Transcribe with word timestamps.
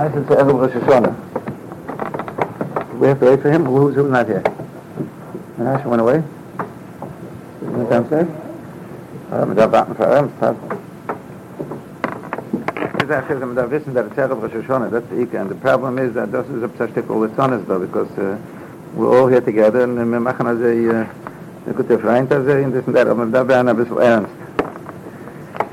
Nice 0.00 0.14
and 0.14 0.24
Erev 0.24 0.58
Rosh 0.58 0.72
Hashanah. 0.72 1.12
We 2.98 3.08
have 3.08 3.20
to 3.20 3.26
wait 3.26 3.42
for 3.42 3.50
him? 3.50 3.66
Who's, 3.66 3.94
who's 3.94 4.10
not 4.10 4.26
here? 4.26 4.42
Menashe 5.58 5.84
went 5.84 6.00
away? 6.00 6.22
He 7.60 7.66
went 7.66 7.90
downstairs? 7.90 8.26
Uh, 9.30 9.44
mit 9.44 9.58
der 9.58 9.70
Warten 9.70 9.94
für 9.94 10.06
Ernst 10.06 10.40
hat. 10.40 10.56
Is 13.02 13.08
that 13.08 13.28
says 13.28 13.42
I'm 13.42 13.54
wissen 13.54 13.92
that 13.92 14.06
it's 14.06 14.14
Erev 14.14 14.40
Rosh 14.40 14.52
Hashanah, 14.52 14.90
that's 14.90 15.06
the 15.08 15.20
Ika, 15.20 15.38
and 15.38 15.50
the 15.50 15.54
problem 15.56 15.98
is 15.98 16.14
that 16.14 16.32
this 16.32 16.48
is 16.48 16.62
a 16.62 16.68
psashtik 16.68 17.10
all 17.10 17.20
the 17.20 17.28
sun 17.36 17.52
is 17.52 17.66
though, 17.66 17.80
because 17.80 18.10
uh, 18.16 18.38
we're 18.94 19.20
all 19.20 19.26
here 19.26 19.42
together, 19.42 19.82
and 19.82 20.24
machen 20.24 20.46
also 20.46 20.64
a, 20.64 21.06
a 21.68 21.72
gute 21.74 22.00
Freund 22.00 22.32
also, 22.32 22.56
and 22.56 22.72
this 22.72 22.86
and 22.86 22.96
that, 22.96 23.06
aber 23.06 23.26
da 23.26 23.44
werden 23.44 23.68
ein 23.68 23.76
bisschen 23.76 23.98
ernst. 23.98 24.32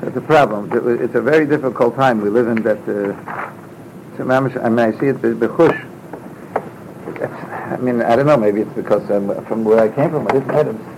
That's 0.02 0.18
a 0.18 0.22
problem. 0.22 0.70
It's 1.02 1.16
a 1.16 1.22
very 1.22 1.46
difficult 1.46 1.96
time 1.96 2.20
we 2.20 2.30
live 2.30 2.50
in 2.50 2.62
that, 2.64 2.78
uh, 2.90 3.14
so 4.18 4.24
I 4.30 4.70
mean, 4.70 4.80
I 4.80 4.92
see 5.00 5.08
it 5.08 5.22
bechush. 5.22 5.86
I 7.72 7.78
mean, 7.78 8.02
I 8.02 8.16
don't 8.16 8.26
know, 8.26 8.38
maybe 8.38 8.62
it's 8.62 8.74
because 8.74 9.10
um, 9.12 9.46
from 9.46 9.64
where 9.64 9.80
I 9.80 9.90
came 9.90 10.10
from, 10.10 10.28
I 10.28 10.32
didn't 10.32 10.48
know 10.48 10.98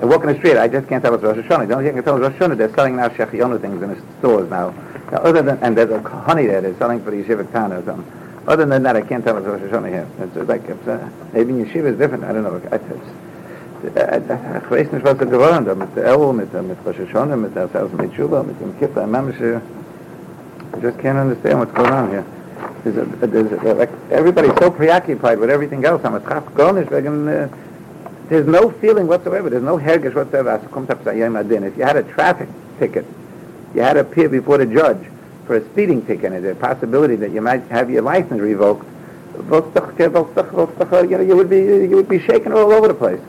I 0.00 0.04
walk 0.04 0.22
in 0.22 0.28
the 0.28 0.36
street, 0.36 0.56
I 0.56 0.68
just 0.68 0.86
can't 0.88 1.02
tell 1.02 1.14
it's 1.14 1.24
Rosh 1.24 1.38
Hashanah. 1.38 1.66
The 1.66 1.74
only 1.74 1.86
thing 1.86 1.94
I 1.94 2.02
can 2.02 2.04
tell 2.04 2.16
is 2.16 2.22
Rosh 2.22 2.34
Hashanah, 2.34 2.56
they're 2.56 2.74
selling 2.74 2.96
now 2.96 3.08
Shechionu 3.08 3.60
things 3.60 3.82
in 3.82 3.88
the 3.88 4.00
stores 4.18 4.48
now. 4.48 4.70
now. 5.10 5.18
Other 5.18 5.42
than, 5.42 5.58
and 5.58 5.76
there's 5.76 5.90
a 5.90 6.00
honey 6.00 6.46
there, 6.46 6.60
they're 6.60 6.76
selling 6.78 7.02
for 7.02 7.10
the 7.10 7.22
Yeshiva 7.22 7.50
Tana 7.50 7.80
or 7.80 7.84
something. 7.84 8.12
Other 8.46 8.64
than 8.64 8.82
that, 8.84 8.94
I 8.96 9.02
can't 9.02 9.24
tell 9.24 9.36
it's 9.38 9.46
Rosh 9.46 9.60
Hashanah 9.60 9.88
here. 9.88 10.06
It's 10.20 10.48
like, 10.48 10.68
it's, 10.68 10.86
uh, 10.86 11.08
maybe 11.32 11.54
Yeshiva 11.54 11.92
is 11.92 11.98
different, 11.98 12.24
I 12.24 12.32
don't 12.32 12.44
know. 12.44 12.56
It's, 12.56 12.84
weiß 14.70 14.92
nicht, 14.92 15.04
was 15.04 15.18
er 15.18 15.26
geworden 15.26 15.64
da, 15.64 15.74
mit 15.74 15.96
El, 15.96 16.32
mit, 16.32 16.52
mit 16.52 16.78
Rosh 16.84 16.96
Hashanah, 16.96 17.36
mit 17.36 17.54
der 17.54 17.68
mit 17.96 18.14
Shuba, 18.14 18.42
mit 18.42 18.58
dem 18.60 18.78
Kippur, 18.78 19.02
I 19.02 20.80
just 20.80 20.98
can't 20.98 21.18
understand 21.18 21.58
what's 21.58 21.72
going 21.72 21.92
on 21.92 22.10
here. 22.10 22.37
There's 22.84 22.96
a, 22.96 23.26
there's 23.26 23.52
a, 23.52 23.74
like, 23.74 23.90
everybody's 24.10 24.56
so 24.58 24.70
preoccupied 24.70 25.38
with 25.38 25.50
everything 25.50 25.84
else. 25.84 26.04
I'm 26.04 26.14
a 26.14 26.20
traf 26.20 26.44
gornish, 26.52 26.88
wegen, 26.90 27.28
uh, 27.28 27.48
there's 28.28 28.46
no 28.46 28.70
feeling 28.70 29.06
whatsoever. 29.06 29.48
There's 29.48 29.62
no 29.62 29.78
hergish 29.78 30.14
whatsoever. 30.14 30.60
If 31.66 31.76
you 31.76 31.82
had 31.82 31.96
a 31.96 32.02
traffic 32.02 32.48
ticket, 32.78 33.06
you 33.74 33.80
had 33.80 33.94
to 33.94 34.00
appear 34.00 34.28
before 34.28 34.58
the 34.58 34.66
judge 34.66 35.04
for 35.46 35.56
a 35.56 35.64
speeding 35.70 36.04
ticket, 36.04 36.32
and 36.32 36.44
there's 36.44 36.56
a 36.56 36.60
possibility 36.60 37.16
that 37.16 37.30
you 37.30 37.40
might 37.40 37.62
have 37.64 37.90
your 37.90 38.02
license 38.02 38.40
revoked. 38.40 38.86
You 39.34 39.42
know, 39.50 41.20
you 41.20 41.36
would 41.36 41.48
be 41.48 41.58
you 41.58 41.96
would 41.96 42.08
be 42.08 42.18
shaken 42.20 42.52
all 42.52 42.72
over 42.72 42.88
the 42.88 42.94
place. 42.94 43.20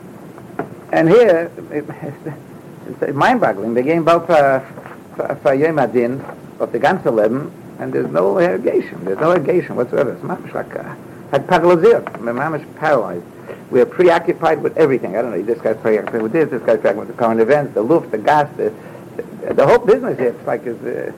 And 0.92 1.08
here, 1.08 1.50
it's 3.00 3.14
mind-boggling. 3.14 3.74
They 3.74 3.82
gave 3.82 4.04
both 4.04 4.26
for 4.26 5.54
Yom 5.54 5.78
Adin 5.78 6.20
of 6.58 6.72
the 6.72 6.78
ganze 6.78 7.06
Leben, 7.06 7.50
and 7.80 7.92
there's 7.92 8.10
no 8.10 8.38
irrigation. 8.38 9.04
There's 9.04 9.18
no 9.18 9.32
irrigation 9.32 9.74
whatsoever. 9.74 10.12
It's 10.12 10.22
mamish 10.22 10.54
like 10.54 10.76
uh, 10.76 10.94
like 11.32 11.48
paralyzed. 11.48 12.06
Mamish 12.18 12.76
paralyzed. 12.76 13.24
We're 13.70 13.86
preoccupied 13.86 14.62
with 14.62 14.76
everything. 14.76 15.16
I 15.16 15.22
don't 15.22 15.30
know. 15.30 15.42
This 15.42 15.60
guy's 15.60 15.78
preoccupied 15.78 16.22
with 16.22 16.32
this. 16.32 16.50
This 16.50 16.60
guy's 16.60 16.78
preoccupied 16.80 16.96
with 16.98 17.08
the 17.08 17.14
current 17.14 17.40
events, 17.40 17.74
the 17.74 17.82
luft, 17.82 18.10
the 18.10 18.18
gas, 18.18 18.54
the 18.56 18.72
the, 19.16 19.54
the 19.54 19.66
whole 19.66 19.78
business. 19.78 20.18
Here, 20.18 20.28
it's 20.28 20.46
like 20.46 20.64
it's. 20.66 20.82
Uh, 20.82 21.12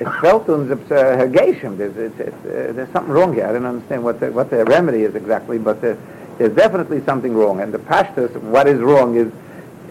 it's 0.00 0.20
felt 0.20 0.48
uns 0.48 0.70
it's 0.70 0.90
uh, 0.90 1.16
hergation. 1.16 1.76
There's, 1.76 1.96
it's, 1.96 2.18
it's, 2.18 2.34
uh, 2.44 2.72
there's 2.72 2.90
something 2.92 3.12
wrong 3.12 3.34
here. 3.34 3.46
I 3.46 3.52
don't 3.52 3.66
understand 3.66 4.02
what 4.02 4.18
the, 4.18 4.32
what 4.32 4.50
the 4.50 4.64
remedy 4.64 5.02
is 5.02 5.14
exactly, 5.14 5.58
but 5.58 5.80
the, 5.80 5.96
there's 6.38 6.56
definitely 6.56 7.04
something 7.04 7.34
wrong. 7.34 7.60
And 7.60 7.72
the 7.72 7.78
pashtus, 7.78 8.34
what 8.40 8.66
is 8.66 8.80
wrong 8.80 9.16
is 9.16 9.30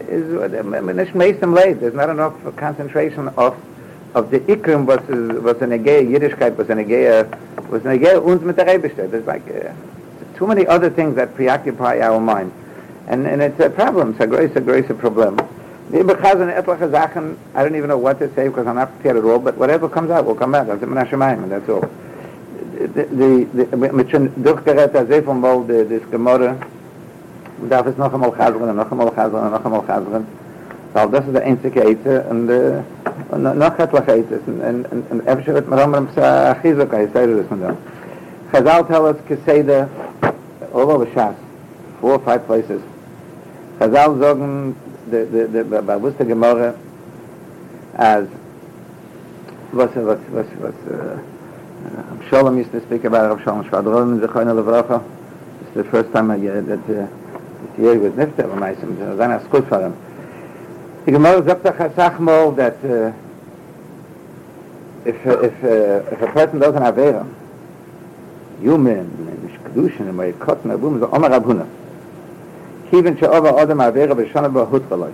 is 0.08 0.24
meistem. 1.12 1.80
There's 1.80 1.94
not 1.94 2.10
enough 2.10 2.34
concentration 2.56 3.28
of 3.28 3.56
of 4.14 4.30
the 4.30 4.40
ikrim 4.40 4.84
was 4.86 5.00
was 5.42 5.62
an 5.62 5.70
egea 5.70 6.02
Yiddishkeit 6.02 6.56
was 6.56 6.68
an 6.70 6.78
egea 6.78 7.26
was 7.68 7.84
an 7.84 7.98
egea 7.98 8.24
uns 8.24 8.42
mit 8.42 8.56
der 8.56 8.66
Rebeste. 8.66 9.10
There's 9.10 9.26
like 9.26 9.42
uh, 9.48 9.72
too 10.36 10.46
many 10.46 10.66
other 10.66 10.90
things 10.90 11.16
that 11.16 11.34
preoccupy 11.34 12.00
our 12.00 12.20
mind, 12.20 12.52
and 13.08 13.26
and 13.26 13.42
it's 13.42 13.58
a 13.60 13.70
problem. 13.70 14.10
It's 14.10 14.20
a 14.20 14.26
great 14.26 14.54
a 14.56 14.60
great 14.60 14.98
problem. 14.98 15.38
I 15.94 16.02
don't 16.02 17.76
even 17.76 17.88
know 17.88 17.98
what 17.98 18.18
to 18.20 18.34
say 18.34 18.48
because 18.48 18.66
I'm 18.66 18.76
not 18.76 18.94
prepared 18.94 19.18
at 19.18 19.24
all, 19.24 19.38
but 19.38 19.58
whatever 19.58 19.90
comes 19.90 20.10
out 20.10 20.24
will 20.24 20.34
come 20.34 20.54
out. 20.54 20.66
That's 20.66 20.82
and 20.82 21.52
that's 21.52 21.68
all. 21.68 21.84
The, 22.78 23.46
the, 23.52 23.76
mit 23.76 24.10
schon 24.10 24.32
durchgerät, 24.42 24.92
sehr 24.92 25.22
von 25.22 25.42
wohl, 25.42 25.66
das 25.66 26.10
Gemorre, 26.10 26.56
darf 27.68 27.86
es 27.86 27.96
noch 27.98 28.12
einmal 28.12 28.32
chasren, 28.32 28.74
noch 28.74 28.90
einmal 28.90 29.10
chasren, 29.14 29.50
noch 29.50 29.64
einmal 29.64 29.82
chasren, 29.86 30.26
weil 30.92 31.08
das 31.08 31.26
ist 31.26 31.34
der 31.34 31.44
einzige 31.44 31.82
Eite, 31.86 32.24
und, 32.28 32.46
noch 33.58 33.78
etwas 33.78 34.08
Eite, 34.08 34.40
und, 34.46 34.86
und, 35.10 35.28
öfter 35.28 35.54
wird 35.54 35.68
man 35.68 35.78
auch 35.78 35.86
mal 35.86 35.98
ein 36.00 36.56
Chizuk, 36.62 36.92
ich 36.92 37.12
sage 37.12 37.36
das 37.36 37.46
von 37.46 37.60
da. 37.60 37.74
Chazal 38.52 38.84
tell 38.84 39.02
us, 39.06 39.16
Keseda, 39.26 39.88
all 40.74 40.90
over 40.90 41.06
Shas, 41.06 41.34
four 42.00 42.14
or 42.14 42.20
five 42.20 42.46
places. 42.46 42.82
Chazal 43.80 44.18
sagen, 44.18 44.76
bei 45.10 46.02
Wuster 46.02 46.26
Gemorre, 46.26 46.74
as, 47.96 48.26
was, 49.72 49.88
was, 49.94 50.18
was, 50.30 50.46
was, 50.60 50.74
uh, 50.90 51.18
Rav 51.84 52.28
Shalom 52.28 52.58
used 52.58 52.72
to 52.72 52.80
speak 52.82 53.04
about 53.04 53.30
Rav 53.30 53.42
Shalom 53.42 53.64
Shvadron, 53.64 54.20
Zechoyna 54.20 54.52
Levracha. 54.54 55.02
It's 55.62 55.74
the 55.74 55.84
first 55.84 56.12
time 56.12 56.30
I, 56.30 56.36
uh, 56.36 56.60
that 56.60 56.78
uh, 56.78 56.84
this 56.86 57.78
year 57.78 57.98
was 57.98 58.12
Nifter, 58.12 58.48
but 58.48 58.58
my 58.58 58.74
son, 58.74 58.98
was 58.98 59.18
a 59.18 59.44
school 59.46 59.62
for 59.62 59.80
him. 59.80 59.96
The 61.04 61.10
Gemara 61.10 61.44
sagt 61.44 61.64
doch 61.64 61.76
Sachmol 61.96 62.54
that 62.54 62.76
uh, 62.84 63.12
if, 65.04 65.16
if, 65.26 65.64
uh, 65.64 66.12
if 66.12 66.22
a 66.22 66.26
person 66.28 66.60
doesn't 66.60 66.80
have 66.80 66.94
Avera, 66.94 67.26
human, 68.60 69.42
Mish 69.42 69.58
Kedushin, 69.58 70.08
and 70.08 70.14
Mayit 70.14 70.34
Kotten, 70.34 70.70
Abum, 70.70 70.98
is 70.98 71.02
Omer 71.02 71.32
Abuna. 71.32 71.66
Even 72.92 73.16
She'ova 73.18 73.50
Odom 73.50 73.82
Avera 73.82 74.14
B'Shana 74.14 74.52
B'Hutraloi. 74.52 75.12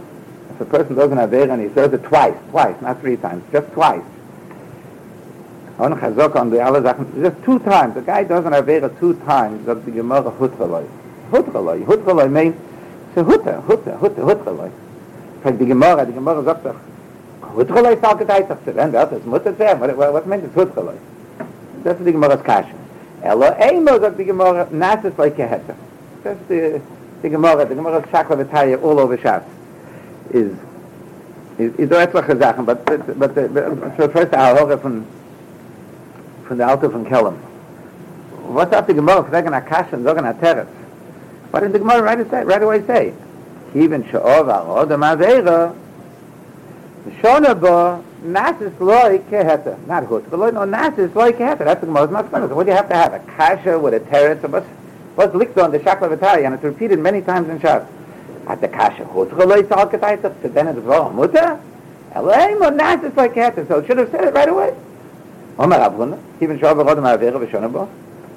If 0.50 0.60
a 0.60 0.64
person 0.66 0.94
doesn't 0.94 1.16
have 1.16 1.30
Avera 1.30 1.54
and 1.54 1.62
he 1.62 1.74
says 1.74 1.90
it 1.94 2.02
twice, 2.02 2.36
twice, 2.50 2.78
not 2.82 3.00
three 3.00 3.16
times, 3.16 3.42
just 3.50 3.72
twice, 3.72 4.02
on 5.78 5.94
Chazok 5.94 6.36
on 6.36 6.50
the 6.50 6.60
other 6.60 6.82
Sachen, 6.82 7.22
just 7.22 7.42
two 7.44 7.58
times. 7.60 7.94
The 7.94 8.02
guy 8.02 8.24
doesn't 8.24 8.52
have 8.52 8.66
Avera 8.66 8.90
two 9.00 9.14
times, 9.20 9.64
that 9.64 9.86
the 9.86 9.90
Gemara. 9.90 10.30
Hutraloi. 10.32 10.86
Hutraloi 11.30 12.30
means, 12.30 12.56
it's 13.08 13.16
a 13.16 13.24
Hutra, 13.24 13.64
Hutra, 13.64 13.98
Hutra, 13.98 14.34
Hutraloi. 14.34 14.70
Fragt 15.42 15.60
die 15.60 15.66
Gemara, 15.66 16.04
die 16.04 16.12
Gemara 16.12 16.42
sagt 16.42 16.66
doch, 16.66 16.74
Hutraloi 17.56 17.94
ist 17.94 18.04
auch 18.04 18.18
geteilt, 18.18 18.46
doch 18.48 18.74
werden, 18.74 18.92
das 18.92 19.12
ist 19.12 19.26
Mutter 19.26 19.56
werden. 19.58 19.94
Was 19.96 20.26
meint 20.26 20.44
das 20.44 20.62
Hutraloi? 20.62 20.94
Das 21.84 21.98
ist 21.98 22.06
die 22.06 22.12
Gemara's 22.12 22.42
Kasche. 22.42 22.74
Elo 23.22 23.46
Eimo 23.58 23.98
sagt 24.00 24.18
die 24.18 24.24
Gemara, 24.24 24.66
Nas 24.70 25.04
ist 25.04 25.18
a 25.18 25.24
Heta. 25.24 25.74
Das 26.24 26.34
ist 26.34 26.50
die, 26.50 26.80
die 27.22 27.30
Gemara, 27.30 27.64
die 27.64 27.74
Gemara's 27.74 28.04
Shakla 28.10 28.36
Vitalia 28.36 28.78
all 28.82 28.98
over 28.98 29.16
Shas. 29.16 29.42
Is, 30.30 30.50
is, 31.58 31.72
is 31.78 31.88
there 31.88 32.06
etliche 32.06 32.38
Sachen, 32.38 32.64
but, 32.64 32.84
but, 32.84 33.18
but, 33.18 33.34
but, 33.34 33.96
so 33.96 34.08
first 34.08 34.34
I'll 34.34 34.56
hold 34.56 34.80
from, 34.80 35.06
von 36.46 36.58
der 36.58 36.72
Auto 36.72 36.90
von 36.90 37.04
Kellem. 37.04 37.34
Was 38.50 38.70
hat 38.70 38.88
die 38.88 38.94
Gemara 38.94 39.22
fragen 39.24 39.54
Akasha 39.54 39.96
und 39.96 40.04
sagen 40.04 40.24
Ateres? 40.24 40.66
What 41.50 41.62
did 41.62 41.72
the 41.72 41.78
Gemara 41.78 42.02
right 42.02 42.62
away 42.62 42.82
say? 42.86 43.12
Even 43.74 44.04
She'ova 44.04 44.64
Odom 44.66 45.16
Aveira 45.16 45.74
Shona 47.20 47.58
Bo 47.58 48.04
Nasis 48.22 48.78
Loi 48.80 49.18
Keheta. 49.30 49.86
Not 49.86 50.04
Hut, 50.06 50.30
but 50.30 50.54
no, 50.54 50.60
Nasis 50.60 51.14
Loi 51.14 51.32
Keheta. 51.32 51.58
That's 51.58 51.80
the 51.80 51.86
not 51.86 52.30
So 52.30 52.54
what 52.54 52.64
do 52.64 52.70
you 52.70 52.76
have 52.76 52.88
to 52.88 52.94
have? 52.94 53.12
A 53.14 53.18
Kasha 53.20 53.78
with 53.78 53.94
a 53.94 54.00
Teretz? 54.00 54.48
What's, 54.48 54.66
what's 55.14 55.34
licked 55.34 55.58
on 55.58 55.70
the 55.70 55.78
Shakla 55.78 56.16
V'tari? 56.16 56.44
And 56.44 56.54
it's 56.54 56.64
repeated 56.64 56.98
many 56.98 57.22
times 57.22 57.48
in 57.48 57.58
Shas. 57.60 57.86
At 58.46 58.60
the 58.60 58.68
Kasha 58.68 59.04
Hut 59.04 59.36
Loi 59.36 59.66
Sal 59.68 59.88
Ketaita. 59.88 60.42
So 60.42 60.48
then 60.48 60.68
it's 60.68 60.78
V'o 60.80 61.14
Muta? 61.14 61.60
Elohim 62.12 62.62
or 62.62 62.70
Nasis 62.70 63.16
Loi 63.16 63.28
Keheta. 63.28 63.68
So 63.68 63.78
it 63.78 63.86
should 63.86 63.98
have 63.98 64.10
said 64.10 64.24
it 64.24 64.34
right 64.34 64.48
away. 64.48 64.74
Omer 65.58 65.76
Abuna, 65.76 66.18
even 66.40 66.58
Shav 66.58 66.76
Rodem 66.76 67.02
Avera 67.02 67.44
V'Shonabo, 67.44 67.88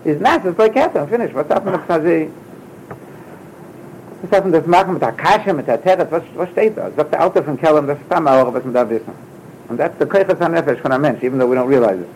is 0.03 0.17
Nasis 0.19 0.57
like 0.57 0.73
Keter, 0.73 1.07
finish. 1.07 1.31
What's 1.33 1.49
to 1.49 1.55
Psazi? 1.55 2.31
Was 4.21 4.31
happened 4.31 4.53
das 4.53 4.67
machen 4.67 4.93
mit 4.93 5.01
der 5.01 5.13
Kasche, 5.13 5.53
mit 5.53 5.67
der 5.67 5.81
Terret, 5.81 6.11
was, 6.11 6.21
was 6.35 6.49
steht 6.49 6.77
da? 6.77 6.89
Sagt 6.95 7.11
der 7.11 7.25
Autor 7.25 7.43
von 7.43 7.59
Kellem, 7.59 7.87
das 7.87 7.97
ist 7.97 8.11
auch, 8.13 8.53
was 8.53 8.63
wir 8.63 8.71
da 8.71 8.87
wissen. 8.87 9.11
And 9.71 9.79
that's 9.79 9.97
the 9.99 10.05
Keiches 10.05 10.37
HaNefesh 10.39 10.81
von 10.81 10.91
einem 10.91 11.01
Mensch, 11.01 11.23
even 11.23 11.39
though 11.39 11.47
we 11.47 11.55
don't 11.55 11.67
realize 11.67 11.97
it. 11.97 12.07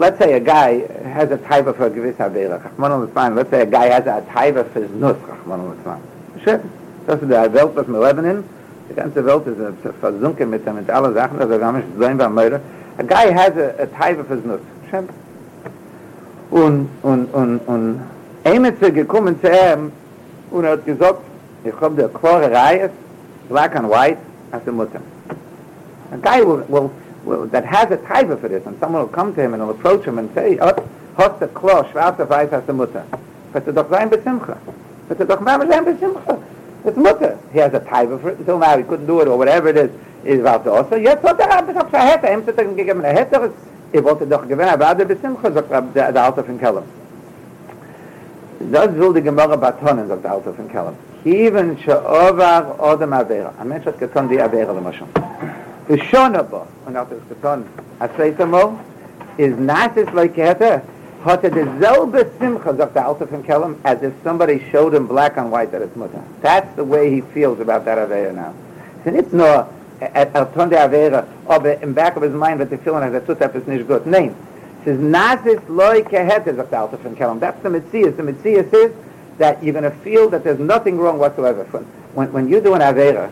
Let's 0.00 0.18
say 0.18 0.34
a 0.34 0.40
guy 0.40 0.86
has 1.12 1.30
a 1.30 1.36
taiva 1.36 1.74
for 1.74 1.86
a 1.86 1.90
gewiss 1.90 2.16
Avera, 2.16 2.60
Rachman 2.60 2.90
al 2.90 3.34
let's 3.34 3.50
say 3.50 3.62
a 3.62 3.66
guy 3.66 3.86
has 3.86 4.06
a 4.06 4.24
taiva 4.32 4.64
for 4.72 4.80
his 4.80 4.90
nus, 4.92 5.16
Rachman 5.16 5.76
al 5.84 6.00
Shit. 6.44 6.60
Das 7.06 7.20
ist 7.20 7.28
der 7.28 7.52
Welt, 7.52 7.72
was 7.74 7.88
wir 7.88 8.00
leben 8.00 8.24
in. 8.24 8.44
Die 8.88 8.94
ganze 8.94 9.24
Welt 9.26 9.46
ist 9.46 9.58
versunken 10.00 10.50
mit, 10.50 10.64
mit 10.74 10.88
allen 10.90 11.14
Sachen, 11.14 11.40
also 11.40 11.58
wir 11.58 11.66
haben 11.66 11.76
nicht 11.76 11.88
so 11.98 12.04
ein 12.04 12.16
Mörder. 12.16 12.60
A 12.98 13.02
guy 13.02 13.32
has 13.32 13.56
a, 13.56 13.82
a 13.82 13.86
taiva 13.86 14.24
for 14.24 14.36
his 14.36 14.44
nus. 14.44 14.60
Shem. 14.90 15.08
Und, 16.50 16.88
und, 17.02 17.34
und, 17.34 17.58
und, 17.66 18.00
Eimetze 18.44 18.92
gekommen 18.92 19.40
zu 19.40 19.48
ihm, 19.48 19.92
und 20.52 20.64
er 20.64 20.72
hat 20.72 20.86
gesagt, 20.86 21.20
ich 21.64 21.76
komme 21.76 21.96
der 21.96 22.08
klare 22.08 22.50
Reihe, 22.50 22.90
black 23.48 23.74
and 23.76 23.88
white, 23.88 24.18
as 24.52 24.62
the 24.64 24.72
Mutter. 24.72 25.00
A 26.12 26.16
guy 26.18 26.42
will, 26.42 26.64
will, 26.68 26.90
well, 27.24 27.46
that 27.46 27.64
has 27.64 27.90
a 27.90 27.96
type 27.96 28.28
for 28.40 28.48
this, 28.48 28.64
and 28.66 28.78
someone 28.80 29.02
will 29.02 29.08
come 29.08 29.34
to 29.34 29.40
him 29.40 29.54
and 29.54 29.62
will 29.62 29.70
approach 29.70 30.04
him 30.04 30.18
and 30.18 30.32
say, 30.34 30.58
oh, 30.60 30.74
hast 31.16 31.40
du 31.40 31.46
klar, 31.48 31.86
schwarze 31.90 32.28
Weiß 32.28 32.50
hast 32.50 32.68
du 32.68 32.74
Mutter. 32.74 33.04
Wird 33.52 33.66
er 33.66 33.72
doch 33.72 33.90
sein 33.90 34.10
besimcha. 34.10 34.56
Wird 35.08 35.20
er 35.20 35.26
doch 35.26 35.40
mal 35.40 35.58
sein 35.68 35.84
besimcha. 35.84 36.38
It's 36.84 36.96
Mutter. 36.96 37.38
He 37.52 37.60
has 37.60 37.72
a 37.74 37.80
type 37.80 38.08
for 38.20 38.30
it. 38.30 38.38
Until 38.38 38.58
now 38.58 38.76
he 38.76 38.82
couldn't 38.82 39.06
do 39.06 39.20
it, 39.20 39.28
or 39.28 39.38
whatever 39.38 39.68
it 39.68 39.76
is, 39.76 39.90
is 40.24 40.40
about 40.40 40.64
to 40.64 40.72
also. 40.72 40.96
Jetzt 40.96 41.22
hat 41.22 41.38
er 41.38 41.58
ein 41.58 41.66
bisschen 41.66 41.88
verhette. 41.88 42.26
Ihm 42.26 42.46
hat 42.46 42.58
er 42.58 42.64
gegeben 42.64 43.04
eine 43.04 43.18
Hette. 43.18 43.50
Er 43.92 44.04
wollte 44.04 44.26
doch 44.26 44.42
gewinnen, 44.42 44.70
aber 44.70 44.86
er 44.86 45.04
besimcha, 45.04 45.50
sagt 45.52 45.70
der, 45.94 46.12
der 46.12 46.24
Alter 46.24 46.44
von 46.44 46.58
Kellem. 46.58 46.84
Das 48.70 48.94
will 48.96 49.12
die 49.12 49.22
Gemorre 49.22 49.56
batonen, 49.56 50.08
sagt 50.08 50.24
der 50.24 50.32
Alter 50.32 50.52
von 50.52 50.68
Kellem. 50.68 50.94
Kiven 51.24 51.76
she'ovar 51.78 52.78
odem 52.78 53.12
avera. 53.12 53.52
A 53.60 53.64
mensch 53.64 53.86
hat 53.86 53.98
getan 53.98 54.28
die 54.28 54.40
avera, 54.40 54.72
lemaschon. 54.72 55.08
Vishona 55.88 56.42
bo, 56.42 56.66
und 56.86 56.96
hat 56.96 57.08
es 57.10 57.28
getan, 57.28 57.64
a 57.98 58.08
zweiter 58.14 58.46
Mal, 58.46 58.72
is 59.36 59.54
nasis 59.56 60.08
loikete, 60.12 60.80
hat 61.24 61.44
er 61.44 61.50
derselbe 61.50 62.26
simcha, 62.38 62.74
sagt 62.74 62.94
der 62.94 63.06
Alter 63.06 63.26
von 63.26 63.42
Kellem, 63.42 63.76
as 63.84 64.02
if 64.02 64.12
somebody 64.22 64.62
showed 64.70 64.94
him 64.94 65.06
black 65.06 65.36
on 65.38 65.50
white 65.50 65.72
that 65.72 65.82
it's 65.82 65.96
mutter. 65.96 66.20
That's 66.40 66.74
the 66.76 66.84
way 66.84 67.10
he 67.10 67.20
feels 67.34 67.60
about 67.60 67.84
that 67.84 67.98
avera 67.98 68.32
now. 68.32 68.52
It's 69.04 69.14
nicht 69.14 69.32
nur, 69.32 69.66
er 70.00 70.26
ton 70.54 70.70
die 70.70 70.76
avera, 70.76 71.24
aber 71.48 71.82
im 71.82 71.94
back 71.94 72.16
of 72.16 72.22
his 72.22 72.32
mind 72.32 72.58
wird 72.58 72.80
feeling, 72.82 73.02
as 73.02 73.14
er 73.14 73.24
tut 73.24 73.40
etwas 73.40 73.66
nicht 73.66 73.88
gut. 73.88 74.06
Nein. 74.06 74.34
Es 74.84 74.94
ist 74.94 75.00
nasis 75.00 75.60
loikete, 75.68 76.54
sagt 76.54 76.72
der 76.72 76.80
Alter 76.80 76.98
von 76.98 77.14
Kellem. 77.16 77.40
That's 77.40 77.62
the 77.62 77.68
mitzias. 77.68 78.16
The 78.16 78.22
mitzias 78.22 78.72
is, 78.72 78.92
that 79.38 79.62
you're 79.62 79.72
going 79.72 79.84
to 79.84 79.96
feel 80.02 80.28
that 80.30 80.44
there's 80.44 80.58
nothing 80.58 80.98
wrong 80.98 81.18
whatsoever. 81.18 81.64
When, 82.14 82.32
when 82.32 82.48
you 82.48 82.60
do 82.60 82.74
an 82.74 82.80
Avera, 82.80 83.30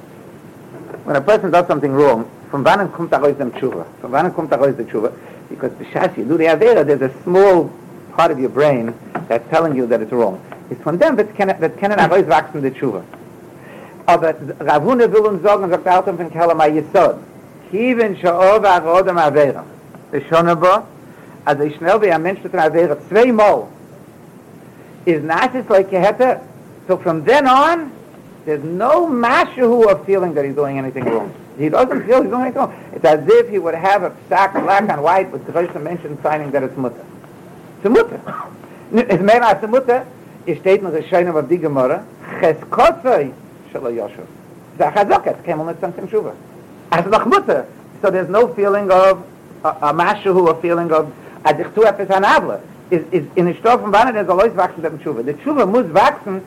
when 1.05 1.17
a 1.17 1.21
person 1.21 1.51
does 1.51 1.67
something 1.67 1.93
wrong, 1.93 2.29
from 2.51 2.65
wann 2.65 2.89
kommt 2.91 3.13
er 3.13 3.23
aus 3.23 3.37
dem 3.37 3.53
Tshuva? 3.53 3.85
From 4.01 4.13
wann 4.13 4.33
kommt 4.33 4.51
er 4.53 4.61
aus 4.61 4.75
dem 4.77 4.87
Tshuva? 4.87 5.13
Because 5.49 5.73
b'shas 5.73 6.17
you 6.17 6.25
do 6.25 6.37
the 6.37 6.47
Avera, 6.47 6.85
there's 6.85 7.03
a 7.03 7.23
small 7.23 7.71
part 8.13 8.31
of 8.31 8.39
your 8.39 8.49
brain 8.49 8.95
that's 9.29 9.49
telling 9.51 9.77
you 9.77 9.87
that 9.87 10.01
it's 10.01 10.13
wrong. 10.13 10.41
It's 10.71 10.83
von 10.83 10.99
dem, 10.99 11.17
that 11.17 11.35
können, 11.35 11.61
that 11.61 11.77
können 11.77 11.99
herauswachsen 11.99 12.63
die 12.63 12.71
Tshuva. 12.71 13.03
Aber 14.07 14.35
Ravune 14.61 15.13
will 15.13 15.27
uns 15.27 15.43
sagen, 15.43 15.71
sagt 15.71 15.87
Alton 15.87 16.17
von 16.17 16.31
Kellam 16.31 16.59
Yisod, 16.59 17.19
Kiven 17.71 18.17
sha'ov 18.17 18.65
ha'rodem 18.65 19.17
Avera. 19.17 19.65
B'shona 20.11 20.59
bo, 20.59 20.85
also 21.45 21.63
ich 21.63 21.77
schnell 21.77 22.01
wie 22.03 22.11
ein 22.11 22.23
Mensch 22.23 22.41
ein 22.45 22.59
Avera 22.59 22.97
zweimal, 23.09 23.69
is 25.05 25.23
nasis 25.23 25.69
like 25.69 25.91
keheta. 25.91 26.41
So 26.87 26.97
from 26.97 27.25
then 27.25 27.47
on, 27.47 27.93
there's 28.45 28.63
no 28.65 29.07
mashahu 29.07 29.91
of 29.91 30.05
feeling 30.05 30.35
that 30.35 30.45
he's 30.45 30.55
doing 30.55 30.79
anything 30.79 31.05
wrong. 31.05 31.33
He 31.59 31.69
doesn't 31.69 32.07
feel 32.07 32.23
he's 32.23 32.31
doing 32.31 32.43
anything 32.43 32.61
wrong. 32.61 32.75
It's 32.95 33.05
as 33.05 33.27
if 33.27 33.49
he 33.49 33.59
would 33.59 33.75
have 33.75 34.03
a 34.03 34.17
sack 34.29 34.55
black 34.55 34.89
on 34.89 35.03
white 35.03 35.31
with 35.31 35.47
the 35.47 35.53
first 35.53 35.75
mention 35.75 36.21
signing 36.23 36.51
that 36.53 36.63
it's 36.63 36.77
mutter. 36.77 37.05
It's 37.77 37.87
a 37.87 37.91
mutter. 37.91 38.21
It's 38.93 39.23
mehr 39.23 39.43
als 39.43 39.63
a 39.63 39.69
mutter. 39.69 40.07
Es 40.47 40.59
steht 40.59 40.83
noch 40.83 40.95
a 40.95 41.03
Scheinem 41.03 41.37
of 41.37 41.49
die 41.49 41.59
Gemara. 41.59 42.05
Cheskosoi 42.41 43.33
shalo 43.73 43.91
Yoshev. 43.93 44.27
It's 44.73 44.81
a 44.81 44.91
chazoket. 44.91 45.43
Shuva. 46.09 46.35
As 46.91 47.07
noch 47.07 47.27
mutter. 47.27 47.67
So 48.01 48.11
there's 48.11 48.29
no 48.29 48.53
feeling 48.55 48.91
of 48.91 49.25
a, 49.63 49.69
a 49.69 49.95
mashahu, 49.95 50.51
a 50.51 50.61
feeling 50.61 50.91
of 50.93 51.13
as 51.45 51.59
ich 51.59 51.67
tu 51.75 51.83
etwas 51.83 52.11
an 52.11 52.25
Avla. 52.25 52.61
is 52.91 53.03
is 53.13 53.25
in 53.37 53.49
a 53.49 53.55
stoff 53.55 53.81
von 53.81 53.93
wann 53.93 54.13
der 54.13 54.27
soll 54.27 54.41
euch 54.41 54.57
wachsen 54.57 54.83
beim 54.83 54.99
Tshuva. 54.99 55.23
The 55.25 55.35
Tshuva 55.35 55.67
muss 55.67 55.87
wachsen 55.95 56.43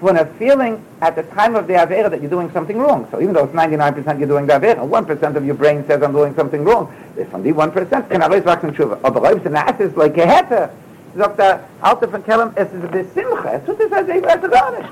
von 0.00 0.16
a 0.16 0.26
feeling 0.38 0.78
at 1.00 1.16
the 1.16 1.22
time 1.34 1.56
of 1.56 1.66
the 1.66 1.74
Avera 1.74 2.10
that 2.10 2.20
you're 2.20 2.30
doing 2.30 2.50
something 2.52 2.78
wrong. 2.78 3.08
So 3.10 3.20
even 3.20 3.32
though 3.32 3.44
it's 3.44 3.54
99% 3.54 4.18
you're 4.18 4.28
doing 4.28 4.46
the 4.46 4.52
Avera, 4.52 4.86
1% 4.86 5.36
of 5.36 5.44
your 5.44 5.54
brain 5.54 5.84
says 5.86 6.02
I'm 6.02 6.12
doing 6.12 6.34
something 6.34 6.64
wrong. 6.64 6.92
If 7.16 7.30
the 7.30 7.52
1% 7.52 8.10
kann 8.10 8.22
er 8.22 8.30
euch 8.30 8.44
wachsen 8.44 8.74
Tshuva. 8.74 8.98
Aber 9.02 9.22
ob 9.22 9.44
es 9.44 9.46
eine 9.46 9.64
ist, 9.78 9.96
like 9.96 10.18
a 10.18 10.26
hätte, 10.26 10.68
sagt 11.16 11.38
der 11.38 11.60
Alte 11.80 12.08
von 12.08 12.22
Kellam, 12.24 12.50
es 12.54 12.68
ist 12.68 12.74
ein 12.74 12.90
Besimcha. 12.90 13.52
Es 13.54 13.64
tut 13.64 13.80
es 13.80 13.92
als 13.92 14.08
ich 14.08 14.22
weiß 14.22 14.50
gar 14.50 14.70
nicht. 14.72 14.90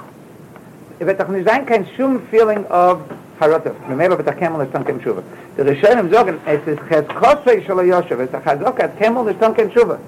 Es 0.98 1.06
wird 1.06 1.20
doch 1.20 1.28
nicht 1.28 1.46
sein, 1.46 1.66
kein 1.66 1.86
Schum 1.96 2.22
feeling 2.30 2.64
of 2.66 2.98
Harotav. 3.44 3.74
Remember, 3.88 4.16
but 4.16 4.26
the 4.26 4.32
camel 4.32 4.60
is 4.60 4.68
Tonken 4.68 5.00
Tshuva. 5.00 5.22
The 5.56 5.62
Rishonim 5.62 6.10
sagen, 6.10 6.40
es 6.46 6.66
ist 6.66 6.80
Cheskosei 6.88 7.64
Shalo 7.64 7.82
Yoshev. 7.82 8.20
Es 8.20 8.28
ist 8.28 8.34
a 8.34 8.40
Chazok, 8.40 8.98
camel 8.98 9.28
is 9.28 9.36
Tonken 9.36 9.70
Tshuva. 9.70 9.98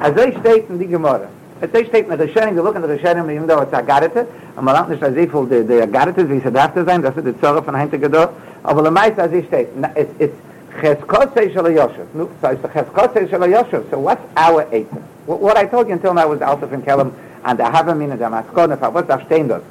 Also 0.00 0.20
ich 0.22 0.36
steht 0.38 0.68
in 0.70 0.78
die 0.78 0.86
Gemara. 0.86 1.28
Es 1.60 1.70
ist 1.70 1.88
steht 1.88 2.08
mit 2.08 2.20
der 2.20 2.28
Schein, 2.28 2.54
wir 2.54 2.62
look 2.62 2.74
in 2.76 2.82
der 2.82 2.98
Schein, 2.98 3.18
even 3.30 3.46
though 3.46 3.62
it's 3.62 3.72
a 3.72 3.80
garete, 3.80 4.26
und 4.56 4.64
man 4.64 4.74
lernt 4.74 4.90
nicht, 4.90 5.02
als 5.02 5.16
ich 5.16 5.32
wohl 5.32 5.46
der 5.46 5.86
garete, 5.86 6.28
wie 6.28 6.42
es 6.44 6.52
darf 6.52 6.74
zu 6.74 6.84
sein, 6.84 7.00
das 7.02 7.16
ist 7.16 7.26
die 7.26 7.40
Zorre 7.40 7.62
von 7.62 7.76
Heinze 7.76 7.98
Gedor, 7.98 8.30
aber 8.62 8.82
der 8.82 8.90
Meister, 8.90 9.22
als 9.22 9.32
ich 9.32 9.46
steht, 9.46 9.68
it's, 9.94 10.10
it's 10.18 10.34
Cheskosei 10.82 11.50
Shal 11.52 11.66
Yoshev. 11.66 12.06
So 12.14 12.48
it's 12.48 12.60
the 12.60 12.68
Cheskosei 12.68 13.30
Shal 13.30 13.40
Yoshev. 13.40 13.88
So 13.90 13.98
what's 13.98 14.20
our 14.36 14.64
Eitan? 14.66 15.00
What, 15.24 15.40
what 15.40 15.56
I 15.56 15.64
told 15.64 15.88
you 15.88 15.94
until 15.94 16.12
now 16.12 16.28
was 16.28 16.42
Alta 16.42 16.66
from 16.66 16.82
Kellam, 16.82 17.12
and 17.44 17.58
the 17.58 17.64
Havamin 17.64 18.10
and 18.10 18.20
the 18.20 18.24
Maskon, 18.26 18.92
what's 18.92 19.08
our 19.08 19.20
stehen 19.20 19.48
dort? 19.48 19.64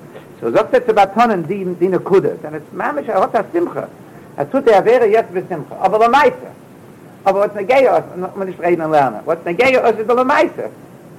So 0.45 0.51
sagt 0.51 0.75
er 0.75 0.85
zu 0.85 0.93
Batonen, 0.93 1.47
die, 1.47 1.65
die 1.65 1.87
ne 1.87 1.97
Kudes, 1.97 2.37
and 2.43 2.55
it's 2.55 2.71
mamish, 2.71 3.07
er 3.07 3.19
hat 3.19 3.33
das 3.33 3.45
Simcha. 3.51 3.87
Er 4.37 4.47
tut 4.47 4.67
er 4.67 4.85
wäre 4.85 5.07
jetzt 5.07 5.33
bis 5.33 5.43
Simcha. 5.47 5.75
Aber 5.81 5.97
der 5.97 6.09
Meister, 6.09 6.51
aber 7.23 7.39
was 7.39 7.55
eine 7.55 7.65
Gehe 7.65 7.89
ist, 7.89 8.03
und 8.13 8.37
man 8.37 8.47
nicht 8.47 8.61
reden 8.61 8.83
und 8.83 8.91
lernen. 8.91 9.21
Was 9.25 9.39
eine 9.43 9.55
Gehe 9.55 9.79
ist, 9.79 9.99
ist 9.99 10.07
der 10.07 10.15
Lemaise. 10.15 10.69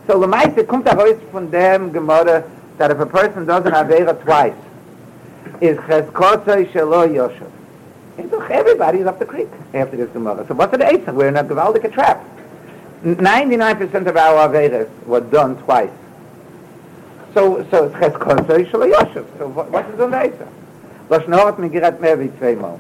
So 0.07 0.21
Lemaise 0.21 0.63
kommt 0.63 0.89
auch 0.89 0.99
aus 0.99 1.17
von 1.33 1.51
dem 1.51 1.93
Gemorre, 1.93 2.45
that 2.79 2.93
if 2.93 3.01
a 3.01 3.05
person 3.05 3.45
doesn't 3.45 3.73
have 3.73 3.89
Avera 3.89 4.15
twice, 4.15 4.53
is 5.59 5.77
Cheskotze 5.79 6.65
Shelo 6.71 7.09
Yoshev. 7.09 7.51
And 8.19 8.31
so 8.31 8.41
everybody 8.43 9.01
is 9.01 9.09
up 9.09 9.19
the 9.19 9.27
creek 9.27 9.49
after 9.75 9.97
this 9.97 10.09
Gemorre. 10.11 10.47
So 10.47 10.55
what's 10.55 10.71
the 10.71 10.85
Eitzah? 10.85 11.13
We're 11.13 11.27
in 11.27 11.37
a 11.37 11.43
Gewaldige 11.43 11.93
trap. 11.93 12.25
99% 13.03 14.07
of 14.07 14.17
our 14.17 14.49
Averas 14.49 14.89
were 15.05 15.21
done 15.21 15.57
twice. 15.65 15.91
So, 17.37 17.63
so 17.71 17.85
it's 17.85 17.95
Cheskotze 17.97 18.65
Shelo 18.71 18.91
Yoshev. 18.91 19.27
So 19.37 19.49
what, 19.49 19.71
what 19.71 19.85
is 19.91 19.99
the 19.99 20.07
Eitzah? 20.07 20.49
Lashno 21.11 21.45
hat 21.45 21.59
mir 21.59 21.69
gerät 21.69 22.01
mehr 22.01 22.19
wie 22.19 22.31
zweimal. 22.39 22.79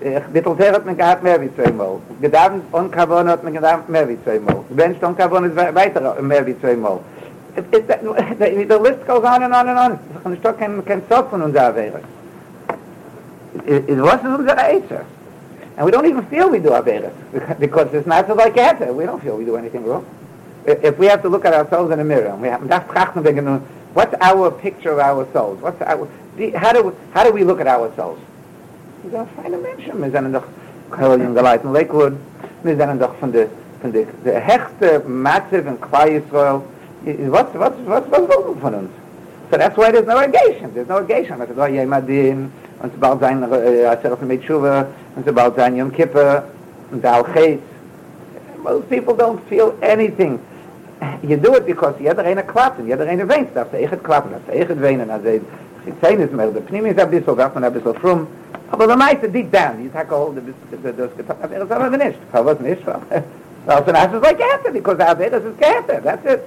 ich 0.00 0.22
bitte 0.32 0.54
sehr 0.56 0.72
hat 0.72 0.86
mir 0.86 0.94
gehabt 0.94 1.24
mehr 1.24 1.40
wie 1.40 1.52
zweimal. 1.56 1.98
Gedanken 2.20 2.62
und 2.70 2.92
karbon 2.92 3.28
hat 3.28 3.42
mir 3.42 3.50
gedacht 3.50 3.88
mehr 3.88 4.08
wie 4.08 4.22
zweimal. 4.22 4.62
Wenn 4.68 4.96
schon 5.00 5.16
karbon 5.16 5.46
ist 5.46 5.56
weiter 5.56 6.22
mehr 6.22 6.46
wie 6.46 6.56
zweimal. 6.60 7.00
It 7.56 7.88
that 7.88 8.02
the 8.02 8.78
list 8.78 9.04
goes 9.04 9.24
on 9.24 9.42
and 9.42 9.52
on 9.52 9.68
and 9.68 9.98
on 10.24 10.32
ich 10.32 10.42
kann 10.42 10.56
kein 10.56 10.84
kein 10.84 11.02
stop 11.06 11.30
von 11.30 11.42
uns 11.42 11.52
da 11.52 11.74
wäre 11.74 12.00
it, 13.66 14.00
was 14.00 14.20
unser 14.22 14.56
answer 14.58 15.04
and 15.76 15.84
we 15.84 15.90
don't 15.90 16.06
even 16.06 16.24
feel 16.28 16.48
we 16.48 16.60
do 16.60 16.72
our 16.72 16.82
better 16.82 17.10
because 17.58 17.92
it's 17.92 18.06
not 18.06 18.26
so 18.28 18.34
like 18.34 18.54
that 18.54 18.94
we 18.94 19.04
don't 19.04 19.20
feel 19.20 19.36
we 19.36 19.44
do 19.44 19.56
anything 19.56 19.84
wrong 19.84 20.04
if 20.66 20.98
we 20.98 21.06
have 21.06 21.22
to 21.22 21.28
look 21.28 21.44
at 21.44 21.54
ourselves 21.54 21.92
in 21.92 22.00
a 22.00 22.04
mirror 22.04 22.34
we 22.36 22.48
have 22.48 22.66
das 22.68 22.82
trachten 22.88 23.22
wir 23.24 23.60
what's 23.94 24.14
our 24.20 24.50
picture 24.50 24.92
of 24.92 24.98
ourselves 24.98 25.60
what's 25.62 25.80
our 25.82 26.06
how 26.56 26.72
do 26.72 26.92
how 27.14 27.24
do 27.24 27.32
we 27.32 27.44
look 27.44 27.60
at 27.60 27.66
ourselves 27.66 28.20
Sie 29.04 29.10
sind 29.10 29.26
feine 29.36 29.56
Menschen. 29.56 30.00
Wir 30.00 30.10
sind 30.12 30.32
doch 30.32 30.44
keine 30.92 31.24
jungen 31.24 31.34
Leute 31.34 31.66
in 31.66 31.72
Lakewood. 31.72 32.12
Wir 32.62 32.76
sind 32.76 33.02
doch 33.02 33.14
von 33.16 33.32
der 33.32 33.46
von 33.80 33.92
der 33.92 34.04
der 34.24 34.46
höchste 34.46 35.02
massive 35.08 35.68
and 35.68 35.80
quiet 35.80 36.22
soil. 36.30 36.62
Was 37.04 37.46
was 37.54 37.72
was 37.84 38.02
was 38.10 38.28
wollen 38.28 38.60
von 38.60 38.74
uns? 38.74 38.90
So 39.50 39.58
that's 39.58 39.76
why 39.76 39.90
there's 39.90 40.06
no 40.06 40.20
irrigation. 40.20 40.72
There's 40.72 40.88
no 40.88 40.98
irrigation. 40.98 41.38
But 41.38 41.48
oh 41.58 41.64
yeah, 41.66 41.84
Madin 41.84 42.52
und 42.80 43.00
bald 43.00 43.20
sein 43.20 43.42
äh 43.42 43.96
selber 44.02 44.24
mit 44.24 44.44
Schuwe 44.44 44.86
und 45.16 45.34
bald 45.34 45.56
sein 45.56 45.74
Yom 45.74 45.90
Kippur 45.90 46.44
und 46.92 47.04
Al 47.04 47.24
Khayt. 47.24 47.58
Most 48.62 48.88
people 48.88 49.14
don't 49.14 49.40
feel 49.48 49.72
anything. 49.82 50.38
You 51.22 51.36
do 51.36 51.54
it 51.54 51.66
because 51.66 51.94
the 51.98 52.08
other 52.08 52.24
eine 52.24 52.42
klappt, 52.42 52.84
the 52.84 52.92
other 52.92 53.08
eine 53.08 53.28
weint, 53.28 53.54
das 53.54 53.72
echt 53.72 54.04
klappt, 54.04 54.28
das 54.32 54.54
echt 54.54 54.80
weinen, 54.82 55.10
also 55.10 55.28
ich 55.28 55.42
sehen 56.00 56.20
es 56.20 56.30
mehr, 56.30 56.46
der 56.48 56.60
Pnimi 56.60 56.90
ist 56.90 57.00
ein 57.00 57.10
bisschen, 57.10 57.36
gab 57.36 57.54
man 57.54 57.64
ein 57.64 57.72
bisschen 57.72 57.94
frum, 57.94 58.26
Aber 58.72 58.86
der 58.86 58.96
meiste 58.96 59.28
deep 59.28 59.52
down, 59.52 59.84
you 59.84 59.90
take 59.90 60.10
a 60.10 60.16
hold 60.16 60.38
of 60.38 60.46
this, 60.46 60.54
this, 60.70 60.96
this, 60.96 61.28
aber 61.28 61.54
es 61.54 61.70
aber 61.70 61.96
nicht. 61.98 62.18
Aber 62.32 62.52
was 62.52 62.60
nicht, 62.60 62.86
weil, 62.86 63.22
well, 63.66 63.84
so 63.84 63.92
that's 63.92 64.14
like 64.14 64.38
Gata, 64.38 64.70
because 64.72 64.96
Aveda 64.96 65.34
is 65.34 65.56
Gata, 65.58 66.00
that's 66.00 66.24
it. 66.24 66.40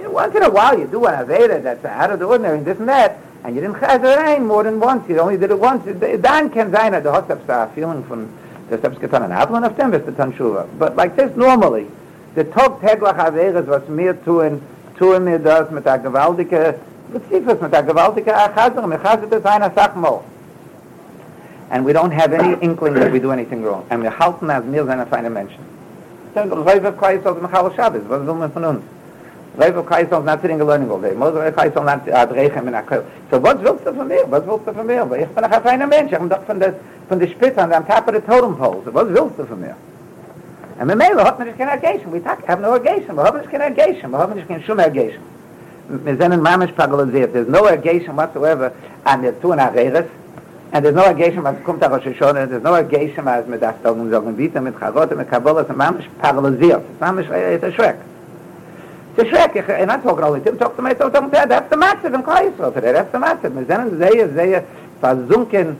You 0.00 0.08
once 0.08 0.36
in 0.36 0.44
a 0.44 0.50
while 0.50 0.78
you 0.78 0.86
do 0.86 1.04
an 1.06 1.26
Aveda 1.26 1.60
that's 1.60 1.84
out 1.84 2.12
of 2.12 2.20
the 2.20 2.26
ordinary, 2.26 2.58
and 2.58 2.64
this 2.64 2.78
and 2.78 2.88
that, 2.88 3.16
and 3.42 3.56
you 3.56 3.60
didn't 3.60 3.74
chazer 3.80 4.16
ein 4.18 4.46
more 4.46 4.62
than 4.62 4.78
once, 4.78 5.08
you 5.08 5.18
only 5.18 5.36
did 5.36 5.50
it 5.50 5.58
once, 5.58 5.82
dann 6.22 6.48
kann 6.52 6.70
sein, 6.70 6.92
du 7.02 7.10
hast 7.10 7.28
a 7.28 7.68
feeling 7.74 8.04
von, 8.04 8.28
das 8.70 8.80
hab's 8.84 9.00
getan, 9.00 9.24
an 9.24 9.32
Avlon 9.32 9.64
auf 9.64 9.74
dem, 9.74 9.90
bist 9.90 10.06
du 10.06 10.12
dann 10.12 10.32
Schuva. 10.34 10.64
But 10.78 10.94
like 10.94 11.16
this, 11.16 11.34
normally, 11.34 11.88
the 12.34 12.44
Tog 12.44 12.80
Teglach 12.80 13.16
Averes, 13.16 13.66
was 13.66 13.88
mir 13.88 14.14
tun, 14.24 14.60
tun 14.98 15.24
mir 15.24 15.38
das 15.38 15.70
mit 15.70 15.84
der 15.84 15.98
gewaltige, 15.98 16.74
mit 17.12 17.72
der 17.72 17.82
gewaltige 17.82 18.34
Achazer, 18.34 18.86
mit 18.86 19.02
Chazer 19.02 19.26
des 19.26 19.44
einer 19.44 19.70
Sachmal. 19.70 20.22
and 21.70 21.84
we 21.84 21.92
don't 21.92 22.10
have 22.10 22.32
any 22.32 22.58
inkling 22.62 22.94
that 22.94 23.12
we 23.12 23.18
do 23.18 23.30
anything 23.30 23.62
wrong. 23.62 23.86
And 23.90 24.02
we 24.02 24.08
halten 24.08 24.50
as 24.50 24.64
mir 24.64 24.84
seine 24.86 25.06
feine 25.06 25.30
Menschen. 25.30 25.64
Reiv 26.34 26.84
of 26.84 26.96
Kreis 26.96 27.24
of 27.24 27.42
Michal 27.42 27.74
Shabbos, 27.74 28.04
was 28.04 28.22
will 28.24 28.34
man 28.34 28.50
von 28.50 28.64
uns? 28.64 28.84
Reiv 29.56 29.76
of 29.76 29.86
Kreis 29.86 30.10
of 30.12 30.24
not 30.24 30.40
sitting 30.40 30.58
learning 30.58 30.90
all 30.90 31.00
day. 31.00 31.12
Most 31.12 31.36
of 31.36 31.54
Kreis 31.54 31.74
of 31.74 31.84
not 31.84 32.06
adrechem 32.06 32.68
in 32.68 32.74
Akel. 32.74 33.04
So, 33.30 33.38
what 33.38 33.60
willst 33.62 33.84
du 33.84 33.92
von 33.92 34.08
mir? 34.08 34.24
Was 34.26 34.46
willst 34.46 34.66
du 34.66 34.72
von 34.72 34.86
mir? 34.86 35.02
Ich 35.20 35.28
bin 35.28 35.44
ein 35.44 35.62
feiner 35.62 35.86
Mensch. 35.86 36.12
Ich 36.12 36.18
bin 36.18 36.28
doch 36.28 36.42
von 36.44 36.60
der, 36.60 36.74
von 37.08 37.18
der 37.18 37.26
Spitze 37.26 37.60
an 37.60 37.70
der 37.70 37.86
Top 37.86 38.08
of 38.08 38.14
the 38.14 38.20
Totem 38.20 38.56
Pole. 38.56 38.82
So, 38.84 38.94
was 38.94 39.08
willst 39.08 39.38
du 39.38 39.44
von 39.44 39.60
mir? 39.60 39.74
Und 40.80 40.86
mit 40.86 40.96
Meile 40.96 41.24
hat 41.24 41.38
man 41.38 41.48
nicht 41.48 41.58
keine 41.58 41.72
Ergation. 41.72 42.12
Wir 42.12 42.22
tag 42.22 42.38
haben 42.46 42.62
no 42.62 42.74
Ergation. 42.74 43.16
Wir 43.16 43.24
haben 43.24 43.38
nicht 43.38 43.50
keine 43.50 43.64
Ergation. 43.64 44.10
Wir 44.12 44.18
haben 44.18 44.34
nicht 44.34 44.46
keine 44.46 44.62
Schum 44.62 44.78
Ergation. 44.78 45.22
Wir 45.88 46.16
sind 46.16 46.32
in 46.32 46.40
Mamesh 46.40 46.72
pagalisiert. 46.72 47.32
There's 47.32 47.48
no 47.48 47.66
Ergation 47.66 48.16
whatsoever 48.16 48.70
an 49.04 49.22
der 49.22 49.40
Tuna 49.40 49.68
Reres. 49.68 50.04
And 50.70 50.84
there's 50.84 50.94
no 50.94 51.02
Ergation, 51.02 51.42
was 51.42 51.56
kommt 51.64 51.82
auch 51.84 52.02
schon 52.02 52.14
schon. 52.14 52.34
There's 52.34 52.62
no 52.62 52.74
Ergation, 52.74 53.24
was 53.24 53.46
mit 53.46 53.60
das 53.60 53.74
da 53.82 53.90
und 53.90 54.10
sagen, 54.10 54.38
wie 54.38 54.48
mit 54.60 54.78
Chagot 54.78 55.16
mit 55.16 55.28
Kabbalah 55.28 55.62
ist 55.62 55.76
Mamesh 55.76 56.08
paralysiert. 56.20 56.82
Mamesh 57.00 57.26
ist 57.26 57.64
ein 57.64 57.72
Schreck. 57.72 57.96
Es 59.16 59.24
ist 59.24 59.30
schreck. 59.30 59.50
Ich 59.54 59.66
bin 59.66 59.76
nicht 59.76 60.02
so 60.04 60.14
gerade 60.14 60.32
mit 60.34 60.46
ihm. 60.46 60.54
Ich 60.54 60.58
bin 60.60 60.84
nicht 60.84 61.02
so 61.02 61.10
gerade 61.10 61.26
mit 61.26 61.42
ihm. 61.42 61.48
Das 61.48 61.62
ist 61.62 61.70
der 61.70 61.78
Maxif 61.78 62.14
im 62.14 62.24
Das 62.24 63.04
ist 63.04 63.12
der 63.12 63.20
Maxif. 63.20 63.50
Wir 63.52 63.76
sind 63.76 63.98
sehr, 63.98 64.28
sehr 64.28 64.62
versunken. 65.00 65.76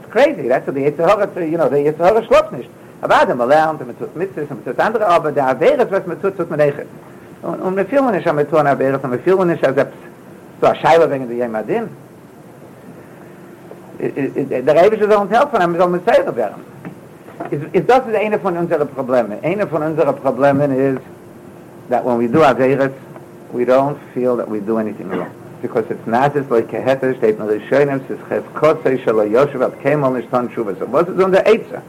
It's 0.00 0.10
crazy. 0.10 0.48
That's 0.48 0.66
what 0.66 0.76
the 0.76 0.80
Yitzhahara, 0.80 1.28
you 1.40 1.58
know, 1.58 1.68
the 1.68 1.76
Yitzhahara 1.76 2.22
schlopft 2.22 2.52
nicht. 2.52 2.70
Aber 3.02 3.34
man 3.34 3.48
lernt, 3.48 3.86
man 3.86 3.98
tut 3.98 4.16
mitzvahs, 4.16 4.48
man 4.48 4.64
tut 4.64 4.78
andere, 4.80 5.06
aber 5.06 5.32
der 5.32 5.48
Averes, 5.48 5.90
was 5.90 6.06
man 6.06 6.20
tut, 6.20 6.36
tut 6.36 6.48
man 6.50 6.58
nicht. 6.58 6.78
Und, 7.42 7.60
und 7.60 7.76
wir 7.76 7.84
fühlen 7.84 8.10
nicht 8.12 8.32
mit 8.32 8.50
tun 8.50 8.66
Averes, 8.66 9.02
und 9.02 9.12
wir 9.12 9.18
fühlen 9.18 9.48
nicht, 9.48 9.64
als 9.66 9.78
ob 9.78 9.88
so 10.60 10.66
eine 10.66 10.76
Scheibe 10.76 11.10
wegen 11.10 11.28
der 11.28 11.36
Jemadin. 11.36 11.88
Der 13.98 14.84
Rebische 14.84 15.08
soll 15.08 15.22
uns 15.22 15.30
helfen, 15.30 15.56
aber 15.56 15.72
wir 15.72 15.80
sollen 15.80 15.92
mit 15.92 16.04
selber 16.04 16.34
werden. 16.36 16.64
Ist, 17.50 17.64
ist 17.72 17.88
das 17.88 18.06
ist 18.06 18.14
eine 18.14 18.38
von 18.38 18.56
unseren 18.56 18.88
Problemen. 18.88 19.38
Eine 19.42 19.66
von 19.66 19.82
unseren 19.82 20.16
Problemen 20.16 20.72
ist, 20.72 21.02
that 21.88 22.04
when 22.04 22.18
we 22.18 22.28
do 22.28 22.42
Averes, 22.42 22.92
we 23.52 23.64
don't 23.64 23.96
feel 24.14 24.36
that 24.36 24.50
we 24.50 24.60
do 24.60 24.78
anything 24.78 25.08
wrong. 25.10 25.30
Because 25.62 25.84
it's 25.90 26.06
not 26.06 26.34
just 26.34 26.50
like 26.50 26.72
a 26.72 26.80
heter, 26.82 27.16
steht 27.16 27.38
in 27.38 27.46
the 27.46 27.54
Rishonim, 27.54 28.00
it's 28.10 28.22
cheskosei 28.22 29.02
shalo 29.04 29.28
Yoshev, 29.28 29.62
at 29.62 29.78
kemol 29.80 30.20
nishton 30.20 30.48
shuvah. 30.48 30.78
So 30.78 30.86
what 30.86 31.08
is 31.08 31.20
on 31.20 31.30
the 31.30 31.38
Eitzah? 31.38 31.82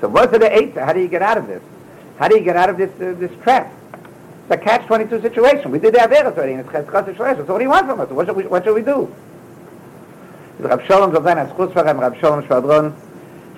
So 0.00 0.08
what's 0.08 0.32
the 0.32 0.56
eight? 0.56 0.74
How 0.74 0.92
do 0.92 1.00
you 1.00 1.08
get 1.08 1.22
out 1.22 1.38
of 1.38 1.46
this? 1.46 1.62
How 2.18 2.28
do 2.28 2.36
you 2.36 2.44
get 2.44 2.56
out 2.56 2.70
of 2.70 2.76
this 2.76 2.90
uh, 3.00 3.18
this 3.18 3.32
trap? 3.42 3.72
It's 4.44 4.50
a 4.50 4.58
catch-22 4.58 5.22
situation. 5.22 5.70
We 5.70 5.78
did 5.78 5.94
the 5.94 6.00
Averis 6.00 6.36
already, 6.36 6.52
and 6.52 6.60
it's 6.60 6.68
Cheskos 6.68 7.16
So 7.16 7.44
what 7.52 7.58
do 7.58 7.64
you 7.64 7.70
want 7.70 7.86
from 7.86 8.00
us? 8.00 8.10
What 8.10 8.26
should 8.26 8.36
we, 8.36 8.46
what 8.46 8.62
should 8.62 8.74
we 8.74 8.82
do? 8.82 9.14
Rab 10.58 10.82
Sholem 10.82 11.12
soll 11.12 11.22
sein, 11.22 11.38
als 11.38 11.50
Chutzvachem, 11.52 11.98
Rab 11.98 12.14
Sholem 12.16 12.46
Shvadron, 12.46 12.94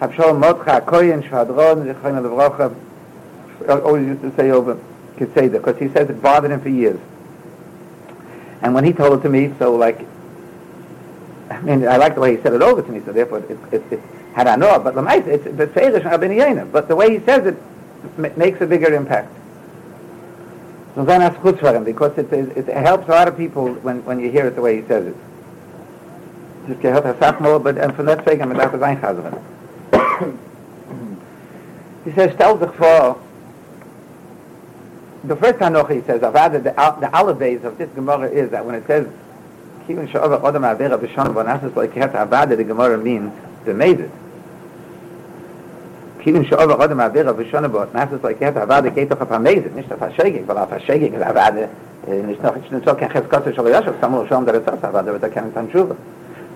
Rab 0.01 0.13
Sholem 0.13 0.39
Motcha, 0.39 0.81
Koyen 0.87 1.23
Shvadron, 1.29 1.93
Zichon 1.93 2.23
Levrocha, 2.23 3.83
always 3.85 4.07
used 4.07 4.23
to 4.23 4.35
say 4.37 4.51
over 4.51 4.79
Keseda, 5.17 5.53
because 5.53 5.77
he 5.79 5.89
says 5.89 6.09
it 6.09 6.23
bothered 6.23 6.53
him 6.53 6.61
for 6.61 6.69
years. 6.69 7.01
And 8.63 8.75
when 8.75 8.85
he 8.85 8.93
told 8.93 9.19
it 9.19 9.23
to 9.23 9.29
me, 9.29 9.53
so 9.59 9.75
like, 9.75 10.07
I 11.51 11.61
mean, 11.61 11.87
I 11.87 11.97
like 11.97 12.15
the 12.15 12.21
way 12.21 12.37
he 12.37 12.43
said 12.43 12.55
it 12.55 12.63
over 12.63 12.81
to 12.81 12.89
me, 12.89 13.03
so 13.05 13.13
therefore 13.13 13.39
it, 13.39 13.59
it, 13.73 13.93
it, 13.93 14.01
had 14.37 14.47
I 14.47 14.57
know, 14.57 14.79
but 14.79 14.95
the 14.95 15.01
mice, 15.01 15.27
it's 15.27 15.45
the 15.45 15.67
Feirish 15.67 16.03
Rabbeinu 16.03 16.71
But 16.71 16.89
the 16.89 16.95
way 16.95 17.19
he 17.19 17.25
says 17.25 17.47
it 17.47 17.57
makes 18.37 18.61
a 18.61 18.67
bigger 18.67 18.93
impact. 18.93 19.33
So 20.95 21.07
then 21.07 21.21
that's 21.21 21.39
good 21.39 21.59
for 21.59 21.75
him 21.75 21.85
because 21.85 22.19
it, 22.19 22.31
it, 22.31 22.69
it, 22.69 22.69
helps 22.69 23.09
a 23.09 23.13
lot 23.13 23.29
of 23.29 23.37
people 23.39 23.73
when, 23.77 24.05
when 24.05 24.21
you 24.21 24.31
hear 24.31 24.47
it 24.47 24.55
the 24.55 24.61
way 24.61 24.83
he 24.83 24.87
says 24.87 25.07
it. 25.07 25.17
Just 26.69 26.81
gehört 26.81 27.07
er 27.07 27.17
sagt 27.19 27.41
nur, 27.41 27.59
but 27.61 27.79
and 27.79 27.95
von 27.95 28.05
deswegen 28.05 28.49
man 28.49 28.59
darf 28.59 28.75
es 28.75 28.83
einchasern. 28.83 29.39
He 32.05 32.13
says, 32.13 32.35
stell 32.35 32.59
sich 32.59 32.73
vor, 32.77 33.19
the 35.25 35.37
first 35.37 35.59
time 35.59 35.75
he 35.89 36.03
says, 36.03 36.21
Avada, 36.21 36.63
the, 36.63 36.71
the 37.01 37.07
alibase 37.09 37.65
of 37.65 37.79
this 37.79 37.89
Gemara 37.95 38.29
is 38.29 38.51
that 38.51 38.65
when 38.67 38.75
it 38.75 38.87
says, 38.87 39.09
Kivin 39.89 40.07
Sha'ova 40.09 40.43
Odom 40.43 40.77
Avera 40.77 40.99
B'Shon 40.99 41.33
V'Nasis 41.35 41.75
Like 41.75 41.95
Avada, 41.95 42.55
the 42.55 42.65
Gemara 42.65 42.99
means 42.99 43.33
the 43.65 43.73
Mezit. 46.26 46.26
Kilim 46.26 46.44
שאוב 46.44 46.72
אודם 46.72 46.98
מעביר 46.98 47.30
ובשונה 47.30 47.68
בו, 47.68 47.80
נעשת 47.94 48.24
לו 48.24 48.30
יקרת 48.30 48.58
עבדה 48.58 48.90
כתוך 48.92 49.22
הפמזת, 49.22 49.76
nicht 49.76 49.92
auf 49.92 50.06
השגג, 50.06 50.42
weil 50.48 50.58
auf 50.58 50.76
השגג 50.76 51.14
ist 51.14 51.22
עבדה, 51.22 51.66
nicht 52.08 52.44
noch, 52.44 52.56
nicht 52.56 52.86
so 52.86 52.94
kein 52.94 53.10
Cheskotze 53.10 53.54
של 53.54 53.68
Yosef, 53.68 53.94
samu 54.02 54.26
schon 54.28 54.46
der 54.46 54.56
Etzos 54.56 54.84
עבדה, 54.84 55.20
but 55.20 55.34
kein 55.34 55.52
Tanshuva. 55.54 55.96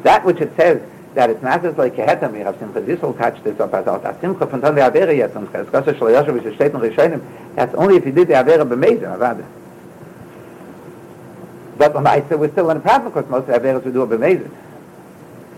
That 0.04 0.24
which 0.24 0.40
it 0.40 0.52
says, 0.56 0.80
that 1.16 1.30
it's 1.30 1.42
not 1.42 1.64
just 1.64 1.78
like 1.78 1.96
Kehetem, 1.96 2.34
we 2.34 2.40
have 2.42 2.56
Simcha, 2.60 2.82
this 2.82 3.02
will 3.02 3.14
touch 3.14 3.42
this 3.44 3.60
up 3.60 3.74
as 3.74 3.88
out, 3.88 4.06
a 4.06 4.16
Simcha 4.22 4.46
von 4.46 4.62
Ton 4.62 4.76
der 4.76 4.86
Avere 4.86 5.14
jetzt, 5.14 5.36
und 5.36 5.52
Cheskotze 5.52 5.96
של 5.96 6.12
Yosef, 6.12 6.34
which 6.34 6.46
is 6.46 6.54
steht 6.56 6.74
in 6.74 6.80
Rishonim, 6.80 7.22
that's 7.56 7.74
only 7.76 7.98
if 7.98 8.06
you 8.06 8.12
did 8.12 8.28
the 8.28 8.36
Avere 8.36 8.66
b'mezet, 8.66 9.04
עבדה. 9.04 9.44
But 11.78 11.94
when 11.96 12.06
I 12.08 12.22
said 12.30 12.40
we're 12.40 12.52
still 12.52 12.70
in 12.70 12.78
a 12.78 12.80
problem, 12.80 13.12
because 13.12 13.30
most 13.30 13.48
of 13.48 13.48
the 13.48 13.60
Averes 13.60 13.84
we 13.84 13.92
do 13.92 14.04
a 14.04 14.08
b'mezet. 14.08 14.50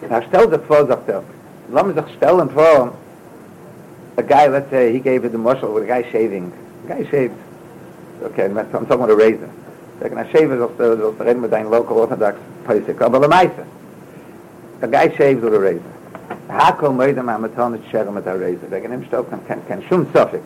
Now, 0.09 0.21
stell 0.29 0.49
sich 0.49 0.61
vor, 0.67 0.85
sagt 0.85 1.09
er, 1.09 1.23
lass 1.71 1.85
mich 1.85 1.95
sich 1.95 2.15
stellen 2.15 2.49
vor, 2.49 2.93
a 4.16 4.22
guy, 4.22 4.46
let's 4.48 4.70
say, 4.70 4.92
he 4.92 5.00
gave 5.00 5.24
it 5.24 5.32
the 5.32 5.38
muscle 5.38 5.72
with 5.72 5.84
a 5.84 5.86
guy 5.86 6.10
shaving. 6.10 6.52
A 6.84 6.88
guy 6.88 7.10
shaved. 7.10 7.34
Okay, 8.22 8.44
I'm 8.44 8.54
talking 8.54 8.92
about 8.92 9.10
a 9.10 9.16
razor. 9.16 9.50
So 10.00 10.08
can 10.08 10.18
I 10.18 10.30
shave 10.30 10.50
it 10.50 10.60
off 10.60 10.76
the, 10.76 11.08
off 11.08 11.18
the 11.18 11.34
with 11.34 11.52
a 11.52 11.64
local 11.64 11.98
Orthodox 11.98 12.38
Pesach? 12.64 12.98
But 12.98 13.18
the 13.18 13.28
Maisa. 13.28 13.66
A 14.82 14.88
guy 14.88 15.14
shaves 15.16 15.42
with 15.42 15.54
a 15.54 15.60
razor. 15.60 15.92
Hakol 16.48 16.94
moidem 16.94 17.26
amaton 17.26 17.78
et 17.78 17.90
sherem 17.90 18.18
et 18.18 18.26
a 18.26 18.36
razor. 18.36 18.66
They 18.66 18.80
can 18.80 18.92
him 18.92 19.06
stop, 19.06 19.30
can, 19.46 19.64
can 19.66 19.82
shum 19.88 20.12
suffix. 20.12 20.44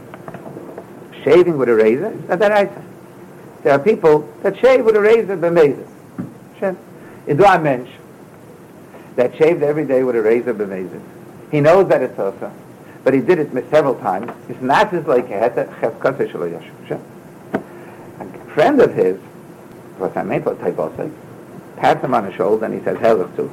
Shaving 1.24 1.58
with 1.58 1.68
a 1.68 1.74
razor, 1.74 2.12
is 2.12 2.38
that 2.38 2.50
right? 2.50 2.70
There 3.62 3.72
are 3.72 3.78
people 3.78 4.32
that 4.42 4.58
shave 4.58 4.84
with 4.84 4.94
a 4.94 5.00
razor 5.00 5.36
b'mezid. 5.36 5.88
Shem. 6.60 6.78
Idu 7.26 7.56
a 7.56 7.58
mensch 7.60 7.90
that 9.16 9.36
shaved 9.36 9.62
every 9.62 9.86
day 9.86 10.04
with 10.04 10.14
a 10.14 10.22
razor 10.22 10.54
b'mezid. 10.54 11.02
He 11.50 11.60
knows 11.60 11.88
that 11.88 12.02
it's 12.02 12.18
also 12.18 12.52
but 13.06 13.14
he 13.14 13.20
did 13.20 13.38
it 13.38 13.52
several 13.70 13.94
times. 13.94 14.32
His 14.48 14.60
not 14.60 14.92
is 14.92 15.06
like 15.06 15.30
a 15.30 15.44
A 18.18 18.50
friend 18.52 18.80
of 18.80 18.92
his, 18.94 19.16
what 19.98 20.16
I 20.16 20.24
meant 20.24 20.44
what 20.44 20.58
Taibosai, 20.58 21.12
pats 21.76 22.02
him 22.02 22.14
on 22.14 22.24
the 22.24 22.32
shoulder 22.32 22.64
and 22.64 22.74
he 22.74 22.80
says, 22.80 22.96
Helach 22.96 23.36
to. 23.36 23.48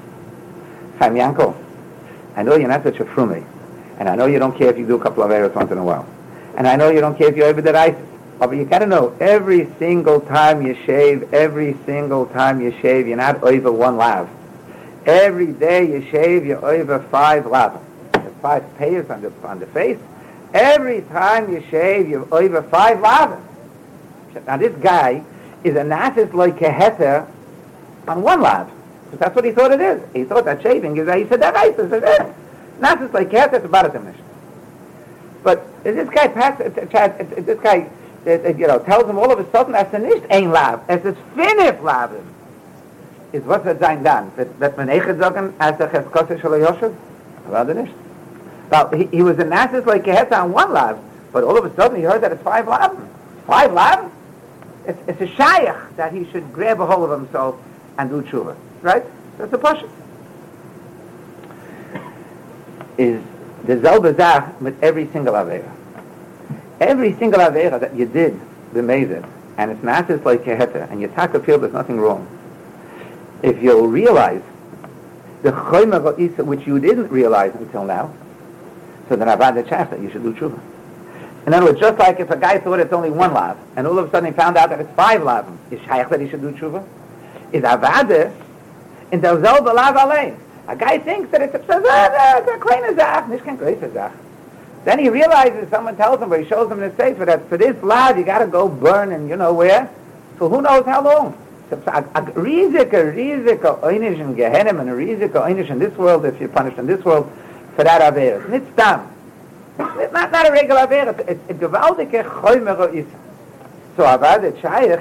Chaim 0.98 1.16
Yanko, 1.16 1.56
I 2.36 2.42
know 2.42 2.56
you're 2.56 2.68
not 2.68 2.82
such 2.82 3.00
a 3.00 3.06
frummy, 3.06 3.46
and 4.00 4.10
I 4.10 4.16
know 4.16 4.26
you 4.26 4.40
don't 4.40 4.58
care 4.58 4.72
if 4.72 4.78
you 4.80 4.88
do 4.88 4.96
a 4.96 5.00
couple 5.00 5.22
of 5.22 5.30
errors 5.30 5.54
once 5.54 5.70
in 5.70 5.78
a 5.78 5.84
while. 5.84 6.08
And 6.58 6.68
I 6.68 6.76
know 6.76 6.90
you 6.90 7.00
don't 7.00 7.16
care 7.16 7.28
if 7.28 7.38
you 7.38 7.44
ever 7.44 7.62
did 7.62 7.76
ISIS. 7.76 8.02
But 8.40 8.50
you 8.54 8.66
gotta 8.66 8.88
know, 8.88 9.16
every 9.20 9.72
single 9.78 10.20
time 10.20 10.66
you 10.66 10.74
shave, 10.88 11.32
every 11.32 11.78
single 11.86 12.26
time 12.26 12.60
you 12.60 12.72
shave, 12.82 13.08
you're 13.08 13.18
not 13.18 13.44
over 13.44 13.72
one 13.72 13.98
lav. 13.98 14.28
Every 15.06 15.54
day 15.54 15.92
you 15.92 16.10
shave, 16.10 16.44
you're 16.44 16.66
over 16.66 17.00
five 17.12 17.46
lav 17.46 17.80
five 18.44 18.64
payers 18.78 19.10
on 19.10 19.22
the, 19.22 19.32
on 19.44 19.60
the 19.60 19.66
face. 19.68 19.98
Every 20.54 21.02
time 21.04 21.52
you 21.52 21.64
shave, 21.72 22.08
you're 22.08 22.28
over 22.32 22.62
five 22.62 23.00
lavas. 23.00 23.42
Now 24.46 24.58
this 24.58 24.76
guy 24.76 25.24
is 25.64 25.76
a 25.76 25.82
nasis 25.82 26.34
like 26.34 26.62
a 26.62 26.70
heter 26.70 27.26
on 28.08 28.22
one 28.22 28.42
lav. 28.42 28.70
Because 29.06 29.20
that's 29.20 29.36
what 29.36 29.46
he 29.46 29.52
thought 29.52 29.72
it 29.72 29.82
is. 29.82 30.02
He 30.14 30.26
thought 30.26 30.46
that 30.46 30.62
shaving 30.62 30.98
is, 30.98 31.08
he 31.12 31.26
said 31.28 31.42
that 31.42 31.56
right, 31.56 31.76
this 31.76 31.88
is 31.88 32.04
it. 32.04 32.34
Nasis 32.80 33.14
like 33.14 33.32
a 33.34 33.36
heter, 33.36 33.54
it's 33.54 33.66
a 33.66 33.70
definition. 33.70 34.24
But 35.42 35.84
this 35.84 36.10
guy 36.10 36.28
passed, 36.28 36.60
this 36.60 37.60
guy, 37.62 37.90
you 38.26 38.68
know, 38.68 38.80
tells 38.80 39.10
him 39.10 39.18
all 39.18 39.32
of 39.32 39.40
a 39.40 39.50
sudden, 39.52 39.72
that's 39.72 39.94
a 39.94 40.00
nicht 40.00 40.26
ein 40.30 40.52
lav, 40.52 40.82
es 40.88 41.04
ist 41.04 41.18
fünf 41.36 41.82
lavim. 41.82 42.26
Is 43.32 43.42
was 43.46 43.64
wird 43.64 43.80
sein 43.80 44.04
dann? 44.04 44.32
Wird 44.36 44.78
man 44.78 44.90
echt 44.90 45.08
sagen, 45.20 45.54
als 45.58 45.80
er 45.80 45.88
Cheskosser 45.88 46.38
Shalom 46.40 46.62
Yoshev? 46.62 46.92
Rather 47.50 47.74
nicht. 47.74 47.94
Well, 48.70 48.90
he, 48.90 49.06
he 49.06 49.22
was 49.22 49.38
a 49.40 49.44
Nasis 49.44 49.86
like 49.86 50.04
Gehetza 50.04 50.44
on 50.44 50.52
one 50.52 50.74
lav, 50.74 51.00
but 51.32 51.44
all 51.44 51.58
of 51.58 51.66
a 51.66 51.76
sudden 51.76 51.98
he 51.98 52.04
heard 52.04 52.22
that 52.22 52.32
it's 52.32 52.44
five 52.44 52.68
lav. 52.68 52.98
Five 53.46 53.74
lav? 53.74 54.12
It's, 54.86 55.00
it's 55.08 55.22
a 55.22 55.28
shayach 55.28 55.96
that 55.96 56.14
he 56.14 56.30
should 56.32 56.52
grab 56.54 56.82
a 56.82 56.86
hold 56.86 57.10
of 57.10 57.20
himself 57.20 57.56
and 57.98 58.10
do 58.10 58.22
tshuva. 58.22 58.56
Right? 58.82 59.04
That's 59.38 59.52
the 59.52 59.58
passion. 59.58 59.90
Is 62.98 63.22
the 63.64 63.78
zelbazah 63.78 64.60
with 64.60 64.82
every 64.84 65.08
single 65.08 65.36
avera. 65.36 65.72
Every 66.80 67.14
single 67.14 67.40
avera 67.40 67.80
that 67.80 67.96
you 67.96 68.06
did, 68.06 68.40
the 68.74 68.82
mezid, 68.82 69.28
and 69.58 69.72
it's 69.72 69.82
Nasis 69.82 70.24
like 70.26 70.44
Gehetza, 70.44 70.92
and 70.92 71.02
you 71.02 71.08
taka 71.08 71.40
feel 71.40 71.60
there's 71.60 71.74
nothing 71.74 72.00
wrong. 72.00 72.28
If 73.42 73.62
you'll 73.62 73.88
realize 73.88 74.42
the 75.44 75.52
choyma 75.52 76.46
which 76.46 76.68
you 76.68 76.80
didn't 76.80 77.10
realize 77.10 77.54
until 77.56 77.86
now, 77.86 78.14
so 79.14 79.18
then 79.18 79.28
Avad 79.28 79.54
the 79.54 79.62
chance 79.62 79.92
that 79.92 80.02
you 80.02 80.10
should 80.10 80.24
do 80.24 80.34
tshuva. 80.34 80.60
In 81.46 81.54
other 81.54 81.68
words, 81.68 81.80
just 81.80 82.00
like 82.00 82.20
if 82.20 82.32
a 82.32 82.36
guy 82.36 82.58
thought 82.58 82.80
it's 82.80 82.92
only 82.92 83.12
one 83.12 83.32
lav, 83.32 83.60
and 83.76 83.86
all 83.86 84.00
of 84.00 84.08
a 84.08 84.10
sudden 84.10 84.32
he 84.32 84.36
found 84.36 84.58
out 84.58 84.70
that 84.70 84.80
it's 84.82 84.92
five 84.96 85.22
lavim, 85.22 85.56
is 85.70 85.80
shaykh 85.82 86.10
that 86.10 86.20
he 86.20 86.28
should 86.30 86.42
do 86.42 86.52
tshuva? 86.52 86.84
Is 87.52 87.62
Avad 87.62 88.34
in 89.12 89.22
der 89.22 89.36
selbe 89.36 89.72
lav 89.72 89.96
allein? 89.96 90.40
A 90.68 90.76
guy 90.76 90.98
thinks 90.98 91.30
that 91.30 91.44
it's 91.44 91.54
a, 91.54 91.60
kleine 91.60 92.96
zach, 92.96 93.30
nicht 93.30 93.44
kein 93.44 93.94
zach. 93.94 94.14
Then 94.84 94.98
he 94.98 95.10
realizes, 95.10 95.70
someone 95.70 95.96
tells 95.96 96.20
him, 96.20 96.34
or 96.34 96.40
he 96.40 96.48
shows 96.48 96.72
him 96.72 96.82
in 96.82 96.90
the 96.90 96.96
sefer, 96.96 97.26
that 97.26 97.48
for 97.50 97.58
this 97.58 97.82
lav 97.84 98.18
you 98.18 98.24
got 98.24 98.40
to 98.40 98.48
go 98.48 98.68
burn 98.68 99.12
and 99.12 99.30
you 99.30 99.36
know 99.36 99.54
where, 99.54 99.92
for 100.38 100.50
who 100.50 100.64
knows 100.64 100.86
how 100.86 101.04
long. 101.04 101.38
A, 101.70 101.76
a 101.76 102.22
riesige, 102.34 102.92
riesige 102.92 103.80
Einish 103.82 104.20
in 104.20 104.36
Gehenim 104.36 104.80
and 104.80 104.90
a 104.90 104.94
riesige 104.94 105.34
Einish 105.34 105.70
in 105.70 105.78
this 105.78 105.96
world, 105.98 106.26
if 106.26 106.40
you're 106.40 106.50
punished 106.50 106.80
in 106.80 106.88
this 106.88 107.04
world, 107.06 107.32
for 107.76 107.84
that 107.84 108.14
Averis. 108.14 108.48
Nicht 108.50 108.72
Stam. 108.74 109.10
not, 109.78 110.32
not 110.32 110.48
a 110.48 110.52
regular 110.52 110.88
Avera. 110.88 111.20
It's 111.28 111.50
a 111.50 111.54
gewaltige 111.54 112.14
er 112.14 112.30
Choymer 112.30 112.94
is. 112.94 113.06
So 113.98 114.04
Avad 114.04 114.44
it 114.44 114.60
Shaykh, 114.62 115.00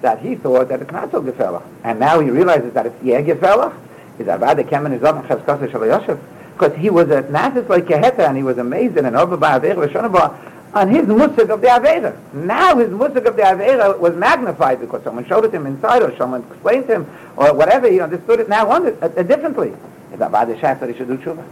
that 0.00 0.20
he 0.20 0.36
thought 0.36 0.68
that 0.68 0.82
it's 0.82 0.92
not 0.92 1.10
so 1.10 1.22
gefellach. 1.22 1.64
And 1.84 1.98
now 1.98 2.20
he 2.20 2.30
realizes 2.30 2.72
that 2.74 2.86
it's 2.86 3.02
yeah 3.02 3.20
gefellach. 3.20 3.74
Is 4.18 4.26
Avad 4.26 4.56
the 4.56 4.64
Kemen 4.64 4.92
is 4.92 5.02
up 5.02 5.16
in 5.16 5.22
Cheskasa 5.22 5.68
Shalayoshev. 5.68 6.20
Because 6.52 6.76
he 6.76 6.90
was 6.90 7.10
a 7.10 7.22
Nasis 7.24 7.68
like 7.68 7.86
Keheta 7.86 8.28
and 8.28 8.36
he 8.36 8.42
was 8.42 8.58
amazed 8.58 8.96
and 8.96 9.16
over 9.16 9.36
by 9.36 9.58
Avera 9.58 9.86
Vashonabah 9.86 10.52
on 10.74 10.88
his 10.88 11.06
musik 11.06 11.48
of 11.48 11.60
the 11.60 11.66
Avera. 11.66 12.16
Now 12.32 12.76
his 12.76 12.90
musik 12.90 13.26
of 13.26 13.36
the 13.36 13.42
Avera 13.42 13.98
was 13.98 14.14
magnified 14.14 14.80
because 14.80 15.02
someone 15.02 15.26
showed 15.26 15.44
it 15.44 15.52
him 15.52 15.66
inside 15.66 16.02
or 16.02 16.16
someone 16.16 16.42
explained 16.50 16.86
to 16.86 16.94
him 16.96 17.10
or 17.36 17.52
whatever. 17.54 17.90
He 17.90 18.00
understood 18.00 18.40
it 18.40 18.48
now 18.48 18.70
on 18.70 18.86
it, 18.86 19.02
uh, 19.02 19.08
differently. 19.08 19.74
Is 20.12 20.20
Avad 20.20 20.46
the 20.46 20.58
Shaykh 20.60 20.78
that 20.80 20.88
he 20.88 20.94
should 20.96 21.08
do 21.08 21.16
tshuva? 21.16 21.44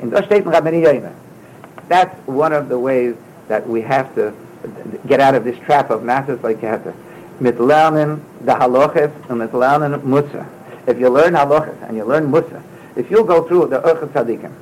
In. 0.00 1.14
That's 1.88 2.26
one 2.26 2.52
of 2.52 2.68
the 2.68 2.78
ways 2.78 3.16
that 3.48 3.68
we 3.68 3.80
have 3.82 4.14
to 4.14 4.34
get 5.06 5.20
out 5.20 5.34
of 5.34 5.44
this 5.44 5.58
trap 5.60 5.90
of 5.90 6.02
Nasis 6.02 6.42
like 6.42 6.60
Keheta. 6.60 6.94
Mit 7.40 7.56
lernen 7.56 8.20
the 8.40 8.52
halachas 8.52 9.12
and 9.30 9.38
mit 9.38 9.52
lernen. 9.52 10.46
If 10.86 10.98
you 10.98 11.08
learn 11.08 11.34
halachas 11.34 11.88
and 11.88 11.96
you 11.96 12.04
learn 12.04 12.30
Musa, 12.30 12.62
if 12.96 13.10
you 13.10 13.24
go 13.24 13.46
through 13.46 13.68
the 13.68 13.80
Urcha 13.80 14.08
Tzadikim, 14.08 14.52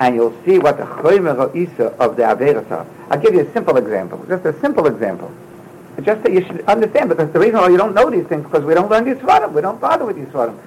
and 0.00 0.14
you'll 0.14 0.34
see 0.44 0.58
what 0.58 0.78
the 0.78 0.84
Choymer 0.84 1.54
Isa 1.54 1.88
of 1.98 2.16
the 2.16 2.22
Averas 2.22 2.70
are. 2.70 2.86
I'll 3.10 3.20
give 3.20 3.34
you 3.34 3.40
a 3.40 3.52
simple 3.52 3.76
example, 3.76 4.24
just 4.26 4.44
a 4.46 4.58
simple 4.60 4.86
example. 4.86 5.30
Just 6.02 6.22
that 6.22 6.32
you 6.32 6.40
should 6.46 6.62
understand, 6.62 7.10
because 7.10 7.30
the 7.32 7.38
reason 7.38 7.60
why 7.60 7.68
you 7.68 7.76
don't 7.76 7.94
know 7.94 8.08
these 8.08 8.26
things, 8.26 8.44
because 8.44 8.64
we 8.64 8.72
don't 8.72 8.90
learn 8.90 9.04
these 9.04 9.16
Svarim, 9.16 9.52
we 9.52 9.60
don't 9.60 9.78
bother 9.78 10.06
with 10.06 10.16
these 10.16 10.28
Svarim. 10.28 10.58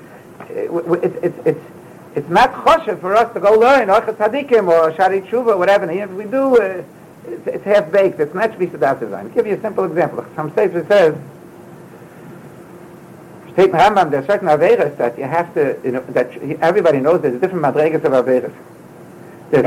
It's, 0.49 1.15
it's, 1.23 1.47
it's, 1.47 1.59
it's 2.15 2.29
not 2.29 2.53
choshev 2.53 2.99
for 3.01 3.15
us 3.15 3.33
to 3.33 3.39
go 3.39 3.53
learn 3.53 3.87
Orcha 3.87 4.15
Tzadikim 4.15 4.67
or 4.67 4.93
Shari 4.95 5.21
Tshuva 5.21 5.57
whatever, 5.57 5.85
and 5.89 5.99
if 5.99 6.09
we 6.11 6.25
do, 6.25 6.57
uh, 6.61 6.83
it's, 7.25 7.47
it's 7.47 7.63
half-baked, 7.63 8.19
it's 8.19 8.33
not 8.35 8.51
Shvisa 8.51 8.79
Das 8.79 8.99
Design. 8.99 9.27
I'll 9.27 9.33
give 9.33 9.47
you 9.47 9.55
a 9.55 9.61
simple 9.61 9.85
example. 9.85 10.25
Some 10.35 10.53
Sefer 10.53 10.85
says, 10.87 11.15
in 13.55 13.71
Rambam, 13.71 14.09
there's 14.11 14.25
certain 14.25 14.47
Averas 14.47 14.97
that 14.97 15.17
you 15.17 15.25
have 15.25 15.53
to, 15.53 15.79
you 15.83 15.91
know, 15.91 16.01
that 16.09 16.35
everybody 16.61 16.99
knows 16.99 17.21
there's 17.21 17.39
different 17.39 17.63
Madregas 17.63 18.03
of 18.03 18.11
Averas. 18.11 18.53
There's 19.51 19.65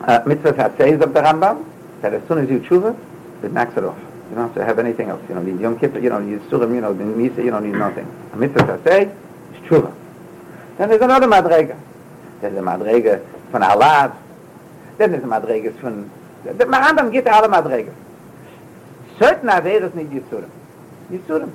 uh, 0.00 0.22
Mitzvah 0.26 0.52
Hatzeis 0.52 1.00
of 1.02 1.12
the 1.12 1.20
Rambam, 1.20 1.64
that 2.02 2.14
as 2.14 2.26
soon 2.28 2.38
as 2.38 2.48
you 2.48 2.60
tshuva, 2.60 2.96
it 3.42 3.52
knocks 3.52 3.76
it 3.76 3.84
off. 3.84 3.98
You 4.30 4.36
don't 4.36 4.46
have 4.46 4.54
to 4.54 4.64
have 4.64 4.78
anything 4.78 5.08
else. 5.08 5.22
You 5.28 5.34
don't 5.34 5.46
need 5.46 5.60
Yom 5.60 5.78
Kippur, 5.78 5.98
you 5.98 6.08
don't 6.08 6.30
need 6.30 6.40
Surim, 6.50 6.74
you 6.74 6.80
know, 6.80 6.94
Misa, 6.94 7.44
you 7.44 7.50
don't 7.50 7.64
need 7.64 7.78
nothing. 7.78 8.06
A 8.32 8.36
Mitzvah 8.36 8.78
Hatzei 8.78 9.10
is 9.54 9.68
tshuva. 9.68 9.92
Dann 10.78 10.90
ist 10.90 11.00
er 11.00 11.06
noch 11.08 11.16
another 11.16 11.28
Madrege. 11.28 11.74
Das 12.40 12.50
ist 12.50 12.56
eine 12.56 12.64
Madrege 12.64 13.20
von 13.50 13.62
Allah. 13.62 14.12
Das 14.96 15.08
ist 15.08 15.14
eine 15.14 15.26
Madrege 15.26 15.72
von... 15.80 16.10
Das 16.44 16.68
man 16.68 16.82
anderen 16.82 17.10
geht 17.10 17.26
er 17.26 17.36
alle 17.36 17.48
Madrege. 17.48 17.90
Sollten 19.18 19.48
er 19.48 19.64
wäre 19.64 19.86
es 19.86 19.94
nicht 19.94 20.12
Jezurem. 20.12 20.50
Jezurem. 21.10 21.50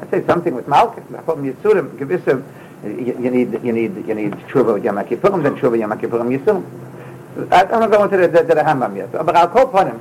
I 0.00 0.06
say 0.10 0.24
something 0.26 0.56
with 0.56 0.66
Malkus. 0.66 1.02
I 1.12 1.22
call 1.24 1.36
him 1.36 1.44
Jezurem. 1.44 1.96
Gewisse... 1.98 2.42
You 2.82 3.30
need, 3.30 3.60
you 3.64 3.72
need, 3.72 4.06
you 4.06 4.14
need 4.14 4.32
Tshuva 4.48 4.74
with 4.74 4.84
Yom 4.84 4.96
HaKippurim, 4.96 5.42
then 5.42 5.56
Tshuva 5.56 5.76
Yom 5.76 5.90
HaKippurim 5.90 6.38
Yisurim. 6.38 6.62
I 7.52 7.64
don't 7.64 7.90
know 7.90 7.98
what 7.98 8.10
to 8.10 8.16
do 8.16 8.32
to 8.32 8.64
him, 8.64 9.10
but 9.26 9.36
I'll 9.36 9.48
call 9.48 9.64
upon 9.68 9.88
him. 9.88 10.00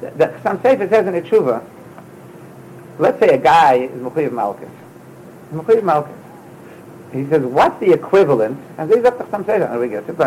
The 0.00 0.26
Chassam 0.26 0.60
Sefer 0.62 0.88
says 0.88 1.06
in 1.06 1.14
the 1.14 1.22
Tshuva, 1.22 1.62
let's 2.98 3.18
say 3.18 3.28
a 3.28 3.38
guy 3.38 3.74
is 3.74 3.90
Mokhiv 3.92 4.30
Malkus. 4.30 4.68
Mokhiv 5.52 5.80
Malkus. 5.80 6.19
He 7.12 7.26
says, 7.26 7.42
what's 7.42 7.78
the 7.80 7.92
equivalent? 7.92 8.58
And 8.78 8.90
these 8.90 9.04
are 9.04 9.26
some 9.30 9.44
Sefer, 9.44 9.64
and 9.64 9.80
we 9.80 9.88
get 9.88 10.08
it. 10.08 10.10
Of 10.10 10.18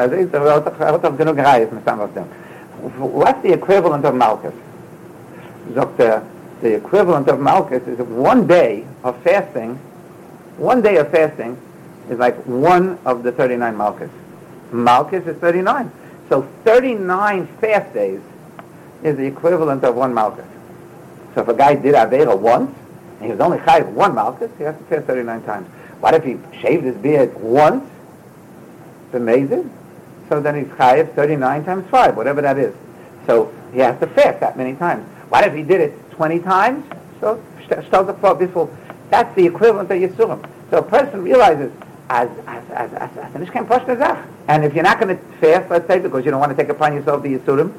some 1.86 2.00
of 2.02 2.14
them. 2.14 2.28
What's 3.00 3.42
the 3.42 3.54
equivalent 3.54 4.06
of 4.06 4.16
er, 6.00 6.28
the 6.62 6.76
equivalent 6.76 7.30
of 7.30 7.40
Malchus 7.40 7.88
is 7.88 8.00
one 8.00 8.48
day 8.48 8.86
of 9.04 9.22
fasting, 9.24 9.76
one 10.58 10.82
day 10.82 10.98
of 10.98 11.10
fasting 11.10 11.58
is 12.10 12.20
like 12.20 12.36
one 12.46 13.00
of 13.06 13.24
the 13.24 13.32
39 13.32 13.78
Malchus. 13.78 14.12
Malchus 14.72 15.26
is 15.26 15.38
39. 15.38 15.92
So 16.30 16.42
39 16.66 17.48
fast 17.62 17.94
days 17.94 18.22
is 19.04 19.18
the 19.18 19.26
equivalent 19.26 19.84
of 19.84 19.96
one 19.96 20.14
Malchus. 20.14 20.46
So 21.36 21.42
if 21.42 21.48
a 21.48 21.54
guy 21.54 21.76
did 21.76 21.96
Avera 21.96 22.38
once, 22.38 22.76
and 23.20 23.26
he 23.26 23.32
was 23.32 23.40
only 23.40 23.58
chayiv 23.60 23.90
one 23.92 24.16
Malchus, 24.16 24.52
he 24.58 24.64
has 24.64 24.78
to 24.78 24.84
fast 24.84 25.06
39 25.06 25.44
times. 25.44 25.68
What 26.04 26.16
if 26.16 26.26
he 26.26 26.38
shaved 26.60 26.84
his 26.84 26.98
beard 26.98 27.34
once? 27.40 27.90
It's 29.06 29.16
amazing. 29.16 29.72
So 30.28 30.42
then 30.42 30.56
he's 30.56 30.68
chayiv 30.74 31.16
39 31.16 31.64
times 31.64 31.90
5, 31.90 32.18
whatever 32.18 32.42
that 32.42 32.58
is. 32.58 32.76
So 33.26 33.54
he 33.72 33.80
has 33.80 33.98
to 34.02 34.08
fast 34.08 34.42
that 34.42 34.58
many 34.58 34.76
times. 34.76 35.08
What 35.30 35.48
if 35.48 35.54
he 35.54 35.64
did 35.64 35.80
it 35.80 36.12
20 36.12 36.40
times? 36.40 36.86
So, 37.22 37.42
vor, 38.20 38.36
before, 38.36 38.70
that's 39.10 39.34
the 39.38 39.46
equivalent 39.46 39.90
of 39.92 39.98
Yisurim. 39.98 40.46
So 40.72 40.80
a 40.80 40.84
person 40.84 41.22
realizes, 41.22 41.72
as, 42.10 42.30
as, 42.48 42.70
as, 42.72 42.94
as, 42.96 43.16
as, 43.16 44.26
And 44.50 44.66
if 44.66 44.74
you're 44.74 44.84
not 44.84 45.00
going 45.00 45.16
to 45.16 45.24
fast, 45.40 45.72
let's 45.72 45.88
say, 45.88 46.00
because 46.00 46.26
you 46.26 46.32
don't 46.32 46.42
want 46.42 46.52
to 46.52 46.58
take 46.62 46.68
upon 46.70 46.96
yourself 46.96 47.24
the 47.24 47.38
Yisurim, 47.38 47.72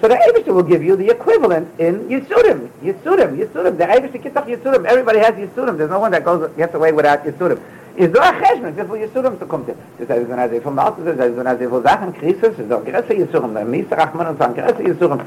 so 0.00 0.08
the 0.08 0.14
Eibishter 0.14 0.54
will 0.54 0.62
give 0.62 0.82
you 0.82 0.96
the 0.96 1.10
equivalent 1.10 1.68
in 1.78 2.08
Yisurim. 2.08 2.68
Yisurim, 2.82 3.36
Yisurim. 3.36 3.78
The 3.78 3.84
Eibishter 3.84 4.22
gets 4.22 4.36
up 4.36 4.46
Yisurim. 4.46 4.84
Everybody 4.84 5.18
has 5.20 5.34
Yisurim. 5.34 5.78
There's 5.78 5.90
no 5.90 6.00
one 6.00 6.12
that 6.12 6.24
goes 6.24 6.50
gets 6.56 6.74
away 6.74 6.92
without 6.92 7.24
Yisurim. 7.24 7.60
Is 7.96 8.10
there 8.10 8.22
a 8.22 8.32
cheshman, 8.32 8.74
wie 8.74 8.82
viel 8.84 9.08
Yisurim 9.08 9.38
zu 9.38 9.46
kommt? 9.46 9.68
Das 9.98 10.08
heißt, 10.08 10.28
wenn 10.28 10.38
er 10.38 10.48
sehr 10.48 10.60
viel 10.60 10.72
Maltes 10.72 11.06
ist, 11.06 11.18
wenn 11.18 11.46
er 11.46 11.56
sehr 11.56 11.70
viel 11.70 11.82
Sachen, 11.82 12.12
Christus, 12.14 12.58
ist 12.58 12.72
auch 12.72 12.84
größer 12.84 13.14
Yisurim, 13.14 13.54
der 13.54 13.64
Mieser 13.64 13.96
Rachman 13.96 14.26
und 14.26 14.38
so, 14.38 14.48
größer 14.48 14.80
Yisurim. 14.80 15.20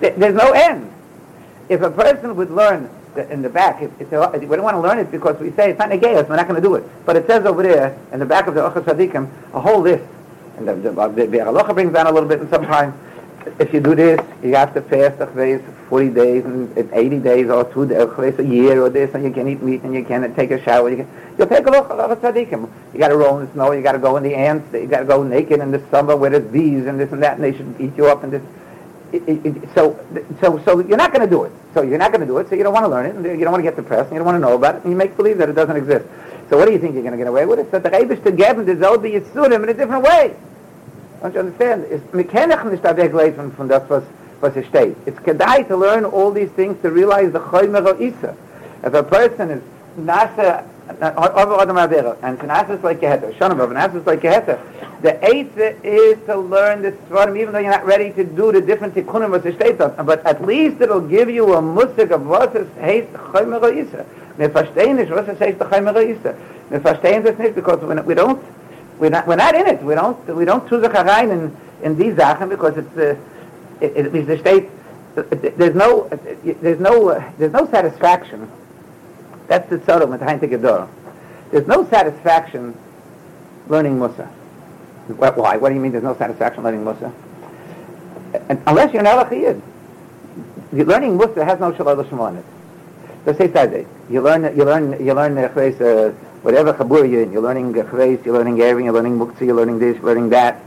There's 0.00 0.34
no 0.34 0.52
end. 0.52 0.84
if 1.68 1.82
a 1.82 1.90
person 1.90 2.36
would 2.36 2.50
learn 2.50 2.90
in 3.30 3.42
the 3.42 3.48
back, 3.48 3.80
if, 3.80 3.90
if 4.00 4.10
we 4.10 4.56
don't 4.56 4.62
want 4.62 4.74
to 4.74 4.80
learn 4.80 4.98
it 4.98 5.10
because 5.10 5.38
we 5.40 5.50
say 5.52 5.70
it's 5.70 5.78
not 5.78 5.88
negayos, 5.88 6.28
we're 6.28 6.36
not 6.36 6.48
going 6.48 6.60
to 6.60 6.66
do 6.66 6.74
it. 6.74 6.84
But 7.06 7.16
it 7.16 7.26
says 7.26 7.46
over 7.46 7.62
there 7.62 7.98
in 8.12 8.18
the 8.18 8.26
back 8.26 8.46
of 8.46 8.54
the 8.54 8.60
Ochas 8.60 8.84
Sadikim 8.84 9.30
a 9.52 9.60
whole 9.60 9.80
list, 9.80 10.04
and 10.56 10.68
the, 10.68 10.74
the, 10.74 11.08
the, 11.08 11.26
the 11.26 11.74
brings 11.74 11.92
down 11.92 12.06
a 12.06 12.12
little 12.12 12.28
bit 12.28 12.40
in 12.40 12.50
some 12.50 12.64
time. 12.64 12.92
If 13.58 13.74
you 13.74 13.80
do 13.80 13.94
this, 13.94 14.20
you 14.42 14.54
have 14.54 14.72
to 14.74 14.82
fast 14.82 15.20
a 15.20 15.26
40 15.88 16.10
days 16.10 16.44
and 16.44 16.92
80 16.92 17.18
days 17.20 17.48
or 17.48 17.64
two 17.72 17.86
days, 17.86 18.38
a 18.38 18.44
year 18.44 18.80
or 18.80 18.90
this, 18.90 19.14
and 19.14 19.22
you 19.22 19.30
can 19.30 19.46
eat 19.48 19.62
meat 19.62 19.82
and 19.82 19.94
you 19.94 20.04
can 20.04 20.34
take 20.34 20.50
a 20.50 20.62
shower. 20.62 20.90
You 20.90 20.96
can, 20.96 21.08
you'll 21.38 21.46
take 21.46 21.66
a 21.66 21.70
look 21.70 21.90
at 21.90 22.08
the 22.08 22.16
tzaddikim. 22.16 22.68
You 22.92 22.98
got 22.98 23.08
to 23.08 23.16
roll 23.16 23.38
in 23.38 23.46
the 23.46 23.52
snow. 23.52 23.72
You 23.72 23.82
got 23.82 23.92
to 23.92 23.98
go 23.98 24.16
in 24.16 24.22
the 24.22 24.34
ants. 24.34 24.72
You 24.72 24.86
got 24.86 25.00
to 25.00 25.04
go 25.04 25.22
naked 25.22 25.60
in 25.60 25.70
the 25.70 25.82
summer 25.90 26.16
where 26.16 26.30
there's 26.30 26.50
bees 26.50 26.86
and 26.86 26.98
this 26.98 27.12
and 27.12 27.22
that, 27.22 27.34
and 27.34 27.44
they 27.44 27.56
should 27.56 27.74
eat 27.80 27.96
you 27.96 28.06
up 28.06 28.24
and 28.24 28.32
this 28.32 28.42
it, 29.14 29.46
it, 29.46 29.68
so, 29.74 29.98
so, 30.40 30.58
so 30.64 30.80
you're 30.80 30.96
not 30.96 31.12
going 31.12 31.24
to 31.24 31.30
do 31.30 31.44
it. 31.44 31.52
So 31.72 31.82
you're 31.82 31.98
not 31.98 32.10
going 32.10 32.20
to 32.20 32.26
do 32.26 32.38
it. 32.38 32.48
So 32.48 32.56
you 32.56 32.64
don't 32.64 32.72
want 32.72 32.84
to 32.84 32.88
learn 32.88 33.06
it, 33.06 33.14
and 33.14 33.24
you 33.24 33.44
don't 33.44 33.52
want 33.52 33.64
to 33.64 33.70
get 33.70 33.76
depressed, 33.76 34.08
and 34.08 34.12
you 34.12 34.18
don't 34.18 34.26
want 34.26 34.36
to 34.36 34.40
know 34.40 34.54
about 34.56 34.76
it, 34.76 34.82
and 34.82 34.90
you 34.90 34.96
make 34.96 35.16
believe 35.16 35.38
that 35.38 35.48
it 35.48 35.54
doesn't 35.54 35.76
exist. 35.76 36.06
So 36.50 36.58
what 36.58 36.66
do 36.66 36.72
you 36.72 36.78
think 36.78 36.94
you're 36.94 37.02
going 37.02 37.12
to 37.12 37.18
get 37.18 37.26
away 37.26 37.46
with? 37.46 37.58
It's 37.58 37.70
that 37.70 37.82
the 37.82 37.90
Rebbe 37.90 38.16
to 38.16 38.32
give 38.32 38.58
him 38.58 38.66
the 38.66 38.74
Yitzurim 38.74 39.62
in 39.62 39.68
a 39.68 39.74
different 39.74 40.02
way. 40.02 40.36
Don't 41.24 41.32
you 41.32 41.40
understand? 41.40 41.86
It's 41.88 42.04
mechanisch 42.12 42.62
nicht 42.70 42.84
abwegleid 42.84 43.34
von, 43.56 43.66
das, 43.66 43.88
was, 43.88 44.02
was 44.42 44.54
es 44.56 44.66
steht. 44.66 44.94
It's 45.06 45.18
kedai 45.20 45.66
to 45.68 45.74
learn 45.74 46.04
all 46.04 46.30
these 46.30 46.50
things 46.50 46.76
to 46.82 46.90
realize 46.90 47.32
the 47.32 47.40
Choymer 47.40 47.98
Isa. 47.98 48.36
If 48.84 48.92
a 48.92 49.02
person 49.02 49.50
is 49.50 49.62
nasa 49.98 50.64
over 51.00 51.62
Adam 51.62 51.76
Avera, 51.76 52.18
and 52.22 52.38
Tanasas 52.38 52.82
like 52.82 53.00
Geheter, 53.00 53.32
Shonam 53.38 53.56
Tanasas 53.56 54.04
like 54.04 54.20
Geheter, 54.20 54.60
the 55.00 55.16
eighth 55.24 55.56
is 55.82 56.18
to 56.26 56.36
learn 56.36 56.82
the 56.82 56.92
Svarim, 57.08 57.40
even 57.40 57.54
though 57.54 57.58
you're 57.58 57.70
not 57.70 57.86
ready 57.86 58.12
to 58.12 58.22
do 58.22 58.52
the 58.52 58.60
different 58.60 58.94
tikkunim 58.94 59.30
was 59.30 59.40
steht 59.40 59.78
but 60.04 60.26
at 60.26 60.44
least 60.44 60.82
it'll 60.82 61.00
give 61.00 61.30
you 61.30 61.54
a 61.54 61.62
musik 61.62 62.10
of 62.10 62.26
what 62.26 62.54
es 62.54 62.68
heißt 62.82 63.10
Chaymer 63.32 63.74
Isa. 63.74 64.04
Wir 64.36 64.50
verstehen 64.50 64.96
nicht, 64.96 65.10
was 65.10 65.26
es 65.26 65.40
heißt 65.40 65.58
Chaymer 65.58 65.96
Isa. 66.02 66.34
Wir 66.68 66.82
verstehen 66.82 67.24
das 67.24 67.38
nicht, 67.38 67.54
because 67.54 67.80
we 67.80 68.14
don't, 68.14 68.40
we're 68.98 69.10
not, 69.10 69.26
we're 69.26 69.36
not 69.36 69.54
in 69.54 69.66
it. 69.66 69.82
We 69.82 69.94
don't, 69.94 70.26
we 70.34 70.44
don't 70.44 70.68
sich 70.68 70.82
herein 70.82 71.30
in, 71.30 71.56
in 71.82 71.98
these 71.98 72.16
Sachen, 72.16 72.48
because 72.48 72.76
it's, 72.76 72.96
uh, 72.96 73.16
it, 73.80 73.96
it, 73.96 74.14
it, 74.14 74.26
the 74.26 74.38
state, 74.38 74.70
there's 75.14 75.74
no, 75.74 76.08
there's 76.08 76.80
no, 76.80 77.32
there's 77.38 77.52
no 77.52 77.70
satisfaction 77.70 78.50
that's 79.46 79.68
the 79.68 79.78
tzara 79.78 80.08
with 80.08 80.20
Heinti 80.20 80.48
Gedor. 80.48 80.88
There's 81.50 81.66
no 81.66 81.88
satisfaction 81.88 82.76
learning 83.68 83.98
Musa. 83.98 84.26
Why? 85.06 85.56
What 85.56 85.68
do 85.68 85.74
you 85.74 85.80
mean 85.80 85.92
there's 85.92 86.04
no 86.04 86.16
satisfaction 86.16 86.64
learning 86.64 86.84
Musa? 86.84 87.12
Unless 88.66 88.92
you're 88.92 89.06
an 89.06 89.06
Elachiyid. 89.06 89.60
Learning 90.72 91.16
Musa 91.16 91.44
has 91.44 91.60
no 91.60 91.74
Shalom 91.74 91.98
Lashma 91.98 92.30
in 92.30 92.36
it. 92.38 92.44
Let's 93.26 93.38
say 93.38 93.52
Saturday. 93.52 93.86
You 94.10 94.20
learn, 94.20 94.44
you 94.56 94.64
learn, 94.64 95.04
you 95.04 95.14
learn 95.14 95.38
uh, 95.38 96.10
whatever 96.42 96.72
Chabur 96.74 97.10
you're 97.10 97.22
in. 97.22 97.32
You're 97.32 97.42
learning 97.42 97.72
Chreis, 97.72 98.24
you're 98.24 98.36
learning 98.36 98.56
Erevin, 98.56 98.84
you're 98.84 98.92
learning 98.92 99.18
Muktzah, 99.18 99.46
you're 99.46 99.54
learning 99.54 99.78
this, 99.78 99.96
you're 99.96 100.06
learning 100.06 100.30
that. 100.30 100.60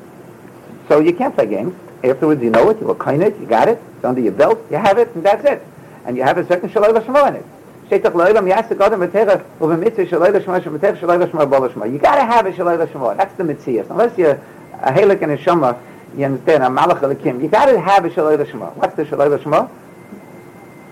So 0.88 1.00
you 1.00 1.14
can't 1.14 1.36
play 1.36 1.48
games. 1.48 1.76
Afterwards 2.04 2.42
you 2.42 2.50
know 2.50 2.70
it, 2.70 2.80
you 2.80 2.88
will 2.88 2.96
kind 2.96 3.24
it, 3.24 3.38
you 3.40 3.46
got 3.46 3.68
it, 3.68 3.82
it's 3.96 4.06
under 4.06 4.22
your 4.22 4.32
belt, 4.32 4.60
you 4.70 4.78
have 4.78 4.98
it, 4.98 5.14
and 5.16 5.24
that's 5.24 5.44
it. 5.46 5.62
And 6.06 6.16
you 6.16 6.24
have 6.24 6.38
a 6.38 6.48
certain 6.48 6.70
Shalom 6.70 6.96
Lashma 6.96 7.30
in 7.30 7.36
it. 7.36 7.46
steht 7.88 8.04
doch 8.04 8.14
leider 8.14 8.42
mir 8.42 8.56
erste 8.56 8.76
Gott 8.76 8.98
mit 9.00 9.14
Terra 9.14 9.40
und 9.60 9.70
mit 9.70 9.80
Mitze 9.80 10.06
soll 10.10 10.20
leider 10.20 10.42
schon 10.42 10.74
mit 10.74 10.82
Terra 10.82 10.98
soll 10.98 11.08
leider 11.08 11.28
schon 11.28 11.38
mal 11.38 11.48
ballen 11.48 11.72
schon. 11.72 11.92
You 11.92 12.00
got 12.00 12.16
to 12.16 12.26
have 12.26 12.46
a 12.46 12.64
leider 12.64 12.88
schon. 12.88 13.18
That's 13.18 13.34
the 13.38 13.44
Mitzias. 13.44 13.90
Unless 13.90 14.18
you 14.18 14.36
a 14.82 14.92
helik 14.92 15.22
and 15.22 15.32
a 15.32 15.38
shama 15.38 15.78
You 16.16 16.26
understand? 16.26 16.64
A 16.64 16.68
malach 16.68 17.02
elikim. 17.02 17.42
You 17.42 17.48
got 17.48 17.66
to 17.66 17.80
have 17.80 18.06
a 18.06 18.10
shaloi 18.10 18.40
l'shma. 18.40 18.74
What's 18.76 18.96
the 18.96 19.04
shaloi 19.04 19.30
l'shma? 19.30 19.70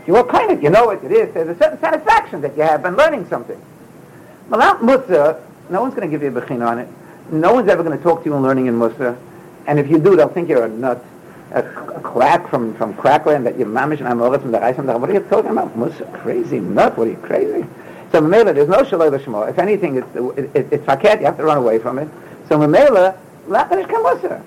You 0.07 0.15
are 0.17 0.23
kind 0.23 0.51
of, 0.51 0.61
you 0.61 0.69
know 0.69 0.85
what 0.85 1.03
it 1.03 1.11
is. 1.11 1.33
There's 1.33 1.49
a 1.49 1.57
certain 1.57 1.79
satisfaction 1.79 2.41
that 2.41 2.55
you 2.55 2.63
have 2.63 2.83
been 2.83 2.95
learning 2.95 3.27
something. 3.27 3.59
Malat 4.49 4.81
Musa, 4.83 5.43
no 5.69 5.81
one's 5.81 5.95
going 5.95 6.09
to 6.09 6.15
give 6.15 6.21
you 6.21 6.37
a 6.37 6.41
bechina 6.41 6.67
on 6.67 6.79
it. 6.79 6.87
No 7.31 7.53
one's 7.53 7.67
ever 7.69 7.83
going 7.83 7.97
to 7.97 8.03
talk 8.03 8.23
to 8.23 8.29
you 8.29 8.35
in 8.35 8.43
learning 8.43 8.67
in 8.67 8.77
Musa. 8.77 9.17
And 9.65 9.79
if 9.79 9.89
you 9.89 9.97
do, 9.97 10.15
they'll 10.15 10.29
think 10.29 10.47
you're 10.47 10.65
a 10.65 10.69
nut, 10.69 11.03
a, 11.51 11.61
a 11.61 11.99
quack 12.01 12.47
from, 12.49 12.75
from 12.75 12.93
crackland 12.93 13.47
that 13.47 13.57
you're 13.57 13.67
mamish 13.67 13.97
and 13.97 14.07
amoris 14.07 14.41
from 14.41 14.51
the 14.51 14.59
Reisam. 14.59 14.99
What 14.99 15.09
are 15.09 15.13
you 15.13 15.21
talking 15.21 15.51
about? 15.51 15.75
Musa, 15.75 16.05
crazy 16.21 16.59
nut. 16.59 16.95
What 16.97 17.07
are 17.07 17.11
you 17.11 17.17
crazy? 17.17 17.65
So 18.11 18.21
Mamela, 18.21 18.53
there's 18.53 18.69
no 18.69 18.83
shaloi 18.83 19.11
l'shma. 19.11 19.49
If 19.49 19.57
anything, 19.57 19.95
it's, 19.97 20.15
it, 20.15 20.55
it, 20.55 20.73
it's 20.73 20.85
faket. 20.85 21.19
You 21.19 21.25
have 21.25 21.37
to 21.37 21.43
run 21.43 21.57
away 21.57 21.79
from 21.79 21.97
it. 21.97 22.07
So 22.47 22.59
Mamela, 22.59 23.17
la 23.47 23.67
Musa. 23.67 24.43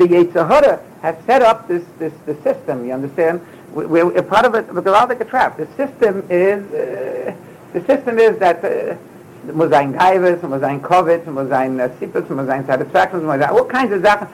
The 0.00 0.06
Yetzirah 0.06 0.80
has 1.02 1.14
set 1.26 1.42
up 1.42 1.68
this, 1.68 1.84
this, 1.98 2.12
this 2.24 2.42
system, 2.42 2.86
you 2.86 2.92
understand? 2.92 3.46
We're, 3.72 4.06
we're 4.06 4.22
part 4.22 4.44
of 4.46 4.54
it, 4.54 4.68
all 4.68 5.08
like 5.08 5.20
a 5.20 5.24
trap. 5.24 5.56
The 5.56 5.66
system 5.76 6.26
is, 6.28 6.64
uh, 6.72 7.34
the 7.72 7.84
system 7.84 8.18
is 8.18 8.38
that 8.38 8.64
uh, 8.64 8.96
muss 9.52 9.72
ein 9.72 9.94
Gaivis, 9.94 10.42
muss 10.42 10.62
ein 10.62 10.80
Covid, 10.80 11.26
muss 11.26 11.50
ein 11.50 11.78
Sipus, 12.00 13.50
all 13.50 13.64
kinds 13.66 13.92
of 13.92 14.02
Sachen. 14.02 14.28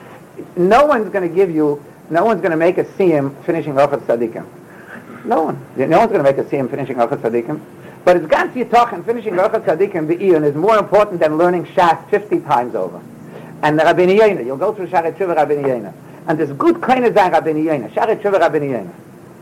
No 0.57 0.87
one's 0.87 1.11
going 1.11 1.29
to 1.29 1.35
give 1.35 1.51
you, 1.51 1.83
no 2.11 2.25
one's 2.25 2.41
going 2.41 2.51
to 2.51 2.57
make 2.57 2.79
a 2.79 2.85
siyum 2.85 3.35
finishing 3.45 3.79
off 3.79 3.93
at 3.93 4.01
Tzadikim. 4.01 4.45
No 5.25 5.43
one. 5.43 5.67
No 5.77 5.99
one's 5.99 6.13
going 6.13 6.25
to 6.25 6.31
make 6.31 6.39
a 6.39 6.45
siyum 6.45 6.71
finishing 6.71 7.01
off 7.01 7.13
at 7.13 7.21
Tzadikim. 7.21 7.61
But 8.05 8.19
it's 8.19 8.27
Gans 8.27 8.55
Yitach 8.55 8.93
and 8.93 9.05
finishing 9.05 9.35
Tzadikim, 9.35 10.07
the 10.07 10.17
Iyon, 10.17 10.45
is 10.45 10.55
more 10.55 10.79
important 10.79 11.21
than 11.21 11.37
learning 11.37 11.67
Shas 11.67 12.09
50 12.09 12.41
times 12.41 12.75
over. 12.75 13.03
And 13.63 13.79
the 13.79 13.85
Rabbeinu 13.85 14.19
Yena, 14.19 14.45
you'll 14.45 14.57
go 14.57 14.73
through 14.75 14.89
Sharet 14.89 15.17
Tshuva 15.17 15.37
Rabbeinu 15.37 15.65
Yena. 15.65 15.93
And 16.27 16.39
there's 16.39 16.53
good 16.53 16.81
kind 16.81 17.05
of 17.05 17.15
Rabbeinu 17.15 17.65
Yena, 17.65 17.91
Sharet 17.91 18.21
Tshuva 18.21 18.39
Rabbeinu 18.39 18.71
Yena. 18.71 18.93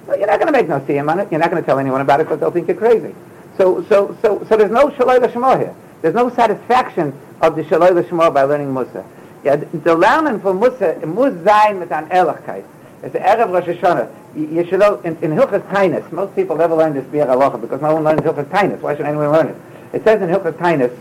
Well, 0.07 0.19
you're 0.19 0.27
not 0.27 0.39
going 0.39 0.53
to 0.53 0.59
make 0.59 0.69
no 0.69 0.81
siyam 0.81 1.11
on 1.11 1.21
it. 1.21 1.29
You're 1.31 1.41
not 1.41 1.51
going 1.51 1.63
to 1.63 1.67
tell 1.67 1.79
anyone 1.79 2.01
about 2.01 2.21
it 2.21 2.25
because 2.25 2.41
they'll 2.41 2.51
think 2.51 2.69
you're 2.69 2.77
crazy. 2.77 3.15
So, 3.57 3.85
so, 3.85 4.17
so, 4.21 4.45
so 4.49 4.57
there's 4.57 4.71
no 4.71 4.89
shaloi 4.91 5.21
l'shmo 5.21 5.59
here. 5.59 5.75
There's 6.03 6.15
no 6.15 6.29
satisfaction 6.31 7.19
of 7.41 7.57
the 7.57 7.63
shaloi 7.63 7.95
l'shmo 7.95 8.33
by 8.33 8.43
learning 8.43 8.73
Musa. 8.73 9.05
Yeah, 9.43 9.57
the 9.57 9.95
learning 9.95 10.41
for 10.41 10.53
Musa, 10.53 10.99
muss 11.07 11.33
sein 11.45 11.79
mit 11.79 11.91
an 11.93 12.09
Ehrlichkeit. 12.09 12.65
It's 13.03 13.13
the 13.13 13.19
Erev 13.19 13.53
Rosh 13.53 13.65
Hashanah. 13.65 14.11
You, 14.35 14.67
should 14.67 14.81
know, 14.81 15.01
in, 15.03 15.17
in 15.19 15.31
Hilchas 15.31 15.61
Tainus, 15.69 16.11
most 16.11 16.35
people 16.35 16.57
never 16.57 16.75
learn 16.75 16.95
this 16.95 17.05
Biur 17.05 17.27
Halacha 17.27 17.61
because 17.61 17.81
no 17.81 17.95
one 17.95 18.03
learns 18.03 18.23
Hilchas 18.23 18.47
Tainus. 18.47 18.81
Why 18.81 18.97
should 18.97 19.07
anyone 19.07 19.31
learn 19.31 19.49
it? 19.49 19.57
It 19.93 20.05
says 20.05 20.21
in 20.23 20.29
Hilchas 20.29 20.55
Tainus, 20.55 20.99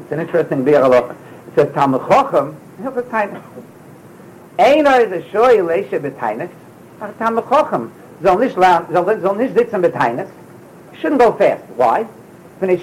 it's 0.00 0.12
an 0.12 0.20
interesting 0.20 0.64
Biur 0.64 0.88
Halacha. 0.88 1.16
It 1.48 1.54
says, 1.56 1.74
Talmud 1.74 2.02
Chochem, 2.02 2.56
Hilchas 2.80 3.10
Tainus. 3.10 3.42
Einer 4.58 5.00
is 5.00 5.10
a 5.10 5.28
shoy 5.30 5.58
leisha 5.58 5.98
b'tainus, 5.98 6.50
ach 7.00 7.18
Talmud 7.18 7.44
Chochem. 7.44 7.90
Soll 8.22 8.38
nicht, 8.38 8.54
soll, 8.54 9.20
soll 9.20 9.36
nicht 9.36 9.54
sitzen 9.56 9.82
b'tainus. 9.82 10.28
Shouldn't 11.00 11.20
go 11.20 11.32
fast. 11.32 11.64
Why? 11.76 12.06
Don't 12.60 12.80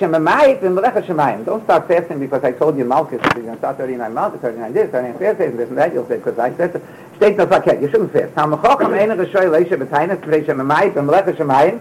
start 1.64 1.88
fasting 1.88 2.20
because 2.20 2.44
I 2.44 2.52
told 2.52 2.78
you 2.78 2.84
Malchus, 2.86 3.22
you're 3.24 3.44
going 3.44 3.54
to 3.54 3.58
start 3.58 3.78
39 3.78 4.14
Malchus, 4.14 4.42
39 4.42 4.74
this, 4.74 4.92
39 4.92 5.18
fast, 5.18 5.38
this 5.38 5.70
and 5.70 5.78
that, 5.78 5.94
you'll 5.94 6.08
say, 6.08 6.18
because 6.18 6.38
I 6.38 6.54
said. 6.56 6.82
Steht 7.16 7.38
no 7.38 7.48
verkehrt, 7.48 7.82
you 7.82 7.90
shouldn't 7.90 8.12
fast. 8.12 8.36
Talmud 8.36 8.60
Chochem 8.60 8.94
einer 8.94 9.20
is 9.24 9.30
shoy 9.30 9.46
leisha 9.46 9.78
b'tainus, 9.78 10.20
p'nei 10.20 10.44
shemayit, 10.46 10.94
b'melech 10.94 11.36
shemayim, 11.36 11.80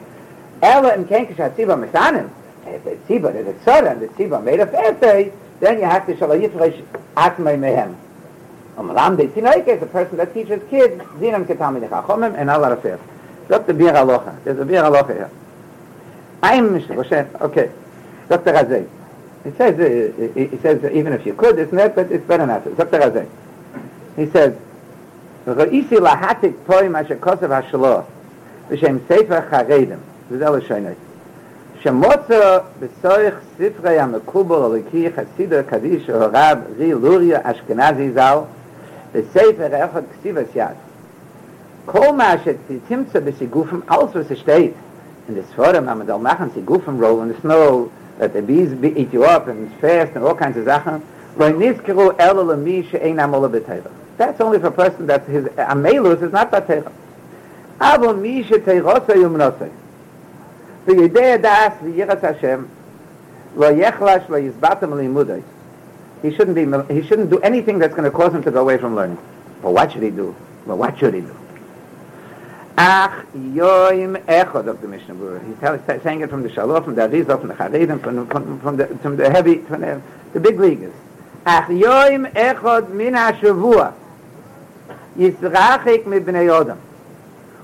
Ella 0.63 0.95
in 0.95 1.05
Kenkish 1.07 1.37
HaTziba 1.37 1.91
Mesanim, 1.91 2.31
if 2.67 2.85
the 2.85 2.97
Tziba, 3.09 3.35
if 3.35 3.47
it's 3.47 3.65
Tzara, 3.65 3.93
and 3.93 4.03
the 4.03 4.09
Tziba 4.09 4.43
made 4.43 4.61
a 4.61 4.67
fast 4.67 5.01
day, 5.01 5.33
then 5.59 5.79
you 5.79 5.85
have 5.85 6.07
to 6.07 6.17
shalom 6.17 6.41
yifresh 6.41 6.83
atmei 7.17 7.59
mehem. 7.59 7.97
Amalam 8.81 9.17
de 9.17 9.29
Tinoike 9.29 9.69
is 9.69 9.83
a 9.83 9.87
person 9.87 10.17
that 10.17 10.33
teaches 10.33 10.63
kids, 10.71 11.03
zinam 11.19 11.45
ketamid 11.45 11.87
chachomim, 11.89 12.35
and 12.35 12.49
Allah 12.49 12.77
Rafir. 12.77 12.99
Dr. 13.47 13.75
Bir 13.75 13.95
Aloha. 13.95 14.35
There's 14.43 14.59
a 14.59 14.65
Bir 14.65 14.83
here. 15.13 15.31
I'm 16.43 16.71
Mr. 16.71 16.97
Roshef. 16.97 17.41
Okay. 17.43 17.71
Dr. 18.29 18.53
Razay. 18.53 18.89
He 19.45 19.51
says, 19.51 19.79
uh, 19.79 20.33
he 20.35 20.57
says, 20.59 20.83
uh, 20.83 20.91
even 20.93 21.13
if 21.13 21.27
you 21.27 21.35
could, 21.35 21.59
it's 21.59 21.73
not, 21.73 21.95
but 21.95 22.11
it's 22.11 22.25
better 22.25 22.47
not 22.47 22.65
to. 22.65 22.75
Dr. 22.75 22.99
Razay. 22.99 23.29
He 24.17 24.27
says, 24.27 24.55
ראיסי 25.47 25.97
להעתיק 25.97 26.53
פוים 26.67 26.97
אשר 26.97 27.15
כוסף 27.21 27.51
השלוח 27.51 28.05
בשם 28.69 28.97
ספר 29.09 29.41
חרדים, 29.51 29.99
וזה 30.31 30.45
לא 30.45 30.61
שוינוי. 30.61 30.93
שמוצא 31.81 32.59
בסורך 32.81 33.35
ספרי 33.59 33.99
המקובל 33.99 34.63
הליקי 34.63 35.09
חסידו 35.13 35.57
קדיש 35.67 36.11
או 36.11 36.19
רב 36.33 36.59
רי 36.79 36.93
לוריה 36.93 37.39
אשכנזי 37.43 38.11
ז"ל 38.13 38.39
בספר 39.13 39.85
אחד 39.85 40.03
כסיבס 40.13 40.49
יד. 40.55 40.67
כל 41.87 42.13
מה 42.17 42.35
שתמצא 42.45 43.21
בסיגופם, 43.21 43.81
was 43.89 44.39
steht 44.39 44.75
in 45.29 45.35
this 45.35 45.53
forum, 45.57 45.85
man 45.87 46.07
soll 46.07 46.19
machen 46.19 46.51
Sigufem 46.51 46.99
roll 46.99 47.23
in 47.23 47.29
the 47.29 47.41
snow, 47.41 47.91
that 48.19 48.33
the 48.33 48.43
bees 48.43 48.73
eat 48.85 49.13
you 49.13 49.25
up 49.25 49.49
and 49.49 49.71
it's 49.71 49.81
fast 49.81 50.13
and 50.15 50.25
all 50.25 50.35
kinds 50.35 50.57
of 50.57 50.65
Sachen, 50.67 51.03
lo 51.37 51.53
nizkiru 51.53 52.15
elo 52.19 52.45
lemi 52.45 52.89
she'ein 52.91 53.17
amola 53.17 53.49
b'teiva. 53.49 53.91
That's 54.17 54.41
only 54.41 54.59
for 54.59 54.67
a 54.67 54.73
person 54.73 55.07
that 55.07 55.25
his 55.27 55.45
amelus 55.57 56.23
is 56.23 56.33
not 56.33 56.51
b'teiva. 56.51 56.93
אבל 57.81 58.15
מי 58.15 58.45
שתירוסו 58.45 59.13
יומנוסו, 59.13 59.65
ויודע 60.85 61.37
דעת 61.37 61.73
ויראת 61.83 62.25
השם, 62.25 62.63
לא 63.57 63.67
יחלש 63.67 64.23
לא 64.29 64.37
יסבתם 64.37 64.99
לימודוי. 64.99 65.41
He 66.23 66.35
shouldn't 66.35 66.55
be, 66.55 66.95
he 66.95 67.07
shouldn't 67.07 67.31
do 67.31 67.39
anything 67.41 67.79
that's 67.79 67.95
going 67.95 68.05
to 68.05 68.11
cause 68.11 68.35
him 68.35 68.43
to 68.43 68.51
go 68.51 68.61
away 68.61 68.77
from 68.79 68.95
learning. 68.95 69.19
Well, 69.63 69.73
what 69.73 69.93
should 69.93 70.03
he 70.03 70.11
do? 70.11 70.35
Well, 70.67 70.77
what 70.77 70.99
should 70.99 71.15
he 71.15 71.21
do? 71.21 71.37
Ach 72.77 73.27
yoim 73.35 74.17
echod 74.25 74.67
of 74.67 74.81
the 74.81 74.89
Mishnah 74.89 75.15
Berurah. 75.15 75.47
He's 75.47 75.59
tell, 75.59 76.03
saying 76.03 76.23
it 76.23 76.31
from 76.31 76.43
the 76.43 76.51
Shalom, 76.51 76.83
from 76.83 76.95
the 76.95 77.03
Arizah, 77.03 77.39
from 77.39 77.49
the 77.49 77.55
Charedim, 77.55 78.01
from, 78.03 78.27
from, 78.27 78.61
from, 78.61 78.77
the, 78.77 78.87
from 78.87 79.17
the 79.17 79.31
heavy, 79.31 79.57
from 79.59 79.83
the, 79.83 80.01
the 80.33 80.41
big 80.41 80.59
leaguers. 80.59 80.95
Ach 81.45 81.69
yoim 81.69 82.33
echod 82.33 82.91
min 82.91 83.15
ha-shavua. 83.15 83.95
Yisrachik 85.19 86.07
mi 86.07 86.21
b'nei 86.21 86.49
Odom. 86.49 86.79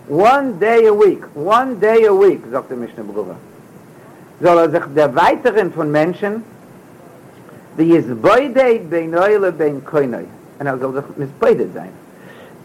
One 0.08 0.58
day 0.58 0.86
a 0.86 0.94
week, 0.94 1.24
one 1.34 1.80
day 1.80 2.04
a 2.04 2.14
week, 2.14 2.40
sagt 2.50 2.68
der 2.68 2.76
Mishnah 2.76 3.04
Berurah. 3.04 3.36
Soll 4.42 4.58
er 4.58 4.70
sich 4.70 4.84
der 4.94 5.14
Weiteren 5.14 5.72
von 5.72 5.90
Menschen, 5.90 6.42
die 7.76 7.84
Yisboidei 7.84 8.80
bein 8.90 9.14
Oile 9.14 9.52
Koinoi. 9.84 10.26
Und 10.58 10.66
er 10.66 10.78
soll 10.78 10.94
sich 10.94 11.04
misboideit 11.16 11.74
sein. 11.74 11.90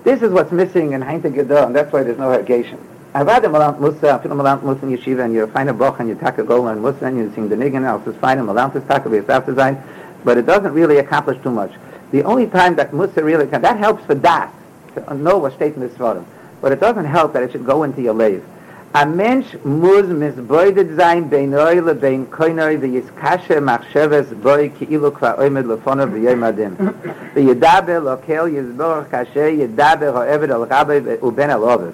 This 0.04 0.22
is 0.22 0.32
what's 0.32 0.52
missing 0.52 0.94
in 0.94 1.02
Heinta 1.02 1.30
Gedor, 1.30 1.66
and 1.66 1.76
that's 1.76 1.92
why 1.94 2.04
there's 2.04 2.18
no 2.18 2.32
irrigation. 2.32 2.80
Avad 3.14 3.44
Malant 3.52 3.80
Musa, 3.80 4.18
Afilu 4.18 4.36
Malant 4.36 4.64
Musa 4.64 4.86
in 4.86 4.98
Yeshiva, 4.98 5.26
and 5.26 5.34
you're 5.34 5.48
fine 5.48 5.68
a 5.68 5.74
Boch, 5.74 6.00
and 6.00 6.10
you 6.10 6.16
taka 6.16 6.44
Gola 6.44 6.72
and 6.72 6.82
Musa, 6.82 7.06
and 7.06 7.18
you 7.18 7.32
sing 7.36 7.50
the 7.50 7.56
Nigan, 7.56 7.86
else 7.86 8.08
is 8.08 8.16
fine, 8.16 8.38
and 8.38 8.48
Malant 8.48 8.76
is 8.76 8.84
taka, 8.86 9.12
it's 9.14 9.30
after 9.30 9.54
Zayin, 9.54 9.80
but 10.24 10.38
it 10.38 10.46
doesn't 10.46 10.74
really 10.74 10.98
accomplish 10.98 11.38
too 11.44 11.52
much. 11.52 11.72
The 12.12 12.24
only 12.24 12.48
time 12.48 12.76
that 12.76 12.94
Musa 12.94 13.24
really 13.24 13.48
can, 13.48 13.62
that 13.62 13.78
helps 13.78 14.04
for 14.06 14.16
Das, 14.16 14.50
to 14.96 15.14
know 15.14 15.38
what's 15.38 15.56
stated 15.56 15.76
in 15.76 15.82
this 15.82 15.98
photo, 15.98 16.26
but 16.62 16.72
it 16.72 16.80
doesn't 16.80 17.06
help 17.06 17.34
that 17.34 17.44
it 17.44 17.52
should 17.52 17.66
go 17.66 17.84
into 17.84 18.02
your 18.02 18.14
lave. 18.14 18.44
a 18.94 19.06
mentsh 19.06 19.56
muz 19.64 20.08
mes 20.08 20.34
boydet 20.36 20.96
zayn 20.98 21.30
de 21.30 21.48
neule 21.48 21.94
ben 21.94 22.26
koynoy 22.26 22.78
de 22.82 22.88
is 22.88 23.06
kashe 23.22 23.60
machshevs 23.62 24.34
boy 24.44 24.70
ki 24.70 24.86
ilo 24.90 25.12
kva 25.12 25.40
oy 25.40 25.50
med 25.50 25.66
le 25.66 25.78
fon 25.78 26.00
ov 26.02 26.18
yey 26.18 26.36
madem 26.36 26.76
de 27.34 27.42
yedabel 27.42 28.08
o 28.08 28.18
kel 28.18 28.50
yes 28.50 28.66
bor 28.78 29.06
kashe 29.10 29.56
yedabel 29.60 30.14
o 30.14 30.24
ever 30.24 30.52
al 30.52 30.66
gabe 30.66 31.18
u 31.22 31.32
ben 31.32 31.50
al 31.50 31.64
ovs 31.64 31.94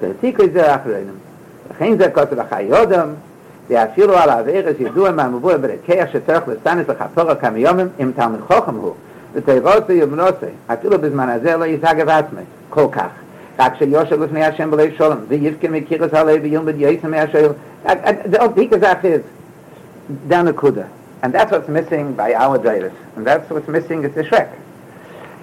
de 0.00 0.14
tik 0.20 0.38
iz 0.38 0.56
a 0.56 0.78
khrein 0.78 1.98
ze 1.98 2.10
kote 2.12 2.36
ve 2.36 2.44
khayodem 2.50 3.16
de 3.68 3.74
afir 3.74 4.10
al 4.10 4.44
veg 4.44 4.76
ze 4.78 4.88
du 4.94 5.12
ma 5.12 5.28
mo 5.28 5.40
boy 5.40 5.58
bre 5.58 5.80
kher 5.84 5.96
yesh 5.96 6.12
tekh 6.26 6.46
le 6.46 6.56
tanes 6.62 6.86
ve 6.86 6.94
khapor 6.94 7.36
ka 7.40 7.50
miyom 7.50 7.90
im 7.98 8.12
tam 8.14 8.38
khokhem 8.48 8.78
hu. 8.78 8.94
De 9.34 9.40
tayrot 9.40 9.86
ze 9.88 9.94
yomnose 9.94 10.50
atilo 10.68 10.96
bizman 10.96 11.28
azel 11.28 11.66
ye 11.66 11.78
tag 11.78 11.98
vatme 12.06 12.44
kol 12.70 12.88
kach. 12.88 13.10
Kach 13.60 13.78
she 13.78 13.84
Yosha 13.84 14.12
lifnei 14.12 14.50
Hashem 14.50 14.70
b'lev 14.70 14.96
sholem. 14.96 15.26
V'yivkin 15.26 15.86
mekiris 15.86 16.10
ha'lev 16.12 16.40
v'yilmid 16.40 16.78
yaisim 16.78 17.12
ha'ashayil. 17.14 18.30
The 18.30 18.38
Altik 18.38 18.70
Azaf 18.70 19.04
is 19.04 19.22
down 20.28 20.46
the 20.46 20.54
Kuda. 20.54 20.88
And 21.22 21.34
that's 21.34 21.52
what's 21.52 21.68
missing 21.68 22.14
by 22.14 22.32
our 22.32 22.58
Jairus. 22.58 22.94
And 23.16 23.26
that's 23.26 23.50
what's 23.50 23.68
missing 23.68 24.04
is 24.04 24.14
the 24.14 24.22
Shrek. 24.22 24.50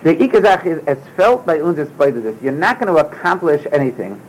The 0.01 0.15
Ikazach 0.15 0.65
is 0.65 0.83
as 0.87 0.97
felt 1.15 1.45
by 1.45 1.59
Unzis 1.59 1.89
Beidusis. 1.89 2.41
You're 2.41 2.53
not 2.53 2.79
going 2.79 2.91
to 2.91 2.99
accomplish 2.99 3.63
anything. 3.71 4.19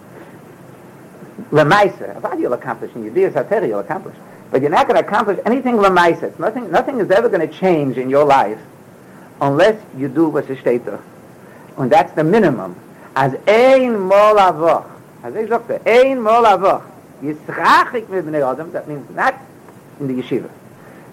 Lemaisa. 1.51 2.21
Avad 2.21 2.39
you'll 2.41 2.53
accomplish. 2.53 2.95
In 2.95 3.11
Yudhiyah 3.11 3.33
Sateri 3.33 3.69
you'll 3.69 3.79
accomplish. 3.79 4.17
But 4.51 4.61
you're 4.61 4.71
not 4.71 4.87
going 4.87 5.03
to 5.03 5.07
accomplish 5.07 5.39
anything 5.47 5.77
Lemaisa. 5.77 6.39
Nothing, 6.39 6.71
nothing 6.71 7.01
is 7.01 7.11
ever 7.11 7.31
going 7.31 7.47
to 7.49 7.55
change 7.55 7.97
in 7.97 8.11
your 8.11 8.27
life 8.27 8.61
unless 9.41 9.81
you 9.97 10.09
do 10.09 10.29
what's 10.29 10.51
a 10.51 11.01
And 11.79 11.91
that's 11.91 12.13
the 12.13 12.25
minimum. 12.25 12.77
אז 13.18 13.32
אין 13.48 14.00
מול 14.00 14.40
אבוך, 14.50 14.86
אז 15.24 15.36
איך 15.36 15.50
זוכת, 15.50 15.72
אין 15.86 16.24
מול 16.24 16.46
אבוך, 16.46 16.82
ישרחik 17.24 18.10
mit 18.10 18.26
bnei 18.26 18.42
Adam, 18.42 18.72
that 18.74 18.88
means 18.88 19.16
not 19.16 19.34
in 20.00 20.08
the 20.08 20.22
yeshiva, 20.22 20.50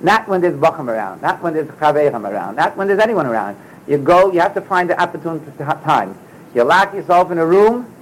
not 0.01 0.27
when 0.29 0.41
there's 0.41 0.57
Bacham 0.57 0.89
around, 0.89 1.23
not 1.23 1.41
when 1.43 1.55
there's 1.55 1.69
Chaverim 1.69 2.29
around, 2.29 2.57
not 2.57 2.77
when 2.77 2.89
there's 2.89 3.01
anyone 3.01 3.27
around, 3.27 3.57
You 3.91 3.99
go, 3.99 4.31
you 4.31 4.39
have 4.39 4.55
to 4.55 4.61
find 4.61 4.89
the 4.89 5.01
opportunity 5.01 5.51
time. 5.59 6.17
You 6.55 6.63
lock 6.63 6.95
yourself 6.95 7.33
in 7.33 7.39
a 7.39 7.47
room, 7.47 7.93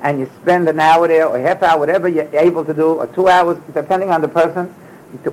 and 0.00 0.20
you 0.20 0.30
spend 0.42 0.68
an 0.68 0.78
hour 0.78 1.08
there, 1.08 1.26
or 1.26 1.36
half 1.38 1.62
hour, 1.64 1.78
whatever 1.78 2.08
you're 2.08 2.28
able 2.32 2.64
to 2.64 2.72
do, 2.72 2.94
or 2.94 3.08
two 3.08 3.28
hours, 3.28 3.58
depending 3.74 4.10
on 4.10 4.20
the 4.20 4.28
person, 4.28 4.72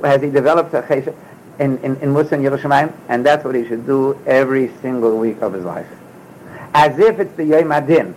as 0.03 0.21
he 0.21 0.31
develops 0.31 0.73
a 0.73 0.81
chesed 0.81 1.13
in, 1.59 1.77
in, 1.79 1.95
in 1.97 2.11
Musa 2.11 2.35
and 2.35 2.43
Yerushalayim, 2.43 2.91
and 3.07 3.23
that's 3.23 3.43
what 3.45 3.53
he 3.53 3.67
should 3.67 3.85
do 3.85 4.19
every 4.25 4.71
single 4.81 5.19
week 5.19 5.41
of 5.41 5.53
his 5.53 5.63
life. 5.63 5.87
As 6.78 6.96
if 6.96 7.18
it's 7.18 7.34
the 7.34 7.44
Yom 7.44 7.72
Adin. 7.72 8.14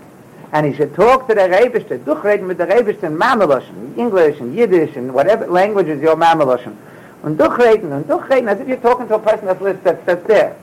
And 0.52 0.67
he 0.67 0.74
should 0.74 0.93
talk 0.93 1.28
to 1.28 1.34
the 1.34 1.50
Rebishter, 1.50 1.97
durchreden 1.97 2.45
mit 2.45 2.60
der 2.60 2.67
Rebishter 2.67 3.08
in 3.08 3.17
Mameloshen, 3.17 3.97
English 3.97 4.39
and 4.39 4.56
Yiddish 4.56 4.95
and 4.95 5.15
whatever 5.15 5.47
language 5.47 5.88
is 5.88 6.00
your 6.00 6.15
Mameloshen. 6.15 6.76
Und 7.24 7.39
durchreden 7.39 7.91
und 7.91 8.08
durchreden, 8.08 8.47
as 8.50 8.60
if 8.60 8.67
you're 8.67 8.78
talking 8.78 9.08
to 9.08 9.15
a 9.15 9.19
person 9.19 9.47
that 9.47 9.60
lives, 9.63 9.80
that's, 9.84 10.06
that's 10.06 10.28
there. 10.28 10.56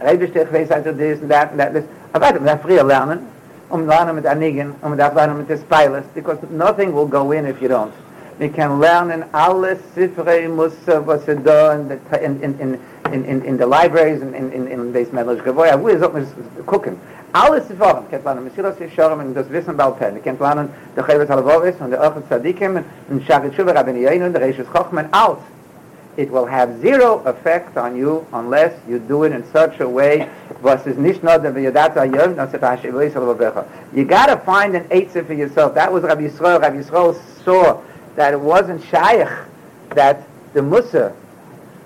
Rebishter, 0.00 0.42
ich 0.42 0.52
weiß 0.52 0.72
also 0.72 0.92
this 0.92 1.20
and 1.20 1.30
that 1.30 1.52
and 1.52 1.60
that. 1.60 1.72
This. 1.72 1.84
Aber 2.12 2.26
weiter, 2.26 2.40
man 2.40 2.46
darf 2.46 2.62
früher 2.62 2.82
lernen, 2.82 3.28
um 3.70 3.86
lernen 3.86 4.16
mit 4.16 4.26
Anigen, 4.26 4.74
um 4.82 4.96
darf 4.96 5.14
lernen 5.14 5.38
mit 5.38 5.48
des 5.48 5.60
Spilers, 5.60 6.04
because 6.16 6.38
nothing 6.50 6.92
will 6.92 7.06
go 7.06 7.30
in 7.30 7.46
if 7.46 7.62
you 7.62 7.68
don't. 7.68 7.92
We 8.40 8.48
can 8.48 8.80
learn 8.80 9.12
in 9.12 9.24
alle 9.32 9.78
Sifrei 9.94 10.48
Musa, 10.48 11.00
was 11.00 11.28
er 11.28 11.36
da 11.36 11.74
in 11.74 11.88
the, 11.88 12.24
in, 12.24 12.42
in, 12.42 12.58
in, 12.58 12.80
in, 13.16 13.24
in, 13.24 13.44
in 13.44 13.56
the 13.56 13.66
libraries, 13.66 14.20
in, 14.20 14.34
in, 14.34 14.52
in, 14.52 14.68
in 14.68 14.92
Beis 14.92 15.10
Medlish 15.12 15.42
Gavoya, 15.42 15.80
wo 15.80 15.88
ist 15.88 16.02
auch 16.02 16.12
mit 16.12 16.26
gucken. 16.66 16.96
Alle 17.32 17.60
Sifrei, 17.62 18.02
kennt 18.10 18.24
lernen, 18.24 18.44
Mesilas 18.44 18.78
Yeshorim, 18.78 19.20
und 19.20 19.34
das 19.34 19.50
Wissen 19.50 19.76
Baal 19.76 19.92
Pen, 19.92 20.22
kennt 20.22 20.40
lernen, 20.40 20.68
der 20.96 21.04
Chavis 21.04 21.28
Halavovis, 21.28 21.74
und 21.80 21.90
der 21.90 22.00
Ochet 22.00 22.26
Tzadikim, 22.28 22.78
und 23.08 23.22
Shachit 23.24 23.54
Shuva 23.54 23.72
Rabbeinu 23.72 24.00
Yeinu, 24.00 24.26
und 24.26 24.32
der 24.32 24.42
Reishis 24.42 24.66
Chochman, 24.72 25.08
out. 25.12 25.38
it 26.16 26.30
will 26.30 26.46
have 26.46 26.80
zero 26.80 27.18
effect 27.24 27.76
on 27.76 27.94
you 27.94 28.26
unless 28.32 28.72
you 28.88 28.98
do 28.98 29.24
it 29.24 29.32
in 29.32 29.44
such 29.52 29.80
a 29.80 29.88
way 29.88 30.26
was 30.62 30.86
is 30.86 30.96
nicht 30.96 31.22
nur 31.22 31.38
der 31.38 31.52
Yadata 31.52 32.10
Yom, 32.10 32.36
no 32.36 32.48
set 32.50 32.62
Hashem 32.62 32.94
You 33.92 34.04
got 34.04 34.26
to 34.26 34.38
find 34.38 34.74
an 34.74 34.84
eitzah 34.84 35.26
for 35.26 35.34
yourself. 35.34 35.74
That 35.74 35.92
was 35.92 36.04
Rabbi 36.04 36.22
Yisrael. 36.22 36.58
Rabbi 36.60 36.82
Yisrael 36.82 37.14
saw 37.44 37.82
that 38.14 38.32
it 38.32 38.40
wasn't 38.40 38.82
shaykh 38.84 39.28
that 39.90 40.26
the 40.54 40.62
Musa 40.62 41.14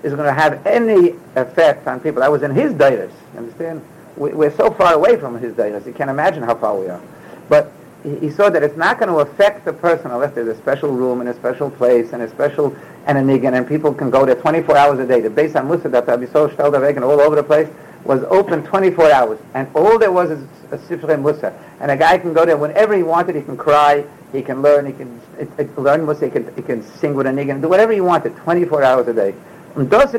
is 0.03 0.13
going 0.13 0.27
to 0.27 0.33
have 0.33 0.65
any 0.65 1.15
effect 1.35 1.87
on 1.87 1.99
people. 1.99 2.21
That 2.21 2.31
was 2.31 2.43
in 2.43 2.51
his 2.51 2.73
dairas. 2.73 3.11
Understand? 3.37 3.83
We, 4.17 4.31
are 4.45 4.51
so 4.51 4.71
far 4.71 4.93
away 4.93 5.17
from 5.17 5.39
his 5.39 5.53
dairas. 5.53 5.85
You 5.85 5.93
can't 5.93 6.09
imagine 6.09 6.43
how 6.43 6.55
far 6.55 6.77
we 6.77 6.87
are. 6.87 7.01
But 7.49 7.71
he 8.03 8.31
saw 8.31 8.49
that 8.49 8.63
it's 8.63 8.77
not 8.77 8.97
going 8.97 9.09
to 9.09 9.19
affect 9.19 9.63
the 9.63 9.73
person 9.73 10.09
unless 10.09 10.33
there's 10.33 10.47
a 10.47 10.59
special 10.59 10.91
room 10.91 11.21
and 11.21 11.29
a 11.29 11.35
special 11.35 11.69
place 11.69 12.13
and 12.13 12.23
a 12.23 12.29
special 12.29 12.75
and 13.05 13.17
a 13.17 13.21
nigan, 13.21 13.53
and 13.53 13.67
people 13.67 13.93
can 13.93 14.09
go 14.09 14.25
there 14.25 14.35
24 14.35 14.77
hours 14.77 14.99
a 14.99 15.07
day. 15.07 15.21
The 15.21 15.29
base 15.29 15.55
on 15.55 15.67
Musa 15.67 15.89
that 15.89 16.07
Rabbi 16.07 16.25
Sol 16.25 16.49
Stelderweg 16.49 17.01
all 17.01 17.21
over 17.21 17.35
the 17.35 17.43
place 17.43 17.69
was 18.03 18.23
open 18.23 18.63
24 18.63 19.11
hours, 19.11 19.39
and 19.53 19.67
all 19.75 19.99
there 19.99 20.11
was 20.11 20.31
is 20.31 20.43
a 20.71 20.77
Sifrei 20.77 21.21
Musa. 21.21 21.53
And 21.79 21.91
a 21.91 21.97
guy 21.97 22.17
can 22.17 22.33
go 22.33 22.45
there 22.45 22.57
whenever 22.57 22.95
he 22.95 23.03
wanted. 23.03 23.35
He 23.35 23.41
can 23.41 23.57
cry, 23.57 24.03
he 24.31 24.41
can 24.41 24.61
learn, 24.61 24.85
he 24.85 24.93
can 24.93 25.21
it, 25.37 25.49
it, 25.57 25.77
learn 25.77 26.05
Musa, 26.05 26.25
he 26.25 26.31
can, 26.31 26.55
he 26.55 26.61
can 26.61 26.83
sing 26.83 27.13
with 27.13 27.27
a 27.27 27.31
nigan, 27.31 27.61
do 27.61 27.69
whatever 27.69 27.91
he 27.91 28.01
wanted, 28.01 28.35
24 28.37 28.83
hours 28.83 29.07
a 29.07 29.13
day. 29.13 29.35
We 29.75 29.85
don't 29.85 30.11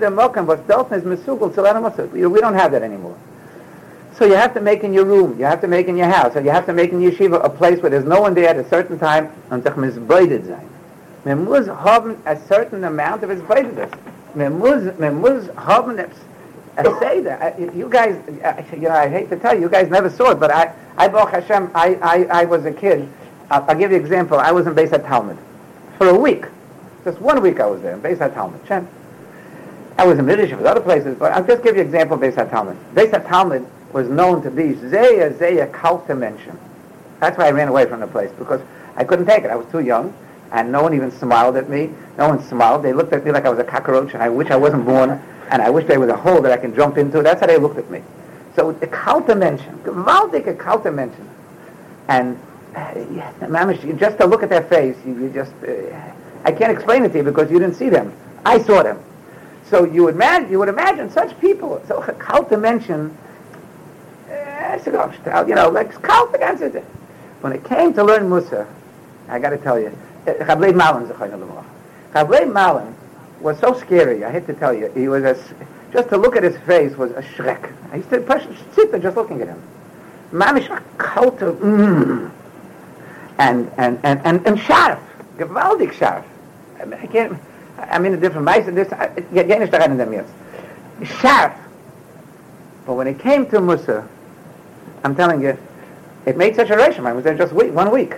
have 2.54 2.72
that 2.72 2.82
anymore. 2.82 3.16
So 4.14 4.26
you 4.26 4.34
have 4.34 4.52
to 4.54 4.60
make 4.60 4.84
in 4.84 4.92
your 4.92 5.04
room, 5.06 5.38
you 5.38 5.44
have 5.46 5.60
to 5.62 5.68
make 5.68 5.88
in 5.88 5.96
your 5.96 6.08
house, 6.08 6.36
or 6.36 6.42
you 6.42 6.50
have 6.50 6.66
to 6.66 6.72
make 6.72 6.92
in 6.92 7.00
yeshiva 7.00 7.42
a 7.44 7.48
place 7.48 7.80
where 7.80 7.90
there's 7.90 8.04
no 8.04 8.20
one 8.20 8.34
there 8.34 8.48
at 8.48 8.56
a 8.56 8.68
certain 8.68 8.98
time, 8.98 9.32
and 9.50 9.62
sich 9.62 9.72
misbeutet 9.72 10.46
sein. 10.46 10.68
Man 11.24 11.44
muss 11.44 11.66
haben 11.66 12.20
a 12.26 12.36
certain 12.46 12.84
amount 12.84 13.22
of 13.22 13.30
his 13.30 13.40
beidedus. 13.42 13.90
Man 14.34 14.58
muss, 14.58 14.98
man 14.98 15.20
muss 15.20 15.48
haben 15.56 15.98
a, 15.98 16.08
a 16.78 16.98
seder. 16.98 17.54
You 17.74 17.88
guys, 17.88 18.16
you 18.72 18.80
know, 18.80 18.90
I 18.90 19.08
hate 19.08 19.30
to 19.30 19.36
tell 19.38 19.54
you, 19.54 19.62
you 19.62 19.68
guys 19.68 19.88
never 19.88 20.10
saw 20.10 20.32
it, 20.32 20.40
but 20.40 20.50
I, 20.50 20.72
I, 20.96 21.08
Hashem, 21.08 21.70
I, 21.74 21.94
I, 22.02 22.42
I 22.42 22.44
was 22.44 22.64
a 22.64 22.72
kid. 22.72 23.08
I'll, 23.50 23.64
I'll 23.68 23.76
give 23.76 23.90
you 23.92 23.96
an 23.98 24.02
example. 24.02 24.38
I 24.38 24.50
was 24.50 24.66
in 24.66 24.74
Beis 24.74 24.90
Talmud 25.06 25.38
for 25.96 26.08
a 26.08 26.18
week. 26.18 26.44
Just 27.04 27.20
one 27.20 27.40
week 27.40 27.60
I 27.60 27.66
was 27.66 27.80
there 27.82 27.94
in 27.94 28.00
Beis 28.02 28.18
Talmud. 28.34 28.60
I 30.02 30.04
was 30.04 30.18
in 30.18 30.26
Middish 30.26 30.50
with 30.50 30.66
other 30.66 30.80
places, 30.80 31.16
but 31.16 31.30
I'll 31.30 31.46
just 31.46 31.62
give 31.62 31.76
you 31.76 31.80
an 31.80 31.86
example 31.86 32.16
of 32.16 32.22
Beis 32.22 32.34
Talmud. 32.50 32.76
Beis 32.92 33.12
Talmud 33.28 33.64
was 33.92 34.08
known 34.08 34.42
to 34.42 34.50
be 34.50 34.74
Zeya 34.74 35.32
Zeya 35.32 35.72
cult 35.72 36.08
dimension. 36.08 36.58
That's 37.20 37.38
why 37.38 37.46
I 37.46 37.52
ran 37.52 37.68
away 37.68 37.86
from 37.86 38.00
the 38.00 38.08
place 38.08 38.32
because 38.36 38.60
I 38.96 39.04
couldn't 39.04 39.26
take 39.26 39.44
it. 39.44 39.50
I 39.50 39.54
was 39.54 39.70
too 39.70 39.78
young, 39.78 40.12
and 40.50 40.72
no 40.72 40.82
one 40.82 40.92
even 40.92 41.12
smiled 41.12 41.56
at 41.56 41.70
me. 41.70 41.90
No 42.18 42.30
one 42.30 42.42
smiled. 42.42 42.82
They 42.82 42.92
looked 42.92 43.12
at 43.12 43.24
me 43.24 43.30
like 43.30 43.44
I 43.44 43.48
was 43.48 43.60
a 43.60 43.64
cockroach, 43.64 44.12
and 44.12 44.24
I 44.24 44.28
wish 44.28 44.50
I 44.50 44.56
wasn't 44.56 44.86
born, 44.86 45.22
and 45.52 45.62
I 45.62 45.70
wish 45.70 45.86
there 45.86 46.00
was 46.00 46.08
a 46.08 46.16
hole 46.16 46.42
that 46.42 46.50
I 46.50 46.56
can 46.56 46.74
jump 46.74 46.98
into. 46.98 47.22
That's 47.22 47.40
how 47.40 47.46
they 47.46 47.58
looked 47.58 47.78
at 47.78 47.88
me. 47.88 48.02
So 48.56 48.72
the 48.72 48.88
cult 48.88 49.28
dimension, 49.28 49.78
gewaltig 49.84 50.48
a 50.48 50.54
cult 50.54 50.82
dimension, 50.82 51.30
and 52.08 52.36
uh, 52.74 52.92
just 53.98 54.18
to 54.18 54.26
look 54.26 54.42
at 54.42 54.48
their 54.48 54.64
face, 54.64 54.96
you, 55.06 55.16
you 55.16 55.30
just, 55.30 55.52
uh, 55.62 55.96
I 56.44 56.50
can't 56.50 56.72
explain 56.72 57.04
it 57.04 57.10
to 57.10 57.18
you 57.18 57.22
because 57.22 57.52
you 57.52 57.60
didn't 57.60 57.76
see 57.76 57.88
them. 57.88 58.12
I 58.44 58.60
saw 58.60 58.82
them. 58.82 58.98
So 59.72 59.84
you 59.84 60.04
would 60.04 60.16
imagine, 60.16 60.50
you 60.50 60.58
would 60.58 60.68
imagine 60.68 61.08
such 61.10 61.40
people. 61.40 61.82
So 61.88 62.02
a 62.02 62.12
cult 62.12 62.50
dimension 62.50 63.16
you 64.86 65.54
know, 65.54 65.70
like 65.72 66.02
cult 66.02 66.34
against 66.34 66.62
it. 66.62 66.84
When 67.40 67.54
it 67.54 67.64
came 67.64 67.94
to 67.94 68.04
learn 68.04 68.28
Musa, 68.28 68.66
I 69.28 69.38
got 69.38 69.50
to 69.50 69.56
tell 69.56 69.80
you, 69.80 69.96
Chablei 70.26 70.74
Malin, 70.74 71.08
Chablei 72.12 72.52
Malin 72.52 72.94
was 73.40 73.58
so 73.60 73.72
scary, 73.72 74.22
I 74.24 74.30
hate 74.30 74.46
to 74.48 74.52
tell 74.52 74.74
you. 74.74 74.92
He 74.92 75.08
was 75.08 75.22
just 75.90 76.10
to 76.10 76.18
look 76.18 76.36
at 76.36 76.42
his 76.42 76.58
face 76.58 76.94
was 76.98 77.10
a 77.12 77.22
shrek. 77.22 77.72
I 77.92 77.96
used 77.96 78.10
to 78.10 78.56
sit 78.74 78.90
there 78.90 79.00
just 79.00 79.16
looking 79.16 79.40
at 79.40 79.48
him. 79.48 79.62
Mamish 80.32 80.68
of, 80.70 81.56
mm, 81.56 82.30
and, 83.38 83.72
and, 83.78 83.98
and, 84.02 84.20
and, 84.22 84.46
and 84.46 84.60
sharp, 84.60 85.00
gewaltig 85.38 85.94
sharp. 85.94 86.26
I, 86.78 86.84
mean, 86.84 87.00
I 87.00 87.06
can't, 87.06 87.38
I'm 87.90 88.06
in 88.06 88.14
a 88.14 88.16
different 88.16 88.46
place, 88.46 88.66
this, 88.66 88.92
I, 88.92 89.06
I, 89.06 89.40
I, 89.40 91.04
sharp. 91.04 91.54
But 92.86 92.94
when 92.94 93.06
it 93.06 93.18
came 93.18 93.46
to 93.50 93.60
Musa, 93.60 94.08
I'm 95.04 95.14
telling 95.14 95.42
you, 95.42 95.58
it 96.26 96.36
made 96.36 96.56
such 96.56 96.70
a 96.70 96.76
ration. 96.76 97.06
I 97.06 97.12
was 97.12 97.24
there 97.24 97.36
just 97.36 97.52
week, 97.52 97.72
one 97.72 97.90
week. 97.90 98.14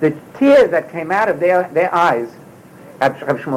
The 0.00 0.16
tears 0.38 0.70
that 0.70 0.92
came 0.92 1.10
out 1.10 1.28
of 1.28 1.40
their, 1.40 1.68
their 1.72 1.92
eyes, 1.94 2.28
everybody, 3.00 3.54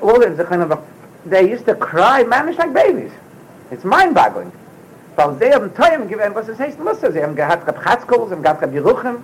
all 0.00 0.20
the 0.20 0.82
they 1.26 1.50
used 1.50 1.66
to 1.66 1.74
cry, 1.74 2.22
man, 2.22 2.54
like 2.56 2.72
babies. 2.72 3.10
It's 3.70 3.84
mind-boggling. 3.84 4.52
Weil 5.16 5.38
sie 5.38 5.52
haben 5.52 5.74
Teuem 5.74 6.08
gewähnt, 6.08 6.34
was 6.34 6.48
es 6.48 6.58
heißt 6.58 6.78
Musse. 6.78 7.12
Sie 7.12 7.22
haben 7.22 7.36
gehabt 7.36 7.66
Rab 7.66 7.82
Chatzkol, 7.82 8.28
sie 8.28 8.34
haben 8.34 8.42
gehabt 8.42 8.62
Rab 8.62 8.72
Yeruchem, 8.72 9.18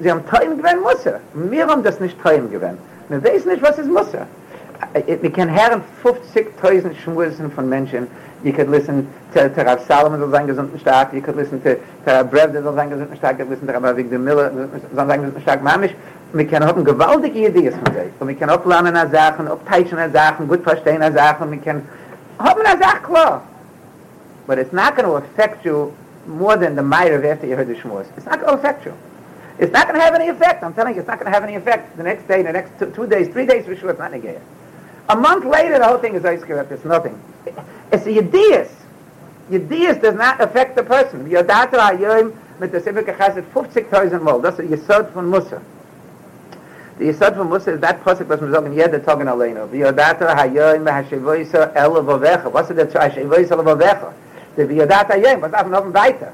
sie 0.00 0.10
haben 0.10 0.24
Teuem 0.26 0.56
gewähnt 0.56 0.82
Musse. 0.82 1.20
Wir 1.34 1.66
haben 1.66 1.82
das 1.82 2.00
nicht 2.00 2.20
Teuem 2.22 2.50
gewähnt. 2.50 2.78
Wir 3.08 3.22
wissen 3.22 3.48
nicht, 3.48 3.62
was 3.62 3.78
ist 3.78 3.88
Musse. 3.88 4.26
Wir 4.94 5.32
können 5.32 5.50
hören 5.50 5.82
50.000 6.02 6.94
Schmusen 6.96 7.50
von 7.52 7.68
Menschen, 7.68 8.08
you 8.42 8.52
could 8.52 8.68
listen 8.68 9.06
to, 9.32 9.48
to 9.48 9.62
Rav 9.62 9.80
Salomon 9.86 10.18
soll 10.18 10.30
sein 10.30 10.46
gesunden 10.46 10.78
stark, 10.80 11.12
you 11.12 11.20
could 11.20 11.36
listen 11.36 11.62
to, 11.62 11.76
to 11.76 12.10
Rav 12.10 12.30
Brevde 12.30 12.62
soll 12.62 12.74
sein 12.74 12.90
gesunden 12.90 13.16
stark, 13.16 13.38
you 13.38 13.44
could 13.44 13.50
listen 13.50 13.66
to 13.68 13.72
Rav 13.72 13.84
Avigdor 13.84 14.18
Miller 14.18 14.50
soll 14.50 15.06
sein 15.06 15.20
gesunden 15.20 15.40
stark, 15.42 15.62
mamisch, 15.62 15.94
wir 16.32 16.46
können 16.46 16.66
haben 16.66 16.84
gewaltige 16.84 17.48
Ideen 17.48 17.72
von 17.72 17.94
sich, 17.94 18.12
und 18.18 18.28
wir 18.28 18.34
können 18.34 18.50
auch 18.50 18.66
lernen 18.66 18.96
an 18.96 19.10
Sachen, 19.10 19.46
auch 19.46 19.60
teitschen 19.68 19.98
an 19.98 20.12
Sachen, 20.12 20.48
gut 20.48 20.62
verstehen 20.62 21.00
an 21.00 21.14
Sachen, 21.14 21.50
wir 21.50 21.58
können 21.58 21.88
haben 22.38 22.66
an 22.66 22.78
Sachen 22.80 23.02
klar. 23.04 23.42
But 24.46 24.58
it's 24.58 24.72
not 24.72 24.96
going 24.96 25.06
to 25.06 25.16
affect 25.16 25.64
you 25.64 25.92
more 26.26 26.56
than 26.56 26.74
the 26.74 26.82
might 26.82 27.12
of 27.12 27.24
after 27.24 27.46
you 27.46 27.56
heard 27.56 27.68
the 27.68 27.74
Shmuz. 27.74 28.06
It's 28.16 28.26
not 28.26 28.40
going 28.40 28.52
to 28.52 28.58
affect 28.58 28.84
you. 28.84 28.92
It's 29.58 29.72
not 29.72 29.86
going 29.86 29.98
to 29.98 30.04
have 30.04 30.14
any 30.14 30.28
effect. 30.28 30.62
I'm 30.62 30.74
telling 30.74 30.94
you, 30.94 31.00
it's 31.00 31.08
not 31.08 31.18
going 31.18 31.30
to 31.30 31.32
have 31.32 31.44
any 31.44 31.56
effect 31.56 31.96
the 31.96 32.02
next 32.02 32.26
day, 32.26 32.42
the 32.42 32.52
next 32.52 32.78
two, 32.78 32.90
two 32.90 33.06
days, 33.06 33.28
three 33.28 33.46
days 33.46 33.66
for 33.66 33.76
sure, 33.76 33.90
it's 33.90 33.98
not 33.98 34.12
negated. 34.12 34.42
A 35.08 35.16
month 35.16 35.44
later, 35.44 35.78
the 35.78 35.86
whole 35.86 35.98
thing 35.98 36.14
is 36.14 36.24
ice 36.24 36.42
cream. 36.42 36.58
It's 36.58 36.84
nothing. 36.84 37.20
It's 37.92 38.06
a 38.06 38.10
Yedias. 38.10 38.70
Yedias 39.50 40.00
does 40.00 40.14
not 40.14 40.40
affect 40.40 40.76
the 40.76 40.82
person. 40.82 41.28
Yodata 41.28 41.72
ha'yoim 41.72 42.34
mit 42.58 42.72
der 42.72 42.80
Sivik 42.80 43.14
Chesed 43.16 43.44
50,000 43.52 44.22
Mal. 44.22 44.38
That's 44.40 44.58
a 44.60 44.62
Yesod 44.62 45.12
von 45.12 45.28
Musa. 45.28 45.60
The 46.98 47.06
Yesod 47.06 47.36
von 47.36 47.48
Musa 47.48 47.72
is 47.72 47.80
that 47.80 48.02
pasuk 48.02 48.28
was 48.28 48.40
wir 48.40 48.50
sagen, 48.50 48.72
jeder 48.72 49.00
Tag 49.04 49.20
in 49.20 49.26
Aleinu. 49.26 49.68
Yodata 49.68 50.34
ha'yoim 50.34 50.86
ha'shevoisa 50.86 51.72
el 51.74 51.90
levovecha. 51.90 52.52
Was 52.52 52.70
ist 52.70 52.78
der 52.78 52.86
ha'shevoisa 52.86 53.56
levovecha? 53.56 54.12
Der 54.56 54.66
Yodata 54.66 55.14
ha'yoim, 55.14 55.40
was 55.42 55.50
darf 55.50 55.66
noch 55.66 55.92
weiter? 55.92 56.32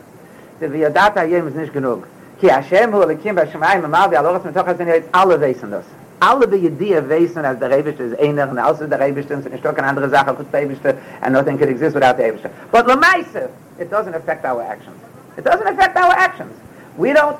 Der 0.61 0.68
Yodata 0.68 1.22
ha'yoim 1.22 1.48
ist 1.48 1.57
nicht 1.57 1.72
genug. 1.72 2.07
Ki 2.40 2.48
Hashem 2.48 2.92
hu 2.92 2.98
alikim 2.98 3.37
ba'shemayim 3.37 3.85
amal 3.85 4.09
v'aloras 4.09 4.42
mitoch 4.42 4.66
ha'zini 4.66 5.03
alle 5.12 5.38
wissen 5.38 5.70
das. 5.70 5.85
alle 6.20 6.46
die 6.46 6.66
Idee 6.66 7.03
wissen, 7.09 7.44
als 7.44 7.59
der 7.61 7.70
Rebischte 7.70 8.03
ist 8.03 8.20
einer, 8.20 8.51
und 8.51 8.59
außer 8.59 8.87
der 8.87 9.01
Rebischte 9.01 9.35
ist 9.35 9.51
nicht 9.51 9.66
eine 9.66 9.83
andere 9.83 10.09
Sache 10.09 10.35
für 10.35 10.44
der 10.44 10.61
Rebischte, 10.61 10.94
and 11.20 11.33
nothing 11.33 11.59
can 11.59 11.68
exist 11.68 11.94
without 11.94 12.16
the 12.16 12.24
Rebischte. 12.24 12.51
But 12.72 12.87
Lamaisa, 12.87 13.48
it 13.79 13.90
doesn't 13.90 14.14
affect 14.14 14.44
our 14.44 14.62
actions. 14.62 14.96
It 15.37 15.44
doesn't 15.44 15.66
affect 15.66 15.96
our 15.96 16.12
actions. 16.12 16.53
We 16.96 17.12
don't, 17.12 17.38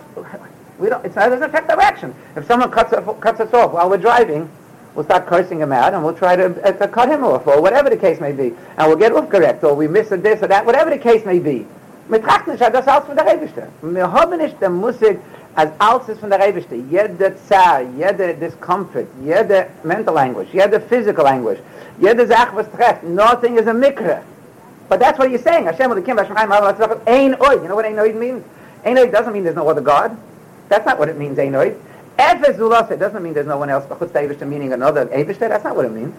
we 0.79 0.89
don't, 0.89 1.05
it 1.05 1.15
doesn't 1.15 1.43
affect 1.43 1.71
our 1.71 1.81
actions. 1.81 2.15
If 2.37 2.47
someone 2.47 2.71
cuts, 2.71 2.95
cuts 3.21 3.41
us 3.41 3.53
off 3.53 3.73
while 3.73 3.91
we're 3.91 3.99
driving, 3.99 4.49
we'll 4.95 5.05
start 5.05 5.27
cursing 5.27 5.59
him 5.61 5.73
out 5.73 5.95
and 5.95 6.05
we'll 6.05 6.15
try 6.15 6.37
to 6.37 6.47
uh, 6.65 6.87
cut 6.87 7.09
him 7.09 7.25
off 7.25 7.47
or 7.47 7.61
whatever 7.61 7.91
the 7.91 7.97
case 7.97 8.21
may 8.21 8.31
be. 8.31 8.55
And 8.77 8.89
we'll 8.89 8.97
get 8.97 9.13
off 9.13 9.29
correct 9.29 9.65
or 9.65 9.75
we 9.75 9.89
miss 9.89 10.13
a 10.13 10.17
this 10.17 10.41
or 10.43 10.47
that, 10.47 10.65
whatever 10.65 10.91
the 10.91 10.99
case 10.99 11.25
may 11.25 11.41
be. 11.41 11.67
Wir 12.09 12.23
trachten 12.23 12.53
nicht, 12.53 12.63
das 12.63 12.89
alles 12.89 13.05
von 13.05 13.17
der 13.17 13.27
Rebischte. 13.27 13.65
Wir 13.83 14.11
haben 14.11 14.39
nicht 14.39 14.61
den 14.63 14.73
Musik, 14.73 15.19
als 15.55 15.71
alles 15.79 16.09
ist 16.09 16.21
von 16.21 16.31
der 16.31 16.41
Rebischte. 16.41 16.75
Jede 16.75 17.35
Zahr, 17.47 17.83
jede 17.99 18.33
Discomfort, 18.33 19.07
jede 19.23 19.67
mental 19.83 20.17
anguish, 20.17 20.49
jede 20.53 20.81
physical 20.81 21.27
anguish, 21.27 21.59
jede 22.01 22.27
Sache, 22.27 22.57
was 22.57 22.67
trefft, 22.69 23.03
nothing 23.03 23.59
is 23.59 23.67
a 23.67 23.75
mikra. 23.75 24.21
But 24.89 25.01
that's 25.01 25.19
what 25.19 25.31
you're 25.31 25.39
saying. 25.39 25.67
Hashem 25.67 25.91
will 25.91 26.01
Kim 26.01 26.17
Hashem 26.17 26.35
Chaim 26.35 26.49
Halav 26.49 27.07
Ein 27.07 27.35
Oid. 27.35 27.63
You 27.63 27.69
know 27.69 27.75
what 27.75 27.85
Ein 27.85 27.97
Oid 27.97 28.15
means? 28.17 28.43
Ein 28.87 28.97
Oid 28.97 29.13
doesn't 29.13 29.35
mean 29.35 29.45
there's 29.45 29.57
no 29.57 29.69
other 29.69 29.83
God. 29.83 30.17
That's 30.71 30.87
not 30.87 30.99
what 30.99 31.11
it 31.11 31.19
means, 31.19 31.39
Ein 31.39 31.53
Oid. 31.53 31.77
Efes 32.19 32.57
Zulase 32.57 32.99
doesn't 32.99 33.23
mean 33.23 33.35
there's 33.35 33.47
no 33.47 33.59
one 33.59 33.69
else 33.69 33.85
but 33.87 34.01
Chutz 34.01 34.13
Eivishter, 34.13 34.49
meaning 34.49 34.73
another 34.73 35.07
Eivishter. 35.07 35.49
That's 35.49 35.63
not 35.63 35.77
what 35.77 35.85
it 35.85 35.93
means. 35.93 36.15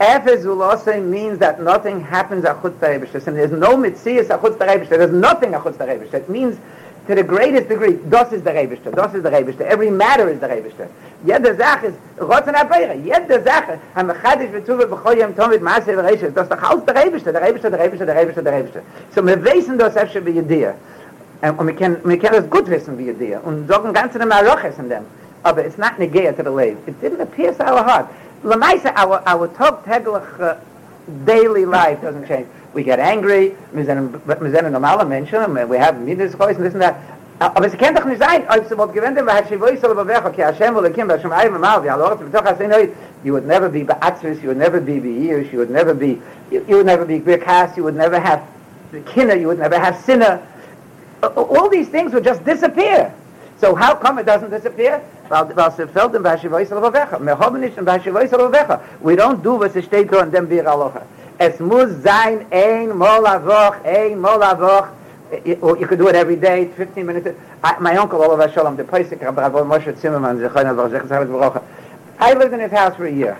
Efes 0.00 1.04
means 1.04 1.38
that 1.38 1.62
nothing 1.62 2.00
happens 2.00 2.44
at 2.44 2.56
Chutz 2.62 2.78
Eivishter. 2.78 3.26
And 3.26 3.36
there's 3.36 3.52
no 3.52 3.76
Mitzias 3.76 4.30
at 4.30 4.40
Chutz 4.40 4.56
Eivishter. 4.56 4.96
There's 4.96 5.12
nothing 5.12 5.54
at 5.54 5.62
Chutz 5.62 5.76
Eivishter. 5.76 6.14
It 6.14 6.28
means 6.30 6.58
to 7.06 7.14
the 7.16 7.22
greatest 7.24 7.68
degree, 7.68 7.98
das 8.08 8.32
is 8.32 8.42
the 8.42 8.50
Rebishter, 8.50 8.94
das 8.94 9.14
is 9.14 9.22
the 9.22 9.30
Rebishter, 9.30 9.62
every 9.62 9.90
matter 9.90 10.28
is 10.28 10.38
the 10.38 10.46
Rebishter. 10.46 10.88
Jede 11.24 11.56
Sache 11.56 11.88
ist, 11.88 11.98
Rotzen 12.18 12.54
Abeire, 12.54 12.94
jede 12.94 13.42
Sache, 13.42 13.80
am 13.96 14.08
Mechadish 14.08 14.50
Vitzuwe 14.52 14.86
Bechoi 14.86 15.18
Yom 15.18 15.34
Tomit 15.34 15.60
Maaseh 15.60 15.94
Vereishes, 15.94 16.32
das 16.34 16.44
ist 16.44 16.52
doch 16.52 16.62
alles 16.62 16.84
der 16.84 16.94
Rebishter, 16.94 17.32
der 17.32 17.42
Rebishter, 17.42 17.70
der 17.70 17.80
Rebishter, 17.80 18.06
der 18.06 18.16
Rebishter, 18.16 18.42
der 18.42 18.52
Rebishter. 18.52 18.80
So 19.14 19.26
wir 19.26 19.42
wissen 19.44 19.76
das 19.76 19.96
öfter 19.96 20.24
wie 20.24 20.30
Judea. 20.30 20.74
Und 21.42 21.66
wir 21.66 21.74
können, 21.74 21.96
wir 22.04 22.18
können 22.18 22.44
es 22.44 22.50
gut 22.50 22.70
wissen 22.70 22.96
wie 22.96 23.06
Judea. 23.06 23.40
Und 23.40 23.66
sagen 23.66 23.92
ganz 23.92 24.14
in 24.14 24.20
dem 24.20 24.30
Aroches 24.30 24.78
in 24.78 24.88
dem. 24.88 25.04
Aber 25.42 25.64
it's 25.64 25.78
not 25.78 25.98
negaya 25.98 26.32
to 26.32 26.44
the 26.44 26.50
lave. 26.50 26.76
It 26.86 27.00
didn't 27.02 27.20
appear 27.20 27.52
to 27.56 27.64
our 27.64 27.82
heart. 27.82 28.06
Lamaisa, 28.42 28.92
our, 28.96 29.22
our 29.26 29.48
talk, 29.48 29.84
tegelach, 29.84 30.40
uh, 30.40 30.56
daily 31.24 31.64
life 31.64 32.00
doesn't 32.00 32.26
change. 32.26 32.46
we 32.72 32.84
get 32.84 33.00
angry, 33.00 33.56
wir 33.72 33.84
sind, 33.84 34.26
wir 34.26 34.50
sind 34.50 34.72
normale 34.72 35.04
Menschen, 35.04 35.68
we 35.68 35.78
have 35.78 35.98
Midas 36.00 36.34
Chois 36.34 36.56
and 36.56 36.64
this 36.64 36.74
and 36.74 36.82
that. 36.82 36.96
Aber 37.40 37.66
es 37.66 37.76
kann 37.76 37.94
doch 37.94 38.04
nicht 38.04 38.22
sein, 38.22 38.46
als 38.48 38.68
du 38.68 38.76
wollt 38.76 38.92
gewinnt, 38.92 39.16
weil 39.16 39.42
Hashem 39.42 39.60
wohl 39.60 39.76
soll 39.78 39.94
bewechen, 39.94 40.32
ki 40.32 40.42
Hashem 40.42 40.74
wohl 40.74 40.84
ekim, 40.84 41.08
Hashem 41.08 41.30
ayim 41.30 41.54
amal, 41.54 41.80
vi 41.80 41.88
alor, 41.88 42.16
betoch 42.16 42.44
hasin 42.44 42.92
you 43.24 43.32
would 43.32 43.46
never 43.46 43.68
be 43.70 43.82
ba'atzvis, 43.82 44.42
you 44.42 44.48
would 44.48 44.58
never 44.58 44.78
be 44.78 45.00
be'irish, 45.00 45.50
you 45.50 45.58
would 45.58 45.70
never 45.70 45.94
be, 45.94 46.20
you, 46.50 46.62
would 46.68 46.86
never 46.86 47.06
be 47.06 47.18
birkas, 47.18 47.76
you 47.76 47.82
would 47.82 47.96
never 47.96 48.20
have 48.20 48.42
kinner, 48.92 49.40
you 49.40 49.46
would 49.46 49.58
never 49.58 49.78
have 49.78 49.96
sinner. 50.04 50.46
All 51.22 51.68
these 51.70 51.88
things 51.88 52.12
would 52.12 52.24
just 52.24 52.44
disappear. 52.44 53.12
So 53.58 53.74
how 53.74 53.94
come 53.94 54.18
it 54.18 54.26
doesn't 54.26 54.50
disappear? 54.50 55.02
We 55.30 55.36
don't 59.16 59.42
do 59.44 59.54
was 59.54 59.72
steht 59.72 60.10
da 60.10 60.22
in 60.22 60.30
dem 60.32 60.48
Biur 60.48 60.64
Halacha. 60.64 61.02
Es 61.38 61.60
muss 61.60 62.02
sein 62.02 62.44
ein 62.50 62.98
Mol 62.98 63.24
a 63.24 63.38
Woch, 63.38 63.76
ein 63.84 64.20
Mol 64.20 64.42
a 64.42 64.58
Woch. 64.58 64.88
Oh, 65.62 65.76
you 65.76 65.86
could 65.86 65.98
do 66.00 66.08
it 66.08 66.16
every 66.16 66.34
day, 66.34 66.66
15 66.76 67.06
minutes. 67.06 67.28
I, 67.62 67.78
my 67.78 67.96
uncle, 67.96 68.20
Olav 68.20 68.52
Shalom, 68.52 68.74
the 68.76 68.82
Pesach, 68.82 69.22
Rabbi 69.22 69.48
Moshe 69.48 69.96
Zimmerman, 69.96 70.44
I 72.18 72.32
lived 72.34 72.52
in 72.52 72.58
his 72.58 72.72
house 72.72 72.96
for 72.96 73.06
a 73.06 73.12
year. 73.12 73.38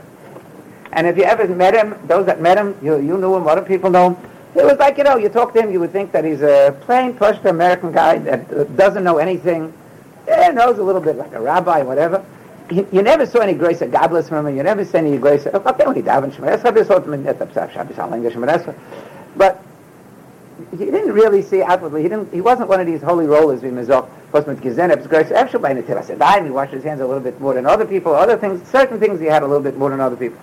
And 0.92 1.08
if 1.08 1.16
you 1.16 1.24
ever 1.24 1.48
met 1.48 1.74
him, 1.74 1.96
those 2.06 2.26
that 2.26 2.40
met 2.40 2.56
him, 2.56 2.76
you, 2.80 3.00
you 3.00 3.18
knew 3.18 3.34
him, 3.34 3.48
other 3.48 3.62
people 3.62 3.90
know 3.90 4.10
him, 4.10 4.16
it 4.54 4.64
was 4.64 4.78
like, 4.78 4.96
you 4.96 5.02
know, 5.04 5.16
you 5.16 5.28
talk 5.28 5.52
to 5.54 5.62
him, 5.62 5.72
you 5.72 5.80
would 5.80 5.90
think 5.90 6.12
that 6.12 6.24
he's 6.24 6.42
a 6.42 6.76
plain, 6.82 7.14
pushed 7.14 7.44
American 7.44 7.90
guy 7.90 8.18
that 8.18 8.76
doesn't 8.76 9.02
know 9.02 9.18
anything, 9.18 9.72
yeah, 10.30 10.50
knows 10.50 10.78
a 10.78 10.82
little 10.82 11.00
bit 11.00 11.16
like 11.16 11.32
a 11.32 11.40
rabbi, 11.40 11.82
whatever 11.82 12.24
you, 12.70 12.86
you 12.92 13.02
never 13.02 13.26
saw 13.26 13.40
any 13.40 13.54
grace 13.54 13.80
of 13.80 13.90
godless 13.90 14.28
from 14.28 14.46
him. 14.46 14.56
You 14.56 14.62
never 14.62 14.84
saw 14.84 14.98
any 14.98 15.16
grace. 15.18 15.46
Okay, 15.46 15.84
when 15.84 15.96
he 15.96 16.02
davened 16.02 16.32
Shemar 16.32 16.62
this 16.62 16.86
sort 16.86 17.06
of 17.08 17.72
Shabbos 17.72 17.98
English 18.12 18.34
Shemar 18.34 18.74
but 19.36 19.62
he 20.72 20.76
didn't 20.76 21.12
really 21.12 21.42
see 21.42 21.62
outwardly. 21.62 22.02
He 22.02 22.08
didn't. 22.08 22.32
He 22.32 22.40
wasn't 22.40 22.68
one 22.68 22.80
of 22.80 22.86
these 22.86 23.00
holy 23.00 23.26
rollers. 23.26 23.62
We 23.62 23.70
mizok 23.70 24.08
posmet 24.32 24.58
gezenep 24.58 25.08
grace. 25.08 25.30
Actually, 25.30 25.62
by 25.62 25.74
Netilas 25.74 26.44
he 26.44 26.50
washed 26.50 26.72
his 26.72 26.84
hands 26.84 27.00
a 27.00 27.06
little 27.06 27.22
bit 27.22 27.40
more 27.40 27.54
than 27.54 27.66
other 27.66 27.86
people. 27.86 28.14
Other 28.14 28.36
things, 28.36 28.66
certain 28.68 29.00
things, 29.00 29.20
he 29.20 29.26
had 29.26 29.42
a 29.42 29.46
little 29.46 29.62
bit 29.62 29.76
more 29.76 29.90
than 29.90 30.00
other 30.00 30.16
people. 30.16 30.38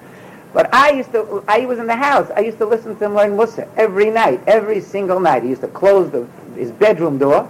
But 0.54 0.74
I 0.74 0.92
used 0.92 1.12
to. 1.12 1.44
I 1.48 1.66
was 1.66 1.80
in 1.80 1.88
the 1.88 1.96
house. 1.96 2.30
I 2.36 2.40
used 2.40 2.58
to 2.58 2.66
listen 2.66 2.98
to 2.98 3.06
him 3.06 3.14
learn 3.14 3.36
Musa 3.36 3.68
every 3.78 4.10
night, 4.10 4.42
every 4.48 4.82
single 4.82 5.20
night. 5.20 5.44
He 5.44 5.50
used 5.50 5.62
to 5.62 5.68
close 5.68 6.10
the, 6.12 6.26
his 6.56 6.72
bedroom 6.72 7.20
door, 7.20 7.50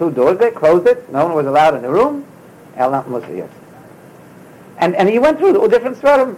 two 0.00 0.10
doors 0.10 0.38
there, 0.38 0.50
closed 0.50 0.86
it. 0.88 1.12
No 1.12 1.26
one 1.26 1.34
was 1.34 1.46
allowed 1.46 1.74
in 1.74 1.82
the 1.82 1.90
room. 1.90 2.24
El 2.76 2.90
Musa, 3.04 3.28
yes. 3.36 3.50
And, 4.78 4.96
and 4.96 5.08
he 5.08 5.18
went 5.18 5.38
through 5.38 5.60
all 5.60 5.68
different 5.68 5.98
svarim. 5.98 6.36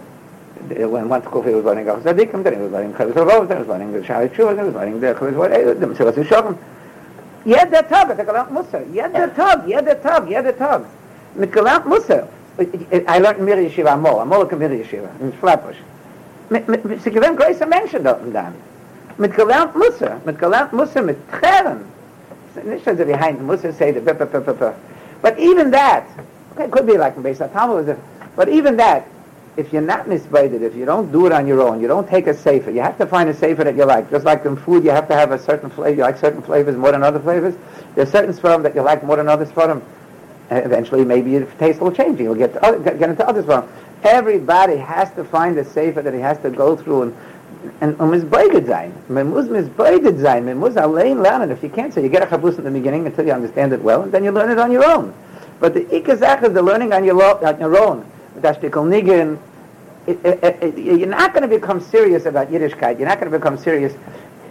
Uh, 0.63 0.89
when 0.89 1.07
one 1.07 1.23
school 1.23 1.41
was 1.41 1.63
learning 1.63 1.85
Gachas 1.85 2.03
Adikim, 2.03 2.43
then 2.43 2.53
he 2.55 2.59
was 2.59 2.71
learning 2.71 2.93
Chavis 2.93 3.13
Ravov, 3.13 3.47
then 3.47 3.57
he 3.57 3.61
was 3.61 3.69
learning 3.69 3.93
the 3.93 4.03
Shari 4.03 4.27
Tshuva, 4.29 4.55
then 4.55 4.65
he 4.65 4.71
was 4.71 4.75
learning 4.75 4.99
the 4.99 5.13
Chavis 5.13 5.51
eh, 5.51 5.73
the 5.73 5.85
Mesilas 5.85 6.13
Yesharim. 6.13 6.57
Yed 7.45 7.71
der 7.71 7.83
Tag, 7.83 8.15
der 8.15 8.25
Galant 8.25 8.51
Musa. 8.51 8.83
Yed 8.91 9.13
der 9.13 9.33
Tag, 9.33 9.67
yed 9.67 9.85
der 9.85 10.01
Tag, 10.01 10.29
yed 10.29 10.43
der 10.43 10.57
Tag. 10.57 10.81
Mit 11.35 11.51
Galant 11.51 11.87
Musa. 11.87 12.27
I 12.59 13.19
learned 13.19 13.39
in 13.39 13.45
Mir 13.45 13.57
Yeshiva 13.57 13.93
Amol, 13.93 14.21
Amol 14.21 14.51
in 14.51 14.59
Mir 14.59 14.69
Yeshiva, 14.69 15.09
in 15.21 15.31
Flatbush. 15.33 15.77
Sie 16.49 17.11
gewinnen 17.11 17.37
größer 17.37 17.65
Menschen 17.65 18.03
dort 18.03 18.21
und 18.21 18.33
dann. 18.33 18.53
Mit 19.17 19.35
Galant 19.35 19.75
Musa, 19.75 20.17
mit 20.25 20.37
Galant 20.37 20.73
Musa, 20.73 21.01
mit 21.01 21.17
Tränen. 21.31 21.93
Wie 22.55 23.13
Heinz 23.13 23.39
Musa 23.39 23.73
say 23.73 23.91
the 23.91 24.75
But 25.21 25.39
even 25.39 25.71
that, 25.71 26.07
okay, 26.53 26.69
could 26.69 26.85
be 26.85 26.97
like 26.97 27.15
HaTalmud 27.15 27.75
was 27.75 27.87
a 27.87 27.97
But 28.35 28.49
even 28.49 28.77
that, 28.77 29.07
if 29.55 29.71
you're 29.71 29.81
not 29.81 30.07
misguided, 30.07 30.63
if 30.63 30.75
you 30.75 30.85
don't 30.85 31.11
do 31.11 31.25
it 31.27 31.31
on 31.31 31.45
your 31.45 31.61
own, 31.61 31.79
you 31.79 31.87
don't 31.87 32.07
take 32.07 32.27
a 32.27 32.33
safer. 32.33 32.71
You 32.71 32.81
have 32.81 32.97
to 32.97 33.05
find 33.05 33.29
a 33.29 33.33
safer 33.33 33.63
that 33.63 33.75
you 33.75 33.85
like. 33.85 34.09
Just 34.09 34.25
like 34.25 34.45
in 34.45 34.55
food, 34.55 34.83
you 34.83 34.89
have 34.89 35.07
to 35.09 35.15
have 35.15 35.31
a 35.31 35.37
certain 35.37 35.69
flavor. 35.69 35.97
You 35.97 36.01
like 36.01 36.17
certain 36.17 36.41
flavors 36.41 36.75
more 36.75 36.91
than 36.91 37.03
other 37.03 37.19
flavors. 37.19 37.55
There's 37.95 38.11
certain 38.11 38.33
sperm 38.33 38.63
that 38.63 38.73
you 38.73 38.81
like 38.81 39.03
more 39.03 39.17
than 39.17 39.27
other 39.27 39.45
sperm. 39.45 39.83
Eventually, 40.49 41.05
maybe 41.05 41.31
your 41.31 41.45
taste 41.45 41.79
will 41.79 41.91
change. 41.91 42.19
You'll 42.19 42.35
get, 42.35 42.55
other, 42.57 42.79
get 42.79 43.09
into 43.09 43.27
other 43.27 43.43
sperm. 43.43 43.69
Everybody 44.03 44.77
has 44.77 45.11
to 45.13 45.23
find 45.23 45.57
a 45.57 45.63
safer 45.63 46.01
that 46.01 46.13
he 46.13 46.19
has 46.19 46.39
to 46.39 46.49
go 46.49 46.75
through 46.75 47.03
and 47.03 47.15
and 47.81 47.99
um 47.99 48.11
misbeided 48.11 48.67
sein. 48.67 48.93
Man 49.09 49.29
muss 49.29 49.47
misbeided 49.47 50.21
sein. 50.21 50.45
Man 50.45 50.57
muss 50.57 50.75
allein 50.75 51.17
lernen. 51.17 51.51
If 51.51 51.63
you 51.63 51.69
can't 51.69 51.93
say, 51.93 52.03
you 52.03 52.09
get 52.09 52.23
a 52.23 52.25
chabus 52.25 52.57
in 52.57 52.63
the 52.63 52.71
beginning 52.71 53.05
until 53.05 53.25
you 53.25 53.31
understand 53.33 53.73
it 53.73 53.81
well, 53.81 54.03
and 54.03 54.11
then 54.11 54.23
you 54.23 54.31
learn 54.31 54.49
it 54.49 54.59
on 54.59 54.71
your 54.71 54.85
own. 54.85 55.13
But 55.59 55.73
the 55.73 55.81
ikazach 55.85 56.43
is 56.43 56.53
the 56.53 56.61
learning 56.61 56.93
on 56.93 57.05
your, 57.05 57.45
on 57.45 57.59
your 57.59 57.77
own. 57.77 58.05
Dashtikal 58.39 58.83
Niggin, 58.83 59.39
you're 60.05 61.07
not 61.07 61.33
going 61.33 61.43
to 61.43 61.47
become 61.47 61.79
serious 61.79 62.25
about 62.25 62.49
Yiddishkeit. 62.49 62.99
You're 62.99 63.07
not 63.07 63.19
going 63.19 63.31
to 63.31 63.37
become 63.37 63.57
serious. 63.57 63.93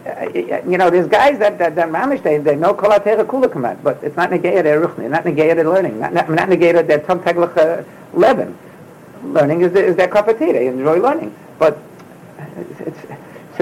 Uh, 0.06 0.28
you 0.34 0.78
know, 0.78 0.90
there's 0.90 1.06
guys 1.06 1.38
that 1.38 1.58
that, 1.58 1.76
that 1.76 1.88
mamish 1.88 2.22
they 2.22 2.38
they 2.38 2.56
know 2.56 2.74
kol 2.74 2.90
kula 2.90 3.52
command, 3.52 3.78
but 3.84 4.02
it's 4.02 4.16
not 4.16 4.30
negated 4.30 4.66
their 4.66 4.80
ruchni, 4.80 5.08
not 5.08 5.24
negated 5.24 5.64
learning, 5.64 6.00
not 6.00 6.12
not, 6.12 6.48
negated 6.48 6.88
their 6.88 6.98
tug 6.98 7.22
teglach 7.22 7.56
uh, 7.56 7.84
levin. 8.12 8.56
Learning 9.22 9.60
is 9.60 9.72
is 9.74 9.96
tea. 9.96 10.52
They 10.52 10.66
enjoy 10.66 10.98
learning, 10.98 11.32
but 11.58 11.78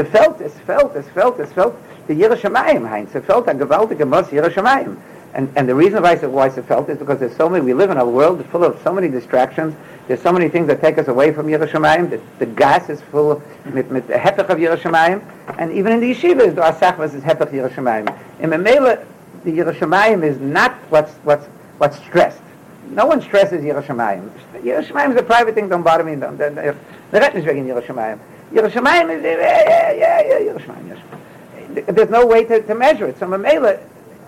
felt, 0.04 0.40
it's 0.40 0.58
felt, 0.60 0.96
it's 0.96 1.08
felt, 1.08 1.40
it's 1.40 1.52
felt. 1.52 1.76
The 2.06 2.14
Yerushalayim, 2.14 2.88
Heinz, 2.88 3.12
felt 3.12 3.48
a 3.48 3.54
gewaltige 3.54 4.06
Mos 4.08 4.26
Yerushalayim. 4.28 5.00
And, 5.32 5.52
and 5.54 5.68
the 5.68 5.74
reason 5.74 6.02
why, 6.02 6.16
why 6.16 6.48
felt 6.50 6.88
is 6.88 6.98
because 6.98 7.20
there's 7.20 7.36
so 7.36 7.48
many, 7.48 7.64
we 7.64 7.72
live 7.72 7.90
in 7.90 7.98
a 7.98 8.04
world 8.04 8.44
full 8.46 8.64
of 8.64 8.80
so 8.82 8.92
many 8.92 9.08
distractions. 9.08 9.76
There's 10.08 10.20
so 10.20 10.32
many 10.32 10.48
things 10.48 10.66
that 10.66 10.80
take 10.80 10.98
us 10.98 11.06
away 11.06 11.32
from 11.32 11.46
Yerushalayim. 11.46 12.10
The, 12.10 12.20
the 12.40 12.46
gas 12.46 12.88
is 12.88 13.00
full 13.00 13.32
of 13.32 13.72
with, 13.72 13.86
with 13.88 14.08
the 14.08 14.14
hepech 14.14 14.48
of 14.48 14.58
Yerushalayim. 14.58 15.22
And 15.58 15.70
even 15.72 15.92
in 15.92 16.00
the 16.00 16.12
yeshivas, 16.12 16.56
the 16.56 16.62
asachvas 16.62 17.14
is 17.14 17.22
hepech 17.22 17.52
Yerushalayim. 17.52 18.12
In 18.40 18.50
Memela, 18.50 19.04
the 19.44 19.52
Yerushalayim 19.52 20.24
is 20.24 20.40
not 20.40 20.72
what's, 20.90 21.12
what's, 21.18 21.46
what's 21.78 21.98
stressed. 21.98 22.42
No 22.90 23.06
one 23.06 23.22
stresses 23.22 23.62
Yerushalayim. 23.62 24.28
Yerushalayim 24.54 25.10
is 25.12 25.16
a 25.16 25.22
private 25.22 25.54
thing, 25.54 25.68
don't 25.68 25.84
bother 25.84 26.02
me. 26.02 26.16
Don't, 26.16 26.40
is 26.40 27.44
wegen 27.44 27.66
Yerushalayim. 27.66 28.18
Yerushalayim 28.52 29.16
is, 29.16 29.22
yeah, 29.22 29.92
yeah, 29.92 30.22
yeah, 30.22 30.52
Yerushalayim, 30.52 30.88
yes. 30.88 31.86
There's 31.86 32.10
no 32.10 32.26
way 32.26 32.44
to, 32.44 32.62
to 32.62 32.74
measure 32.74 33.06
it. 33.06 33.18
So 33.18 33.26
Memela, 33.26 33.80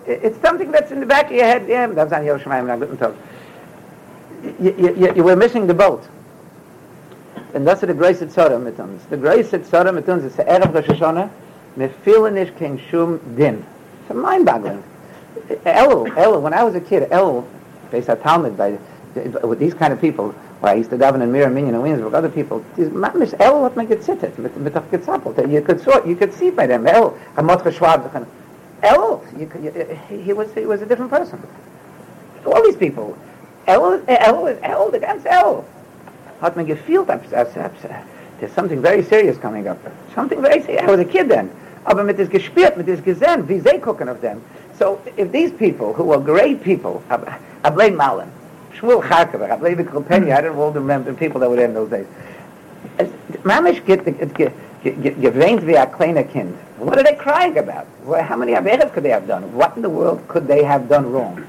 it's 0.05 0.39
something 0.39 0.71
that's 0.71 0.91
in 0.91 0.99
the 0.99 1.05
back 1.05 1.25
of 1.25 1.31
your 1.33 1.45
head. 1.45 1.67
Yeah, 1.67 1.87
that's 1.87 2.13
on 2.13 2.21
Yerushalayim, 2.21 2.67
not 2.67 2.79
guten 2.79 2.97
Tag. 2.97 3.15
You, 4.59 4.95
you, 4.97 5.15
you 5.15 5.23
were 5.23 5.35
missing 5.35 5.67
the 5.67 5.73
boat. 5.73 6.07
And 7.53 7.67
that's 7.67 7.81
the 7.81 7.93
grace 7.93 8.21
at 8.21 8.29
Tzara 8.29 8.61
mit 8.61 8.79
uns. 8.79 9.05
The 9.05 9.17
grace 9.17 9.53
at 9.53 9.61
Tzara 9.61 9.93
mit 9.93 10.07
uns 10.09 10.23
is 10.23 10.35
the 10.35 10.43
Erev 10.43 10.73
Rosh 10.73 10.85
Hashanah, 10.85 11.29
me 11.75 11.87
feeling 12.03 12.37
ish 12.37 12.51
kein 12.57 12.79
shum 12.89 13.19
din. 13.35 13.65
It's 14.01 14.15
mind-boggling. 14.15 14.83
El, 15.65 16.07
El, 16.17 16.41
when 16.41 16.53
I 16.53 16.63
was 16.63 16.75
a 16.75 16.81
kid, 16.81 17.07
El, 17.11 17.47
based 17.91 18.09
on 18.09 18.19
Talmud, 18.21 18.57
by, 18.57 18.77
with 19.43 19.59
these 19.59 19.73
kind 19.73 19.93
of 19.93 20.01
people, 20.01 20.33
I 20.63 20.75
used 20.75 20.89
to 20.91 20.97
daven 20.97 21.21
in 21.21 21.31
Minyan, 21.31 21.73
and 21.73 21.83
Williamsburg, 21.83 22.13
other 22.13 22.29
people, 22.29 22.63
these 22.75 22.87
mamish, 22.89 23.33
El, 23.39 23.61
what 23.61 23.75
make 23.75 23.89
it 23.91 24.03
sit 24.03 24.23
it, 24.23 24.37
mit, 24.39 24.55
mit, 24.57 24.73
mit, 24.73 25.51
you 25.51 25.61
could 25.61 25.81
sort, 25.81 26.07
you 26.07 26.15
could 26.15 26.33
see 26.33 26.49
by 26.51 26.65
them, 26.65 26.87
El, 26.87 27.11
Hamot 27.35 27.63
Chashwab, 27.63 28.27
El, 28.81 29.25
you, 29.37 29.51
you, 29.61 29.71
he 30.23 30.33
was 30.33 30.53
he 30.53 30.65
was 30.65 30.81
a 30.81 30.85
different 30.85 31.11
person. 31.11 31.41
All 32.45 32.63
these 32.63 32.75
people, 32.75 33.17
El, 33.67 34.01
El, 34.07 34.47
El, 34.47 34.91
the 34.91 34.99
ganz 34.99 35.25
El. 35.25 35.65
hat 36.43 36.55
man 36.55 36.65
gefühlt, 36.65 37.09
als, 37.09 37.33
als, 37.33 37.55
als, 37.57 37.71
there's 38.39 38.53
something 38.53 38.81
very 38.81 39.01
serious 39.01 39.37
coming 39.37 39.67
up. 39.67 39.77
Something 40.13 40.41
very 40.41 40.61
serious. 40.61 40.83
I 40.83 40.91
was 40.91 40.99
a 40.99 41.05
kid 41.05 41.29
then. 41.29 41.49
Aber 41.85 42.03
mit 42.03 42.17
das 42.17 42.29
gespürt, 42.29 42.75
mit 42.77 42.87
das 42.87 43.01
gesehen, 43.01 43.47
wie 43.47 43.59
sie 43.59 43.79
gucken 43.79 44.09
auf 44.09 44.19
them. 44.19 44.41
So 44.77 44.99
if 45.17 45.31
these 45.31 45.51
people, 45.51 45.93
who 45.93 46.11
are 46.11 46.19
great 46.19 46.63
people, 46.63 47.01
I 47.63 47.69
blame 47.69 47.95
Malin, 47.95 48.29
Shmuel 48.83 49.01
Charkover, 49.01 49.49
I 49.49 49.55
blame 49.55 49.77
Kilpenny, 49.77 50.33
I 50.33 50.41
don't 50.41 50.57
all 50.57 50.71
remember 50.71 51.11
the 51.11 51.17
people 51.17 51.39
that 51.39 51.49
were 51.49 51.55
there 51.55 51.65
in 51.65 51.73
those 51.73 51.89
days. 51.89 52.05
Mamish 53.43 53.83
get, 53.85 54.03
gewähnt 54.03 55.65
wie 55.65 55.77
ein 55.77 55.89
kleiner 55.91 56.23
Kind. 56.23 56.53
What 56.77 56.97
are 56.97 57.03
they 57.03 57.15
crying 57.15 57.57
about? 57.57 57.87
How 58.05 58.35
many 58.35 58.51
Averas 58.51 58.91
could 58.91 59.03
they 59.03 59.09
have 59.09 59.25
done? 59.25 59.53
What 59.53 59.77
in 59.77 59.83
the 59.83 59.89
world 59.89 60.27
could 60.27 60.47
they 60.47 60.63
have 60.63 60.89
done 60.89 61.09
wrong? 61.09 61.41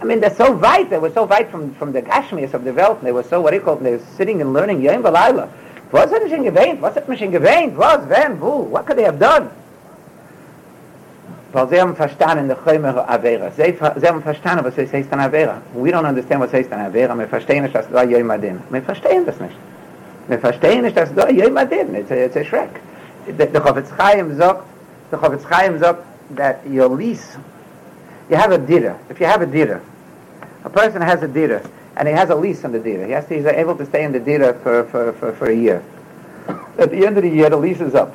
I 0.00 0.04
mean, 0.04 0.18
they're 0.18 0.34
so 0.34 0.50
weit, 0.50 0.90
they 0.90 0.98
were 0.98 1.10
so 1.10 1.24
weit 1.24 1.50
from, 1.52 1.72
from 1.74 1.92
the 1.92 2.02
Gashmias 2.02 2.52
of 2.52 2.64
the 2.64 2.72
Welt, 2.72 3.00
they 3.04 3.12
were 3.12 3.22
so, 3.22 3.40
what 3.40 3.50
do 3.50 3.58
you 3.58 3.62
call 3.62 3.76
it, 3.76 3.84
they 3.84 3.92
were 3.92 4.02
sitting 4.16 4.40
and 4.40 4.52
learning 4.52 4.82
Yom 4.82 5.04
Balayla. 5.04 5.48
Was 5.92 6.10
it 6.10 6.24
nicht 6.24 6.52
gewähnt? 6.52 6.80
Was 6.80 6.96
hat 6.96 7.08
mich 7.08 7.20
gewähnt? 7.20 7.76
Was? 7.76 8.04
Wen? 8.08 8.40
Wo? 8.40 8.62
What 8.62 8.86
could 8.86 8.96
they 8.96 9.04
have 9.04 9.20
done? 9.20 9.50
Weil 11.52 11.68
sie 11.68 11.80
haben 11.80 11.96
verstanden 11.96 12.48
the 12.48 12.54
Chömer 12.54 13.08
Avera. 13.08 13.50
Sie, 13.50 13.76
sie 13.96 14.06
haben 14.06 14.22
verstanden, 14.22 14.64
was 14.64 14.78
es 14.78 14.92
heißt 14.92 15.12
an 15.12 15.20
Avera. 15.20 15.60
We 15.74 15.90
don't 15.90 16.08
understand 16.08 16.40
was 16.40 16.52
heißt 16.52 16.72
an 16.72 16.80
Avera. 16.80 17.18
Wir 17.18 17.26
verstehen 17.26 17.64
nicht, 17.64 17.74
dass 17.74 17.90
da 17.90 18.04
Yom 18.04 18.30
Adin. 18.30 18.60
Wir 18.70 18.82
verstehen 18.82 19.26
das 19.26 19.40
nicht. 19.40 19.56
Wir 20.28 20.38
verstehen 20.38 20.82
nicht, 20.82 20.96
dass 20.96 21.12
da. 21.12 21.28
It's 21.28 22.10
a, 22.10 22.24
it's 22.24 22.36
a 22.36 22.44
Shrek. 22.44 22.68
The, 23.26 23.46
the 23.46 23.58
Chofetz 23.58 23.90
Chaim 23.96 24.36
sagt, 24.36 24.62
the 25.10 25.16
Chofetz 25.16 25.44
Chaim 25.44 25.78
sagt, 25.80 26.04
that 26.36 26.64
your 26.66 26.88
lease, 26.88 27.36
you 28.28 28.36
have 28.36 28.52
a 28.52 28.58
dira. 28.58 28.96
If 29.08 29.18
you 29.18 29.26
have 29.26 29.42
a 29.42 29.46
dira, 29.46 29.80
a 30.64 30.70
person 30.70 31.02
has 31.02 31.22
a 31.24 31.28
dira, 31.28 31.68
and 31.96 32.06
he 32.06 32.14
has 32.14 32.30
a 32.30 32.34
lease 32.34 32.64
on 32.64 32.70
the 32.70 32.78
dira. 32.78 33.06
He 33.06 33.12
has 33.12 33.26
to, 33.26 33.34
he's 33.34 33.44
able 33.44 33.76
to 33.76 33.86
stay 33.86 34.04
in 34.04 34.12
the 34.12 34.20
dira 34.20 34.54
for, 34.54 34.84
for, 34.84 35.12
for, 35.14 35.32
for 35.32 35.50
a 35.50 35.56
year. 35.56 35.82
At 36.78 36.90
the 36.90 37.04
end 37.04 37.16
of 37.16 37.24
the 37.24 37.28
year, 37.28 37.50
the 37.50 37.56
lease 37.56 37.80
is 37.80 37.96
up. 37.96 38.14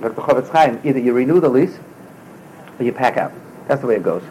The 0.00 0.10
Chofetz 0.10 0.50
Chaim, 0.50 0.80
either 0.84 0.98
you 0.98 1.14
renew 1.14 1.40
the 1.40 1.48
lease, 1.48 1.78
you 2.84 2.92
pack 2.92 3.16
out. 3.16 3.32
That's 3.68 3.80
the 3.80 3.86
way 3.86 3.96
it 3.96 4.02
goes. 4.02 4.22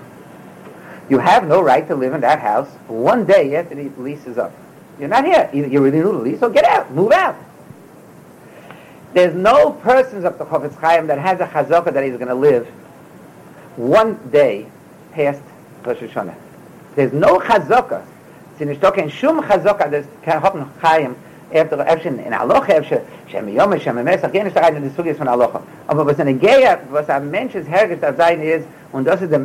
You 1.10 1.20
have 1.20 1.48
no 1.48 1.62
right 1.62 1.88
to 1.88 1.96
live 1.96 2.14
in 2.14 2.22
that 2.22 2.40
house 2.40 2.70
one 2.88 3.26
day 3.26 3.56
after 3.56 3.76
the 3.76 3.90
lease 4.02 4.26
is 4.26 4.38
up. 4.38 4.54
You're 5.00 5.10
not 5.10 5.26
here. 5.26 5.50
Either 5.52 5.68
you 5.68 5.82
renew 5.82 6.04
the 6.04 6.20
lease 6.20 6.42
or 6.42 6.50
get 6.50 6.64
out, 6.66 6.92
move 6.94 7.12
out. 7.12 7.36
There's 9.14 9.36
no 9.36 9.72
persons 9.72 10.24
of 10.24 10.38
the 10.38 10.46
Chofetz 10.46 10.76
Chaim 10.76 11.08
that 11.08 11.20
has 11.20 11.42
a 11.42 11.48
chazaka 11.48 11.94
that 11.94 12.04
he's 12.04 12.14
going 12.14 12.28
to 12.28 12.36
live 12.36 12.68
one 13.76 14.16
day 14.32 14.68
past 15.12 15.42
Rosh 15.84 15.98
Hashanah. 15.98 16.36
There's 16.96 17.12
no 17.12 17.40
chazaka. 17.40 18.06
Sie 18.58 18.66
nicht 18.66 18.82
doch 18.82 18.96
kein 18.96 19.10
Schum 19.10 19.42
chazaka, 19.42 20.06
kann 20.24 20.42
hoffen 20.42 20.66
Chaim, 20.82 21.16
after 21.54 21.76
in 21.82 22.18
Aloch 22.18 22.68
Shem 23.28 23.50
Yom 23.50 23.80
Shem 23.80 23.98
in 23.98 24.06
Aloch. 24.06 25.62
Was 26.92 27.08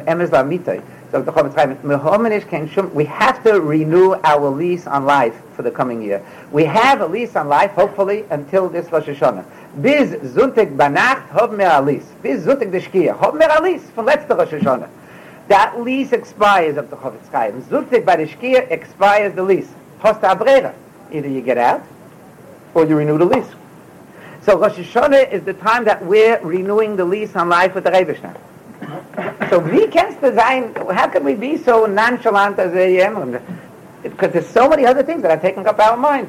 Emes. 0.03 0.83
So 1.13 1.23
the 1.23 1.31
kein 1.31 2.69
Schum, 2.69 2.93
we 2.93 3.05
have 3.05 3.43
to 3.45 3.61
renew 3.61 4.15
our 4.25 4.49
lease 4.51 4.87
on 4.89 5.05
life 5.05 5.35
for 5.55 5.63
the 5.63 5.71
coming 5.71 6.03
year. 6.03 6.21
We 6.51 6.65
have 6.65 7.01
a 7.01 7.07
lease 7.07 7.37
on 7.37 7.49
life, 7.49 7.71
hopefully, 7.73 8.25
until 8.31 8.69
this 8.69 8.91
Rosh 8.91 9.05
Hashanah. 9.05 9.45
Bis 9.81 10.11
Sonntag 10.35 10.77
bei 10.77 10.89
Nacht 10.89 11.31
haben 11.31 11.59
wir 11.59 11.71
a 11.71 11.81
lease. 11.81 12.07
Bis 12.23 12.45
Shkia 12.45 13.19
haben 13.21 13.39
wir 13.39 13.49
a 13.51 13.63
lease 13.63 13.85
Rosh 13.97 14.53
Hashanah. 14.53 14.89
That 15.49 15.81
lease 15.81 16.13
expires 16.13 16.77
of 16.77 16.91
the 16.91 16.97
Chofetz 16.97 17.31
Chaim. 17.31 17.63
Sonntag 17.63 18.05
by 18.05 18.17
the 18.17 18.27
Shkia 18.27 18.69
expires 18.71 19.33
the 19.35 19.43
lease. 19.43 19.69
Hast 20.01 20.21
du 20.21 20.27
Abrera. 20.27 20.75
Either 21.13 21.29
you 21.29 21.41
get 21.41 21.57
out, 21.57 21.83
or 22.77 22.85
you 22.85 22.95
renew 22.95 23.17
the 23.17 23.25
lease. 23.25 23.49
So 24.43 24.59
Rosh 24.59 24.75
Hashanah 24.75 25.33
is 25.33 25.43
the 25.45 25.55
time 25.55 25.85
that 25.87 26.05
we're 26.05 26.39
renewing 26.41 26.95
the 26.97 27.07
lease 27.07 27.35
on 27.35 27.49
life 27.49 27.75
with 27.75 27.85
the 27.85 27.91
Rebishner. 27.91 28.37
so 29.51 29.59
we 29.59 29.87
can't 29.89 30.21
design, 30.21 30.75
how 30.75 31.09
can 31.09 31.25
we 31.25 31.35
be 31.35 31.57
so 31.57 31.87
nonchalant 31.87 32.59
as 32.59 32.75
I 32.75 33.03
am? 33.09 33.41
Because 34.03 34.33
there's 34.35 34.47
so 34.49 34.69
many 34.69 34.85
other 34.85 35.03
things 35.03 35.23
that 35.23 35.31
are 35.31 35.41
taking 35.41 35.67
up 35.67 35.79
our 35.81 35.97
mind. 35.97 36.29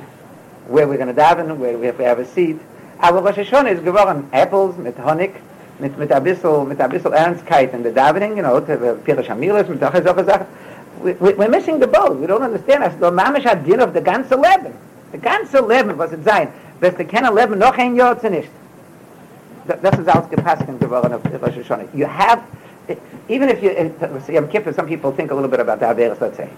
Where 0.68 0.88
we're 0.88 0.98
going 0.98 1.14
to 1.14 1.22
daven, 1.22 1.58
where 1.58 1.78
we 1.78 1.86
have, 1.88 2.00
we 2.00 2.06
have 2.06 2.20
a 2.20 2.26
seat. 2.26 2.58
Our 3.00 3.22
Rosh 3.22 3.36
Hashanah 3.36 3.74
is 3.74 3.80
geworden 3.82 4.30
apples 4.32 4.78
mit 4.78 4.96
Honig, 4.96 5.36
mit, 5.80 5.98
mit 5.98 6.12
ein 6.12 6.24
mit 6.24 6.80
Ernstkeit 6.80 7.72
the 7.84 7.92
davening, 7.92 8.38
you 8.38 8.42
know, 8.42 8.60
to 8.60 8.78
Pirish 9.06 9.28
Amilas, 9.28 9.68
mit 9.68 9.80
solche. 9.80 10.48
We, 11.02 11.12
we, 11.14 11.34
we're 11.34 11.50
missing 11.50 11.80
the 11.80 11.88
boat. 11.88 12.18
We 12.18 12.26
don't 12.26 12.42
understand. 12.42 12.84
As 12.84 12.98
the 13.00 13.12
Mamish 13.12 13.44
din 13.66 13.82
of 13.82 13.94
the 13.94 14.02
ganze 14.02 14.32
Leben. 14.32 14.74
The 15.18 15.30
ganze 15.30 15.62
Leben, 15.62 15.98
was 15.98 16.12
it 16.14 16.24
sein. 16.24 16.50
Wirst 16.80 17.00
du 17.00 17.06
kennen 17.06 17.34
Leben 17.34 17.58
noch 17.58 17.76
ein 17.78 17.96
Jahr 17.96 18.20
zu 18.20 18.30
nicht. 18.30 18.50
Das 19.66 19.98
ist 19.98 20.10
ausgepasst 20.10 20.64
geworden 20.80 21.14
auf 21.14 21.22
Rosh 21.42 21.58
Hashanah. 21.58 21.86
You 21.94 22.06
have, 22.06 22.42
even 23.28 23.50
if 23.50 23.62
you, 23.64 23.72
see, 24.26 24.34
Yom 24.34 24.48
Kippur, 24.48 24.74
some 24.74 24.88
people 24.88 25.12
think 25.12 25.32
a 25.32 25.34
little 25.34 25.50
bit 25.50 25.60
about 25.60 25.80
the 25.80 25.86
Averis, 25.86 26.22
let's 26.22 26.38
say. 26.38 26.50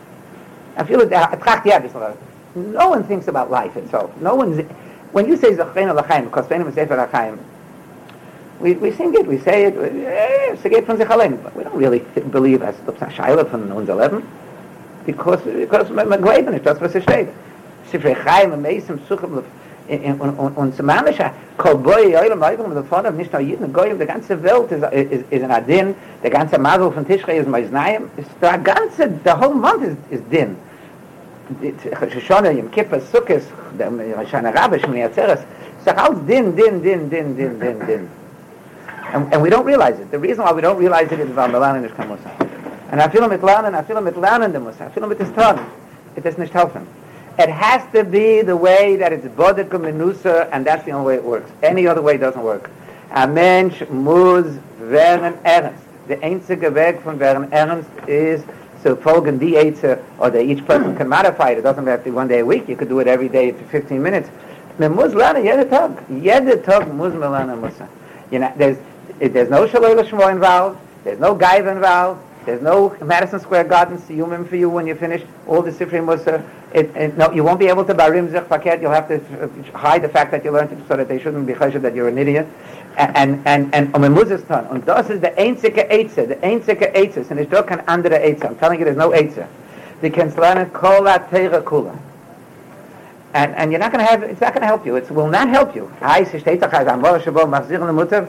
I 0.78 0.84
feel 0.84 1.00
it, 1.00 1.10
tracht 1.10 1.66
ja 1.66 1.80
bisschen. 1.80 2.14
No 2.56 2.90
one 2.90 3.04
thinks 3.04 3.30
about 3.30 3.50
life 3.50 3.78
itself. 3.78 4.12
No 4.22 4.36
one's, 4.36 4.62
when 5.14 5.26
you 5.26 5.38
say 5.38 5.54
Zachrein 5.54 5.96
Lachaim, 5.98 6.26
because 6.26 6.46
Fenim 6.48 6.74
Sefer 6.74 6.98
Lachaim, 6.98 7.38
we, 8.60 8.74
we 8.74 8.92
sing 8.92 9.14
it, 9.16 9.26
we 9.26 9.38
say 9.40 9.68
it, 9.68 9.78
eh, 9.78 10.56
a 10.62 10.70
get 10.70 10.86
from 10.86 10.98
Zechalein, 10.98 11.42
but 11.42 11.56
we 11.56 11.64
don't 11.64 11.78
really 11.78 12.00
believe 12.30 12.62
as 12.62 12.76
the 12.86 12.92
Shaila 12.92 13.50
from 13.50 13.72
unser 13.72 13.96
Leben, 13.96 14.28
because, 15.06 15.42
because 15.42 15.90
man 15.92 16.22
glauben 16.22 16.52
nicht, 16.52 16.66
das 16.66 16.82
was 16.82 16.94
es 16.94 17.04
steht. 17.04 17.30
sie 17.92 18.00
verheim 18.00 18.54
am 18.54 18.62
meisten 18.62 19.00
suchen 19.08 19.44
und 20.20 20.56
und 20.56 20.76
zum 20.76 20.86
manisch 20.86 21.18
kolboy 21.58 22.16
eure 22.16 22.36
mal 22.36 22.56
mit 22.58 22.76
der 22.76 22.84
vater 22.84 23.12
nicht 23.12 23.34
nur 23.34 23.42
jeden 23.42 23.74
goy 23.74 23.98
der 23.98 24.08
ganze 24.08 24.42
welt 24.44 24.72
ist 24.72 24.84
ist 25.32 25.44
in 25.44 25.52
adin 25.52 25.96
der 26.24 26.30
ganze 26.30 26.60
mago 26.60 26.92
von 26.92 27.06
tischreis 27.08 27.42
ist 27.42 27.50
mein 27.50 27.68
nein 27.72 28.04
ist 28.18 28.30
der 28.42 28.58
ganze 28.60 29.08
der 29.26 29.40
whole 29.40 29.56
month 29.56 29.84
ist 29.84 29.98
ist 30.12 30.24
din. 30.32 30.56
Ich 31.62 32.26
schon 32.28 32.46
im 32.46 32.70
kippe 32.70 33.02
sukes 33.12 33.46
der 33.80 33.90
mir 33.90 34.28
schon 34.30 34.46
rab 34.46 34.74
ich 34.76 34.88
mir 34.88 35.12
zerres 35.12 35.40
sag 35.84 35.98
aus 35.98 36.16
din 36.28 36.56
din 36.56 36.82
din 36.82 37.10
din 37.10 37.36
din 37.36 37.60
din 37.60 37.80
din. 37.88 38.08
And 39.14 39.34
and 39.34 39.42
we 39.42 39.50
don't 39.50 39.66
realize 39.66 39.98
it. 40.00 40.12
The 40.12 40.20
reason 40.20 40.46
why 40.46 40.52
we 40.52 40.62
don't 40.62 40.78
realize 40.78 41.12
it 41.12 41.20
is 41.20 41.32
about 41.32 41.52
the 41.52 41.60
learning 41.60 41.84
is 41.86 41.92
come 41.98 42.16
and 42.92 43.02
i 43.02 43.08
feel 43.08 43.28
like 43.28 43.42
learning 43.44 43.76
i 43.76 43.84
feel 43.84 44.02
like 44.02 44.18
learning 44.18 44.52
dem 44.52 44.64
most 44.64 44.82
i 44.82 44.90
feel 44.90 45.08
with 45.08 45.22
it's 45.22 45.30
strong 45.32 45.60
it 46.16 46.26
is 46.26 46.38
not 46.38 46.50
helfen. 46.50 46.86
It 47.40 47.48
has 47.48 47.90
to 47.94 48.04
be 48.04 48.42
the 48.42 48.58
way 48.58 48.98
that 48.98 49.14
it's 49.14 49.26
bodek 49.26 49.70
menusa, 49.70 50.50
and 50.52 50.66
that's 50.66 50.84
the 50.84 50.92
only 50.92 51.08
way 51.08 51.16
it 51.16 51.24
works. 51.24 51.50
Any 51.64 51.88
other 51.88 52.02
way 52.02 52.18
doesn't 52.18 52.44
work. 52.44 52.70
A 53.12 53.26
Mensch 53.26 53.82
muss 53.90 54.46
werden 54.82 55.38
ernst. 55.46 55.82
The 56.10 56.18
einzige 56.18 56.76
Weg 56.76 57.00
von 57.02 57.18
werden 57.18 57.48
ernst 57.54 57.90
is 58.08 58.44
so 58.84 58.94
folgen 58.98 59.40
die 59.40 59.56
Eitze, 59.56 60.04
or 60.18 60.30
that 60.30 60.44
each 60.44 60.66
person 60.66 60.98
can 60.98 61.08
modify 61.08 61.52
it. 61.52 61.60
It 61.60 61.62
doesn't 61.62 61.88
have 61.88 62.04
to 62.04 62.04
be 62.04 62.12
one 62.12 62.28
day 62.28 62.40
a 62.40 62.46
week. 62.46 62.68
You 62.68 62.76
could 62.76 62.90
do 62.90 63.00
it 63.00 63.08
every 63.08 63.30
day 63.30 63.54
for 63.54 63.64
15 63.64 64.04
minutes. 64.04 64.30
Man 64.78 64.94
muss 64.94 65.14
lernen, 65.14 65.46
jede 65.46 65.70
Tag. 65.70 65.92
Jede 66.10 66.62
Tag 66.62 66.94
muss 66.94 67.14
man 67.14 67.32
lernen 67.32 67.62
Musa. 67.62 67.88
You 68.32 68.40
know, 68.40 68.54
there's, 68.58 68.78
there's 69.20 69.50
no 69.50 69.66
Shaloi 69.66 69.96
Lashmo 69.96 70.30
involved. 70.30 70.78
There's 71.06 71.20
no 71.20 71.36
Gaiva 71.36 71.72
involved. 71.72 72.20
There's 72.50 72.64
no 72.64 72.98
Madison 73.06 73.40
Square 73.40 73.66
Garden 73.66 74.00
Siyumim 74.00 74.50
for 74.50 74.56
you 74.56 74.72
when 74.72 74.88
you 74.88 74.96
finish 74.96 75.22
all 75.46 75.62
the 75.62 75.70
Sifri 75.70 76.04
Musa. 76.04 76.44
It, 76.74 76.96
it, 76.96 77.16
no, 77.16 77.32
you 77.32 77.44
won't 77.44 77.60
be 77.60 77.68
able 77.68 77.86
to 77.86 77.94
barim 77.94 78.32
zich 78.32 78.50
paket. 78.50 78.82
You'll 78.82 78.90
have 78.90 79.08
to 79.08 79.20
hide 79.78 80.02
the 80.02 80.10
fact 80.10 80.32
that 80.32 80.44
you 80.44 80.50
learned 80.50 80.72
it 80.72 80.80
so 80.88 80.98
that 80.98 81.08
they 81.08 81.20
shouldn't 81.20 81.46
be 81.46 81.54
chesed 81.54 81.80
that 81.80 81.94
you're 81.94 82.08
an 82.08 82.18
idiot. 82.18 82.48
And 82.98 83.40
and 83.46 83.70
and 83.76 83.96
um 83.96 84.12
Moses 84.12 84.42
ton. 84.48 84.66
Und 84.66 84.88
das 84.88 85.12
ist 85.12 85.22
der 85.22 85.38
einzige 85.38 85.92
Eitze, 85.92 86.26
der 86.26 86.44
einzige 86.44 86.92
Eitze. 86.96 87.24
Und 87.30 87.38
ich 87.38 87.50
doch 87.50 87.68
kein 87.68 87.88
anderer 87.88 88.20
Eitze. 88.20 88.48
I'm 88.48 88.58
telling 88.58 88.80
you, 88.80 88.86
there's 88.86 88.98
no 88.98 89.14
Eitze. 89.14 89.46
Kannst 90.02 90.40
lernen 90.40 90.74
kol 90.74 91.04
la 91.04 91.20
teira 91.20 91.62
kula. 91.62 91.94
And 93.34 93.54
and 93.58 93.72
you're 93.72 93.78
not 93.78 93.92
going 93.92 94.04
to 94.04 94.10
have. 94.10 94.24
It's 94.24 94.42
not 94.42 94.54
going 94.54 94.62
to 94.62 94.68
help 94.68 94.88
you. 94.88 94.96
It 94.96 95.12
will 95.12 95.28
not 95.28 95.50
help 95.50 95.76
you. 95.76 95.88
Sie 96.32 96.40
steht 96.40 96.64
doch 96.64 96.74
als 96.74 96.88
am 96.88 97.04
Woche 97.04 97.22
shabo 97.22 97.46
machziren 97.46 97.94
Mutter. 97.94 98.26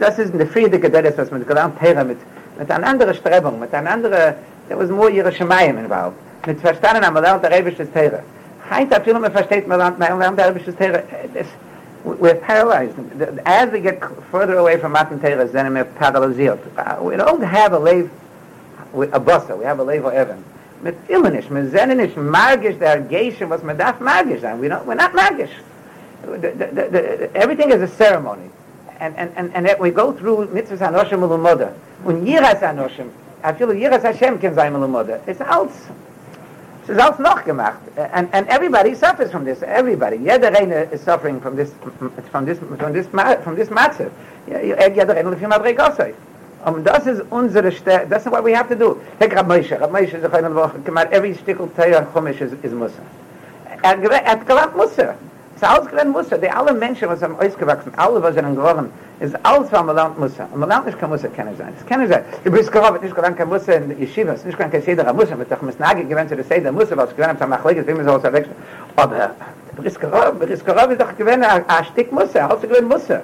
Das 0.00 0.18
ist 0.18 0.32
eine 0.32 0.46
Friede 0.46 0.78
gededes, 0.80 1.18
was 1.18 1.30
man 1.30 1.44
gelernt 1.46 1.78
teira 1.78 2.02
mit 2.02 2.16
mit 2.58 2.70
einer 2.70 2.86
anderen 2.86 3.14
Strebung, 3.14 3.58
mit 3.58 3.72
einer 3.72 3.90
anderen. 3.90 4.34
There 4.68 4.78
was 4.78 4.90
more 4.90 5.10
ihre 5.10 5.32
Shemayim 5.32 5.78
involved. 5.78 6.16
mit 6.48 6.60
verstanden 6.60 7.04
am 7.04 7.14
lernt 7.14 7.42
der 7.42 7.50
rebische 7.50 7.86
Teire. 7.92 8.20
Heint 8.70 8.90
da 8.92 9.00
viel 9.00 9.18
mehr 9.18 9.30
versteht 9.30 9.68
man 9.68 9.78
lernt 9.78 9.98
man 9.98 10.18
lernt 10.18 10.38
der 10.38 10.48
rebische 10.48 10.74
Teire. 10.74 11.02
We're 12.04 12.36
paralyzed. 12.36 12.94
As 13.44 13.70
we 13.70 13.80
get 13.80 14.02
further 14.30 14.56
away 14.56 14.78
from 14.78 14.92
Matan 14.92 15.20
Teire, 15.20 15.44
then 15.52 15.74
we're 15.74 15.84
paralyzed. 15.84 16.38
We 16.38 17.16
don't 17.16 17.42
have 17.42 17.72
a 17.72 17.78
lave, 17.78 18.08
a 19.12 19.20
buster, 19.20 19.56
we 19.56 19.64
have 19.64 19.78
a 19.80 19.82
lave 19.82 20.04
or 20.04 20.12
Evan. 20.12 20.42
Mit 20.82 20.94
filmen 21.06 21.32
nicht, 21.32 21.50
mit 21.50 21.72
sehnen 21.72 21.96
nicht 21.96 22.16
magisch 22.16 22.78
der 22.78 23.00
Geisha, 23.00 23.46
was 23.46 23.62
man 23.62 23.76
darf 23.76 24.00
magisch 24.00 24.40
sein. 24.40 24.60
We 24.60 24.68
don't, 24.68 24.86
we're 24.86 24.94
not 24.94 25.12
magisch. 25.12 25.50
The, 26.22 26.38
the, 26.38 26.88
the, 26.90 27.36
everything 27.36 27.72
is 27.72 27.82
a 27.82 27.88
ceremony. 27.88 28.48
And, 29.00 29.16
and, 29.16 29.32
and, 29.36 29.66
and 29.66 29.80
we 29.80 29.90
go 29.90 30.12
through 30.12 30.48
mitzvahs 30.48 30.80
anoshim 30.80 31.20
ulumoda. 31.20 31.72
Und 32.04 32.26
yiras 32.26 32.60
anoshim, 32.60 33.10
I 33.42 33.52
feel 33.52 33.68
yiras 33.68 34.02
Hashem 34.02 34.38
can 34.38 34.54
sein 34.54 34.72
ulumoda. 34.72 35.20
It's 35.26 35.40
alles. 35.40 35.72
Es 36.84 36.90
ist 36.90 37.00
alles 37.00 37.18
noch 37.18 37.44
gemacht. 37.44 37.80
And, 38.12 38.28
and 38.32 38.48
everybody 38.48 38.94
suffers 38.94 39.30
from 39.30 39.44
this. 39.44 39.62
Everybody. 39.62 40.16
Jeder 40.16 40.50
eine 40.56 40.90
is 40.90 41.02
suffering 41.02 41.40
from 41.40 41.54
this, 41.54 41.70
from 42.30 42.46
this, 42.46 42.58
from 42.58 42.92
this, 42.92 43.06
from 43.08 43.56
this 43.56 43.68
matzah. 43.68 44.10
Jeder 44.48 45.14
eine 45.14 45.30
lefim 45.30 45.52
adregosai. 45.52 46.14
Um, 46.64 46.82
das 46.82 47.06
ist 47.06 47.22
unsere 47.30 47.70
Stärke. 47.70 48.08
That's 48.08 48.26
what 48.26 48.42
we 48.42 48.52
have 48.52 48.68
to 48.68 48.74
do. 48.74 49.00
Take 49.20 49.34
Rab 49.34 49.46
Moshe. 49.46 49.78
Rab 49.80 49.94
is 49.96 50.24
a 50.24 50.28
kind 50.28 50.46
of 50.46 51.12
every 51.12 51.34
stickel 51.34 51.72
teir 51.74 52.06
chumish 52.12 52.40
is, 52.40 52.72
Musa. 52.72 53.00
Er, 53.84 53.96
er 54.02 54.24
hat 54.24 54.46
gelernt 54.46 54.76
Musa. 54.76 55.14
Es 55.60 55.62
ist 55.62 55.68
alles 55.68 55.88
gelernt 55.88 56.12
Musa. 56.12 56.36
Die 56.36 56.48
alle 56.48 56.72
Menschen, 56.72 57.08
was 57.08 57.20
haben 57.20 57.34
ausgewachsen, 57.36 57.92
alle, 57.96 58.22
was 58.22 58.34
sind 58.34 58.54
geworden, 58.54 58.92
ist 59.18 59.34
alles, 59.42 59.72
was 59.72 59.82
man 59.82 59.96
lernt 59.96 60.16
Musa. 60.16 60.46
Und 60.52 60.60
man 60.60 60.68
lernt 60.68 60.86
nicht 60.86 61.00
kein 61.00 61.10
Musa 61.10 61.26
kennen 61.26 61.56
sein. 61.58 61.74
Es 61.76 61.84
kann 61.84 61.98
nicht 61.98 62.12
sein. 62.12 62.22
Du 62.44 62.52
bist 62.52 62.70
gerobbt, 62.70 63.02
nicht 63.02 63.12
gelernt 63.12 63.36
kein 63.36 63.48
Musa 63.48 63.72
in 63.72 63.90
Yeshiva, 64.00 64.34
es 64.34 64.38
ist 64.38 64.46
nicht 64.46 64.56
gelernt 64.56 64.72
kein 64.72 64.82
Seder 64.82 65.12
Musa, 65.12 65.34
mit 65.34 65.50
doch 65.50 65.60
Misnagi 65.60 66.04
gewinnt 66.04 66.28
zu 66.28 66.36
der 66.36 66.44
Seder 66.44 66.70
Musa, 66.70 66.96
was 66.96 67.12
gelernt 67.16 67.40
haben, 67.40 67.50
Machleges, 67.50 67.88
wie 67.88 67.92
man 67.92 68.04
so 68.04 68.22
was 68.22 68.32
wechseln. 68.32 68.54
Aber 68.94 69.30
du 69.74 69.82
bist 69.82 69.98
gerobbt, 69.98 70.40
du 70.40 70.46
bist 70.46 70.64
gerobbt, 70.64 70.92
ist 70.92 71.00
doch 71.00 71.16
gewinnt 71.16 71.44
ein 71.44 71.84
Stück 71.86 72.12
Musa, 72.12 72.46
alles 72.46 72.62
gewinnt 72.62 72.88
Musa. 72.88 73.20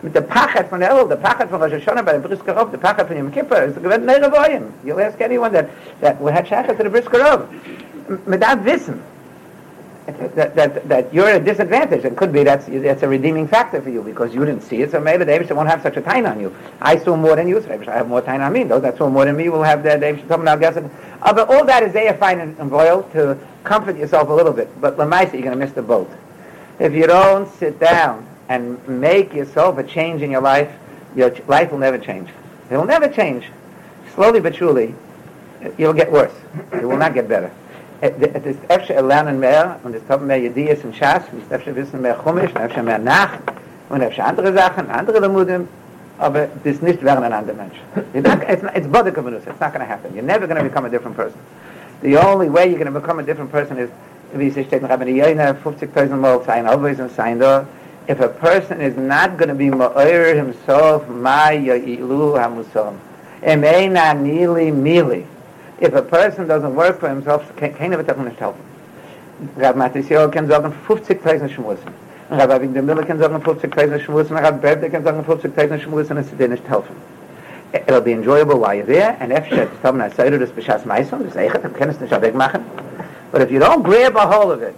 Mit 0.00 0.14
der 0.14 0.22
Pachet 0.22 0.66
von 0.68 0.80
der 0.80 0.90
El, 0.90 1.06
der 1.06 1.16
Pachet 1.16 1.50
von 1.50 1.62
Rosh 1.62 1.72
Hashanah, 1.72 2.00
bei 2.00 2.12
der 2.12 2.20
Brisker 2.20 2.56
Rov, 2.56 2.70
der 2.70 2.78
Pachet 2.78 3.06
von 3.06 3.16
Yom 3.18 3.30
Kippur, 3.30 3.58
ist 3.58 3.82
gewinnt 3.82 4.06
Neire 4.06 4.30
Boyim. 4.30 4.72
You'll 4.86 5.02
ask 5.02 5.20
anyone 5.20 5.52
that, 5.52 5.66
that 6.00 6.18
we 6.18 6.32
had 6.32 6.46
Shachet 6.46 6.78
to 6.78 6.82
the 6.82 6.88
Brisker 6.88 7.18
Rov. 7.18 7.42
Mit 8.24 8.40
that 8.40 8.64
wissen, 8.64 9.02
that, 10.06 10.54
that, 10.54 10.88
that 10.88 11.14
you're 11.14 11.28
at 11.28 11.40
a 11.40 11.44
disadvantage. 11.44 12.04
It 12.04 12.16
could 12.16 12.32
be 12.32 12.44
that's, 12.44 12.66
that's 12.66 13.02
a 13.02 13.08
redeeming 13.08 13.48
factor 13.48 13.80
for 13.80 13.88
you 13.88 14.02
because 14.02 14.34
you 14.34 14.44
didn't 14.44 14.62
see 14.62 14.82
it, 14.82 14.90
so 14.90 15.00
maybe 15.00 15.24
the 15.24 15.54
won't 15.54 15.68
have 15.68 15.82
such 15.82 15.96
a 15.96 16.02
time 16.02 16.26
on 16.26 16.40
you. 16.40 16.54
I 16.80 16.98
saw 16.98 17.16
more 17.16 17.36
than 17.36 17.48
you, 17.48 17.62
so 17.62 17.70
I 17.70 17.96
have 17.96 18.08
more 18.08 18.20
time 18.20 18.42
on 18.42 18.52
me. 18.52 18.64
Those 18.64 18.82
that 18.82 18.98
saw 18.98 19.08
more 19.08 19.24
than 19.24 19.36
me 19.36 19.48
will 19.48 19.62
have 19.62 19.82
the 19.82 19.90
Abishah 19.90 20.28
talking 20.28 20.42
about 20.42 20.60
guessing. 20.60 20.90
Uh, 21.22 21.32
but 21.32 21.48
all 21.48 21.64
that 21.64 21.82
is 21.82 21.92
there 21.92 22.12
fine 22.14 22.40
and, 22.40 22.58
and 22.58 22.70
boiled 22.70 23.10
to 23.12 23.38
comfort 23.64 23.96
yourself 23.96 24.28
a 24.28 24.32
little 24.32 24.52
bit. 24.52 24.68
But 24.80 24.98
Lamaisa, 24.98 25.32
you're 25.32 25.42
going 25.42 25.58
to 25.58 25.64
miss 25.64 25.72
the 25.72 25.82
boat. 25.82 26.10
If 26.78 26.92
you 26.92 27.06
don't 27.06 27.50
sit 27.54 27.78
down 27.78 28.26
and 28.48 28.86
make 28.86 29.32
yourself 29.32 29.78
a 29.78 29.84
change 29.84 30.20
in 30.20 30.30
your 30.30 30.42
life, 30.42 30.70
your 31.16 31.30
ch- 31.30 31.46
life 31.48 31.70
will 31.70 31.78
never 31.78 31.98
change. 31.98 32.28
It 32.70 32.76
will 32.76 32.84
never 32.84 33.08
change. 33.08 33.46
Slowly 34.14 34.40
but 34.40 34.54
surely, 34.54 34.94
you'll 35.78 35.94
get 35.94 36.12
worse. 36.12 36.34
It 36.72 36.84
will 36.84 36.98
not 36.98 37.14
get 37.14 37.26
better. 37.28 37.50
Es 38.04 38.46
ist 38.46 38.58
öfter 38.68 39.02
lernen 39.02 39.40
mehr 39.40 39.76
und 39.82 39.94
es 39.94 40.02
haben 40.08 40.26
mehr 40.26 40.38
Ideas 40.38 40.78
und 40.84 40.94
Schatz 40.94 41.24
und 41.32 41.38
es 41.38 41.44
ist 41.44 41.52
öfter 41.52 41.74
wissen 41.76 42.02
mehr 42.02 42.16
Chumisch 42.22 42.50
und 42.54 42.60
öfter 42.60 42.82
mehr 42.82 42.98
Nacht 42.98 43.40
und 43.88 44.02
öfter 44.02 44.24
andere 44.24 44.52
Sachen, 44.52 44.90
andere 44.90 45.20
Lemudem 45.20 45.68
aber 46.18 46.46
das 46.62 46.80
nicht 46.80 47.02
werden 47.02 47.24
ein 47.24 47.32
anderer 47.32 47.56
Mensch. 47.56 47.76
It's, 48.12 48.62
it's 48.74 48.86
body 48.86 49.10
community. 49.10 49.50
It's 49.50 49.60
not 49.60 49.72
going 49.72 49.84
to 49.84 49.92
happen. 49.92 50.14
You're 50.14 50.22
never 50.22 50.46
going 50.46 50.58
to 50.58 50.62
become 50.62 50.84
a 50.84 50.88
different 50.88 51.16
person. 51.16 51.38
The 52.02 52.16
only 52.16 52.48
way 52.48 52.68
you're 52.68 52.78
going 52.78 52.92
to 52.92 53.00
become 53.00 53.18
a 53.18 53.24
different 53.24 53.50
person 53.50 53.78
is 53.78 53.90
wie 54.34 54.48
es 54.48 54.54
steht 54.54 54.82
in 54.82 54.86
Rabbi 54.86 55.04
Yoina 55.04 55.54
50,000 55.54 56.18
Mal 56.18 56.42
sein 56.44 56.66
always 56.66 56.98
and 56.98 57.10
sein 57.12 57.38
da 57.38 57.64
if 58.08 58.20
a 58.20 58.28
person 58.28 58.80
is 58.80 58.96
not 58.96 59.36
going 59.38 59.48
to 59.48 59.54
be 59.54 59.70
ma'ir 59.70 60.34
himself 60.34 61.08
ma 61.08 61.50
ya'ilu 61.50 62.36
hamusam 62.36 62.94
emeina 63.42 64.12
nili 64.12 64.72
mili 64.72 65.24
if 65.80 65.94
a 65.94 66.02
person 66.02 66.46
doesn't 66.46 66.74
work 66.74 67.00
for 67.00 67.08
himself, 67.08 67.42
keiner 67.56 67.96
wird 67.96 68.08
davon 68.08 68.24
nicht 68.24 68.40
helfen. 68.40 68.60
Rab 69.58 69.76
Matisio 69.76 70.28
kann 70.30 70.48
sagen 70.48 70.72
50.000 70.88 71.48
Schmussen. 71.48 71.92
Rab 72.30 72.50
Avigdor 72.50 72.82
Miller 72.82 73.04
kann 73.04 73.18
sagen 73.18 73.36
50.000 73.36 74.00
Schmussen. 74.00 74.36
Rab 74.36 74.60
Berde 74.62 74.88
kann 74.88 75.04
sagen 75.04 75.24
50.000 75.26 75.80
Schmussen, 75.80 76.16
und 76.16 76.24
sie 76.24 76.36
dir 76.36 76.48
nicht 76.48 76.68
helfen. 76.68 76.94
It'll 77.72 78.00
be 78.00 78.12
enjoyable 78.12 78.60
while 78.60 78.74
you're 78.74 78.86
there, 78.86 79.16
and 79.18 79.32
if 79.32 79.50
you 79.50 79.56
me, 79.92 80.04
I 80.04 80.08
say 80.10 80.30
to 80.30 80.38
this 80.38 80.50
Bishas 80.50 80.86
Maison, 80.86 81.24
this 81.24 81.34
Eichet, 81.34 81.62
du 81.62 81.70
kannst 81.70 82.00
nicht 82.00 82.12
wegmachen. 82.12 82.62
But 83.32 83.42
if 83.42 83.50
you 83.50 83.58
don't 83.58 83.82
grab 83.82 84.14
a 84.14 84.26
hold 84.26 84.52
of 84.52 84.62
it, 84.62 84.76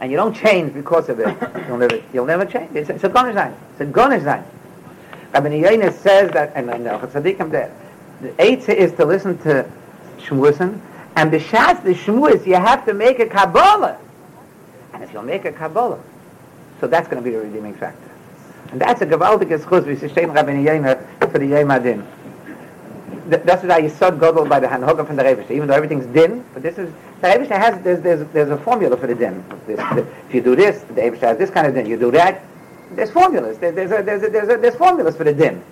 and 0.00 0.10
you 0.10 0.18
don't 0.18 0.36
change 0.36 0.74
because 0.74 1.08
of 1.08 1.18
it, 1.20 1.34
you'll 1.66 1.78
never, 1.78 1.98
you'll 2.12 2.26
never 2.26 2.44
change. 2.44 2.76
It's, 2.76 2.90
it's 2.90 3.04
a 3.04 3.08
gonish 3.08 3.34
sign. 3.34 3.54
It's 3.72 3.80
a 3.80 3.86
gonish 3.86 4.24
sign. 4.24 4.44
Rabbi 5.32 5.48
Yonis 5.48 5.94
says 5.94 6.30
that, 6.32 6.52
and 6.54 6.70
I 6.70 6.76
know, 6.76 6.98
Tzadikim 6.98 7.50
there, 7.50 7.72
the 8.24 8.42
eighth 8.42 8.68
is 8.68 8.92
to 8.92 9.04
listen 9.04 9.38
to 9.38 9.70
Shmuisen, 10.18 10.80
and 11.16 11.30
the 11.30 11.38
Shas, 11.38 11.82
the 11.82 11.94
Shmuis, 11.94 12.46
you 12.46 12.54
have 12.54 12.84
to 12.86 12.94
make 12.94 13.18
a 13.20 13.26
Kabbalah. 13.26 13.98
And 14.92 15.02
if 15.02 15.12
you'll 15.12 15.22
make 15.22 15.44
a 15.44 15.52
Kabbalah, 15.52 16.00
so 16.80 16.86
that's 16.86 17.08
going 17.08 17.22
to 17.22 17.24
be 17.24 17.34
the 17.34 17.42
redeeming 17.42 17.74
factor. 17.74 18.10
And 18.70 18.80
that's 18.80 19.00
a 19.02 19.06
gewaltige 19.06 19.62
Schuz, 19.62 19.84
wie 19.86 19.94
sie 19.94 20.08
stehen 20.08 20.34
Rabbi 20.34 20.52
Yemer 20.52 21.30
for 21.30 21.38
the 21.38 21.46
Yom 21.46 21.70
Adin. 21.70 22.04
That's 23.26 23.62
what 23.62 23.70
I 23.70 23.88
saw 23.88 24.10
Godel 24.10 24.48
by 24.48 24.60
the 24.60 24.66
Hanhoga 24.66 25.06
from 25.06 25.16
the 25.16 25.24
Rebbe. 25.24 25.50
Even 25.52 25.68
though 25.68 25.74
everything's 25.74 26.06
din, 26.06 26.44
but 26.52 26.62
this 26.62 26.76
is, 26.76 26.92
the 27.20 27.28
Rebbe 27.28 27.56
has, 27.56 27.82
there's, 27.82 28.00
there's, 28.02 28.26
there's 28.32 28.50
a 28.50 28.58
formula 28.58 28.96
for 28.96 29.06
the 29.06 29.14
din. 29.14 29.44
This, 29.66 29.78
the, 29.78 30.06
if 30.28 30.34
you 30.34 30.42
do 30.42 30.56
this, 30.56 30.82
the 30.82 31.02
Rebbe 31.02 31.16
has 31.18 31.38
this 31.38 31.50
kind 31.50 31.66
of 31.66 31.74
din. 31.74 31.86
You 31.86 31.96
do 31.96 32.10
that, 32.10 32.42
there's 32.92 33.10
formulas. 33.10 33.58
There, 33.58 33.72
there's, 33.72 33.92
a, 33.92 34.02
there's, 34.02 34.22
a, 34.22 34.28
there's, 34.28 34.48
a, 34.48 34.56
there's 34.56 34.76
formulas 34.76 35.16
for 35.16 35.24
the 35.24 35.32
din. 35.32 35.62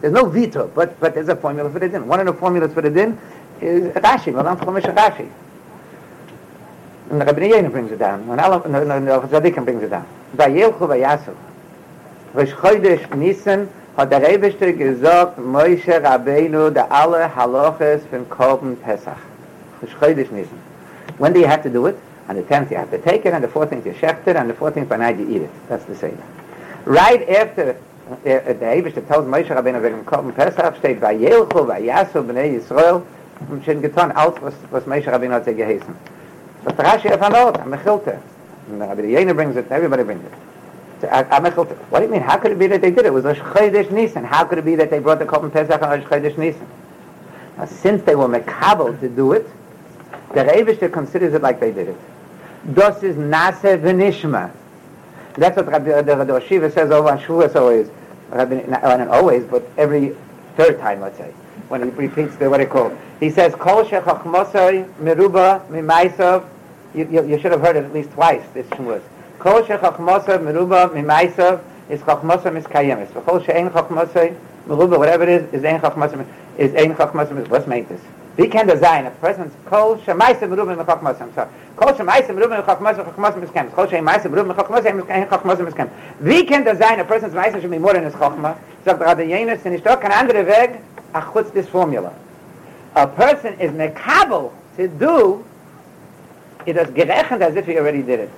There's 0.00 0.12
no 0.12 0.26
veto, 0.26 0.68
but, 0.74 0.98
but 0.98 1.14
there's 1.14 1.28
a 1.28 1.36
formula 1.36 1.70
for 1.70 1.78
the 1.78 1.88
din. 1.88 2.06
One 2.06 2.20
of 2.20 2.26
the 2.26 2.32
formulas 2.32 2.72
for 2.72 2.80
the 2.80 2.90
din 2.90 3.18
is 3.60 3.92
Rashi, 3.94 4.32
Malam 4.32 4.56
Chumash 4.58 4.94
Rashi. 4.94 5.30
And 7.10 7.18
Rabbi 7.18 7.40
Yehuda 7.40 7.70
brings 7.70 7.92
it 7.92 7.98
down. 7.98 8.26
When 8.26 8.40
Allah, 8.40 8.62
no, 8.68 8.84
no, 8.84 8.98
no, 8.98 9.20
Tzadikim 9.20 9.64
brings 9.64 9.82
it 9.82 9.90
down. 9.90 10.06
Vayelchu 10.36 10.78
vayasu. 10.78 11.36
Rosh 12.32 12.52
Chodesh 12.52 13.14
Nisan 13.14 13.68
hat 13.96 14.10
der 14.10 14.20
Rebeste 14.20 14.72
gesagt, 14.72 15.38
Moshe 15.38 16.00
Rabbeinu, 16.00 16.70
der 16.70 16.90
alle 16.90 17.28
Haloches 17.34 18.02
von 18.10 18.26
Korben 18.28 18.76
Pesach. 18.76 19.18
Rosh 19.82 19.94
Chodesh 19.96 20.30
Nisan. 20.30 20.58
When 21.18 21.32
do 21.32 21.40
you 21.40 21.46
have 21.46 21.62
to 21.64 21.70
do 21.70 21.86
it? 21.86 21.98
On 22.28 22.36
the 22.36 22.42
10th 22.42 22.70
you 22.70 22.76
have 22.76 22.90
to 22.92 22.98
take 22.98 23.26
it, 23.26 23.34
and 23.34 23.42
the 23.42 23.48
14th 23.48 23.84
you 23.84 23.92
shecht 23.92 24.26
it, 24.28 24.36
and 24.36 24.48
the 24.48 24.54
14th 24.54 24.88
by 24.88 24.96
night 24.96 25.18
you 25.18 25.28
eat 25.28 25.42
it. 25.42 25.50
That's 25.68 25.84
the 25.84 25.96
same. 25.96 26.16
Right 26.84 27.28
after 27.28 27.76
der 28.24 28.68
Eibischte 28.70 29.06
tells 29.06 29.26
Moshe 29.26 29.54
Rabbeinu 29.54 29.82
wegen 29.82 30.04
Korben 30.06 30.32
Pesach 30.32 30.76
steht, 30.78 31.00
Vayelchu 31.00 31.66
vayasu 31.66 32.20
b'nei 32.20 32.54
Yisrael, 32.54 33.02
und 33.48 33.64
schon 33.64 33.80
getan, 33.80 34.12
alles, 34.12 34.34
was, 34.42 34.54
was 34.70 34.86
Moshe 34.86 35.10
Rabbeinu 35.10 35.32
hat 35.32 35.44
sie 35.44 35.54
geheißen. 35.54 35.94
The 36.64 36.72
Rashi 36.72 37.10
of 37.10 37.20
Hanot, 37.20 37.56
a 37.56 37.64
Mechilta. 37.64 38.18
And 38.70 38.80
Rabbi 38.80 39.02
Yehuda 39.02 39.34
brings 39.34 39.56
it, 39.56 39.70
everybody 39.70 40.02
brings 40.04 40.22
it. 40.24 40.32
So, 41.00 41.08
a, 41.08 41.20
a 41.20 41.40
Mechilta. 41.40 41.74
What 41.88 42.00
do 42.00 42.04
you 42.04 42.10
mean? 42.10 42.20
How 42.20 42.36
could 42.36 42.52
it 42.52 42.58
be 42.58 42.66
that 42.66 42.82
they 42.82 42.90
did 42.90 43.00
it? 43.00 43.06
It 43.06 43.12
was 43.12 43.24
Rosh 43.24 43.38
Chodesh 43.38 43.90
Nisan. 43.90 44.24
How 44.24 44.44
could 44.44 44.58
it 44.58 44.64
be 44.64 44.74
that 44.76 44.90
they 44.90 44.98
brought 44.98 45.20
the 45.20 45.24
Korban 45.24 45.50
Pesach 45.50 45.80
on 45.80 45.88
Rosh 45.88 46.04
Chodesh 46.04 46.36
Nisan? 46.36 46.68
Now, 47.56 47.64
since 47.64 48.02
they 48.02 48.14
were 48.14 48.28
mekabel 48.28 48.98
to 49.00 49.08
do 49.08 49.32
it, 49.32 49.48
the 50.34 50.44
Rebishter 50.44 50.92
considers 50.92 51.32
it 51.32 51.40
like 51.42 51.60
they 51.60 51.72
did 51.72 51.88
it. 51.88 51.96
Das 52.74 53.02
is 53.02 53.16
Nase 53.16 53.80
V'nishma. 53.80 54.50
That's 55.34 55.56
what 55.56 55.66
Rabbi, 55.66 56.02
the, 56.02 56.24
the 56.24 56.40
Shiva 56.46 56.70
says 56.70 56.90
over 56.90 57.08
on 57.08 57.18
Shavuos 57.20 57.56
always. 57.56 57.88
Rabbi, 58.30 58.62
not, 58.66 59.08
always, 59.08 59.44
but 59.44 59.68
every 59.76 60.16
third 60.56 60.78
time, 60.80 61.00
let's 61.00 61.18
say, 61.18 61.30
when 61.68 61.82
he 61.82 61.90
repeats 61.90 62.36
the, 62.36 62.48
what 62.48 62.60
he 62.60 62.66
called. 62.66 62.96
He 63.18 63.30
says, 63.30 63.54
Kol 63.54 63.84
shechachmosoi 63.84 64.92
meruba 64.94 65.66
mimaisov. 65.68 66.46
You, 66.94 67.08
you, 67.10 67.26
you 67.26 67.38
should 67.40 67.52
have 67.52 67.60
heard 67.60 67.76
it 67.76 67.84
at 67.84 67.92
least 67.92 68.10
twice, 68.12 68.42
this 68.54 68.66
Shavuos. 68.68 69.02
Kol 69.38 69.62
shechachmosoi 69.62 70.38
meruba 70.38 70.90
mimaisov 70.90 71.62
is 71.88 72.00
chachmosoi 72.02 72.62
miskayemis. 72.62 73.12
Kol 73.24 73.42
she'en 73.42 73.70
chachmosoi 73.70 74.36
meruba, 74.66 74.98
whatever 74.98 75.24
it 75.24 75.28
is, 75.28 75.54
is 75.54 75.64
ein 75.64 75.80
chachmosoi, 75.80 76.26
is 76.56 76.74
ein 76.74 76.94
chachmosoi, 76.94 77.48
what's 77.48 77.66
made 77.66 77.88
this? 77.88 78.00
Wie 78.40 78.48
kann 78.48 78.66
das 78.66 78.80
sein? 78.80 79.06
A 79.06 79.10
person's 79.20 79.52
kol 79.68 79.98
shmeise 79.98 80.46
mit 80.46 80.58
Ruben 80.58 80.74
mit 80.74 80.86
Chokmas. 80.86 81.16
Kol 81.76 81.94
shmeise 81.94 82.32
mit 82.32 82.42
Ruben 82.42 82.56
mit 82.56 82.66
Chokmas, 82.66 82.96
Chokmas 82.96 83.36
mit 83.36 83.50
Skem. 83.50 83.70
Kol 83.74 83.86
shmeise 83.86 84.30
mit 84.30 84.38
Ruben 84.38 84.48
mit 84.48 84.56
Chokmas, 84.56 84.82
Chokmas 85.28 85.58
mit 85.58 85.74
Skem. 85.74 85.88
Wie 86.20 86.46
kann 86.46 86.64
das 86.64 86.78
sein? 86.78 86.98
A 86.98 87.04
person's 87.04 87.34
meise 87.34 87.58
mit 87.68 87.80
Moren 87.82 88.02
ist 88.04 88.18
Chokmas. 88.18 88.54
Sagt 88.86 88.98
gerade 88.98 89.24
jenes, 89.24 89.62
sind 89.62 89.74
ich 89.74 89.82
doch 89.82 90.00
kein 90.00 90.12
anderer 90.12 90.46
Weg, 90.46 90.70
a 91.12 91.20
kurz 91.20 91.52
this 91.52 91.68
formula. 91.68 92.12
A 92.94 93.06
person 93.06 93.52
is 93.58 93.72
mekabel 93.72 94.52
to 94.78 94.88
do, 94.88 95.44
it 96.64 96.78
is 96.78 96.88
gerechnet 96.94 97.42
as 97.42 97.56
if 97.56 97.66
he 97.66 97.78
already 97.78 98.02
did 98.02 98.20
it. 98.20 98.30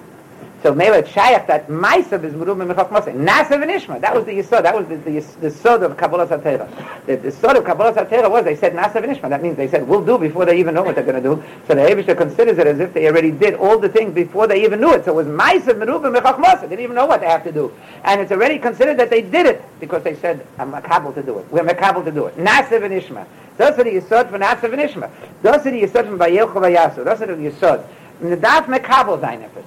So 0.63 0.73
maybe 0.73 0.97
it's 0.97 1.13
that 1.13 1.67
Maisav 1.67 2.23
is 2.23 2.35
Merubim 2.35 2.73
Mechach 2.73 2.89
Moshe. 2.91 3.13
Nasav 3.13 3.63
and 3.63 3.71
Ishma. 3.73 4.01
That 4.01 4.15
was 4.15 4.25
the 4.25 4.31
Yisod. 4.31 4.63
That 4.63 4.77
was 4.77 4.87
the, 4.87 4.97
the, 4.97 5.21
the 5.41 5.49
Yisod 5.49 5.83
of 5.83 5.97
Kabbalah 5.97 6.29
Satera. 6.29 6.71
The, 7.05 7.17
the 7.17 7.31
Yisod 7.31 7.57
of 7.57 7.65
Kabbalah 7.65 7.93
Satera 7.93 8.31
was 8.31 8.45
they 8.45 8.55
said 8.55 8.73
Nasav 8.73 9.03
and 9.03 9.17
Ishma. 9.17 9.29
That 9.29 9.43
means 9.43 9.57
they 9.57 9.67
said 9.67 9.89
we'll 9.89 10.05
do 10.05 10.19
before 10.19 10.45
they 10.45 10.61
even 10.61 10.77
know 10.77 10.85
what 10.85 10.95
they're 10.95 11.05
going 11.05 11.21
to 11.21 11.35
do. 11.35 11.43
So 11.67 11.75
the 11.75 11.81
Abishah 11.81 12.17
considers 12.17 12.59
it 12.59 12.69
as 12.69 12.79
if 12.79 12.95
they 12.95 13.09
already 13.09 13.33
did 13.33 13.55
all 13.55 13.77
the 13.77 13.89
things 13.89 14.15
before 14.15 14.47
they 14.47 14.63
even 14.63 14.81
knew 14.81 14.93
it. 14.93 15.05
So 15.05 15.11
it 15.11 15.15
was 15.17 15.27
Maisav 15.27 15.83
Merubim 15.83 16.17
Mechach 16.17 16.37
Moshe. 16.37 16.61
They 16.61 16.69
didn't 16.69 16.85
even 16.85 16.95
know 16.95 17.07
what 17.07 17.23
they 17.23 17.29
have 17.29 17.43
to 17.43 17.53
do. 17.53 17.75
And 18.05 18.21
it's 18.21 18.31
already 18.31 18.61
considered 18.61 18.99
that 18.99 19.11
they 19.11 19.23
did 19.23 19.47
it 19.47 19.65
because 19.81 20.05
they 20.05 20.15
said 20.15 20.47
I'm 20.61 20.71
Makabel 20.71 21.13
to 21.15 21.25
do 21.25 21.41
it. 21.41 21.47
We're 21.51 21.65
Makabel 21.65 22.05
to 22.05 22.13
do 22.13 22.27
it. 22.27 22.37
Nasav 22.37 22.85
and 22.85 22.95
Ishma. 22.95 23.27
Das 23.59 23.77
ist 23.77 23.85
die 23.85 24.01
Yisod 24.01 24.31
von 24.31 24.41
Nasav 24.41 24.73
and 24.73 24.81
Ishma. 24.81 25.11
Das 25.43 25.67
ist 25.67 25.73
die 25.73 25.85
Yisod 25.85 26.07
von 26.07 26.21
Vayelchu 26.21 26.61
Vayasu. 26.61 27.03
Das 27.03 27.21
ist 27.21 27.27
die 27.37 27.51
Yisod. 27.51 27.85
The 28.23 28.37
darf 28.37 28.69
Makabel 28.69 29.19
sein 29.19 29.43
etwas. 29.43 29.65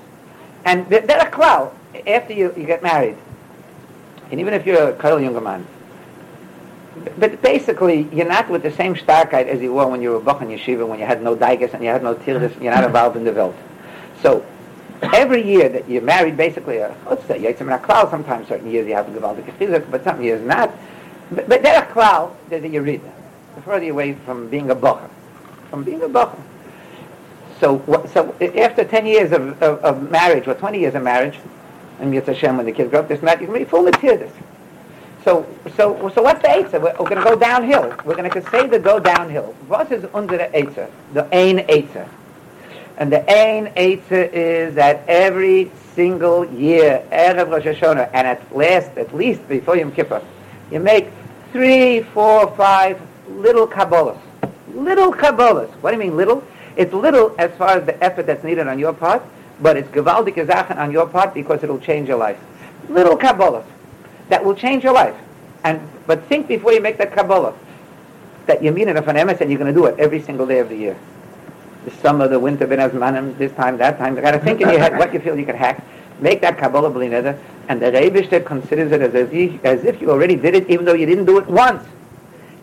And 0.65 0.89
the 0.89 0.97
derech 0.97 1.31
klal, 1.31 1.71
after 2.07 2.33
you, 2.33 2.53
you 2.57 2.65
get 2.65 2.81
married, 2.81 3.15
and 4.31 4.39
even 4.39 4.53
if 4.53 4.65
you're 4.65 4.89
a 4.89 4.93
Kyle 4.93 5.19
younger 5.19 5.41
man, 5.41 5.65
but 7.17 7.41
basically, 7.41 8.07
you're 8.11 8.27
not 8.27 8.49
with 8.49 8.63
the 8.63 8.71
same 8.71 8.95
starkheit 8.95 9.47
as 9.47 9.61
you 9.61 9.73
were 9.73 9.85
when 9.85 10.01
you 10.01 10.11
were 10.11 10.19
Bach 10.19 10.41
in 10.41 10.47
Yeshiva, 10.47 10.87
when 10.87 10.97
you 10.97 11.05
had 11.05 11.21
no 11.21 11.35
Daigas 11.35 11.73
and 11.73 11.83
you 11.83 11.89
had 11.89 12.01
no 12.01 12.15
Tirdas, 12.15 12.53
and 12.53 12.63
you're 12.63 12.73
not 12.73 12.85
involved 12.85 13.17
in 13.17 13.25
the 13.25 13.33
Welt. 13.33 13.55
So, 14.21 14.45
every 15.01 15.45
year 15.45 15.69
that 15.69 15.89
you're 15.89 16.01
married, 16.01 16.37
basically, 16.37 16.79
let's 16.79 17.25
say, 17.25 17.39
Yitzim 17.39 17.79
Klal, 17.81 18.09
sometimes 18.09 18.47
certain 18.47 18.71
years 18.71 18.87
you 18.87 18.95
have 18.95 19.13
the 19.13 19.19
Chizuk, 19.19 19.91
but 19.91 20.03
some 20.03 20.23
years 20.23 20.41
not. 20.45 20.73
But, 21.31 21.49
but 21.49 21.63
there 21.63 21.75
are 21.75 21.85
Klal, 21.87 22.33
there's 22.49 22.63
a 22.63 22.69
Yerida. 22.69 23.11
The 23.55 23.61
further 23.61 23.89
away 23.89 24.13
from 24.13 24.47
being 24.49 24.69
a 24.71 24.75
Bach, 24.75 25.09
from 25.69 25.83
being 25.83 26.01
a 26.01 26.09
Bach. 26.09 26.37
So, 27.59 27.81
so 28.11 28.35
after 28.59 28.83
10 28.83 29.05
years 29.05 29.31
of, 29.31 29.61
of, 29.63 29.79
of 29.83 30.11
marriage, 30.11 30.47
or 30.47 30.55
20 30.55 30.79
years 30.79 30.95
of 30.95 31.03
marriage, 31.03 31.39
and 31.99 32.13
Yitzhak 32.13 32.27
Hashem, 32.27 32.57
when 32.57 32.65
the 32.65 32.71
kids 32.71 32.89
grow 32.89 32.99
up, 32.99 33.07
this 33.07 33.21
not, 33.21 33.39
you 33.39 33.47
can 33.47 33.55
be 33.55 33.63
full 33.63 33.83
material. 33.83 34.29
So, 35.23 35.47
so, 35.75 36.09
so 36.09 36.21
what's 36.21 36.41
the 36.41 36.49
Eitzah? 36.49 36.73
We're, 36.73 36.93
we're 36.99 37.09
going 37.09 37.17
to 37.17 37.23
go 37.23 37.35
downhill. 37.35 37.95
We're 38.03 38.15
going 38.15 38.29
to 38.29 38.49
say 38.51 38.67
the 38.67 38.77
go 38.77 38.99
downhill. 38.99 39.55
What 39.67 39.91
is 39.91 40.05
under 40.13 40.37
the 40.37 40.45
Eitzah? 40.45 40.89
The 41.13 41.23
Ein 41.33 41.59
Eitzah. 41.67 42.07
And 42.97 43.11
the 43.11 43.27
Ein 43.29 43.73
Eitzah 43.75 44.31
is 44.31 44.75
that 44.75 45.03
every 45.07 45.71
single 45.95 46.45
year, 46.45 47.03
Erev 47.11 47.49
Rosh 47.49 47.63
Hashanah, 47.63 48.09
and 48.13 48.27
at 48.27 48.55
last, 48.55 48.95
at 48.97 49.15
least 49.15 49.47
before 49.47 49.77
Yom 49.77 49.91
Kippur, 49.91 50.21
you 50.69 50.79
make 50.79 51.07
three, 51.51 52.01
four, 52.01 52.55
five 52.55 53.01
little 53.29 53.67
Kabbalahs. 53.67 54.19
Little 54.73 55.11
Kabbalahs. 55.13 55.71
What 55.81 55.91
do 55.91 55.97
you 55.97 56.03
mean 56.03 56.17
little? 56.17 56.43
It's 56.75 56.93
little 56.93 57.35
as 57.37 57.51
far 57.57 57.69
as 57.69 57.85
the 57.85 58.01
effort 58.03 58.25
that's 58.25 58.43
needed 58.43 58.67
on 58.67 58.79
your 58.79 58.93
part, 58.93 59.23
but 59.61 59.77
it's 59.77 59.89
gewaldig 59.89 60.35
Zachen 60.45 60.77
on 60.77 60.91
your 60.91 61.07
part 61.07 61.33
because 61.33 61.63
it'll 61.63 61.79
change 61.79 62.07
your 62.07 62.17
life. 62.17 62.39
Little 62.89 63.17
Kabbalahs 63.17 63.65
that 64.29 64.43
will 64.43 64.55
change 64.55 64.83
your 64.83 64.93
life. 64.93 65.15
And 65.63 65.79
but 66.05 66.23
think 66.25 66.47
before 66.47 66.73
you 66.73 66.81
make 66.81 66.97
that 66.97 67.13
Kabbalah 67.13 67.53
that 68.45 68.61
you 68.63 68.71
mean 68.71 68.89
it 68.89 68.95
of 68.95 69.07
an 69.07 69.15
emes 69.15 69.41
and 69.41 69.49
you're 69.49 69.59
going 69.59 69.73
to 69.73 69.79
do 69.79 69.85
it 69.85 69.97
every 69.99 70.21
single 70.21 70.45
day 70.45 70.59
of 70.59 70.69
the 70.69 70.75
year. 70.75 70.97
The 71.85 71.91
summer, 71.91 72.27
the 72.27 72.39
winter, 72.39 72.67
ben 72.67 72.79
azmanim, 72.79 73.37
this 73.37 73.51
time, 73.53 73.77
that 73.77 73.97
time. 73.97 74.15
You 74.15 74.21
got 74.21 74.31
to 74.31 74.39
think 74.39 74.61
in 74.61 74.69
your 74.69 74.79
head 74.79 74.97
what 74.97 75.13
you 75.13 75.19
feel 75.19 75.37
you 75.37 75.45
can 75.45 75.55
hack. 75.55 75.83
Make 76.19 76.41
that 76.41 76.57
Kabbalah 76.57 76.91
b'lineder, 76.91 77.37
and 77.67 77.81
the 77.81 77.87
Rebishter 77.87 78.43
considers 78.43 78.91
it 78.91 79.01
as 79.01 79.13
if, 79.13 79.65
as 79.65 79.83
if 79.83 80.01
you 80.01 80.11
already 80.11 80.35
did 80.35 80.55
it, 80.55 80.69
even 80.69 80.85
though 80.85 80.93
you 80.93 81.05
didn't 81.05 81.25
do 81.25 81.37
it 81.39 81.47
once. 81.47 81.85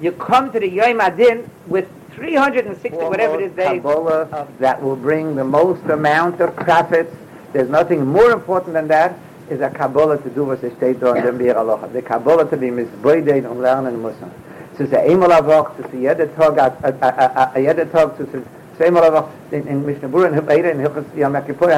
You 0.01 0.13
come 0.13 0.51
to 0.53 0.59
the 0.59 0.69
Yom 0.69 1.01
Adin 1.01 1.49
with 1.67 1.89
360, 2.15 2.91
Foremost 2.91 3.11
whatever 3.11 3.41
it 3.41 3.51
is, 3.51 3.53
days 3.57 3.83
Kabbalah 3.83 4.49
that 4.61 4.83
will 4.83 4.97
bring 4.97 5.35
the 5.35 5.45
most 5.45 5.83
amount 5.85 6.41
of 6.41 6.55
profits. 6.57 7.15
There's 7.53 7.69
nothing 7.69 8.07
more 8.07 8.31
important 8.31 8.75
than 8.75 8.89
that 8.89 9.17
is 9.51 9.61
a 9.61 9.71
Kabbalah 9.71 10.19
to 10.19 10.31
do 10.31 10.45
was 10.45 10.63
es 10.63 10.73
steht 10.75 11.01
da 11.01 11.15
in 11.15 11.25
dem 11.25 11.39
Bier 11.39 11.57
Aloha. 11.57 11.87
The 11.89 12.03
Kabbalah 12.03 12.49
to 12.51 12.57
be 12.57 12.71
misbeiden 12.71 13.47
und 13.47 13.61
lernen 13.61 14.01
müssen. 14.01 14.31
Es 14.75 14.81
ist 14.81 14.95
einmal 14.95 15.33
a 15.33 15.45
Woche, 15.45 15.73
es 15.81 15.87
ist 15.87 15.95
jeder 15.95 16.35
Tag, 16.35 16.59
a 16.59 17.59
jeder 17.59 17.91
Tag, 17.91 18.13
es 18.19 18.35
ist 18.35 18.45
zweimal 18.79 19.05
a 19.05 19.13
Woche, 19.13 19.29
in 19.51 19.85
Mishnah 19.85 20.09
Bura, 20.09 20.29
in 20.29 20.47
Beide, 20.47 20.71
in 20.71 20.79
Hilchus 20.79 21.05
Yom 21.15 21.35
Kippur, 21.45 21.69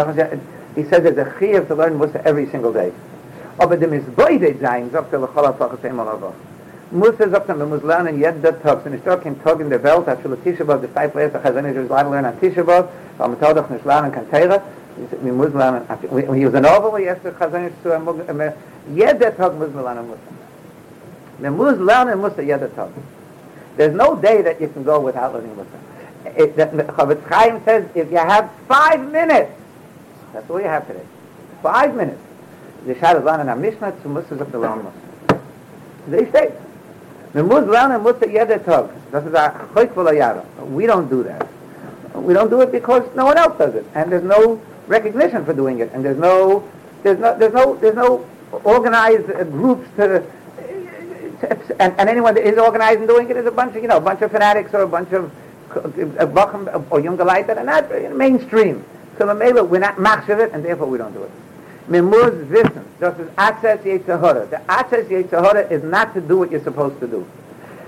he 0.76 0.84
says 0.84 1.02
there's 1.02 1.18
a 1.18 1.24
chiyah 1.38 1.66
to 1.66 1.74
learn 1.74 1.98
Musa 1.98 2.24
every 2.24 2.46
single 2.50 2.72
day. 2.72 2.92
Aber 3.58 3.76
the 3.76 3.88
misbeide 3.88 4.56
sein, 4.60 4.90
sagt 4.92 5.12
er, 5.12 5.18
lechol 5.18 5.44
a 5.44 5.74
es 5.74 5.84
einmal 5.84 6.08
a 6.08 6.20
Woche. 6.20 6.53
muss 6.90 7.14
er 7.18 7.28
es 7.28 7.34
auch, 7.34 7.46
man 7.48 7.68
muss 7.68 7.82
lernen, 7.82 8.18
jeder 8.18 8.60
Tag, 8.62 8.84
wenn 8.84 8.94
ich 8.94 9.02
doch 9.02 9.20
kein 9.22 9.42
Tag 9.42 9.60
in 9.60 9.70
der 9.70 9.82
Welt, 9.82 10.06
als 10.06 10.20
viele 10.20 10.36
Tischebot, 10.42 10.82
das 10.82 10.92
Zeit 10.92 11.12
verhält, 11.12 11.34
als 11.34 11.54
wenn 11.54 11.66
ich 11.66 11.76
es 11.76 11.88
leider 11.88 12.10
lernen, 12.10 12.32
Tischebot, 12.40 12.86
aber 13.18 13.28
man 13.28 13.40
kann 13.40 13.56
doch 13.56 13.68
nicht 13.68 13.84
lernen, 13.84 14.12
kann 14.12 14.30
Teire, 14.30 14.60
man 15.22 15.36
muss 15.36 15.52
lernen, 15.54 15.82
und 16.10 16.34
hier 16.34 16.50
sind 16.50 16.66
auch, 16.66 16.92
wo 16.92 16.96
ich 16.96 17.06
es 17.06 17.16
zu 17.82 17.92
einem, 17.92 18.52
jeder 18.94 19.36
Tag 19.36 19.58
muss 19.58 19.72
man 19.74 19.84
lernen, 19.84 20.06
muss 20.08 20.18
man. 20.26 20.34
Man 21.38 21.56
muss 21.56 21.78
lernen, 21.78 22.20
muss 22.20 22.32
er 22.36 22.44
jeder 22.44 22.74
Tag. 22.74 22.88
There's 23.76 23.94
no 23.94 24.14
day 24.14 24.42
that 24.42 24.60
you 24.60 24.68
can 24.68 24.84
go 24.84 25.00
without 25.00 25.32
learning 25.32 25.56
with 25.56 25.66
It, 26.36 26.56
that, 26.56 26.72
Chavetz 26.72 27.28
Chaim 27.28 27.62
says, 27.64 27.84
if 27.94 28.10
you 28.10 28.18
have 28.18 28.50
five 28.66 29.10
minutes, 29.10 29.50
that's 30.32 30.48
all 30.48 30.60
you 30.60 30.66
have 30.66 30.86
today. 30.86 31.04
Five 31.62 31.94
minutes. 31.94 32.20
The 32.86 32.94
Shad 32.98 33.16
is 33.16 33.24
learning 33.24 33.48
a 33.48 33.56
Mishnah, 33.56 33.94
so 34.02 34.08
Muslims 34.08 34.40
er 34.40 34.44
have 34.44 34.52
to 34.52 34.58
learn 34.58 34.84
Muslim. 34.84 34.92
Er. 35.30 35.40
They 36.08 36.28
state. 36.30 36.52
We 37.34 37.40
don't 40.86 41.10
do 41.10 41.24
that. 41.24 41.48
We 42.14 42.32
don't 42.32 42.48
do 42.48 42.60
it 42.60 42.70
because 42.70 43.02
no 43.16 43.24
one 43.24 43.36
else 43.36 43.58
does 43.58 43.74
it. 43.74 43.84
And 43.94 44.12
there's 44.12 44.22
no 44.22 44.62
recognition 44.86 45.44
for 45.44 45.52
doing 45.52 45.80
it, 45.80 45.90
and 45.92 46.04
there's 46.04 46.16
no, 46.16 46.62
there's 47.02 47.18
no, 47.18 47.36
there's 47.36 47.52
no, 47.52 47.74
there's 47.74 47.96
no 47.96 48.24
organized 48.62 49.28
uh, 49.30 49.42
groups 49.44 49.88
to, 49.96 50.24
and, 51.80 51.92
and 51.98 52.08
anyone 52.08 52.34
that 52.34 52.46
is 52.46 52.56
organized 52.56 53.00
and 53.00 53.08
doing 53.08 53.28
it 53.28 53.36
is 53.36 53.46
a 53.46 53.50
bunch 53.50 53.74
of, 53.74 53.82
you 53.82 53.88
know, 53.88 53.96
a 53.96 54.00
bunch 54.00 54.22
of 54.22 54.30
fanatics 54.30 54.72
or 54.72 54.82
a 54.82 54.88
bunch 54.88 55.12
of 55.12 55.32
uh, 55.74 56.82
or 56.90 57.00
younger 57.00 57.24
light 57.24 57.48
that 57.48 57.58
are 57.58 57.64
not 57.64 57.90
mainstream. 58.16 58.84
So 59.18 59.26
we're 59.26 59.80
not 59.80 59.96
machshav 59.96 60.38
it, 60.38 60.52
and 60.52 60.64
therefore 60.64 60.86
we 60.86 60.98
don't 60.98 61.12
do 61.12 61.24
it. 61.24 61.32
Mimuz 61.86 62.32
wissen, 62.48 62.82
das 62.98 63.14
ist 63.18 63.28
Atzes 63.36 63.84
Yetzirah. 63.84 64.46
The 64.48 64.60
Atzes 64.66 65.06
Yetzirah 65.08 65.70
is 65.70 65.82
not 65.82 66.14
to 66.14 66.20
do 66.20 66.38
what 66.38 66.50
you're 66.50 66.64
supposed 66.64 66.98
to 67.00 67.06
do. 67.06 67.26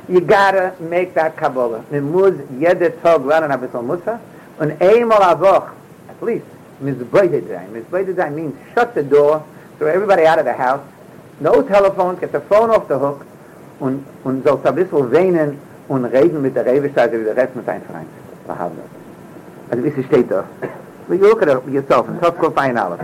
You 0.08 0.20
gotta 0.20 0.74
make 0.80 1.14
that 1.14 1.36
Kabbalah. 1.36 1.82
Mimuz 1.90 2.34
jede 2.58 2.92
Tag 3.02 3.24
lernen 3.24 3.50
a 3.50 3.56
bissl 3.56 3.82
Musa, 3.82 4.20
und 4.58 4.80
einmal 4.80 5.22
a 5.22 5.34
Woche, 5.34 5.70
at 6.10 6.22
least, 6.22 6.44
Mizbeide 6.82 7.40
Zayin. 7.42 7.72
Mizbeide 7.72 8.14
Zayin 8.14 8.34
means 8.34 8.54
shut 8.74 8.94
the 8.94 9.02
door, 9.02 9.42
throw 9.78 9.88
everybody 9.88 10.26
out 10.26 10.38
of 10.38 10.44
the 10.44 10.52
house, 10.52 10.82
no 11.40 11.62
telephones, 11.62 12.20
get 12.20 12.32
the 12.32 12.40
phone 12.40 12.70
off 12.70 12.88
the 12.88 12.98
hook, 12.98 13.24
und, 13.80 14.04
und 14.24 14.44
sollst 14.44 14.66
ein 14.66 14.74
bisschen 14.74 15.12
weinen 15.12 15.58
und 15.88 16.04
reden 16.04 16.42
mit 16.42 16.54
der 16.54 16.66
Rebeseite 16.66 17.18
wie 17.18 17.24
der 17.24 17.36
Rest 17.36 17.56
mit 17.56 17.66
deinem 17.66 17.82
Freund. 17.82 18.08
Also 19.70 19.84
wie 19.84 19.90
sie 19.90 20.04
steht 20.04 20.30
da. 20.30 20.44
You 21.08 21.18
look 21.18 21.42
at 21.42 21.48
it 21.48 21.68
yourself, 21.68 22.08
and 22.08 22.20
tough 22.20 22.38
go 22.38 22.50
find 22.50 22.78
out. 22.78 22.98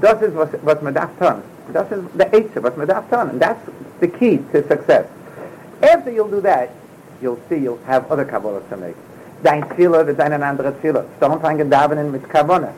Das 0.00 0.22
ist 0.22 0.34
was, 0.34 0.48
was 0.62 0.80
man 0.82 0.94
darf 0.94 1.10
tun. 1.18 1.42
Das 1.72 1.90
ist 1.92 2.02
der 2.14 2.32
Eitze, 2.32 2.62
was 2.62 2.76
man 2.76 2.86
darf 2.86 3.08
tun. 3.10 3.30
And 3.30 3.40
that's 3.40 3.60
the 4.00 4.08
key 4.08 4.38
to 4.52 4.66
success. 4.66 5.06
After 5.82 6.10
you'll 6.10 6.30
do 6.30 6.40
that, 6.40 6.70
you'll 7.20 7.40
see 7.48 7.56
you'll 7.56 7.82
have 7.86 8.10
other 8.10 8.24
Kabbalahs 8.24 8.68
to 8.70 8.76
make. 8.76 8.96
Dein 9.42 9.64
Zieler 9.76 10.06
wird 10.06 10.20
ein 10.20 10.42
anderer 10.42 10.72
Zieler. 10.80 11.04
Don't 11.20 11.40
fangen 11.40 11.68
davenen 11.68 12.10
mit 12.10 12.28
Kabbalah. 12.28 12.72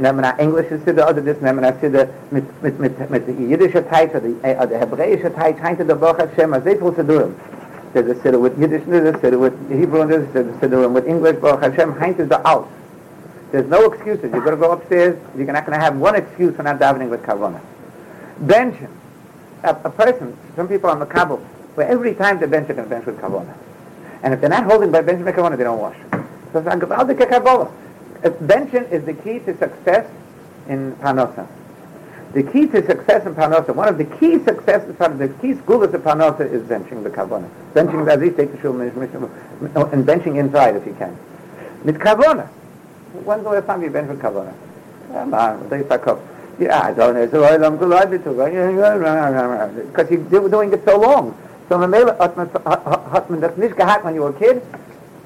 nehmen 0.00 0.20
wir 0.20 0.34
englische 0.38 0.78
Sitte 0.78 1.02
oder 1.02 1.20
das 1.20 1.40
nehmen 1.40 1.60
wir 1.60 1.74
Sitte 1.80 2.08
mit 2.30 2.44
mit 2.62 2.78
mit 2.80 3.10
mit 3.10 3.26
der 3.26 3.34
jüdische 3.34 3.86
Teil 3.88 4.08
oder 4.08 4.78
hebräische 4.78 5.34
Teil 5.34 5.54
scheint 5.60 5.80
der 5.80 6.00
Woche 6.00 6.28
Schem 6.34 6.52
sehr 6.64 6.76
viel 6.76 6.94
zu 6.94 7.06
tun 7.06 7.34
there's 7.92 8.10
a 8.10 8.14
Sitte 8.22 8.38
with 8.40 8.56
Yiddish 8.58 8.82
there's 8.88 9.14
a 9.14 9.18
Sitte 9.18 9.38
with 9.38 9.52
Hebrew 9.68 10.02
and 10.02 10.10
there's 10.10 10.34
a 10.34 10.58
Sitte 10.60 10.88
with 10.88 11.06
English 11.06 11.36
Baruch 11.40 11.62
Hashem 11.62 11.94
scheint 11.94 12.16
the 12.16 12.48
out 12.48 12.66
there's 13.52 13.68
no 13.68 13.90
excuses 13.90 14.30
you're 14.32 14.44
going 14.44 14.56
to 14.56 14.56
go 14.56 14.72
upstairs 14.72 15.18
you're 15.36 15.46
not 15.46 15.66
going 15.66 15.78
to 15.78 15.84
have 15.84 15.96
one 15.96 16.14
excuse 16.14 16.54
for 16.54 16.62
not 16.62 16.78
davening 16.78 17.10
with 17.10 17.22
Kavana 17.22 17.60
Benching. 18.40 18.90
a, 19.64 19.70
a 19.70 19.90
person 19.90 20.36
some 20.56 20.68
people 20.68 20.90
on 20.90 20.98
the 20.98 21.06
Kabul 21.06 21.38
where 21.74 21.88
every 21.88 22.14
time 22.14 22.38
they 22.38 22.46
bench 22.46 22.66
they're 22.66 22.76
going 22.76 22.88
to 22.88 22.94
bench 22.94 23.06
with 23.06 23.18
Kavana 23.18 23.54
and 24.22 24.34
if 24.34 24.40
they're 24.40 24.50
not 24.50 24.64
holding 24.64 24.90
by 24.90 25.02
bench 25.02 25.24
with 25.24 25.34
Kavana 25.34 25.56
they 25.56 25.64
don't 25.64 25.80
wash 25.80 25.96
so 26.52 26.60
it's 26.60 27.30
Kabbalah 27.30 27.70
uh, 28.24 28.30
benching 28.30 28.90
is 28.90 29.04
the 29.04 29.14
key 29.14 29.38
to 29.40 29.56
success 29.58 30.10
in 30.68 30.92
Panosa. 30.96 31.46
The 32.32 32.42
key 32.42 32.66
to 32.66 32.84
success 32.84 33.26
in 33.26 33.34
Panosa, 33.34 33.74
one 33.74 33.88
of 33.88 33.96
the 33.96 34.04
key 34.04 34.38
successes, 34.44 34.96
the 34.98 35.34
key 35.40 35.54
schools 35.54 35.84
of 35.84 36.02
Panosa 36.02 36.40
is 36.40 36.62
benching 36.62 37.02
the 37.04 37.10
Kavona. 37.10 37.48
Benching 37.74 38.04
the 38.04 38.14
Aziz, 38.14 38.36
take 38.36 38.52
the 38.52 38.60
shul, 38.60 38.78
and 38.80 40.06
benching 40.06 40.36
inside 40.38 40.76
if 40.76 40.86
you 40.86 40.94
can. 40.94 41.16
Mit 41.84 41.96
Kavona. 41.96 42.48
When's 43.24 43.44
the 43.44 43.50
last 43.50 43.66
time 43.66 43.82
you 43.82 43.90
bench 43.90 44.08
ah, 44.08 44.12
with 44.12 44.22
Kavona? 44.22 44.54
Man, 45.26 45.68
they 45.68 45.82
fuck 45.82 46.06
up. 46.06 46.20
Yeah, 46.58 46.80
I 46.80 46.92
don't 46.92 47.14
know. 47.14 47.28
So 47.30 47.44
I 47.44 47.56
don't 47.56 47.78
Because 47.78 48.10
you're 50.10 50.48
doing 50.48 50.72
it 50.72 50.84
so 50.84 50.98
long. 50.98 51.36
So 51.68 51.78
Mamela 51.78 52.18
hat 52.18 53.30
man 53.30 53.40
das 53.40 53.56
nicht 53.56 53.76
gehabt 53.76 54.04
when 54.04 54.14
you 54.14 54.22
were 54.22 54.30
a 54.30 54.38
kid, 54.38 54.62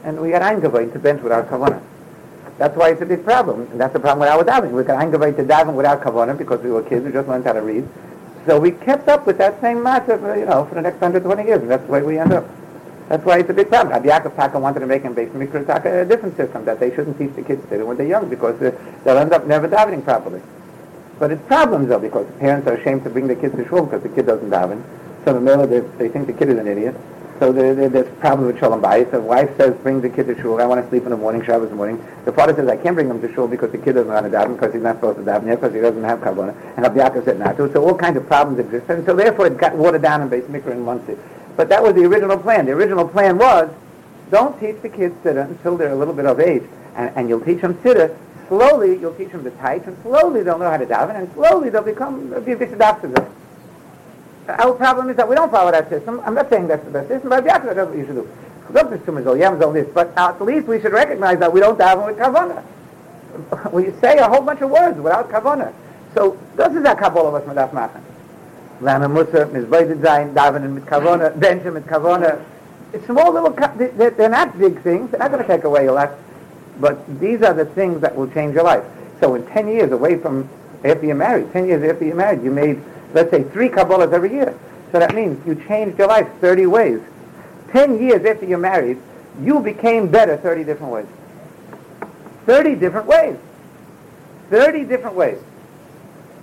and 0.05 0.21
we 0.21 0.31
got 0.31 0.43
eingewöhnt 0.43 0.93
to 0.93 0.99
bench 0.99 1.23
without 1.23 1.49
Kavona. 1.49 1.81
That's 2.59 2.77
why 2.77 2.91
it's 2.91 3.03
a 3.03 3.07
big 3.07 3.25
problem. 3.25 3.63
And 3.73 3.81
that's 3.81 3.93
the 3.93 4.01
problem 4.01 4.21
with 4.21 4.29
our 4.29 4.45
davening. 4.45 4.73
We 4.73 4.85
can 4.85 4.95
aggravate 4.95 5.37
to 5.37 5.45
davening 5.45 5.75
without 5.75 6.01
kavanah 6.01 6.39
because 6.39 6.63
we 6.63 6.71
were 6.71 6.83
kids. 6.83 7.05
We 7.05 7.11
just 7.11 7.29
learned 7.29 7.45
how 7.45 7.55
to 7.55 7.63
read. 7.63 7.89
So 8.47 8.61
we 8.61 8.73
kept 8.73 9.09
up 9.09 9.27
with 9.27 9.39
that 9.39 9.61
same 9.61 9.83
matter, 9.83 10.15
you 10.39 10.47
know, 10.47 10.65
for 10.67 10.75
the 10.75 10.83
next 10.83 11.01
120 11.01 11.45
years. 11.45 11.63
And 11.63 11.71
that's 11.71 11.85
the 11.85 11.91
way 11.91 12.03
we 12.03 12.19
end 12.19 12.33
up. 12.33 12.45
That's 13.13 13.27
why 13.27 13.41
it's 13.41 13.51
a 13.51 13.53
big 13.53 13.69
problem. 13.69 13.93
Rabbi 13.93 14.09
Yaakov 14.09 14.37
Taka 14.37 14.59
wanted 14.59 14.81
to 14.81 14.87
make 14.87 15.03
him 15.03 15.13
based 15.13 15.35
Mikra 15.35 15.67
Taka 15.67 16.01
a 16.01 16.05
different 16.07 16.35
system, 16.35 16.65
that 16.65 16.81
they 16.81 16.89
shouldn't 16.95 17.19
teach 17.19 17.35
the 17.35 17.43
kids 17.43 17.63
to 17.69 17.85
when 17.85 17.99
they're 17.99 18.07
young 18.07 18.31
because 18.31 18.59
they'll 18.59 19.19
end 19.19 19.35
up 19.35 19.47
never 19.47 19.69
davening 19.69 20.03
properly. 20.03 20.41
But 21.19 21.31
it's 21.31 21.47
problems 21.47 21.91
though 21.91 21.99
because 21.99 22.27
the 22.27 22.33
parents 22.33 22.67
are 22.67 22.73
ashamed 22.73 23.05
to 23.05 23.11
bring 23.11 23.27
the 23.27 23.37
kids 23.37 23.55
to 23.57 23.69
shul 23.69 23.85
because 23.85 24.03
the 24.03 24.09
kid 24.09 24.25
doesn't 24.25 24.49
daven. 24.49 24.83
So 25.27 25.35
the 25.35 25.43
middle 25.43 25.67
they, 25.67 25.81
they 25.99 26.09
think 26.09 26.27
the 26.27 26.33
kid 26.33 26.49
is 26.49 26.57
an 26.57 26.67
idiot. 26.67 26.97
So 27.39 27.53
there, 27.53 27.75
there, 27.75 27.91
there's 27.91 28.19
problems 28.19 28.55
with 28.55 28.61
shalom 28.61 28.81
bayis. 28.81 29.11
The 29.11 29.21
wife 29.21 29.55
says, 29.59 29.77
bring 29.83 30.01
the 30.01 30.09
kid 30.09 30.29
to 30.29 30.41
shul. 30.41 30.59
I 30.59 30.65
want 30.65 30.83
to 30.83 30.89
sleep 30.89 31.03
in 31.03 31.11
the 31.11 31.17
morning, 31.19 31.45
Shabbos 31.45 31.71
morning. 31.71 32.03
The 32.25 32.33
father 32.33 32.55
says, 32.55 32.67
I 32.67 32.79
can't 32.79 32.95
bring 32.95 33.11
him 33.11 33.21
to 33.21 33.31
shul 33.35 33.47
because 33.47 33.73
the 33.73 33.79
kid 33.79 33.93
doesn't 33.93 34.11
want 34.11 34.25
to 34.25 34.33
daven 34.33 34.55
because 34.55 34.73
he's 34.73 34.83
not 34.83 34.97
supposed 34.97 35.19
to 35.19 35.25
daven 35.25 35.49
yet 35.49 35.61
because 35.61 35.75
he 35.75 35.81
doesn't 35.83 36.05
have 36.05 36.21
kavanah. 36.21 36.57
And 36.77 36.83
Rabbi 36.83 37.01
Yaakov 37.01 37.27
said 37.27 37.39
not 37.39 37.59
to. 37.59 37.71
So 37.75 37.85
all 37.85 37.95
kinds 37.95 38.17
of 38.17 38.27
problems 38.27 38.59
exist. 38.59 38.89
And 38.89 39.05
so 39.05 39.15
therefore 39.15 39.49
it 39.49 39.59
got 39.59 39.77
watered 39.77 40.01
down 40.01 40.23
in 40.23 40.31
base 40.31 40.45
mikra 40.45 40.73
in 40.73 40.87
one 40.87 41.05
But 41.57 41.69
that 41.69 41.83
was 41.83 41.95
the 41.95 42.05
original 42.05 42.39
plan. 42.39 42.67
The 42.67 42.73
original 42.73 43.07
plan 43.07 43.39
was, 43.39 43.71
don't 44.31 44.59
teach 44.59 44.81
the 44.83 44.89
kids 44.89 45.15
Siddur 45.23 45.47
until 45.49 45.77
they're 45.77 45.93
a 45.93 45.97
little 45.97 46.15
bit 46.15 46.27
of 46.27 46.41
age, 46.41 46.63
and, 46.97 47.13
and 47.17 47.29
you'll 47.29 47.41
teach 47.41 47.61
them 47.61 47.75
Siddur. 47.77 48.17
Slowly, 48.49 48.99
you'll 48.99 49.15
teach 49.15 49.31
them 49.33 49.45
the 49.45 49.51
tights, 49.53 49.87
and 49.87 49.97
slowly 50.03 50.43
they'll 50.43 50.59
know 50.59 50.71
how 50.71 50.77
to 50.77 50.87
daven, 50.87 51.17
and 51.17 51.33
slowly 51.35 51.71
they'll 51.71 51.83
become 51.83 52.29
be 52.45 52.53
Vissadaftas. 52.53 53.31
Our 54.49 54.73
problem 54.75 55.09
is 55.11 55.17
that 55.17 55.29
we 55.29 55.37
don't 55.37 55.51
follow 55.51 55.71
that 55.71 55.89
system. 55.89 56.21
I'm 56.25 56.35
not 56.35 56.51
saying 56.51 56.67
that's 56.67 56.85
the 56.85 56.91
best 56.91 57.09
system, 57.09 57.31
but 57.31 57.45
that's 57.45 57.65
what 57.65 57.97
you 57.97 58.05
should 58.07 58.17
do. 58.17 58.29
Oh, 58.75 59.87
but 59.95 60.13
at 60.17 60.43
least 60.43 60.67
we 60.67 60.81
should 60.81 60.93
recognize 60.93 61.39
that 61.39 61.53
we 61.53 61.61
don't 61.61 61.79
daven 61.79 62.07
with 62.07 62.17
kavanah. 62.19 62.63
We 63.73 63.91
say 64.01 64.19
a 64.19 64.29
whole 64.29 64.43
bunch 64.43 64.61
of 64.61 64.71
words 64.71 64.99
without 64.99 65.31
kavanah. 65.31 65.73
So 66.15 66.37
das 66.57 66.75
ist 66.75 66.85
der 66.85 66.95
Kabbalah, 66.95 67.31
was 67.31 67.47
man 67.47 67.57
darf 67.57 67.73
machen. 67.73 68.03
Lama 68.83 69.09
Musa, 69.09 69.47
Mizbeidit 69.47 70.03
sein, 70.03 70.35
Davenen 70.35 70.75
mit 70.75 70.87
Kavona, 70.87 71.31
Benja 71.31 71.73
mit 71.73 71.87
Kavona. 71.87 72.45
It's 72.93 73.07
small 73.07 73.33
little, 73.33 73.51
they're, 73.51 74.11
they're 74.11 74.29
not 74.29 74.59
big 74.59 74.83
things, 74.83 75.11
they're 75.11 75.21
not 75.21 75.31
going 75.31 75.43
to 75.43 75.49
take 75.49 75.65
away 75.65 75.85
your 75.85 75.93
life, 75.93 76.11
but 76.81 77.21
these 77.21 77.43
are 77.43 77.55
the 77.55 77.65
things 77.65 78.01
that 78.01 78.15
will 78.15 78.29
change 78.29 78.55
your 78.55 78.65
life. 78.65 78.85
So 79.21 79.37
in 79.37 79.47
10 79.47 79.69
years 79.69 79.93
away 79.93 80.19
from 80.19 80.49
after 80.85 81.07
you're 81.07 81.15
married, 81.15 81.53
10 81.53 81.67
years 81.67 81.89
after 81.89 82.05
you're 82.05 82.17
married, 82.17 82.43
you 82.43 82.51
made, 82.51 82.83
let's 83.15 83.31
say, 83.31 83.45
three 83.45 83.69
Kabbalahs 83.69 84.13
every 84.13 84.33
year. 84.33 84.59
So 84.91 84.99
that 84.99 85.15
means 85.15 85.47
you 85.47 85.55
changed 85.69 85.97
your 85.97 86.09
life 86.09 86.29
30 86.41 86.67
ways. 86.67 87.01
10 87.71 88.03
years 88.03 88.27
after 88.27 88.47
you're 88.47 88.59
married, 88.59 88.99
you 89.41 89.61
became 89.61 90.09
better 90.09 90.37
30 90.37 90.65
different 90.65 90.93
ways. 90.93 91.07
30 92.47 92.75
different 92.75 93.07
ways. 93.07 93.37
30 94.51 94.85
different 94.85 95.17
ways. 95.17 95.39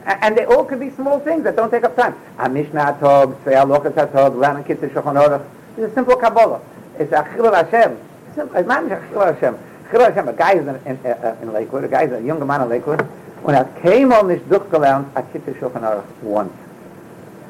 And 0.06 0.38
they 0.38 0.46
all 0.46 0.66
could 0.66 0.80
be 0.80 0.90
small 0.92 1.20
things 1.20 1.44
that 1.44 1.56
don't 1.56 1.70
take 1.70 1.84
up 1.84 1.96
time. 1.96 2.16
A 2.38 2.50
Mishnah 2.50 2.98
Tov, 3.00 3.36
Tzvei 3.44 3.64
Alochas 3.64 3.94
HaTov, 3.94 4.36
Lana 4.38 4.64
Kitzur 4.64 4.90
Shulchan 4.90 5.16
Aruch. 5.16 5.46
It's 5.78 5.92
a 5.92 5.94
simple 5.94 6.16
Kabbalah. 6.16 6.62
It's 6.98 7.12
a 7.12 7.24
Chilul 7.24 7.54
Hashem. 7.54 7.98
It's 8.30 8.38
a 8.38 8.64
Chilul 8.64 9.34
Hashem. 9.34 9.58
Chilul 9.92 10.10
Hashem, 10.10 10.28
a 10.28 10.34
guy 10.34 10.54
is 10.54 10.68
in, 10.68 10.76
in, 10.86 11.06
uh, 11.06 11.36
in 11.42 11.52
Lakewood, 11.52 11.84
a 11.84 11.88
guy 11.88 12.04
is 12.04 12.12
a 12.12 12.22
younger 12.22 12.46
man 12.46 12.62
in 12.62 12.70
Lakewood, 12.70 13.02
when 13.42 13.56
er 13.56 13.68
keinmal 13.82 14.28
nicht 14.28 14.48
durchgelernt 14.50 15.08
a 15.16 15.24
Kitzur 15.24 15.58
Shulchan 15.60 15.82
Aruch 15.82 16.22
once. 16.22 16.54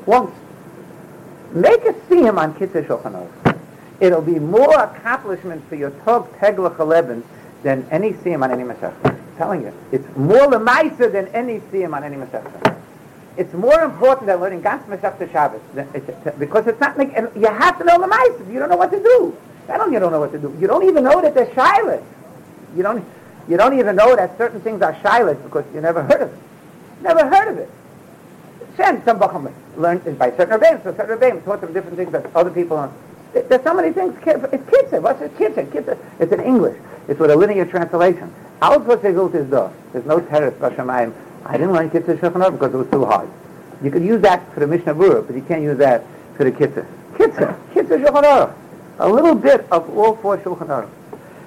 Once. 0.05 0.31
Make 1.53 1.83
a 1.85 1.95
see 2.07 2.21
him 2.21 2.37
on 2.37 2.53
Kitzur 2.55 2.85
Shulchan. 2.85 3.59
It'll 3.99 4.21
be 4.21 4.39
more 4.39 4.79
accomplishment 4.79 5.67
for 5.67 5.75
your 5.75 5.91
Tov 5.91 6.27
Teglach 6.39 6.79
11 6.79 7.23
than 7.63 7.85
any 7.91 8.13
siyam 8.13 8.43
on 8.43 8.51
any 8.51 8.63
Masechta. 8.63 9.17
Telling 9.39 9.63
you, 9.63 9.73
it's 9.91 10.05
more 10.15 10.45
lemaisa 10.47 11.11
than 11.11 11.27
any 11.29 11.59
siyam 11.71 11.95
on 11.95 12.03
any 12.03 12.17
Masechta. 12.17 12.75
It's 13.37 13.53
more 13.53 13.81
important 13.81 14.27
than 14.27 14.39
learning 14.39 14.61
Gans 14.61 14.83
Masechta 14.83 15.31
Shabbos 15.31 15.61
because 16.37 16.67
it's 16.67 16.79
not 16.79 16.97
like 16.97 17.15
you 17.35 17.47
have 17.47 17.79
to 17.79 17.85
know 17.85 17.97
lemaisa. 17.97 18.51
You 18.53 18.59
don't 18.59 18.69
know 18.69 18.77
what 18.77 18.91
to 18.91 19.01
do. 19.01 19.35
Not 19.67 19.79
only 19.79 19.93
you 19.93 19.99
don't 19.99 20.11
know 20.11 20.19
what 20.19 20.33
to 20.33 20.39
do, 20.39 20.55
you 20.59 20.67
don't 20.67 20.83
even 20.83 21.03
know 21.03 21.21
that 21.21 21.33
they're 21.33 21.47
shilas. 21.47 22.03
You 22.75 22.83
don't. 22.83 23.03
You 23.47 23.57
don't 23.57 23.79
even 23.79 23.95
know 23.95 24.15
that 24.15 24.37
certain 24.37 24.61
things 24.61 24.83
are 24.83 24.93
shilas 24.95 25.41
because 25.41 25.65
you 25.73 25.81
never 25.81 26.03
heard 26.03 26.21
of 26.21 26.33
it. 26.33 26.39
Never 27.01 27.25
heard 27.25 27.47
of 27.47 27.57
it. 27.57 27.69
Shem, 28.75 29.01
some 29.03 29.19
Bacham 29.19 29.51
learned 29.77 30.19
by 30.19 30.29
certain 30.31 30.59
rabbis, 30.59 30.83
so 30.83 30.93
certain 30.95 31.17
rabbis 31.17 31.43
taught 31.45 31.61
them 31.61 31.73
different 31.73 31.97
things 31.97 32.11
that 32.11 32.29
other 32.35 32.51
people. 32.51 32.93
There's 33.33 33.63
so 33.63 33.73
many 33.73 33.91
things. 33.91 34.15
It's 34.17 34.63
kitzah. 34.71 35.01
What's 35.01 35.21
it? 35.21 35.35
Kitzah. 35.37 35.65
Kitzah. 35.71 35.97
It's 36.19 36.31
in 36.31 36.41
English. 36.41 36.77
It's 37.07 37.19
with 37.19 37.31
a 37.31 37.35
linear 37.35 37.65
translation. 37.65 38.33
Al 38.61 38.79
Kosegult 38.81 39.35
is 39.35 39.49
Dosh. 39.49 39.71
There's 39.93 40.05
no 40.05 40.19
terrace 40.19 40.53
Bashamayim. 40.55 41.13
I 41.45 41.53
didn't 41.53 41.71
want 41.71 41.91
to 41.91 41.99
Kitzur 41.99 42.19
Shulchan 42.19 42.51
because 42.51 42.73
it 42.73 42.77
was 42.77 42.89
too 42.89 43.05
hard. 43.05 43.29
You 43.81 43.89
could 43.91 44.03
use 44.03 44.21
that 44.21 44.53
for 44.53 44.59
the 44.59 44.67
Mishnah 44.67 44.93
Berurah, 44.93 45.25
but 45.25 45.35
you 45.35 45.41
can't 45.41 45.61
use 45.61 45.77
that 45.77 46.03
for 46.35 46.43
the 46.43 46.51
Kitzur. 46.51 46.85
Kitzur, 47.13 47.57
Kitzur 47.73 48.05
Shulchan 48.05 48.53
A 48.99 49.09
little 49.09 49.35
bit 49.35 49.65
of 49.71 49.97
all 49.97 50.15
four 50.17 50.37
Shulchan 50.37 50.89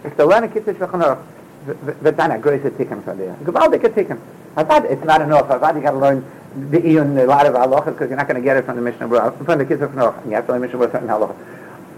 If 0.04 0.16
the 0.16 0.24
Lana 0.24 0.48
Kitzur 0.48 0.74
Shulchan 0.74 1.18
the 1.66 1.74
wird 2.00 2.18
dann 2.18 2.32
ein 2.32 2.42
größer 2.42 2.76
Tikkun 2.76 3.02
von 3.04 3.18
dir. 3.18 3.36
Gewaltiger 3.44 3.90
Tikkun. 3.94 4.18
Avad, 4.56 4.90
it's 4.90 5.04
not 5.04 5.20
enough. 5.20 5.48
Avad, 5.48 5.76
you 5.76 5.82
got 5.82 5.92
to 5.92 5.98
learn 5.98 6.24
the 6.70 6.78
Iyun, 6.78 7.22
a 7.22 7.26
lot 7.26 7.46
of 7.46 7.54
halachas, 7.54 7.92
because 7.92 8.08
you're 8.08 8.16
not 8.16 8.26
going 8.26 8.40
to 8.40 8.42
get 8.42 8.56
it 8.56 8.64
from 8.64 8.76
the 8.76 8.82
Mishnah 8.82 9.06
Berurah, 9.06 9.44
from 9.44 9.58
the 9.58 9.64
Kitzur 9.64 9.92
Shulchan 9.92 10.24
You 10.24 10.32
have 10.32 10.46
to 10.46 10.52
learn 10.52 10.62
Mishnah 10.62 10.78
Berurah 10.78 10.92
certain 10.92 11.08
halachas. 11.08 11.36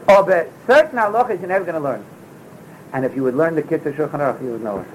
Oh, 0.09 0.23
but 0.25 0.51
certain 0.67 0.99
halachas 0.99 1.39
you're 1.39 1.49
never 1.49 1.65
going 1.65 1.77
to 1.77 1.81
learn. 1.81 2.05
And 2.93 3.05
if 3.05 3.17
you 3.17 3.23
would 3.23 3.35
learn 3.35 3.55
the 3.55 3.63
Kitzur 3.63 3.95
Shulchan 3.97 4.43
you 4.43 4.51
would 4.51 4.63
know 4.63 4.81
it. 4.81 4.87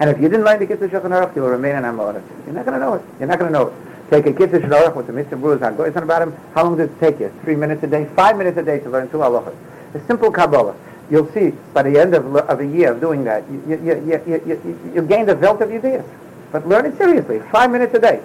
And 0.00 0.10
if 0.10 0.20
you 0.20 0.28
didn't 0.28 0.44
learn 0.44 0.60
the 0.60 0.66
Kitzur 0.66 0.88
Shulchan 0.88 1.10
Aruch, 1.10 1.34
you 1.34 1.42
will 1.42 1.50
remain 1.50 1.74
an 1.74 1.84
Amorit. 1.84 2.22
You're 2.46 2.54
not 2.54 2.64
going 2.64 2.78
to 2.78 2.84
know 2.84 2.94
it. 2.94 3.02
You're 3.18 3.28
not 3.28 3.38
going 3.38 3.52
to 3.52 3.58
know 3.58 3.68
it. 3.68 3.74
Take 4.10 4.26
a 4.26 4.32
Kitzur 4.32 4.60
Shulchan 4.60 4.84
Aruch 4.84 4.96
with 4.96 5.06
the 5.08 5.12
Mishnah 5.12 5.36
Berurah 5.36 5.62
on 5.62 5.76
Goyson 5.76 6.02
about 6.02 6.22
him. 6.22 6.32
How 6.54 6.64
long 6.64 6.76
does 6.76 6.88
it 6.88 7.00
take 7.00 7.18
you? 7.18 7.32
Three 7.42 7.56
minutes 7.56 7.82
a 7.82 7.88
day? 7.88 8.08
Five 8.14 8.38
minutes 8.38 8.56
a 8.58 8.62
day 8.62 8.78
to 8.80 8.90
learn 8.90 9.10
two 9.10 9.18
halachas. 9.18 9.56
A 9.94 10.06
simple 10.06 10.30
Kabbalah. 10.30 10.76
You'll 11.10 11.30
see 11.32 11.52
by 11.72 11.82
the 11.82 11.98
end 11.98 12.14
of, 12.14 12.36
of 12.36 12.60
a 12.60 12.66
year 12.66 12.92
of 12.92 13.00
doing 13.00 13.24
that, 13.24 13.42
you, 13.50 13.62
you, 13.66 13.76
you, 13.82 14.22
you, 14.26 14.42
you, 14.46 14.92
you 14.94 15.02
gain 15.02 15.26
the 15.26 15.34
wealth 15.36 15.60
of 15.60 15.70
ideas. 15.70 16.04
But 16.52 16.68
learn 16.68 16.86
it 16.86 16.96
seriously. 16.96 17.40
Five 17.50 17.70
minutes 17.70 17.94
a 17.94 17.98
day. 17.98 18.22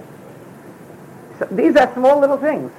So 1.40 1.48
these 1.50 1.76
are 1.76 1.92
small 1.94 2.20
little 2.20 2.38
things. 2.38 2.72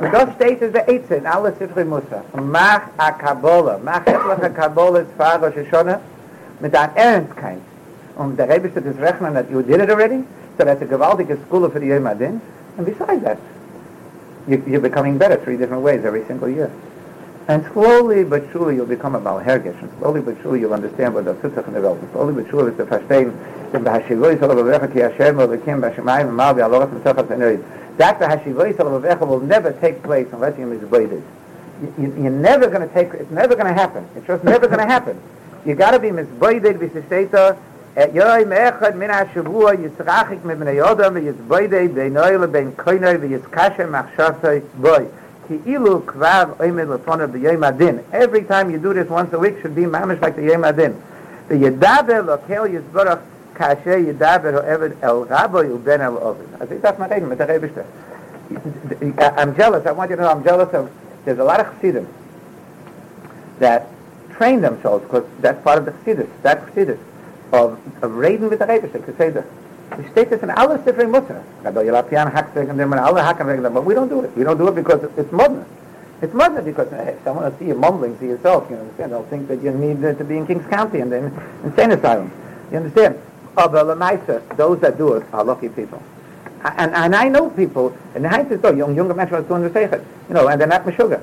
Und 0.00 0.12
das 0.14 0.34
steht 0.34 0.62
in 0.62 0.72
der 0.72 0.88
Eize, 0.88 1.16
in 1.16 1.26
alle 1.26 1.52
Sifri 1.52 1.84
Musa. 1.84 2.24
Mach 2.34 2.88
a 2.96 3.12
Kabbalah, 3.12 3.78
mach 3.84 4.06
etliche 4.06 4.50
Kabbalah 4.50 5.04
zwar 5.14 5.42
Rosh 5.42 5.56
Hashanah, 5.56 6.00
mit 6.58 6.74
einer 6.74 6.96
Ernstkeit. 6.96 7.60
Der 8.20 8.48
Rebbe 8.50 8.68
steht 8.68 8.84
das 8.84 8.96
Rechnen, 8.96 9.32
that 9.32 9.50
you 9.50 9.62
did 9.62 9.80
it 9.80 9.88
already, 9.88 10.22
so 10.58 10.64
that's 10.64 10.82
a 10.82 10.84
gewaltige 10.84 11.42
school 11.46 11.70
for 11.70 11.78
the 11.78 11.86
Yom 11.86 12.06
Adin. 12.06 12.38
And 12.76 12.84
besides 12.84 13.22
that, 13.22 13.38
you, 14.46 14.62
you're 14.66 14.80
becoming 14.80 15.16
better 15.16 15.38
three 15.42 15.56
different 15.56 15.82
ways 15.82 16.04
every 16.04 16.26
single 16.26 16.50
year. 16.50 16.70
And 17.48 17.64
slowly 17.72 18.24
but 18.24 18.44
surely 18.52 18.74
you'll 18.74 18.84
become 18.84 19.14
a 19.14 19.20
Balhergish, 19.20 19.80
and 19.80 19.90
slowly 19.98 20.20
but 20.20 20.36
surely 20.42 20.60
you'll 20.60 20.74
understand 20.74 21.14
what 21.14 21.24
the 21.24 21.32
Sitzach 21.36 21.66
in 21.66 21.72
the 21.72 21.80
Welt, 21.80 21.98
and 21.98 22.12
slowly 22.12 22.34
but 22.34 22.50
surely 22.50 22.72
it's 22.72 22.80
a 22.80 22.84
verstehen, 22.84 23.32
denn 23.72 23.84
Bahashivoi 23.84 24.36
Salav 24.36 24.92
Ki 24.92 24.98
Hashem 24.98 25.36
Elokim 25.36 25.80
Bashemayim 25.80 26.28
Amal 26.28 26.54
V'Aloras 26.54 26.90
Mesachas 26.90 27.26
Enerid. 27.28 27.64
That 27.96 28.18
the 28.18 28.26
Hashivoi 28.26 28.74
Salav 28.74 29.26
will 29.26 29.40
never 29.40 29.72
take 29.72 30.02
place 30.02 30.26
unless 30.32 30.58
you 30.58 30.66
misbladed. 30.66 31.22
You're 31.98 32.30
never 32.30 32.66
going 32.66 32.86
to 32.86 32.92
take, 32.92 33.14
it's 33.14 33.30
never 33.30 33.54
going 33.54 33.66
to 33.66 33.72
happen. 33.72 34.06
It's 34.14 34.26
just 34.26 34.44
never 34.44 34.66
going 34.66 34.80
to 34.80 34.86
happen. 34.86 35.18
You 35.64 35.74
got 35.74 35.92
to 35.92 35.98
be 35.98 36.08
misbladed, 36.08 36.78
et 37.96 38.14
yoy 38.14 38.44
min 38.44 38.72
kvar 46.06 46.54
every 48.12 48.42
time 48.44 48.70
you 48.70 48.78
do 48.78 48.94
this 48.94 49.08
once 49.08 49.32
a 49.32 49.38
week 49.38 49.60
should 49.60 49.74
be 49.74 49.82
mamish 49.82 50.20
like 50.20 50.36
the 50.36 50.42
yoyim 50.42 50.64
adin 50.68 50.94
the 51.48 51.66
el 55.02 56.18
el 56.18 56.36
i 56.60 56.66
think 56.66 56.80
that's 56.80 56.98
my 56.98 57.08
name 57.08 57.28
the 57.28 57.36
rabishter 57.44 57.84
i'm 59.36 59.56
jealous, 59.56 59.86
I 59.86 59.92
want 59.92 60.10
you 60.10 60.16
to 60.16 60.22
know 60.22 60.30
I'm 60.30 60.42
jealous 60.42 60.72
of 60.74 60.90
there's 61.24 61.38
a 61.38 61.44
lot 61.44 61.60
of 61.60 61.66
chassidim 61.74 62.08
that 63.58 63.86
train 64.32 64.60
themselves 64.60 65.04
because 65.04 65.24
that's 65.40 65.62
part 65.62 65.78
of 65.78 65.84
the 65.84 65.92
chassidus, 65.92 66.28
that 66.42 66.66
chassidus 66.66 66.98
of, 67.52 67.78
of 68.02 68.12
raiding 68.12 68.48
with 68.48 68.58
the 68.58 68.66
Rebbe, 68.66 68.88
to 68.88 69.16
say 69.16 69.30
that. 69.30 69.46
We 69.98 70.08
state 70.10 70.30
this 70.30 70.42
in 70.42 70.50
alle 70.50 70.78
Sifrei 70.78 71.10
Mutter. 71.10 71.42
Gadol 71.64 71.82
Yelapian 71.82 72.30
hacks 72.32 72.54
wegen 72.54 72.76
dem, 72.76 72.92
and 72.92 73.00
alle 73.00 73.20
hacken 73.20 73.46
wegen 73.46 73.62
dem, 73.62 73.74
but 73.74 73.84
we 73.84 73.94
don't 73.94 74.08
do 74.08 74.20
it. 74.20 74.36
We 74.36 74.44
don't 74.44 74.56
do 74.56 74.68
it 74.68 74.74
because 74.74 75.02
it's 75.16 75.32
modern. 75.32 75.66
It's 76.22 76.32
modern 76.32 76.64
because 76.64 76.92
if 76.92 77.22
someone 77.24 77.44
will 77.44 77.58
see 77.58 77.66
you 77.66 77.74
mumbling 77.74 78.16
to 78.18 78.26
yourself, 78.26 78.70
you 78.70 78.76
understand, 78.76 79.12
they'll 79.12 79.24
think 79.24 79.48
that 79.48 79.62
you 79.62 79.72
need 79.72 80.00
to 80.02 80.24
be 80.24 80.36
in 80.36 80.46
Kings 80.46 80.66
County 80.68 81.00
and 81.00 81.10
then 81.10 81.32
insane 81.64 81.90
asylum. 81.90 82.30
You 82.70 82.76
understand? 82.76 83.18
Oh, 83.56 83.64
Aber 83.64 83.82
Lamaisa, 83.82 84.56
those 84.56 84.80
that 84.80 84.96
do 84.96 85.14
it 85.14 85.26
are 85.32 85.42
lucky 85.42 85.68
people. 85.68 86.02
And, 86.62 86.94
and 86.94 87.16
I 87.16 87.28
know 87.28 87.50
people, 87.50 87.96
and 88.14 88.24
the 88.24 88.28
Heinz 88.28 88.60
so 88.60 88.70
young, 88.70 88.94
younger 88.94 89.14
men 89.14 89.32
are 89.32 89.42
the 89.42 89.70
Seichet, 89.70 90.04
you 90.28 90.34
know, 90.34 90.46
and 90.48 90.60
they're 90.60 90.68
not 90.68 90.84
Meshuggah. 90.84 91.22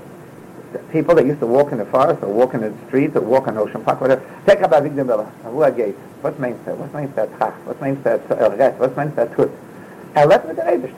People 0.92 1.16
that 1.16 1.26
used 1.26 1.40
to 1.40 1.48
walk 1.48 1.72
in 1.72 1.78
the 1.78 1.86
forest 1.86 2.24
or 2.24 2.34
walk 2.34 2.54
in 2.54 2.62
the 2.62 2.74
streets 2.88 3.16
or 3.16 3.22
walk 3.22 3.48
in 3.48 3.58
Ocean 3.58 3.84
Park, 3.84 4.02
whatever. 4.02 4.22
Take 4.46 4.62
up 4.62 4.72
a 4.72 4.82
Avigdor 4.82 5.06
Miller, 5.06 5.26
who 5.44 5.62
are 5.62 5.72
gate. 5.72 5.96
What 6.22 6.40
means 6.40 6.64
that? 6.66 6.78
What 6.78 6.94
means 6.94 7.16
that? 7.16 7.30
What 7.66 7.82
means 7.82 8.04
that 8.04 8.22
res? 8.30 8.74
What 8.80 8.98
means 8.98 9.16
that 9.16 9.36
tut? 9.36 9.52
And 10.16 10.30
let 10.30 10.48
me 10.48 10.54
the. 10.54 10.98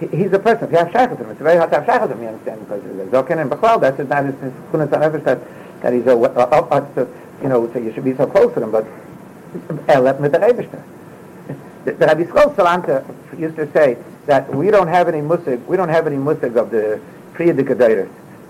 He's 0.00 0.32
a 0.32 0.38
person. 0.38 0.64
If 0.64 0.72
you 0.72 0.78
have 0.78 0.88
shaychatim, 0.88 1.30
it's 1.30 1.40
very 1.40 1.58
hard 1.58 1.70
to 1.72 1.80
have 1.80 1.84
shaychatim, 1.84 2.22
you 2.22 2.28
understand, 2.28 2.60
because 2.60 2.82
Zokin 3.10 3.40
and 3.40 3.50
Bachlal, 3.50 3.80
that's 3.80 4.00
is 4.00 4.08
his 4.40 4.52
kunat 4.72 4.92
on 4.94 5.24
that, 5.24 5.40
that 5.82 5.92
he's 5.92 6.06
a, 6.06 6.16
uh, 6.16 6.68
uh, 6.70 6.88
uh, 6.96 7.06
you 7.42 7.48
know, 7.48 7.70
so 7.70 7.78
you 7.78 7.92
should 7.92 8.04
be 8.04 8.14
so 8.14 8.26
close 8.26 8.54
to 8.54 8.62
him, 8.62 8.70
but 8.70 8.86
der 9.52 10.40
Eibishter. 10.40 10.82
The, 11.84 11.92
the 11.92 12.06
Rabbi 12.06 12.24
Skol 12.24 12.54
Salanta 12.54 13.04
used 13.38 13.56
to 13.56 13.70
say 13.72 13.98
that 14.26 14.54
we 14.54 14.70
don't 14.70 14.88
have 14.88 15.08
any 15.08 15.20
musig, 15.20 15.64
we 15.66 15.76
don't 15.76 15.88
have 15.90 16.06
any 16.06 16.16
musig 16.16 16.56
of 16.56 16.70
the 16.70 17.00
Priya 17.34 17.52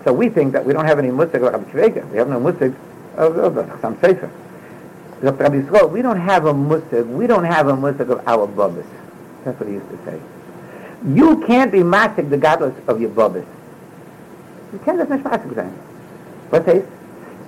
So 0.05 0.13
we 0.13 0.29
think 0.29 0.53
that 0.53 0.65
we 0.65 0.73
don't 0.73 0.87
have 0.87 0.99
any 0.99 1.09
musig 1.09 1.35
of 1.35 1.43
Rabbi 1.43 1.71
Shvega. 1.71 2.09
We 2.11 2.19
have 2.19 2.29
no 2.29 2.41
musig 2.41 2.75
of, 3.17 3.37
of, 3.37 3.57
of 3.57 3.81
some 3.81 4.01
Sefer. 4.01 4.31
Dr. 5.23 5.43
Rabbi 5.43 5.61
Skol, 5.63 5.91
we 5.91 6.01
don't 6.01 6.21
have 6.21 6.47
a 6.47 6.55
musig, 6.55 7.07
we 7.07 7.27
don't 7.27 7.45
have 7.45 7.69
a 7.69 7.73
musig 7.73 8.09
of 8.09 8.27
our 8.27 8.47
bubbas. 8.47 8.87
That's 9.45 9.59
what 9.61 9.69
he 9.69 9.75
used 9.75 9.89
to 9.91 9.99
say. 10.05 10.21
You 11.07 11.45
can't 11.47 11.71
be 11.71 11.81
masig 11.81 12.31
the 12.31 12.39
godless 12.39 12.75
of 12.89 13.01
your 13.01 13.11
bubbas. 13.11 13.47
You 14.73 14.79
can't 14.85 14.99
just 14.99 15.11
mishmasik 15.11 15.55
sein. 15.55 15.73
What 16.51 16.69
is? 16.69 16.85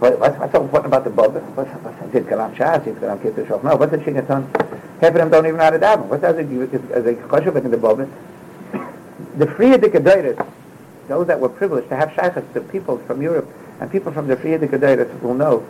What, 0.02 0.18
what's, 0.18 0.36
what's 0.36 0.52
so 0.52 0.62
important 0.62 0.92
about 0.92 1.04
the 1.04 1.10
Bubba? 1.10 1.40
What's, 1.54 1.70
what's, 1.70 2.12
did 2.12 2.26
Kalam 2.26 2.52
Shas, 2.56 2.84
did 2.84 2.96
Kalam 2.96 3.20
Kitzur 3.20 3.46
Shoch? 3.46 3.62
No, 3.62 3.76
what's 3.76 3.92
the 3.92 3.98
Shingaton? 3.98 4.50
Half 5.00 5.10
of 5.10 5.14
them 5.14 5.30
don't 5.30 5.46
even 5.46 5.58
know 5.58 5.62
how 5.62 5.70
to 5.70 5.78
daven. 5.78 6.06
What 6.06 6.20
does 6.20 6.36
it, 6.38 6.90
as 6.90 7.06
a 7.06 7.14
kosher 7.14 7.56
in 7.56 7.70
the 7.70 7.76
Bubba? 7.76 8.10
The 9.38 9.46
Friedige 9.46 10.02
Deures, 10.02 10.36
those 11.12 11.26
that 11.26 11.38
were 11.38 11.48
privileged 11.50 11.90
to 11.90 11.96
have 11.96 12.10
shaykhs, 12.14 12.42
the 12.54 12.60
people 12.60 12.96
from 12.98 13.20
Europe, 13.20 13.48
and 13.80 13.90
people 13.90 14.12
from 14.12 14.26
the 14.26 14.36
Friedige 14.36 14.80
Deures 14.80 15.22
will 15.22 15.34
know, 15.34 15.66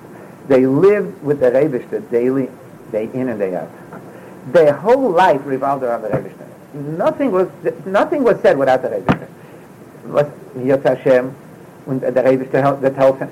they 0.47 0.67
lived 0.67 1.23
with 1.23 1.41
the 1.41 1.51
Rebishter 1.51 2.09
daily, 2.11 2.49
day 2.93 3.11
in 3.13 3.29
and 3.29 3.39
day 3.41 3.57
out. 3.57 3.69
Their 4.53 4.73
whole 4.73 5.11
life 5.11 5.41
revolved 5.45 5.83
around 5.83 6.03
the 6.03 6.09
Rebishter. 6.09 6.47
Nothing 6.75 7.33
was, 7.33 7.49
nothing 7.85 8.23
was 8.23 8.41
said 8.41 8.57
without 8.57 8.83
the 8.83 8.89
Rebishter. 8.89 9.29
Was 10.07 10.27
Yotz 10.57 10.85
Hashem, 10.85 11.35
und 11.87 12.03
der 12.03 12.13
Rebishter 12.13 12.81
that 12.81 12.95
helps, 12.95 13.21
and 13.21 13.31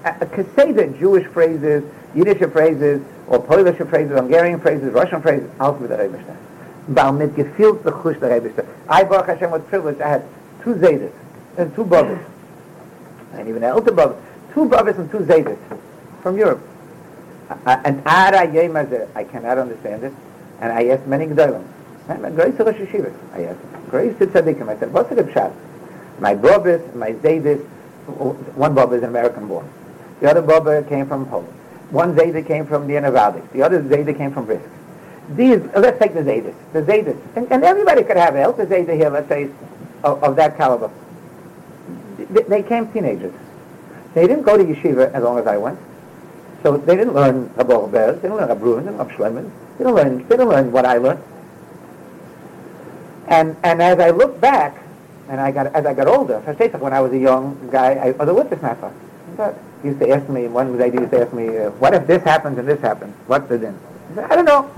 say 0.57 0.73
the 0.73 0.87
Jewish 0.99 1.27
phrases, 1.29 1.85
Yiddish 2.15 2.39
phrases, 2.51 3.03
or 3.29 3.41
Polish 3.41 3.77
phrases, 3.77 4.19
Hungarian 4.19 4.61
phrases, 4.61 4.93
Russian 4.93 5.23
phrases, 5.23 5.49
alles 5.61 5.81
mit 5.81 5.91
der 5.91 5.99
Rebishter. 5.99 6.37
Weil 6.89 7.13
mit 7.13 7.37
the 7.37 7.45
Chush 7.45 8.19
der 8.19 8.31
Rebishter. 8.31 8.67
I, 8.89 9.05
Baruch 9.05 9.27
Hashem, 9.27 9.53
was 9.53 9.63
privileged, 9.69 10.01
I 10.01 10.09
had 10.09 10.25
two 10.65 10.75
Zaydas, 10.75 11.13
and 11.61 11.75
two 11.75 11.85
brothers, 11.85 12.25
and 13.35 13.49
even 13.49 13.63
an 13.63 13.71
elder 13.71 13.93
brother, 13.93 14.17
two 14.53 14.69
brothers 14.69 14.97
and 14.99 15.11
two 15.11 15.19
Zaydis 15.19 15.59
from 16.23 16.37
Europe. 16.37 16.63
And 17.67 18.03
Ara 18.07 18.49
I 19.15 19.25
cannot 19.25 19.59
understand 19.59 20.05
it, 20.05 20.13
and 20.61 20.73
I 20.73 20.87
asked 20.89 21.07
many 21.07 21.27
Gdolim. 21.27 21.65
Grace 22.35 22.59
Rosh 22.59 22.77
Yeshiva, 22.77 23.15
I 23.35 23.45
asked. 23.45 23.61
Grace 23.91 24.17
to 24.19 24.27
Tzaddikim, 24.27 24.69
I 24.69 24.79
said, 24.79 24.93
what's 24.93 25.09
the 25.11 25.33
shot? 25.33 25.53
My 26.19 26.35
brothers, 26.35 26.95
my 26.95 27.13
Zaydis, 27.13 27.65
one 28.57 28.75
brother 28.75 28.97
is 28.97 29.03
an 29.03 29.11
American 29.11 29.47
born. 29.49 29.69
The 30.21 30.31
other 30.31 30.43
brother 30.43 30.83
came 30.83 31.07
from 31.07 31.27
Poland. 31.27 31.55
One 31.91 32.15
Zayda 32.15 32.47
came 32.47 32.67
from 32.67 32.87
the 32.87 32.95
Nevaldic. 32.95 33.51
The 33.53 33.63
other 33.63 33.83
Zayda 33.83 34.17
came 34.17 34.33
from 34.33 34.47
Brisk. 34.47 34.69
These, 35.31 35.61
let's 35.75 35.99
take 35.99 36.15
the 36.15 36.21
Zaydis. 36.21 36.55
The 36.73 36.83
Zaydis. 36.83 37.19
And, 37.37 37.51
and 37.51 37.65
everybody 37.65 38.05
could 38.05 38.17
have 38.17 38.37
else 38.37 38.59
a 38.61 38.67
Zayda 38.67 38.95
here, 38.95 39.11
let's 39.11 39.29
say, 39.29 39.51
of, 40.05 40.23
of 40.23 40.37
that 40.37 40.57
caliber. 40.57 40.91
They, 42.31 42.63
came 42.63 42.91
teenagers. 42.93 43.35
They 44.15 44.27
didn't 44.27 44.43
go 44.43 44.57
to 44.57 44.65
yeshiva 44.65 45.13
as 45.13 45.23
long 45.23 45.39
as 45.39 45.47
I 45.47 45.57
went. 45.57 45.79
So 46.63 46.77
they 46.77 46.97
didn't 46.97 47.15
learn 47.15 47.49
Bears, 47.57 48.17
they 48.21 48.29
didn't 48.29 48.37
learn 48.37 48.49
Abruin, 48.49 48.85
they 48.85 48.91
didn't 48.91 48.99
learn 48.99 49.09
Shlemen, 49.17 49.51
they 49.79 49.85
didn't 49.85 49.95
learn, 49.95 50.19
they 50.19 50.37
didn't 50.37 50.49
learn 50.49 50.73
what 50.73 50.85
I 50.85 50.99
learned. 50.99 51.23
And, 53.29 53.57
and 53.63 53.81
as 53.81 53.99
I 53.99 54.11
look 54.11 54.41
back, 54.41 54.77
and 55.29 55.41
I 55.41 55.53
got, 55.53 55.69
as 55.69 55.87
I 55.87 55.95
got 55.95 56.09
older, 56.09 56.41
when 56.41 56.93
I 56.93 57.01
was 57.01 57.13
a 57.13 57.19
young 57.19 57.71
guy, 57.71 57.93
I 57.95 58.11
was 58.11 58.29
a 58.29 58.35
witness 58.35 58.61
matter. 58.61 58.93
He 59.81 59.89
used 59.89 60.01
to 60.01 60.11
ask 60.11 60.29
me, 60.29 60.49
one 60.49 60.77
he 60.77 60.85
used 60.99 61.11
to 61.13 61.25
ask 61.25 61.33
me, 61.33 61.57
uh, 61.57 61.71
what 61.71 61.95
if 61.95 62.07
this 62.07 62.23
happens 62.25 62.59
and 62.59 62.69
this 62.69 62.81
happens? 62.81 63.15
What's 63.27 63.49
the 63.49 63.57
din? 63.57 63.79
I 64.11 64.15
said, 64.17 64.25
I 64.31 64.37
don't 64.37 64.45
know. 64.45 64.71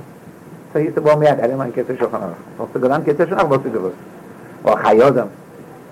So 0.73 0.79
he 0.79 0.85
used 0.85 0.97
to 0.97 1.03
well 1.03 1.19
me 1.19 1.27
out, 1.27 1.39
I 1.39 1.49
didn't 1.49 1.59
to 1.59 1.73
get 1.75 1.87
to 1.87 1.95
Shulchan 1.95 2.21
Aruch. 2.21 2.61
Also, 2.61 2.79
go 2.79 2.89
down, 2.89 3.05
to 3.05 3.15
Shulchan 3.15 3.49
Aruch, 3.49 3.97
or 4.65 4.77
Chayei 4.77 5.09
Adam, 5.09 5.33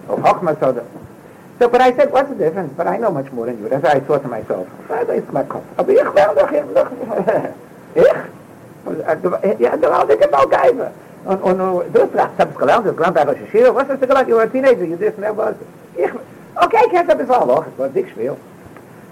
or 0.08 0.18
Chochmas 0.18 0.62
Adam. 0.62 0.86
So, 1.60 1.68
but 1.68 1.82
I 1.82 1.92
said, 1.94 2.10
what's 2.10 2.30
the 2.30 2.34
difference? 2.36 2.72
But 2.74 2.86
I 2.86 2.96
know 2.96 3.10
much 3.10 3.30
more 3.32 3.44
than 3.44 3.58
you. 3.60 3.68
That's 3.68 3.82
what 3.82 3.94
I 3.94 4.00
thought 4.00 4.22
to 4.22 4.28
myself. 4.28 4.66
Aber 4.88 5.12
ich 5.12 6.14
werde 6.14 6.34
doch 6.34 6.48
hier, 6.48 6.64
doch, 6.74 6.90
ich? 7.94 9.60
Ja, 9.60 9.76
du 9.76 9.92
hast 9.92 10.08
genau 10.08 10.46
Geiber. 10.46 10.90
Und, 11.26 11.42
und, 11.42 11.60
und 11.60 11.94
du 11.94 12.00
hast 12.16 12.38
hab's 12.38 12.56
gelernt, 12.56 12.86
du 12.86 12.94
gelernt, 12.94 13.18
Rosh 13.18 13.36
Hashiva, 13.36 13.74
was 13.74 13.88
hast 13.88 14.00
du 14.00 14.06
gelernt? 14.06 14.26
You 14.26 14.36
were 14.36 14.44
a 14.44 14.48
teenager, 14.48 14.84
you 14.84 14.96
didn't 14.96 15.18
know. 15.18 15.54
Ich, 15.94 16.10
okay, 16.56 16.88
kannst 16.90 17.08
du 17.08 17.12
ein 17.12 17.18
bisschen 17.18 17.34
auch, 17.34 17.66
es 17.66 17.78
war 17.78 17.88
dick. 17.90 18.06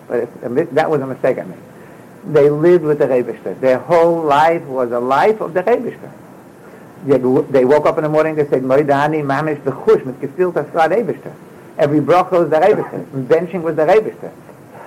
But 0.09 0.29
um, 0.43 0.57
it, 0.57 0.75
that 0.75 0.89
was 0.89 1.03
a 1.03 1.07
mistake 1.07 1.37
I 1.37 1.43
made. 1.43 1.59
They 2.33 2.49
lived 2.49 2.83
with 2.83 2.99
the 2.99 3.09
Rebishter. 3.09 3.61
Their 3.61 3.79
whole 3.79 4.23
life 4.23 4.67
was 4.67 4.91
a 4.91 4.99
life 4.99 5.43
of 5.43 5.53
the 5.53 5.63
Rebishter. 5.63 6.11
They, 7.05 7.19
they 7.51 7.67
woke 7.67 7.85
up 7.85 7.99
in 7.99 8.05
the 8.05 8.09
morning, 8.09 8.37
they 8.37 8.47
said, 8.49 8.63
Moidani, 8.63 9.23
Mamish, 9.23 9.61
Bechush, 9.61 10.03
mit 10.07 10.19
das 10.55 10.73
war 10.73 10.89
Rebishter. 10.89 11.33
Every 11.79 12.01
bracha 12.01 12.33
was 12.33 12.51
the 12.51 12.57
Rebishter. 12.57 13.05
Benching 13.29 13.63
was 13.63 13.77
the 13.77 13.83
Rebishter. 13.83 14.33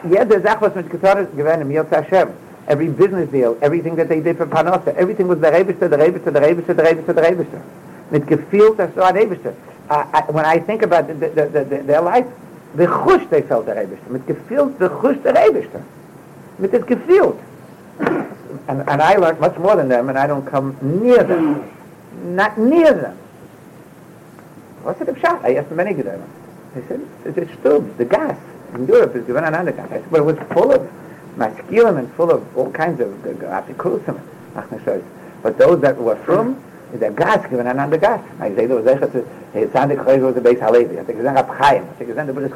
Jede 0.03 0.41
Sache, 0.41 0.61
was 0.61 0.75
mit 0.75 0.85
ist, 0.93 1.37
gewähnt 1.37 1.61
im 1.61 1.71
Yotz 1.71 1.89
Hashem. 1.89 2.29
Every 2.67 2.89
business 2.89 3.29
deal, 3.29 3.57
everything 3.61 3.95
that 3.95 4.09
they 4.09 4.19
did 4.19 4.37
for 4.37 4.45
Panosa, 4.45 4.93
everything 4.95 5.27
was 5.27 5.39
the 5.39 5.47
Rebishter, 5.47 5.89
the 5.89 5.95
Rebishter, 5.95 6.33
the 6.33 6.39
Rebishter, 6.39 6.75
the 6.75 6.83
Rebishter, 6.83 7.15
the 7.15 7.21
Rebishter. 7.21 7.61
Mit 8.11 8.25
gefilt 8.25 8.77
das 8.77 8.93
war 8.95 9.13
Rebishter. 9.13 9.53
When 10.33 10.45
I 10.45 10.59
think 10.59 10.81
about 10.81 11.07
the, 11.07 11.13
the, 11.13 11.29
the, 11.29 11.63
the, 11.63 11.77
their 11.83 12.01
life, 12.01 12.27
the 12.75 12.87
chush 12.87 13.29
they 13.29 13.41
felt 13.41 13.67
der 13.67 13.75
Rebishter. 13.75 14.09
Mit 14.09 14.25
gefilt 14.25 14.77
the 14.77 14.89
chush 14.89 15.23
der 15.23 15.33
Rebishter. 15.33 15.83
Mit 16.59 16.73
it 16.73 16.85
gefilt. 16.85 17.39
And, 18.67 18.81
and 18.87 19.01
I 19.01 19.15
learned 19.15 19.39
much 19.39 19.57
more 19.57 19.77
than 19.77 19.87
them, 19.87 20.09
and 20.09 20.17
I 20.19 20.27
don't 20.27 20.45
come 20.45 20.77
near 20.81 21.23
them. 21.23 21.71
Not 22.35 22.57
near 22.57 22.93
them. 22.93 23.17
What's 24.83 24.99
it 24.99 25.07
a 25.07 25.17
shot? 25.19 25.43
I 25.45 25.55
asked 25.55 25.71
many 25.71 25.93
Gedolim. 25.93 26.27
They 26.73 26.87
said, 26.87 27.07
it's 27.25 27.53
still 27.59 27.81
the 27.81 28.05
gas 28.05 28.37
in 28.73 28.87
Europe 28.87 29.15
is 29.15 29.25
given 29.25 29.43
another 29.43 29.71
gas. 29.71 29.89
Said, 29.89 30.09
but 30.09 30.21
it 30.21 30.23
was 30.23 30.37
full 30.53 30.71
of 30.71 30.89
masculine 31.37 31.97
and 31.97 32.13
full 32.13 32.31
of 32.31 32.57
all 32.57 32.71
kinds 32.71 32.99
of 33.01 33.09
apikusim. 33.09 34.19
But 35.43 35.57
those 35.57 35.81
that 35.81 35.97
were 35.97 36.15
from, 36.17 36.63
the 36.93 37.09
gas 37.11 37.49
given 37.49 37.67
another 37.67 37.97
gas. 37.97 38.23
I 38.39 38.49
say 38.55 38.65
there 38.65 38.77
was 38.77 38.85
a 38.85 38.95
Sandik 38.97 40.03
Chayz 40.03 40.21
was 40.21 40.35
the 40.35 40.41
base 40.41 40.59
Halevi. 40.59 40.99
I 40.99 41.03
think 41.03 41.19
it's 41.19 41.25
Rab 41.25 41.47
Chaim. 41.47 41.83
I 41.83 41.93
think 41.93 42.09
it's 42.09 42.25
the 42.25 42.33
Buddhist 42.33 42.55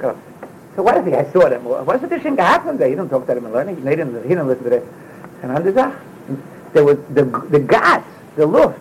So 0.76 0.84
what 0.84 0.98
if 0.98 1.14
I 1.14 1.32
saw 1.32 1.50
them? 1.50 1.64
What's 1.64 2.02
the 2.02 2.20
thing 2.20 2.36
that 2.36 2.46
happened 2.46 2.80
there? 2.80 2.90
He 2.90 2.96
didn't 2.96 3.10
talk 3.10 3.26
to 3.28 3.34
them 3.34 3.46
in 3.46 3.54
learning. 3.54 3.78
He 3.78 3.84
didn't, 3.84 4.22
he 4.24 4.30
didn't 4.30 4.48
listen 4.48 4.66
to 4.66 4.76
it. 4.78 4.86
And 5.42 5.52
on 5.52 5.64
the 5.64 5.74
Zach, 5.74 5.98
there 6.74 6.84
was 6.84 6.98
the, 7.14 7.24
the 7.50 7.60
gas, 7.60 8.06
the 8.36 8.46
luft, 8.46 8.80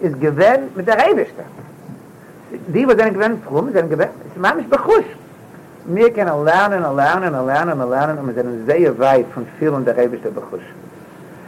is 0.00 0.14
given 0.16 0.72
with 0.74 0.86
the 0.86 0.92
Rebishter. 0.92 1.46
Die 2.74 2.86
gewinnt, 2.86 3.42
warum 3.50 3.68
ist 3.68 3.76
dann 3.76 3.90
gewinnt? 3.90 4.12
Es 4.24 4.32
ist 4.32 4.40
mamisch 4.40 4.66
bechusch. 4.66 5.04
Wir 5.84 6.10
können 6.10 6.44
lernen 6.44 6.82
lernen 6.96 7.46
lernen 7.46 7.90
lernen 7.90 8.18
und 8.18 8.26
wir 8.28 8.34
sind 8.34 8.66
sehr 8.66 8.98
weit 8.98 9.26
von 9.34 9.46
vielen 9.58 9.84
der 9.84 9.94
Rebisch 9.96 10.22
der 10.22 10.30
bechusch. 10.30 10.64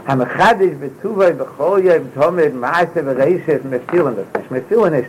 Haben 0.06 0.20
wir 0.20 0.26
chadisch 0.26 0.74
betuvai 0.74 1.32
bechoya 1.32 1.94
im 1.94 2.12
Tomer 2.14 2.50
maße 2.50 3.02
bereishe 3.02 3.60
wir 3.62 3.80
fühlen 3.88 4.16
das 4.16 4.26
nicht. 4.38 4.50
Wir 4.50 4.62
fühlen 4.62 4.92
nicht. 4.92 5.08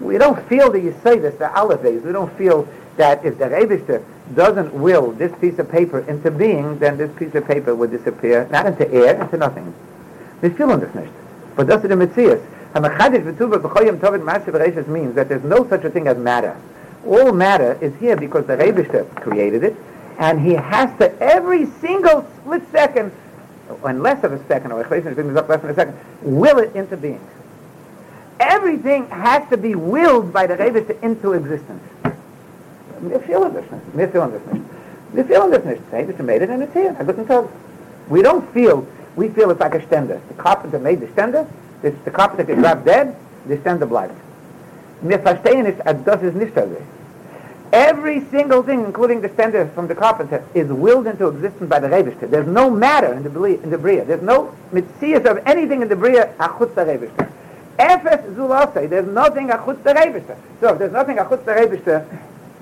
We 0.00 0.18
don't 0.18 0.38
feel 0.48 0.68
that 0.72 0.82
you 0.82 0.92
say 1.04 1.20
this, 1.20 1.34
the 1.38 1.46
Alephes. 1.54 2.02
We 2.02 2.12
don't 2.12 2.32
feel 2.36 2.66
that 2.96 3.24
if 3.24 3.38
the 3.38 3.44
Rebishter 3.44 4.00
doesn't 4.34 4.72
will 4.72 5.12
this 5.12 5.30
piece 5.40 5.60
of 5.60 5.70
paper 5.70 6.00
into 6.08 6.32
being, 6.32 6.76
then 6.80 6.96
this 6.96 7.10
piece 7.16 7.34
of 7.36 7.46
paper 7.46 7.72
would 7.76 7.92
disappear, 7.92 8.48
not 8.50 8.66
into 8.66 8.90
air, 8.92 9.14
into 9.14 9.36
nothing. 9.36 9.72
Wir 10.40 10.50
fühlen 10.50 10.80
das 10.80 10.92
nicht. 10.94 11.12
But 11.54 11.68
das 11.68 11.84
ist 11.84 11.88
der 11.88 11.96
Metzias. 11.96 12.40
Hamachadish 12.74 13.22
v'tuva 13.22 13.60
b'choyim 13.60 13.98
tovin 13.98 14.22
ma'aseh 14.22 14.46
v'reishas 14.46 14.86
means 14.88 15.14
that 15.14 15.28
there's 15.28 15.44
no 15.44 15.68
such 15.68 15.84
a 15.84 15.90
thing 15.90 16.08
as 16.08 16.16
matter. 16.16 16.56
All 17.06 17.32
matter 17.32 17.76
is 17.80 17.94
here 17.96 18.16
because 18.16 18.46
the 18.46 18.56
Rebishter 18.56 19.06
created 19.16 19.64
it, 19.64 19.76
and 20.18 20.40
he 20.40 20.54
has 20.54 20.96
to, 20.98 21.12
every 21.20 21.66
single 21.80 22.26
split 22.36 22.62
second, 22.70 23.12
and 23.84 24.02
less 24.02 24.22
of 24.24 24.32
a 24.32 24.44
second, 24.46 24.72
or 24.72 24.84
brings 24.84 25.36
up 25.36 25.48
less 25.48 25.60
than 25.60 25.70
a 25.70 25.74
second, 25.74 25.98
will 26.22 26.58
it 26.58 26.74
into 26.74 26.96
being. 26.96 27.20
Everything 28.40 29.08
has 29.10 29.48
to 29.50 29.56
be 29.56 29.74
willed 29.74 30.32
by 30.32 30.46
the 30.46 30.56
Rebishter 30.56 31.00
into 31.02 31.32
existence. 31.32 31.82
Nicht. 32.04 32.16
Wir 33.00 33.20
fühlen 33.20 33.52
das 33.52 33.64
nicht. 33.70 33.96
Wir 33.96 34.08
fühlen 34.08 35.50
das 35.50 35.64
nicht. 35.64 35.90
The 35.90 35.96
Rebishter 35.96 36.24
made 36.24 36.42
it 36.42 36.50
and 36.50 36.62
it's 36.62 36.72
here. 36.72 36.96
I 36.98 37.04
couldn't 37.04 37.26
tell. 37.26 37.50
We 38.08 38.22
don't 38.22 38.48
feel, 38.52 38.86
we 39.16 39.28
feel 39.28 39.50
it's 39.50 39.60
like 39.60 39.74
a 39.74 39.80
stender. 39.80 40.20
The 40.28 40.34
carpenter 40.34 40.78
made 40.78 41.00
the 41.00 41.06
stender, 41.08 41.46
this, 41.82 41.94
the 42.04 42.10
carpenter 42.10 42.44
gets 42.44 42.60
dropped 42.60 42.84
dead, 42.84 43.16
the 43.46 43.56
stender 43.56 43.86
bleibt. 43.86 44.14
Wir 45.02 45.18
verstehen 45.18 45.66
es, 45.66 45.74
das 46.04 46.22
ist. 46.22 46.36
Every 47.72 48.20
single 48.30 48.62
thing, 48.62 48.84
including 48.84 49.20
the 49.20 49.30
stender 49.30 49.72
from 49.74 49.88
the 49.88 49.94
carpenter, 49.94 50.44
is 50.54 50.68
willed 50.68 51.06
into 51.06 51.28
existence 51.28 51.68
by 51.68 51.80
the 51.80 51.88
Rebishter. 51.88 52.30
There's 52.30 52.46
no 52.46 52.70
matter 52.70 53.14
in 53.14 53.24
the, 53.24 53.62
in 53.62 53.70
the 53.70 53.78
Bria. 53.78 54.04
There's 54.04 54.22
no 54.22 54.54
mitzias 54.72 55.24
of 55.24 55.42
anything 55.46 55.82
in 55.82 55.88
the 55.88 55.96
Bria 55.96 56.34
achutz 56.38 56.74
the 56.74 56.82
Rebishter. 56.82 57.32
Efes 57.78 58.36
zulasei, 58.36 58.88
there's 58.88 59.08
nothing 59.08 59.48
achutz 59.48 59.82
the 59.82 59.94
Rebishter. 59.94 60.36
So 60.60 60.74
if 60.74 60.78
there's 60.78 60.92
nothing 60.92 61.16
achutz 61.16 61.44
the 61.44 61.52
Rebishter, 61.52 62.06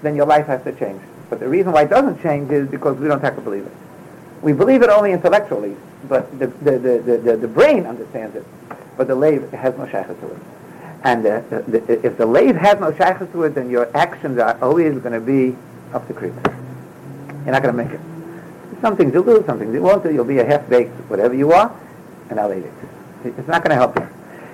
then 0.02 0.14
your 0.14 0.26
life 0.26 0.46
has 0.46 0.62
to 0.62 0.72
change. 0.72 1.02
But 1.28 1.40
the 1.40 1.48
reason 1.48 1.72
why 1.72 1.82
it 1.82 1.90
doesn't 1.90 2.22
change 2.22 2.50
is 2.52 2.68
because 2.68 2.96
we 2.96 3.08
don't 3.08 3.20
have 3.20 3.34
to 3.34 3.42
believe 3.42 3.66
it. 3.66 3.72
We 4.42 4.52
believe 4.52 4.82
it 4.82 4.88
only 4.88 5.12
intellectually, 5.12 5.76
but 6.08 6.38
the, 6.38 6.46
the, 6.46 6.78
the, 6.78 7.18
the, 7.18 7.36
the 7.36 7.48
brain 7.48 7.84
understands 7.84 8.36
it 8.36 8.46
but 9.00 9.08
the 9.08 9.14
lave 9.14 9.50
has 9.52 9.74
no 9.78 9.88
shaykhs 9.88 10.12
to 10.20 10.26
it. 10.26 10.36
And 11.04 11.24
uh, 11.24 11.40
the, 11.48 12.04
if 12.04 12.18
the 12.18 12.26
lave 12.26 12.54
has 12.54 12.78
no 12.78 12.92
shaykhs 12.92 13.32
to 13.32 13.44
it, 13.44 13.54
then 13.54 13.70
your 13.70 13.88
actions 13.96 14.36
are 14.38 14.62
always 14.62 14.92
going 14.98 15.14
to 15.14 15.20
be 15.22 15.56
up 15.94 16.06
the 16.06 16.12
creek. 16.12 16.34
You're 17.46 17.52
not 17.52 17.62
going 17.62 17.74
to 17.74 17.82
make 17.82 17.92
it. 17.92 18.00
Some 18.82 18.98
things 18.98 19.14
you'll 19.14 19.22
do, 19.22 19.42
some 19.46 19.58
things 19.58 19.72
you 19.72 19.80
won't 19.80 20.02
do. 20.02 20.12
You'll 20.12 20.26
be 20.26 20.38
a 20.38 20.44
half-baked, 20.44 20.90
whatever 21.08 21.32
you 21.32 21.50
are, 21.50 21.74
and 22.28 22.38
I'll 22.38 22.52
eat 22.52 22.62
it. 22.62 22.72
It's 23.38 23.48
not 23.48 23.64
going 23.64 23.70
to 23.70 23.76
help 23.76 23.98
you. 23.98 24.06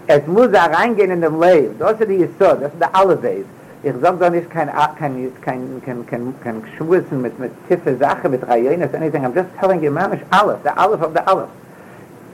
Es 0.07 0.25
muss 0.29 0.53
reingehen 0.53 1.11
in 1.11 1.23
dem 1.23 1.41
Leib. 1.41 1.77
Das 1.81 2.01
ist 2.01 2.09
die 2.09 2.19
Yisod, 2.19 2.63
das 2.63 2.73
ist 2.73 2.81
der 2.81 2.95
Alevez. 2.95 3.47
Ich 3.83 3.95
sag 4.01 4.21
doch 4.21 4.31
nicht 4.31 4.49
kein, 4.49 4.71
kein, 4.97 5.33
kein, 5.43 5.83
kein, 5.85 6.07
kein, 6.07 6.35
kein 6.41 6.63
Schwussen 6.77 7.21
mit, 7.21 7.37
mit 7.41 7.51
tiefe 7.67 7.97
Sache, 7.97 8.29
mit 8.29 8.47
Rayenes, 8.47 8.95
anything. 8.95 9.25
I'm 9.25 9.35
just 9.35 9.49
telling 9.59 9.83
you, 9.83 9.91
Mamish, 9.91 10.23
Aleph, 10.31 10.63
the 10.63 10.73
Aleph 10.81 11.03
of 11.03 11.15
the 11.15 11.29
Aleph. 11.29 11.51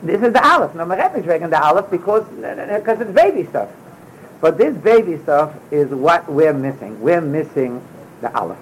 This 0.03 0.23
is 0.23 0.33
the 0.33 0.45
Aleph. 0.45 0.75
No, 0.75 0.85
Meret 0.85 1.15
nicht 1.15 1.27
wegen 1.27 1.51
the 1.51 1.63
Aleph 1.63 1.91
because, 1.91 2.25
because 2.25 3.01
it's 3.01 3.13
baby 3.13 3.47
stuff. 3.47 3.69
But 4.41 4.59
this 4.59 4.77
baby 4.77 5.19
stuff 5.19 5.55
is 5.71 5.89
what 5.91 6.31
we're 6.31 6.53
missing. 6.53 7.01
We're 7.01 7.21
missing 7.21 7.81
the 8.21 8.37
Aleph. 8.37 8.59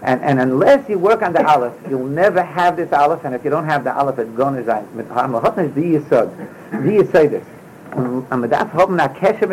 And, 0.00 0.22
and 0.22 0.40
unless 0.40 0.88
you 0.88 0.98
work 0.98 1.20
on 1.20 1.34
the 1.34 1.46
Aleph, 1.46 1.74
you'll 1.90 2.06
never 2.06 2.42
have 2.42 2.76
this 2.76 2.90
Aleph, 2.92 3.24
and 3.24 3.34
if 3.34 3.44
you 3.44 3.50
don't 3.50 3.66
have 3.66 3.84
the 3.84 3.94
Aleph, 3.94 4.18
it's 4.18 4.30
going 4.30 4.64
to. 4.64 4.84
Mit 4.94 5.08
Hamahotna 5.08 5.68
is 5.68 5.74
the 5.74 5.82
Yisod. 5.82 6.82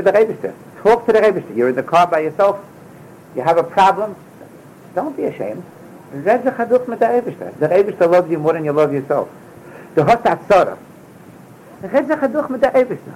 The 0.04 0.12
Rebishter. 0.12 0.54
Talk 0.82 1.06
to 1.06 1.12
the 1.12 1.20
Rebishter. 1.20 1.56
You're 1.56 1.70
in 1.70 1.76
the 1.76 1.84
car 1.84 2.08
by 2.08 2.20
yourself. 2.20 2.64
You 3.36 3.42
have 3.42 3.58
a 3.58 3.64
problem. 3.64 4.16
Don't 4.96 5.18
be 5.18 5.26
ashamed. 5.26 5.64
Red 6.12 6.44
the 6.44 6.52
Chaduch 6.52 6.88
with 6.88 7.00
the 7.00 7.06
Rebishter. 7.06 7.58
The 7.60 7.68
Rebishter 7.68 8.10
loves 8.10 8.32
you 8.32 8.40
more 8.40 8.54
than 8.54 8.64
you 8.64 8.72
love 8.72 8.94
yourself. 8.94 9.30
The 9.96 10.06
Hot 10.06 10.24
Tzorah. 10.24 10.78
Red 11.84 12.08
the 12.08 12.16
Chaduch 12.16 12.50
with 12.50 12.62
the 12.62 12.68
Rebishter. 12.68 13.14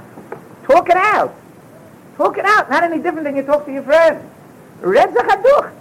Talk 0.66 0.90
it 0.90 0.98
out. 0.98 1.34
Talk 2.18 2.38
it 2.38 2.46
out. 2.46 2.70
Not 2.70 2.84
any 2.84 3.02
different 3.02 3.24
than 3.24 3.38
you 3.38 3.44
talk 3.44 3.66
to 3.66 3.72
your 3.72 3.84
friend. 3.84 4.30
Red 4.82 5.14
the 5.14 5.20
Chaduch. 5.20 5.72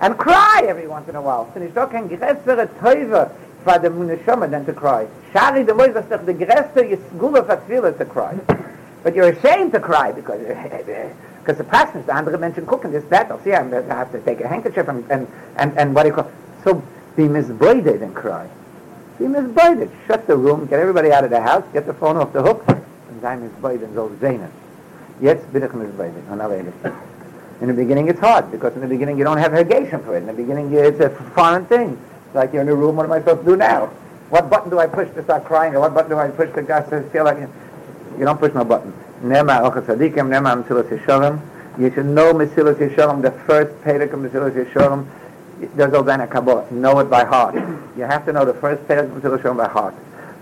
And 0.00 0.16
cry 0.16 0.62
every 0.68 0.86
once 0.86 1.08
in 1.08 1.16
a 1.16 1.20
while. 1.20 1.50
Finish 1.52 1.74
talking 1.74 2.08
größere 2.08 2.68
Teufel 2.78 3.32
for 3.64 3.78
the 3.80 3.88
Muneshama 3.88 4.48
than 4.48 4.64
to 4.66 4.72
cry. 4.72 5.08
Shari 5.32 5.64
the 5.64 5.72
Moiz 5.72 5.94
was 5.94 6.06
the 6.06 6.32
größere 6.32 6.96
Yisgula 6.96 7.44
for 7.44 7.56
Tefillah 7.56 7.98
to 7.98 8.04
cry. 8.04 8.38
But 9.02 9.16
you're 9.16 9.30
ashamed 9.30 9.72
to 9.72 9.80
cry 9.80 10.12
because 10.12 10.40
because 10.40 11.58
the 11.58 11.64
person 11.64 12.00
is 12.00 12.06
the 12.06 12.14
andere 12.14 12.38
Menschen 12.38 12.66
cooking 12.66 12.92
this, 12.92 13.04
that, 13.04 13.28
they'll 13.28 13.42
see 13.42 13.52
I 13.52 13.62
have 13.64 14.12
to 14.12 14.20
take 14.20 14.40
a 14.40 14.48
handkerchief 14.48 14.86
and, 14.88 15.04
and, 15.10 15.26
and, 15.56 15.76
and 15.76 15.94
what 15.94 16.04
do 16.04 16.10
you 16.10 16.14
call 16.14 16.30
So 16.62 16.82
be 17.16 17.24
misboided 17.24 18.02
and 18.02 18.14
cry. 18.14 18.48
Be 19.18 19.26
misboided. 19.26 19.90
Shut 20.06 20.26
the 20.26 20.36
room, 20.36 20.66
get 20.66 20.80
everybody 20.80 21.12
out 21.12 21.24
of 21.24 21.30
the 21.30 21.40
house, 21.40 21.64
get 21.72 21.86
the 21.86 21.94
phone 21.94 22.16
off 22.16 22.32
the 22.32 22.42
hook, 22.42 22.64
and 22.68 23.24
I'm 23.24 23.48
misboided, 23.48 23.94
so 23.94 24.10
Zainab. 24.20 24.50
Jetzt 25.20 25.52
bin 25.52 25.62
ich 25.62 25.70
misboided, 25.70 26.28
on 26.30 26.40
in 27.60 27.68
the 27.68 27.74
beginning 27.74 28.08
it's 28.08 28.18
hard 28.18 28.50
because 28.50 28.74
in 28.74 28.80
the 28.80 28.86
beginning 28.86 29.16
you 29.16 29.24
don't 29.24 29.38
have 29.38 29.52
negation 29.52 30.02
for 30.02 30.16
it. 30.16 30.18
In 30.18 30.26
the 30.26 30.32
beginning 30.32 30.72
it's 30.72 31.00
a 31.00 31.10
foreign 31.34 31.64
thing. 31.66 31.96
It's 32.26 32.34
like 32.34 32.52
you're 32.52 32.62
in 32.62 32.68
a 32.68 32.74
room, 32.74 32.96
what 32.96 33.06
am 33.06 33.12
I 33.12 33.20
supposed 33.20 33.44
to 33.44 33.52
do 33.52 33.56
now? 33.56 33.86
What 34.30 34.50
button 34.50 34.70
do 34.70 34.78
I 34.80 34.86
push 34.86 35.08
to 35.14 35.22
start 35.22 35.44
crying 35.44 35.74
or 35.74 35.80
what 35.80 35.94
button 35.94 36.10
do 36.10 36.18
I 36.18 36.28
push 36.28 36.52
to 36.54 36.62
guys 36.62 36.88
to 36.90 37.02
feel 37.10 37.24
like 37.24 37.38
you 37.38 38.24
don't 38.24 38.38
push 38.38 38.52
no 38.54 38.64
button. 38.64 38.92
Nema 39.22 39.62
nema. 39.62 41.40
You 41.78 41.90
should 41.92 42.06
know 42.06 42.32
mesilas 42.34 42.74
yesharim, 42.74 43.22
the 43.22 43.30
first 43.30 43.72
perik 43.82 44.12
of 44.12 44.20
mesilas 44.20 44.52
yesharim. 44.52 45.06
There's 45.74 45.94
all 45.94 46.08
a 46.08 46.26
kabbalah. 46.26 46.70
Know 46.70 46.98
it 47.00 47.10
by 47.10 47.24
heart. 47.24 47.54
You 47.96 48.04
have 48.04 48.24
to 48.26 48.32
know 48.32 48.44
the 48.44 48.54
first 48.54 48.82
perik 48.88 49.14
of 49.14 49.22
yesharim 49.22 49.56
by 49.56 49.68
heart 49.68 49.94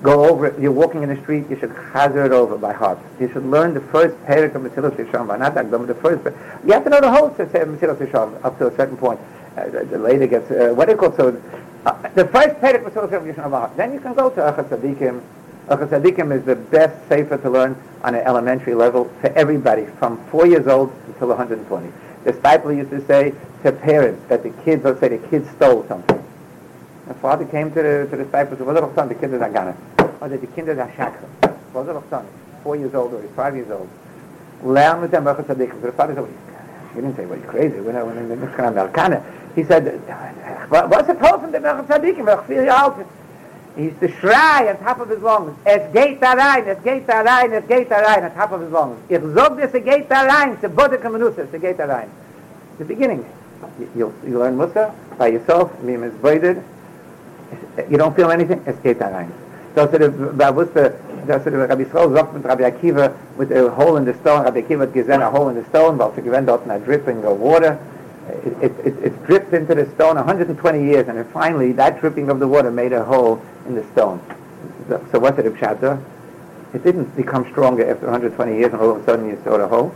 go 0.03 0.29
over 0.29 0.47
it. 0.47 0.61
You're 0.61 0.73
walking 0.73 1.03
in 1.03 1.09
the 1.09 1.21
street, 1.23 1.49
you 1.49 1.57
should 1.59 1.71
hazard 1.71 2.27
it 2.27 2.33
over 2.33 2.59
by 2.59 2.73
heart. 2.73 2.99
You 3.21 3.29
should 3.33 3.47
learn 3.47 3.75
the 3.75 3.81
first 3.81 4.17
perik 4.25 4.55
of 4.55 4.63
Mesilas 4.63 4.97
Yesharim, 4.97 5.29
by 5.29 5.37
not 5.37 5.55
that, 5.55 5.71
but 5.71 5.87
the 5.87 5.95
first. 5.95 6.25
You 6.67 6.73
have 6.73 6.85
to 6.85 6.91
know 6.91 7.01
the 7.01 7.11
whole 7.11 7.31
Mesilas 7.31 7.97
Yesharim 7.97 8.45
up 8.45 8.59
to 8.59 8.67
a 8.67 8.77
certain 8.77 8.97
point. 8.97 9.21
Uh, 9.57 9.69
the 9.69 9.99
later 9.99 10.27
gets, 10.27 10.51
uh, 10.51 10.73
what 10.75 10.87
do 10.87 10.93
you 10.93 10.99
call 10.99 11.13
so? 11.13 11.41
Uh, 11.87 12.09
the 12.11 12.27
first 12.27 12.57
perik 12.61 12.85
of 12.85 12.93
Mesilas 12.93 13.35
Yesharim, 13.35 13.77
then 13.77 13.93
you 13.93 14.01
can 14.01 14.15
go 14.15 14.31
to 14.31 14.41
Orchos 14.41 14.69
Tzadikim. 14.69 15.23
Orchos 15.69 15.89
Tzadikim 15.89 16.37
is 16.37 16.45
the 16.45 16.57
best 16.57 17.09
safer 17.09 17.39
to 17.39 17.51
learn 17.51 17.77
on 18.03 18.15
an 18.15 18.23
elementary 18.23 18.75
level 18.75 19.05
for 19.21 19.29
everybody, 19.29 19.87
from 19.99 20.23
four 20.27 20.47
years 20.47 20.67
old 20.67 20.93
until 21.07 21.29
120. 21.29 21.93
The 22.25 22.33
disciple 22.33 22.73
used 22.73 22.91
to 22.91 23.05
say 23.07 23.35
to 23.63 23.73
parents 23.73 24.23
that 24.29 24.43
the 24.43 24.51
kids, 24.65 24.85
let's 24.85 25.01
say 25.01 25.09
the 25.09 25.29
kids 25.29 25.49
stole 25.51 25.85
something. 25.89 26.23
The 27.09 27.15
father 27.15 27.45
came 27.45 27.71
to 27.73 27.83
the, 27.83 28.07
to 28.11 28.17
the 28.17 28.25
disciples, 28.25 28.61
er 28.61 28.81
doch 28.81 28.95
son, 28.95 29.09
sind 29.09 29.53
gar 29.53 29.65
nicht. 29.65 29.79
Oder 30.23 30.37
die 30.37 30.47
Kinder 30.47 30.77
sind 30.77 30.91
schakre. 30.97 31.27
Was 31.73 31.89
er 31.89 31.95
doch 31.95 32.05
son, 32.11 32.25
four 32.63 32.77
years 32.77 32.95
old 32.95 33.13
or 33.13 33.23
five 33.35 33.57
years 33.57 33.71
old. 33.71 33.89
Lern 34.63 35.01
mit 35.01 35.11
dem 35.13 35.25
Bacher 35.25 35.43
Tzadikim. 35.43 35.81
So 35.81 35.87
the 35.87 35.93
father 35.93 36.15
said, 36.15 36.27
he 36.95 37.01
didn't 37.01 37.17
say, 37.17 37.27
well, 37.27 37.39
you're 37.39 37.49
crazy, 37.49 37.81
we're 37.81 37.93
not, 37.93 38.05
going 38.93 39.11
to. 39.11 39.23
He 39.57 39.65
said, 39.65 40.01
what's 40.71 41.09
the 41.09 41.15
toll 41.15 41.41
from 41.41 41.51
the 41.51 41.59
Bacher 41.59 41.87
Tzadikim? 41.87 42.25
We're 42.25 42.43
vier 42.43 42.67
Jahre 42.67 42.83
alt. 42.83 43.07
He 43.77 43.85
used 43.85 44.01
to 44.01 44.09
cry 44.09 44.69
on 44.69 44.77
top 44.85 45.01
of 45.01 45.09
his 45.09 45.21
lungs. 45.21 45.57
Es 45.65 45.91
geht 45.93 46.21
da 46.21 46.35
rein, 46.35 46.69
es 46.69 46.79
geht 46.85 47.07
da 47.07 47.23
rein, 47.23 47.53
es 47.53 47.65
geht 47.67 47.89
da 47.89 48.01
rein, 48.01 48.25
on 48.25 48.31
top 48.33 48.53
of 48.53 48.61
his 48.61 48.71
lungs. 48.71 48.99
Ich 49.09 49.19
sag 49.35 49.57
dir, 49.57 49.65
es 49.65 49.73
geht 49.73 50.11
da 50.11 50.23
rein, 50.27 50.59
es 50.61 50.71
Bodek 50.71 51.01
Kamenusa, 51.01 51.43
es 51.43 51.61
geht 51.61 51.79
da 51.79 51.87
rein. 51.87 52.09
The 52.79 52.85
beginning. 52.85 53.25
You, 53.95 54.13
you 54.27 54.39
learn 54.39 54.57
Musa 54.57 54.93
by 55.19 55.29
yourself, 55.29 55.71
Mim 55.83 56.03
is 56.03 56.13
braided, 56.15 56.63
you 57.89 57.97
don't 57.97 58.15
feel 58.15 58.31
anything, 58.31 58.61
es 58.67 58.77
geht 58.83 58.99
da 58.99 59.07
rein. 59.09 59.33
So 59.75 59.89
said 59.91 60.01
the 60.01 60.53
wusste, 60.53 60.99
so 61.27 61.41
said 61.43 61.55
Rabbi 61.55 61.85
Yisrael 61.85 62.15
sagt 62.15 62.35
mit 62.35 62.45
Rabbi 62.45 62.65
Akiva 62.65 63.17
with 63.39 63.51
a 63.53 63.71
hole 63.71 63.97
in 63.97 64.05
the 64.05 64.13
stone, 64.15 64.45
Rabbi 64.45 64.61
Akiva 64.61 64.81
hat 64.81 64.93
gesehen 64.93 65.23
a 65.23 65.31
hole 65.31 65.49
in 65.49 65.55
the 65.55 65.65
stone, 65.71 65.97
weil 65.97 66.13
sie 66.15 66.21
gewinnt 66.21 66.49
dort 66.49 66.67
a 66.69 66.79
dripping 66.79 67.25
of 67.25 67.39
water. 67.39 67.79
It, 68.63 68.73
it, 68.85 69.05
it, 69.05 69.27
dripped 69.27 69.53
into 69.53 69.75
the 69.75 69.89
stone 69.95 70.17
120 70.17 70.85
years, 70.85 71.09
and 71.09 71.19
then 71.19 71.29
finally 71.33 71.73
that 71.73 72.01
dripping 72.01 72.31
of 72.31 72.41
the 72.41 72.49
water 72.49 72.71
made 72.71 72.93
a 72.93 73.05
hole 73.05 73.43
in 73.67 73.75
the 73.75 73.85
stone. 73.93 74.21
So, 74.89 75.07
so 75.13 75.19
what 75.19 75.37
did 75.37 75.47
it 75.47 75.55
Pshata? 75.55 76.03
It 76.75 76.83
didn't 76.83 77.15
become 77.17 77.49
stronger 77.51 77.89
after 77.91 78.07
120 78.07 78.57
years, 78.57 78.73
and 78.73 78.81
all 78.81 78.97
of 78.97 79.03
a 79.03 79.05
sudden 79.05 79.29
you 79.29 79.41
saw 79.45 79.59
the 79.59 79.69
hole. 79.69 79.95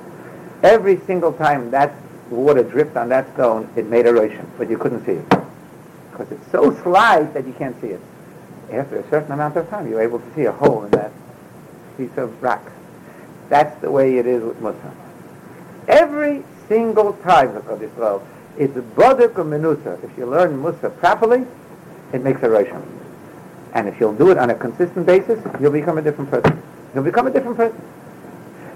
Every 0.62 0.98
single 1.06 1.32
time 1.32 1.70
that 1.70 1.94
water 2.30 2.62
dripped 2.62 2.96
on 2.96 3.08
that 3.10 3.32
stone, 3.34 3.70
it 3.76 3.86
made 3.86 4.06
a 4.06 4.10
erosion, 4.10 4.50
but 4.58 4.68
you 4.68 4.78
couldn't 4.78 5.04
see 5.06 5.12
it 5.12 5.46
because 6.16 6.32
it's 6.32 6.50
so 6.50 6.74
slight 6.82 7.34
that 7.34 7.46
you 7.46 7.52
can't 7.52 7.78
see 7.80 7.88
it. 7.88 8.00
After 8.72 8.98
a 8.98 9.10
certain 9.10 9.32
amount 9.32 9.56
of 9.56 9.68
time, 9.68 9.88
you're 9.88 10.00
able 10.00 10.18
to 10.18 10.34
see 10.34 10.44
a 10.44 10.52
hole 10.52 10.84
in 10.84 10.90
that 10.92 11.12
piece 11.96 12.16
of 12.16 12.42
rock. 12.42 12.72
That's 13.48 13.80
the 13.80 13.90
way 13.90 14.18
it 14.18 14.26
is 14.26 14.42
with 14.42 14.60
Mussar. 14.60 14.94
Every 15.86 16.42
single 16.68 17.12
time 17.14 17.56
of 17.56 17.82
Israel, 17.82 18.26
it's 18.56 18.74
Bodek 18.74 19.38
or 19.38 19.44
Menusa. 19.44 20.02
If 20.02 20.16
you 20.16 20.26
learn 20.26 20.62
Mussar 20.62 20.96
properly, 20.98 21.46
it 22.12 22.22
makes 22.22 22.40
a 22.42 22.48
Rishon. 22.48 22.84
And 23.74 23.88
if 23.88 24.00
you'll 24.00 24.14
do 24.14 24.30
it 24.30 24.38
on 24.38 24.50
a 24.50 24.54
consistent 24.54 25.06
basis, 25.06 25.44
you'll 25.60 25.72
become 25.72 25.98
a 25.98 26.02
different 26.02 26.30
person. 26.30 26.62
You'll 26.94 27.04
become 27.04 27.26
a 27.26 27.30
different 27.30 27.56
person. 27.56 27.80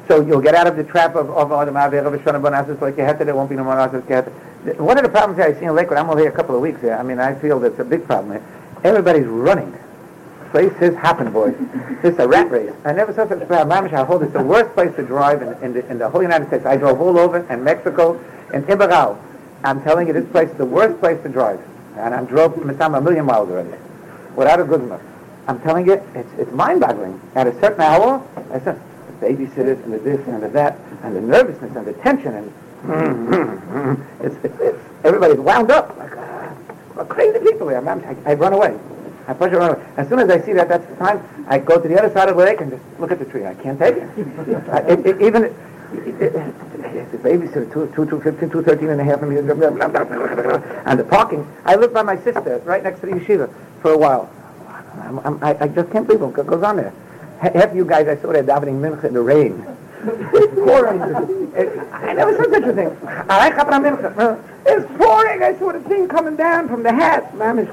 So 0.09 0.21
you'll 0.21 0.43
get 0.43 0.55
out 0.55 0.67
of 0.67 0.77
the 0.77 0.85
trap 0.85 1.15
of 1.15 1.31
of 1.31 1.53
Adam 1.53 1.77
Aver 1.77 1.99
of 1.99 2.21
Shana 2.21 2.41
Bonasis 2.41 2.81
like 2.81 2.97
to. 2.97 3.25
There 3.25 3.35
won't 3.35 3.49
be 3.49 3.57
no 3.57 3.65
more 3.65 3.77
Asis 3.77 4.05
one 4.77 4.99
of 4.99 5.05
the 5.05 5.09
problems 5.09 5.41
I 5.41 5.59
see 5.59 5.65
in 5.65 5.75
Lakewood, 5.75 5.97
I'm 5.97 6.11
only 6.11 6.23
here 6.25 6.31
a 6.31 6.35
couple 6.35 6.55
of 6.55 6.61
weeks 6.61 6.83
here. 6.83 6.95
I 6.95 7.03
mean, 7.03 7.19
I 7.19 7.35
feel 7.35 7.59
that's 7.61 7.79
a 7.79 7.85
big 7.85 8.05
problem 8.07 8.33
here. 8.33 8.45
Everybody's 8.85 9.27
running. 9.27 9.75
Place 10.51 10.73
has 10.79 10.95
happened, 10.97 11.33
boys. 11.33 11.55
This 12.03 12.15
is 12.15 12.19
a 12.19 12.27
rat 12.27 12.51
race. 12.51 12.73
I 12.85 12.93
never 12.93 13.13
saw 13.13 13.29
such 13.29 13.41
a 13.41 13.47
problem. 13.47 13.71
I 13.95 14.05
hold 14.05 14.23
it's 14.23 14.33
the 14.33 14.43
worst 14.43 14.75
place 14.75 14.95
to 14.97 15.03
drive 15.03 15.43
in, 15.43 15.53
in, 15.63 15.73
the, 15.73 15.89
in 15.89 15.99
the 15.99 16.11
whole 16.11 16.23
United 16.23 16.49
States. 16.49 16.67
I 16.67 16.77
drove 16.77 17.01
all 17.01 17.19
over 17.19 17.39
in 17.53 17.63
Mexico, 17.63 18.15
in 18.53 18.65
Ibarao. 18.65 19.17
I'm 19.63 19.83
telling 19.83 20.09
you, 20.09 20.13
this 20.13 20.29
place 20.31 20.51
is 20.51 20.57
the 20.57 20.67
worst 20.67 20.99
place 20.99 21.23
to 21.23 21.29
drive. 21.29 21.61
And 21.97 22.15
I 22.15 22.25
drove 22.25 22.55
some 22.79 22.95
a 22.95 23.01
million 23.01 23.27
miles 23.27 23.49
already, 23.49 23.77
without 24.35 24.59
a 24.59 24.65
good 24.65 24.81
enough. 24.81 25.03
I'm 25.47 25.61
telling 25.61 25.87
you, 25.87 26.03
it's, 26.15 26.29
it's 26.39 26.51
mind-boggling. 26.53 27.21
At 27.35 27.47
a 27.47 27.53
certain 27.61 27.83
hour, 27.83 28.27
I 28.53 28.59
said, 28.61 28.81
the 29.07 29.27
babysitters 29.27 29.83
and 29.85 29.93
the 29.93 29.99
this 29.99 30.27
and 30.27 30.43
the 30.43 30.49
that, 30.49 30.79
and 31.03 31.15
the 31.15 31.21
nervousness 31.21 31.77
and 31.77 31.87
the 31.87 31.93
tension 31.95 32.35
and 32.35 32.53
it's, 34.21 34.37
it's, 34.45 34.61
it's, 34.61 34.79
everybody's 35.05 35.39
wound 35.39 35.71
up 35.71 35.97
like 35.99 36.17
uh, 36.17 37.05
crazy 37.05 37.39
people 37.39 37.69
here. 37.69 37.79
I, 37.79 38.31
I 38.31 38.35
run 38.35 38.53
away. 38.53 38.79
I 39.31 39.33
push 39.33 39.53
it 39.53 39.63
away. 39.63 39.81
As 39.97 40.09
soon 40.09 40.19
as 40.19 40.29
I 40.29 40.41
see 40.41 40.53
that 40.55 40.69
that's 40.69 40.85
the 40.89 40.97
time, 40.97 41.23
I 41.47 41.61
go 41.61 41.81
to 41.81 41.87
the 41.87 41.97
other 41.97 42.13
side 42.13 42.29
of 42.29 42.37
the 42.37 42.43
lake 42.45 42.61
and 42.61 42.69
just 42.69 42.83
look 42.99 43.13
at 43.13 43.21
the 43.21 43.25
tree. 43.25 43.47
I 43.47 43.55
can't 43.55 43.79
take 43.79 43.95
it. 43.95 44.03
I, 44.69 44.79
it, 44.91 45.07
it 45.07 45.23
even 45.23 45.45
it, 45.45 45.53
the 47.13 47.19
babysitter, 47.19 47.73
two, 47.73 47.93
two, 47.95 48.11
two, 48.11 48.21
15, 48.21 48.51
two, 48.51 48.63
13 48.65 48.89
and 48.89 49.01
a 49.01 49.05
half, 49.05 49.23
and 49.23 50.99
the 50.99 51.05
parking. 51.05 51.47
I 51.65 51.77
lived 51.77 51.95
by 51.95 52.03
my 52.03 52.17
sister 52.17 52.61
right 52.65 52.83
next 52.83 52.99
to 53.01 53.07
the 53.07 53.13
yeshiva 53.13 53.55
for 53.83 53.93
a 53.93 53.97
while. 53.97 54.29
I'm, 55.01 55.21
I'm, 55.21 55.45
I, 55.45 55.57
I 55.61 55.69
just 55.69 55.93
can't 55.93 56.09
believe 56.09 56.23
what 56.23 56.35
goes 56.35 56.65
on 56.65 56.79
there. 56.79 56.93
Half 57.39 57.73
you 57.73 57.85
guys, 57.85 58.09
I 58.09 58.21
saw 58.21 58.33
there 58.33 58.43
davening 58.43 58.81
mincha 58.81 59.05
in 59.05 59.15
the 59.15 59.23
rain. 59.23 59.65
It's 60.03 60.55
pouring. 60.55 61.01
I 61.01 62.13
never 62.15 62.37
said 62.37 62.51
such 62.51 62.65
a 62.65 62.73
thing. 62.73 62.97
It's 64.67 64.99
pouring. 64.99 65.43
I 65.45 65.57
saw 65.57 65.71
the 65.73 65.81
thing 65.89 66.09
coming 66.09 66.35
down 66.35 66.69
from 66.69 66.83
the 66.83 66.93
hat. 66.93 67.33
Man, 67.37 67.69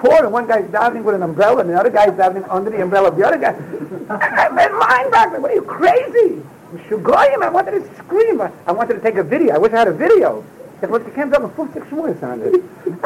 it's 0.00 0.08
pouring. 0.08 0.32
One 0.32 0.46
guy's 0.46 0.70
diving 0.70 1.04
with 1.04 1.14
an 1.14 1.22
umbrella, 1.22 1.60
and 1.60 1.70
the 1.70 1.78
other 1.78 1.90
guy's 1.90 2.16
diving 2.16 2.44
under 2.44 2.70
the 2.70 2.82
umbrella 2.82 3.08
of 3.08 3.16
the 3.16 3.26
other 3.26 3.38
guy. 3.38 3.54
I'm 4.10 4.54
mind 4.54 5.10
boggling. 5.10 5.42
What 5.42 5.50
are 5.50 5.54
you 5.54 5.62
crazy? 5.62 6.42
Shugoyim, 6.88 7.42
I 7.42 7.48
wanted 7.48 7.72
to 7.72 7.94
scream. 7.96 8.40
I 8.40 8.72
wanted 8.72 8.94
to 8.94 9.00
take 9.00 9.16
a 9.16 9.24
video. 9.24 9.54
I 9.54 9.58
wish 9.58 9.72
I 9.72 9.78
had 9.78 9.88
a 9.88 9.92
video. 9.92 10.44
It 10.82 11.14
came 11.14 11.30
down 11.30 11.52
full 11.54 11.68
six 11.72 11.86
shmuas 11.88 12.22
on 12.22 12.40
it. 12.40 12.54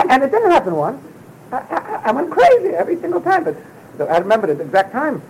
And 0.08 0.22
it 0.22 0.30
didn't 0.30 0.50
happen 0.50 0.74
once. 0.76 1.02
I, 1.50 1.56
I, 1.56 2.02
I 2.06 2.12
went 2.12 2.30
crazy 2.30 2.68
every 2.68 3.00
single 3.00 3.20
time. 3.20 3.44
But 3.44 3.56
I 4.10 4.18
remember 4.18 4.52
the 4.52 4.62
exact 4.62 4.92
time. 4.92 5.22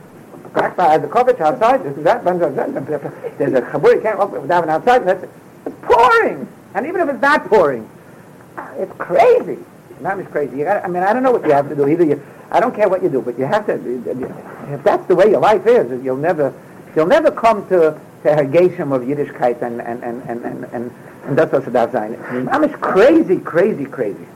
cracked 0.52 0.76
by 0.76 0.98
the 0.98 1.08
coverage 1.08 1.40
outside, 1.40 1.82
this 1.84 1.96
and 1.96 2.06
that, 2.06 2.24
there's 3.38 3.52
a 3.54 3.62
chabur, 3.62 3.94
you 3.94 4.00
can't 4.00 4.18
walk 4.18 4.32
without 4.32 4.68
outside, 4.68 5.00
and 5.02 5.08
that's, 5.08 5.24
it's 5.66 5.76
pouring. 5.82 6.46
And 6.74 6.86
even 6.86 7.00
if 7.00 7.08
it's 7.08 7.22
not 7.22 7.46
pouring, 7.46 7.88
uh, 8.56 8.68
it's 8.76 8.92
crazy. 8.98 9.58
Not 10.01 10.18
as 10.18 10.26
crazy. 10.28 10.59
You 10.59 10.64
gotta, 10.64 10.84
I 10.84 10.88
mean, 10.88 11.03
I 11.03 11.12
don't 11.12 11.22
know 11.22 11.32
what 11.32 11.45
you 11.45 11.53
have 11.53 11.68
to 11.68 11.76
do. 11.76 11.86
Either 11.86 12.05
you, 12.05 12.22
I 12.51 12.61
don't 12.61 12.74
care 12.74 12.88
what 12.88 13.03
you 13.03 13.09
do, 13.09 13.20
but 13.20 13.38
you 13.38 13.45
have 13.45 13.66
to. 13.66 13.74
If 14.72 14.82
that's 14.82 15.07
the 15.07 15.14
way 15.14 15.30
your 15.30 15.40
life 15.40 15.66
is, 15.66 16.03
you'll 16.05 16.16
never, 16.16 16.53
you'll 16.95 17.07
never 17.07 17.30
come 17.30 17.66
to 17.68 17.99
to 18.24 18.30
hergeshim 18.30 18.92
of 18.95 19.03
Yiddishkeit 19.03 19.62
and 19.62 19.80
and 19.80 20.03
and 20.03 20.22
and 20.22 20.45
and 20.45 20.64
and, 20.72 20.90
and 21.26 21.38
that's 21.38 21.53
what 21.53 21.70
darf 21.72 21.92
sein. 21.92 22.16
I'm 22.51 22.66
just 22.66 22.80
crazy, 22.80 23.38
crazy, 23.38 23.84
crazy, 23.84 24.26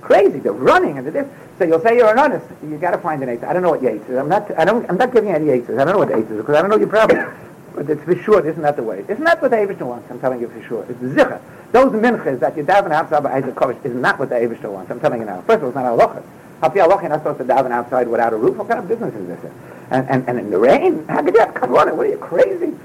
crazy. 0.00 0.38
The 0.38 0.52
running 0.52 0.98
and 0.98 1.06
the 1.06 1.10
this. 1.10 1.28
So 1.58 1.64
you'll 1.64 1.80
say 1.80 1.96
you're 1.96 2.10
an 2.10 2.18
honest. 2.18 2.46
You 2.62 2.78
got 2.78 2.92
to 2.92 2.98
find 2.98 3.22
an 3.22 3.28
eight. 3.28 3.44
I 3.44 3.52
don't 3.52 3.62
know 3.62 3.70
what 3.70 3.82
your 3.82 3.92
eight 3.92 4.02
is. 4.02 4.16
I'm 4.16 4.28
not. 4.28 4.50
I 4.58 4.64
don't. 4.64 4.88
I'm 4.88 4.96
not 4.96 5.12
giving 5.12 5.30
any 5.30 5.50
eights. 5.50 5.68
I 5.68 5.84
don't 5.84 5.88
know 5.88 5.98
what 5.98 6.10
eight 6.10 6.24
is 6.30 6.36
because 6.38 6.54
I 6.54 6.60
don't 6.62 6.70
know 6.70 6.78
your 6.78 6.88
problem. 6.88 7.34
But 7.74 7.90
it's 7.90 8.02
for 8.04 8.14
sure. 8.16 8.46
Is 8.46 8.56
not 8.56 8.76
the 8.76 8.82
way. 8.82 9.04
It's 9.08 9.20
not 9.20 9.42
what 9.42 9.50
the 9.50 9.56
Eivisher 9.56 9.86
wants. 9.86 10.10
I'm 10.10 10.20
telling 10.20 10.40
you 10.40 10.48
for 10.48 10.62
sure. 10.62 10.86
It's 10.88 11.00
zicha. 11.00 11.40
Those 11.72 11.90
minchas 11.92 12.38
that 12.40 12.56
you 12.56 12.64
daven 12.64 12.92
outside 12.92 13.22
by 13.22 13.32
Isaac 13.32 13.54
Kovish 13.54 13.82
is 13.84 13.94
not 13.94 14.18
what 14.18 14.28
the 14.28 14.34
Eivisher 14.34 14.70
wants. 14.70 14.90
I'm 14.90 15.00
telling 15.00 15.20
you 15.20 15.26
now. 15.26 15.40
First 15.42 15.62
of 15.62 15.62
all, 15.62 15.68
it's 15.70 15.74
not 15.74 15.86
halacha. 15.86 16.22
The 16.60 16.68
halacha 16.80 17.08
not 17.08 17.20
supposed 17.20 17.38
to 17.38 17.44
daven 17.44 17.70
outside 17.70 18.08
without 18.08 18.34
a 18.34 18.36
roof? 18.36 18.56
What 18.58 18.68
kind 18.68 18.78
of 18.78 18.88
business 18.88 19.14
is 19.14 19.26
this? 19.26 19.50
And 19.90 20.08
and, 20.08 20.28
and 20.28 20.38
in 20.38 20.50
the 20.50 20.58
rain? 20.58 21.06
How 21.08 21.22
could 21.22 21.34
you 21.34 21.40
have, 21.40 21.54
come 21.54 21.74
on? 21.74 21.96
What 21.96 22.06
are 22.06 22.10
you 22.10 22.18
crazy? 22.18 22.76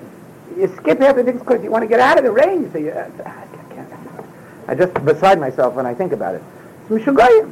You 0.55 0.73
skip 0.77 1.01
everything 1.01 1.37
because 1.37 1.61
you 1.63 1.69
want 1.69 1.83
to 1.83 1.87
get 1.87 1.99
out 1.99 2.17
of 2.17 2.23
the 2.23 2.31
rain. 2.31 2.71
Say, 2.71 2.85
you, 2.85 2.91
uh, 2.91 3.09
I, 3.25 3.73
can't, 3.75 3.93
I 4.69 4.75
just 4.75 4.93
beside 5.05 5.39
myself 5.39 5.75
when 5.75 5.85
I 5.85 5.93
think 5.93 6.13
about 6.13 6.35
it. 6.35 6.43
It's 6.89 7.05
Mishugayim. 7.05 7.51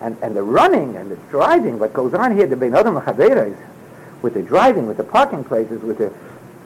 And, 0.00 0.16
and 0.22 0.34
the 0.34 0.42
running 0.42 0.96
and 0.96 1.10
the 1.10 1.16
driving, 1.30 1.78
what 1.78 1.92
goes 1.92 2.12
on 2.14 2.36
here, 2.36 2.46
the 2.46 2.56
Ben 2.56 2.74
Adam 2.74 2.94
with 4.22 4.34
the 4.34 4.42
driving, 4.42 4.86
with 4.86 4.96
the 4.96 5.04
parking 5.04 5.44
places, 5.44 5.82
with 5.82 5.98
the 5.98 6.12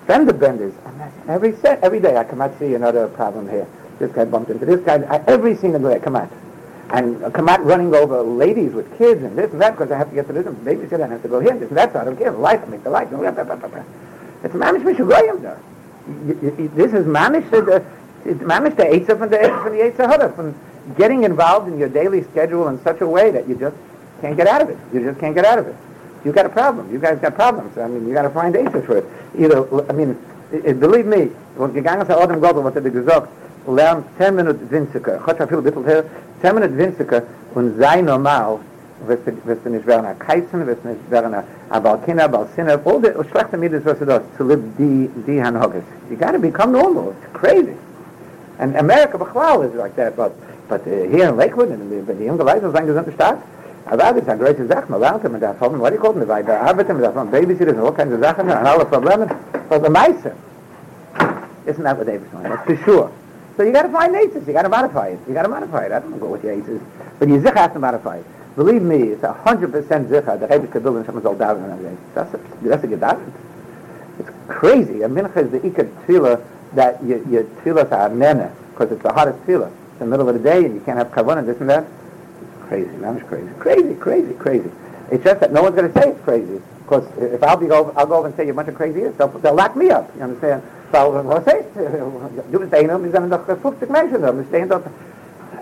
fender 0.07 0.33
benders. 0.33 0.75
Every 1.29 1.57
set, 1.57 1.83
every 1.83 2.01
day 2.01 2.17
I 2.17 2.25
come 2.25 2.41
out 2.41 2.59
see 2.59 2.75
another 2.75 3.09
problem 3.09 3.49
here. 3.49 3.67
This 3.99 4.13
guy 4.13 4.25
bumped 4.25 4.51
into 4.51 4.67
this 4.67 4.81
guy. 4.81 4.97
I, 5.03 5.23
every 5.27 5.57
single 5.57 5.81
day 5.81 5.97
I 5.97 5.99
come 5.99 6.17
out. 6.17 6.31
And 6.91 7.25
I 7.25 7.31
come 7.31 7.49
out 7.49 7.65
running 7.65 7.95
over 7.95 8.23
ladies 8.23 8.73
with 8.73 8.97
kids 8.99 9.23
and 9.23 9.37
this 9.37 9.51
and 9.53 9.61
that 9.61 9.73
because 9.73 9.91
I 9.91 9.99
have 9.99 10.09
to 10.11 10.15
get 10.15 10.27
to 10.29 10.33
this 10.33 10.47
and 10.47 10.57
babysit 10.59 10.93
and 10.93 11.05
I 11.05 11.09
have 11.09 11.23
to 11.23 11.29
go 11.29 11.41
here 11.41 11.53
and 11.53 11.61
this 11.61 11.69
and 11.69 11.77
that. 11.77 11.93
So 11.93 12.01
I 12.01 12.05
don't 12.05 12.17
care. 12.17 12.31
The 12.31 12.39
life, 12.39 12.67
make 12.69 12.85
the 12.85 12.91
life. 12.91 13.09
It's 13.11 14.55
mamish 14.55 14.83
mishugoyim 14.83 15.43
though. 15.43 15.59
This 16.77 16.93
is 16.93 17.07
mamish 17.07 17.51
the, 17.51 17.85
it's 18.25 18.41
mamish 18.41 18.77
the 18.77 18.85
Eitzah 18.85 19.19
from 19.19 19.31
the 19.31 19.39
from 19.63 19.73
the 19.73 19.83
Eitzah 19.83 20.37
from 20.37 20.55
getting 20.97 21.25
involved 21.25 21.67
in 21.67 21.79
your 21.79 21.89
daily 21.89 22.23
schedule 22.23 22.69
in 22.69 22.81
such 22.85 23.01
a 23.01 23.07
way 23.09 23.33
that 23.33 23.49
you 23.49 23.57
just 23.57 23.77
can't 24.21 24.37
get 24.37 24.47
out 24.47 24.63
of 24.63 24.71
it. 24.71 24.79
You 24.93 25.01
just 25.01 25.19
can't 25.19 25.35
get 25.35 25.45
out 25.45 25.59
of 25.59 25.67
it 25.67 25.75
you 26.27 26.33
got 26.33 26.45
a 26.45 26.49
problem. 26.49 26.93
You 26.93 26.99
guys 26.99 27.21
got 27.21 27.37
problems. 27.37 27.79
I 27.79 27.87
mean, 27.87 28.07
you 28.09 28.13
got 28.13 28.23
to 28.23 28.31
find 28.31 28.57
answers 28.57 28.85
for 28.85 28.99
it. 28.99 29.05
Either, 29.39 29.63
I 29.89 29.93
mean, 29.93 30.19
believe 30.51 31.07
me, 31.07 31.31
when 31.55 31.73
gegangen 31.73 32.03
ist 32.03 32.11
Adam 32.11 32.41
Gobel, 32.41 32.65
was 32.65 32.75
er 32.75 32.81
gesagt, 32.83 33.29
lernt 33.67 34.07
10 34.19 34.35
Minuten 34.35 34.71
Winziker. 34.71 35.19
Gott 35.25 35.39
hat 35.39 35.49
viel 35.49 35.63
bisschen 35.63 35.85
her, 35.85 36.05
10 36.43 36.55
Minuten 36.55 36.79
Winziker 36.79 37.23
und 37.55 37.79
sei 37.79 38.01
normal, 38.01 38.59
wirst 39.07 39.65
du 39.65 39.71
nicht 39.71 39.87
werden 39.87 40.07
ein 40.07 40.19
Kaizen, 40.19 40.67
wirst 40.67 40.85
du 40.85 40.89
nicht 40.89 41.11
werden 41.11 41.35
ein 41.35 41.83
Balkina, 41.83 42.27
Balsina, 42.27 42.79
all 42.85 43.01
the 43.01 43.13
schlechte 43.31 43.57
Midas, 43.57 43.85
was 43.85 43.99
du 43.99 44.07
das, 44.07 44.23
to 44.39 44.45
live 44.45 44.61
die, 44.79 45.11
die 45.27 45.43
Hanhogas. 45.43 45.83
You 46.11 46.17
got 46.17 46.33
to 46.33 46.39
become 46.39 46.73
normal. 46.73 47.15
It's 47.23 47.39
crazy. 47.39 47.77
And 48.59 48.77
America, 48.77 49.19
Bechlal, 49.19 49.65
is 49.65 49.75
like 49.75 49.97
that, 49.97 50.17
but, 50.17 50.33
but 50.69 50.81
uh, 50.87 50.91
here 51.11 51.29
in 51.29 51.37
Lakewood, 51.37 51.71
and 51.71 51.91
the, 51.91 52.15
the 52.15 52.25
younger 52.25 52.45
Leute, 52.45 52.71
sind 52.71 52.87
gesunde 52.87 53.13
Stadt, 53.13 53.39
Aber 53.89 53.99
das 53.99 54.17
ist 54.17 54.29
eine 54.29 54.43
große 54.43 54.67
Sache, 54.67 54.85
man 54.89 55.01
lernt, 55.01 55.23
man 55.31 55.41
darf 55.41 55.61
haben, 55.61 55.81
was 55.81 55.93
ich 55.93 56.01
konnte, 56.01 56.27
weil 56.27 56.43
da 56.43 56.61
arbeiten, 56.61 56.95
man 56.95 57.03
darf 57.03 57.15
haben 57.15 57.31
Babysitter, 57.31 57.71
und 57.71 57.79
all 57.79 57.93
kinds 57.93 58.13
of 58.13 58.21
Sachen, 58.21 58.51
and 58.51 58.67
alle 58.67 58.85
Probleme, 58.85 59.29
but 59.69 59.85
the 59.85 59.89
meiste, 59.89 60.33
isn't 61.67 61.85
that 61.85 61.97
what 61.97 62.07
David's 62.07 62.29
doing, 62.33 62.45
that's 62.45 62.65
for 62.65 62.77
sure. 62.85 63.11
So 63.57 63.63
you 63.63 63.73
got 63.73 63.83
to 63.83 63.89
find 63.89 64.15
aces, 64.15 64.47
you 64.47 64.53
got 64.53 64.63
to 64.63 64.69
modify 64.69 65.09
it, 65.09 65.21
you 65.27 65.33
got 65.33 65.43
to 65.43 65.49
modify 65.49 65.87
it, 65.87 65.93
I 65.93 66.01
don't 66.01 66.11
know 66.11 66.27
what 66.27 66.45
your 66.45 66.53
aces, 66.53 66.81
but 67.19 67.29
you 67.29 67.41
zich 67.41 67.55
has 67.55 67.73
to 67.73 67.79
modify 67.79 68.19
it. 68.19 68.27
Believe 68.55 68.83
me, 68.83 69.09
it's 69.09 69.23
a 69.23 69.33
hundred 69.33 69.73
percent 69.73 70.09
zicha, 70.09 70.39
the 70.39 70.47
Rebbe 70.47 70.67
could 70.67 70.83
build 70.83 70.97
in 70.97 71.05
someone's 71.05 71.27
old 71.27 71.39
down 71.39 71.63
on 71.63 71.83
that 71.83 72.15
That's 72.15 72.35
a, 72.35 72.39
that's 72.63 72.85
a 72.85 72.87
gedacht. 72.87 73.33
It's 74.19 74.31
crazy. 74.49 75.03
A 75.03 75.09
mincha 75.09 75.37
is 75.39 75.51
the 75.51 75.61
ikad 75.61 75.91
tefillah 76.05 76.45
that 76.75 77.03
your, 77.03 77.27
your 77.29 77.45
tefillahs 77.45 77.93
are 77.93 78.11
nene, 78.11 78.51
because 78.73 78.93
it's 78.93 79.03
the 79.03 79.13
hottest 79.13 79.39
tefillah. 79.47 79.71
It's 79.91 79.99
the 80.01 80.07
middle 80.07 80.29
of 80.29 80.35
the 80.35 80.43
day 80.43 80.65
and 80.65 80.75
you 80.75 80.81
can't 80.81 80.99
have 80.99 81.09
kavanah, 81.09 81.47
this 81.47 81.59
and 81.61 81.71
that. 81.71 81.87
It's 81.87 82.69
crazy. 82.69 82.97
That 82.97 83.27
crazy. 83.27 83.51
Crazy, 83.59 83.95
crazy, 83.95 84.35
crazy. 84.35 84.71
It's 85.11 85.25
just 85.25 85.41
that 85.41 85.53
no 85.53 85.63
one's 85.63 85.77
going 85.77 85.91
to 85.91 85.99
say 85.99 86.11
it's 86.11 86.21
crazy. 86.25 86.61
Because 86.83 87.05
if 87.19 87.43
I'll 87.43 87.57
be 87.57 87.71
over, 87.71 87.93
I'll 87.99 88.07
go 88.07 88.17
over 88.17 88.29
and 88.29 88.37
say 88.37 88.45
you're 88.45 88.53
a 88.53 88.55
bunch 88.55 88.69
of 88.69 88.75
crazy 88.75 89.01
they'll, 89.01 89.29
they'll 89.29 89.55
lock 89.55 89.77
me 89.77 89.91
up. 89.91 90.15
You 90.17 90.23
understand? 90.23 90.63
So 90.93 91.11
was 91.11 91.45
say 91.45 91.65
du 92.53 92.59
bist 92.59 92.75
einer, 92.75 93.03
wir 93.03 93.11
sind 93.11 93.31
doch 93.31 93.45
50 93.45 93.91
Menschen 93.91 94.23
da, 94.23 94.37
wir 94.37 94.45
stehen 94.45 94.69
dort. 94.69 94.85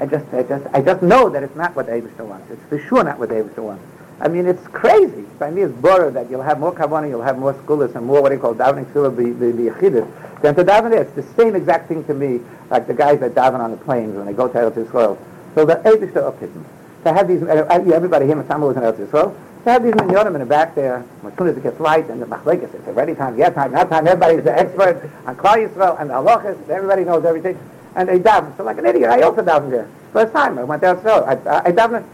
I 0.01 0.07
just, 0.07 0.25
I 0.33 0.43
just, 0.43 0.67
I 0.73 0.83
just 0.83 1.03
know 1.03 1.29
that 1.29 1.43
it's 1.43 1.55
not 1.55 1.75
what 1.77 1.87
David 1.87 2.19
wants. 2.19 2.51
It's 2.51 2.63
for 2.69 2.79
sure 2.79 3.05
not 3.05 3.19
what 3.19 3.29
David 3.31 3.57
wants. 3.57 3.83
I 4.21 4.29
mean, 4.29 4.47
it's 4.47 4.67
crazy. 4.69 5.25
By 5.39 5.51
me, 5.51 5.63
it's 5.63 5.73
better 5.75 6.11
that 6.11 6.31
you'll 6.31 6.43
have 6.43 6.59
more 6.59 6.73
kavanah, 6.73 7.09
you'll 7.09 7.23
have 7.23 7.39
more 7.39 7.55
skulas, 7.55 7.95
and 7.95 8.05
more 8.07 8.21
what 8.21 8.33
he 8.33 8.39
call 8.39 8.55
davening 8.55 8.87
tefillah 8.87 9.17
be 9.17 9.33
be 9.33 9.53
be 9.53 9.71
yechidus 9.71 10.07
than 10.43 10.55
to 10.57 10.65
daven. 10.65 10.93
It's 10.93 11.13
the 11.13 11.23
same 11.41 11.55
exact 11.55 11.89
thing 11.89 12.05
to 12.05 12.15
me, 12.15 12.41
like 12.71 12.87
the 12.87 12.95
guys 12.95 13.21
that 13.21 13.35
daven 13.35 13.61
on 13.61 13.71
the 13.71 13.77
planes 13.77 14.17
when 14.17 14.27
they 14.27 14.33
go 14.33 14.49
to 14.49 14.55
Eretz 14.55 14.85
Yisrael. 14.85 15.17
So 15.55 15.65
the 15.65 15.77
Eibush 15.77 16.17
are 16.17 16.33
uphitting. 16.33 16.65
to 17.05 17.13
have 17.13 17.29
these, 17.29 17.43
uh, 17.43 17.67
everybody 17.71 18.27
here, 18.27 18.37
Masama 18.37 18.67
was 18.67 18.77
in 18.77 18.83
Eretz 18.83 19.07
Yisrael, 19.07 19.35
to 19.65 19.71
have 19.71 19.83
these 19.83 19.95
minyonim 19.95 20.35
in 20.35 20.41
the 20.41 20.47
back 20.47 20.75
there, 20.75 21.05
as 21.27 21.37
soon 21.37 21.49
as 21.49 21.57
it 21.57 21.63
gets 21.63 21.81
light, 21.81 22.09
and 22.11 22.21
the 22.21 22.27
machlekes, 22.27 22.73
it's 22.75 22.87
ready 22.89 23.15
time, 23.15 23.37
yeah 23.39 23.49
time, 23.51 23.73
not 23.73 23.89
time, 23.89 24.07
everybody's 24.07 24.45
the 24.45 24.57
expert 24.57 25.11
on 25.27 25.37
Klal 25.37 25.67
Yisrael 25.67 26.01
and 26.01 26.11
the 26.11 26.15
halachas, 26.15 26.69
everybody 26.69 27.05
knows 27.05 27.25
everything, 27.25 27.59
and 27.97 28.09
they 28.09 28.19
daven. 28.19 28.55
So 28.57 28.65
like 28.65 28.79
an 28.79 28.87
idiot, 28.87 29.11
I 29.11 29.23
also 29.23 29.43
daven 29.43 29.71
there. 29.71 29.89
First 30.13 30.33
time, 30.33 30.59
I 30.59 30.65
went 30.65 30.83
there, 30.83 31.01
so 31.03 31.25
I, 31.25 31.33
I, 31.49 31.69
I 31.69 31.73
daven. 31.73 32.05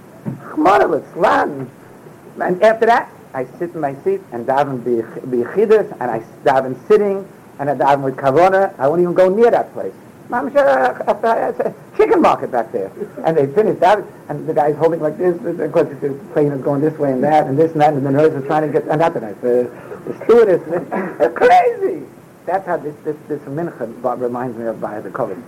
And 2.40 2.62
after 2.62 2.86
that, 2.86 3.10
I 3.34 3.44
sit 3.58 3.74
in 3.74 3.80
my 3.80 3.94
seat 4.02 4.20
and 4.32 4.46
daven 4.46 4.82
b'yichidus, 4.82 5.90
and 6.00 6.10
I 6.10 6.22
daven 6.44 6.76
sitting, 6.86 7.26
and 7.58 7.68
I 7.68 7.74
daven 7.74 8.02
with 8.02 8.16
kavona. 8.16 8.78
I 8.78 8.86
won't 8.88 9.00
even 9.00 9.14
go 9.14 9.28
near 9.28 9.50
that 9.50 9.72
place. 9.72 9.92
Mamash, 10.30 10.54
a 10.54 11.74
chicken 11.96 12.22
market 12.22 12.52
back 12.52 12.70
there. 12.70 12.90
And 13.24 13.36
they 13.36 13.46
finished 13.48 13.80
that, 13.80 14.04
and 14.28 14.46
the 14.48 14.54
guy's 14.54 14.76
holding 14.76 15.00
like 15.00 15.18
this, 15.18 15.36
of 15.36 15.72
course 15.72 15.88
the 16.00 16.18
plane 16.32 16.52
is 16.52 16.62
going 16.62 16.80
this 16.80 16.96
way 16.98 17.12
and 17.12 17.22
that, 17.24 17.46
and 17.48 17.58
this 17.58 17.72
and 17.72 17.80
that, 17.80 17.94
and 17.94 18.06
the 18.06 18.10
nurse 18.10 18.32
is 18.32 18.46
trying 18.46 18.62
to 18.62 18.72
get, 18.72 18.88
and 18.88 19.00
not 19.00 19.12
the 19.14 19.20
nurse, 19.20 19.36
the, 19.42 19.70
the 20.06 20.24
stewardess, 20.24 20.62
it's 21.20 21.36
crazy. 21.36 22.06
That's 22.46 22.64
how 22.64 22.76
this, 22.76 22.94
this, 23.04 23.16
this 23.28 23.40
mincha 23.42 24.20
reminds 24.20 24.56
me 24.56 24.66
of 24.66 24.80
by 24.80 25.00
the 25.00 25.10
COVID. 25.10 25.42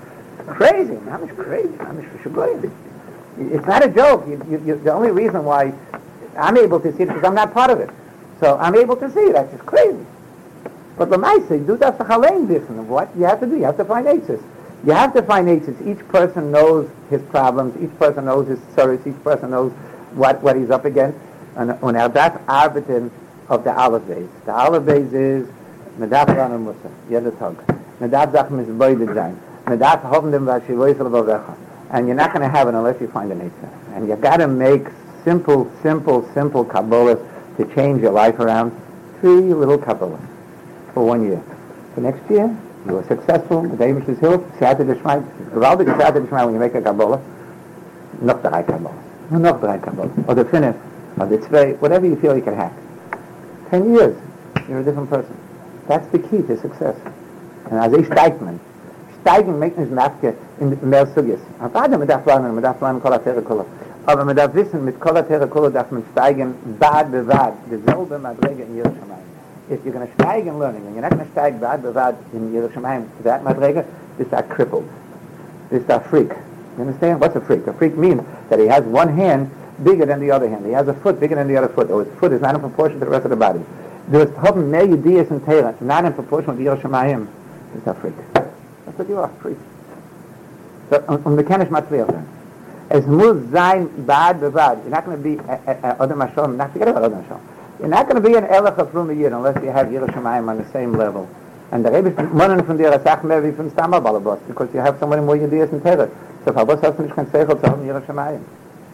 Crazy, 0.46 0.94
Mamash 0.94 1.36
crazy, 1.36 1.68
Mamish 1.68 2.72
It's 3.38 3.66
not 3.66 3.84
a 3.84 3.88
joke. 3.88 4.26
You, 4.26 4.44
you, 4.50 4.62
you, 4.66 4.78
the 4.78 4.92
only 4.92 5.12
reason 5.12 5.44
why 5.44 5.72
I'm 6.36 6.56
able 6.56 6.80
to 6.80 6.90
see 6.92 7.04
it 7.04 7.09
is 7.09 7.14
because 7.14 7.24
I'm 7.24 7.34
not 7.36 7.52
part 7.52 7.70
of 7.70 7.78
it. 7.78 7.90
So 8.40 8.59
I'm 8.59 8.74
able 8.74 8.96
to 8.96 9.09
see 9.12 9.20
it. 9.20 9.34
That's 9.34 9.52
just 9.52 9.64
crazy. 9.64 10.04
But 10.98 11.10
the 11.10 11.16
Lamaisa, 11.16 11.64
do 11.64 11.76
that 11.76 11.96
for 11.96 12.04
Chalein 12.04 12.46
Bichon. 12.48 12.84
What 12.86 13.14
you 13.16 13.24
have 13.24 13.40
to 13.40 13.46
do, 13.46 13.56
you 13.56 13.64
have 13.64 13.76
to 13.76 13.84
find 13.84 14.06
answers. 14.06 14.42
You 14.84 14.92
have 14.92 15.12
to 15.14 15.22
find 15.22 15.48
answers. 15.48 15.76
Each 15.86 16.04
person 16.09 16.50
knows 16.50 16.90
his 17.09 17.22
problems. 17.22 17.80
Each 17.82 17.96
person 17.98 18.24
knows 18.24 18.48
his 18.48 18.59
service. 18.74 19.06
Each 19.06 19.22
person 19.22 19.50
knows 19.50 19.72
what, 20.14 20.42
what 20.42 20.56
he's 20.56 20.70
up 20.70 20.84
against. 20.84 21.18
And, 21.56 21.70
uh, 21.70 21.86
and 21.86 22.14
that's 22.14 22.36
arbeiten 22.46 23.10
of 23.48 23.62
the 23.64 23.72
Aleph 23.72 24.02
Beis. 24.04 24.28
The 24.44 24.52
Aleph 24.52 24.82
Beis 24.82 25.12
is 25.12 25.48
Medaf 25.98 26.28
Rana 26.28 26.59
Mussar, 26.59 26.90
Yeda 27.09 27.38
Tog. 27.38 27.56
Medaf 28.00 28.32
Zach 28.32 28.48
Mizboide 28.48 29.06
Zayin. 29.06 29.38
Medaf 29.66 30.02
Hoven 30.02 30.32
Dem 30.32 30.46
Vashivoy. 30.46 31.56
And 31.90 32.06
you're 32.06 32.16
not 32.16 32.32
going 32.32 32.42
to 32.42 32.48
have 32.48 32.68
it 32.68 32.74
unless 32.74 33.00
you 33.00 33.09
find 33.09 33.30
an 33.30 33.40
answer. 33.40 33.70
And 33.94 34.09
you've 34.09 34.20
got 34.20 34.38
to 34.38 34.48
make 34.48 34.86
simple, 35.24 35.70
simple, 35.82 36.28
simple 36.32 36.64
Kabbalahs 36.64 37.56
to 37.59 37.74
change 37.74 38.02
your 38.02 38.12
life 38.12 38.38
around. 38.40 38.72
Three 39.20 39.54
little 39.54 39.78
Kabbalahs 39.78 40.26
for 40.94 41.06
one 41.06 41.22
year. 41.22 41.42
For 41.94 42.00
next 42.00 42.28
year, 42.30 42.56
you 42.86 42.94
were 42.94 43.04
successful, 43.04 43.62
the 43.62 43.76
David 43.76 44.09
is 44.09 44.18
healed, 44.18 44.44
Siyata 44.59 44.84
Dishmai, 44.84 45.22
gewaltig 45.52 45.86
Siyata 45.86 46.20
Dishmai 46.20 46.44
when 46.44 46.54
you 46.54 46.60
make 46.60 46.74
a 46.74 46.82
Kabbalah, 46.82 47.20
noch 48.20 48.42
drei 48.42 48.62
Kabbalah, 48.62 48.94
noch 49.30 49.60
drei 49.60 49.78
Kabbalah, 49.78 50.10
or 50.26 50.34
the 50.34 50.44
finish, 50.46 50.76
or 51.18 51.26
the 51.26 51.38
tzvei, 51.38 51.78
whatever 51.78 52.06
you 52.06 52.16
feel 52.16 52.36
you 52.36 52.42
can 52.42 52.54
hack. 52.54 52.72
Ten 53.70 53.94
years, 53.94 54.16
you're 54.68 54.80
a 54.80 54.84
different 54.84 55.09
person. 55.09 55.36
That's 55.88 56.06
the 56.09 56.18
key 56.18 56.42
to 56.42 56.60
success. 56.60 56.96
And 57.70 57.78
as 57.78 57.92
a 57.92 58.02
steigman, 58.02 58.59
steigen 59.22 59.59
make 59.59 59.78
nicht 59.78 59.92
nachge 59.92 60.34
in 60.60 60.78
mehr 60.82 61.06
Sugis. 61.14 61.40
Aber 61.60 61.88
da 61.88 61.96
mit 61.96 62.09
darf 62.09 62.26
lernen, 62.26 62.54
mit 62.54 62.64
darf 62.64 62.80
lernen 62.80 63.00
kol 63.00 63.12
atere 63.12 63.42
kol. 63.42 63.64
Aber 64.06 64.24
mit 64.24 64.36
darf 64.36 64.54
wissen, 64.54 64.84
mit 64.84 65.00
kol 65.00 65.16
atere 65.16 65.46
kol 65.46 65.70
darf 65.70 65.90
man 65.90 66.02
steigen, 66.12 66.54
bad 66.78 67.10
bevad, 67.10 67.54
dieselbe 67.70 68.18
Madrege 68.18 68.62
in 68.62 68.76
Jerusalem. 68.76 69.12
If 69.73 69.85
you're 69.85 69.94
going 69.94 70.07
to 70.07 70.15
steig 70.15 70.47
in 70.47 70.59
learning, 70.59 70.85
and 70.85 70.94
you're 70.94 71.03
not 71.03 71.12
going 71.12 71.24
to 71.24 71.32
steig 71.32 71.59
bad 71.61 71.82
bad 71.94 72.16
in 72.35 72.53
Yiras 72.53 72.73
Shamayim 72.73 73.16
to 73.16 73.23
that 73.23 73.43
madrega, 73.43 73.86
this 74.19 74.32
are 74.32 74.43
crippled. 74.43 74.89
This 75.70 75.89
are 75.89 76.01
freak. 76.01 76.28
You 76.77 76.85
understand? 76.85 77.20
What's 77.20 77.36
a 77.36 77.40
freak? 77.40 77.66
A 77.66 77.73
freak 77.73 77.97
means 77.97 78.23
that 78.51 78.59
he 78.59 78.66
has 78.66 78.85
one 78.85 79.09
hand 79.09 79.51
bigger 79.82 80.05
than 80.05 80.20
the 80.20 80.31
other 80.31 80.49
hand. 80.49 80.66
He 80.66 80.73
has 80.73 80.89
a 80.89 80.94
foot 80.94 81.19
bigger 81.19 81.36
than 81.36 81.49
the 81.49 81.57
other 81.57 81.69
foot, 81.69 81.90
or 81.90 82.05
his 82.05 82.15
foot 82.19 82.32
is 82.32 82.40
not 82.40 82.55
in 82.55 82.61
proportion 82.61 82.99
to 83.01 83.05
the 83.07 83.11
rest 83.11 83.24
of 83.24 83.31
the 83.31 83.36
body. 83.36 83.61
Hast 84.11 84.35
haben 84.36 84.70
mehr 84.70 84.82
Ideas 84.82 85.31
in 85.31 85.40
Teira, 85.40 85.81
not 85.81 86.05
in 86.05 86.12
proportion 86.12 86.57
to 86.57 86.62
Yiras 86.62 86.81
Shamayim, 86.82 87.27
ist 87.77 87.86
a 87.86 87.94
freak. 87.94 88.15
That's 88.35 88.99
what 88.99 89.09
you 89.09 89.19
are, 89.19 89.31
freak. 89.40 89.57
So, 90.90 91.01
und 91.07 91.36
wir 91.36 91.44
kennen 91.44 91.61
nicht 91.61 91.70
mal 91.70 91.86
zwei 91.89 92.05
sein. 92.05 92.27
Es 92.90 93.07
muss 93.07 93.36
sein, 93.51 93.89
bad 94.07 94.40
bad. 94.53 94.78
You're 94.85 94.90
not 94.90 95.07
going 95.07 95.16
to 95.16 95.23
be 95.23 95.39
uh, 95.39 95.57
uh, 95.66 95.94
uh, 95.99 96.05
Adam 96.05 96.20
Hashem, 96.20 96.57
not 96.59 96.73
forget 96.73 96.89
about 96.89 97.05
other 97.05 97.23
Hashem. 97.23 97.39
You're 97.82 97.90
not 97.90 98.09
going 98.09 98.22
to 98.22 98.28
be 98.28 98.36
an 98.36 98.44
Elech 98.44 98.78
of 98.78 98.92
Flum 98.92 99.10
Yid 99.10 99.32
unless 99.32 99.60
you 99.60 99.70
have 99.70 99.88
Yiras 99.88 100.14
Shamayim 100.14 100.48
on 100.48 100.56
the 100.56 100.70
same 100.70 100.92
level. 100.92 101.28
And 101.72 101.84
the 101.84 101.90
Rebbe 101.90 102.10
is 102.10 102.14
monen 102.14 102.64
von 102.64 102.76
dir 102.76 102.92
a 102.92 103.02
Sach 103.02 103.24
mehr 103.24 103.42
wie 103.42 103.50
von 103.50 103.68
because 104.46 104.72
you 104.72 104.78
have 104.78 105.00
so 105.00 105.06
many 105.09 105.20
more 105.20 105.34
Ideas 105.34 105.68
in 105.72 105.80
Teira. 105.80 106.09
So, 106.44 106.52
Fabos 106.52 106.80
hast 106.80 106.96
du 106.96 107.02
nicht 107.02 107.16
kein 107.16 107.26
Seichel 107.26 107.59
zu 107.59 107.66
haben 107.66 107.84
Yiras 107.84 108.04
Shamayim. 108.04 108.38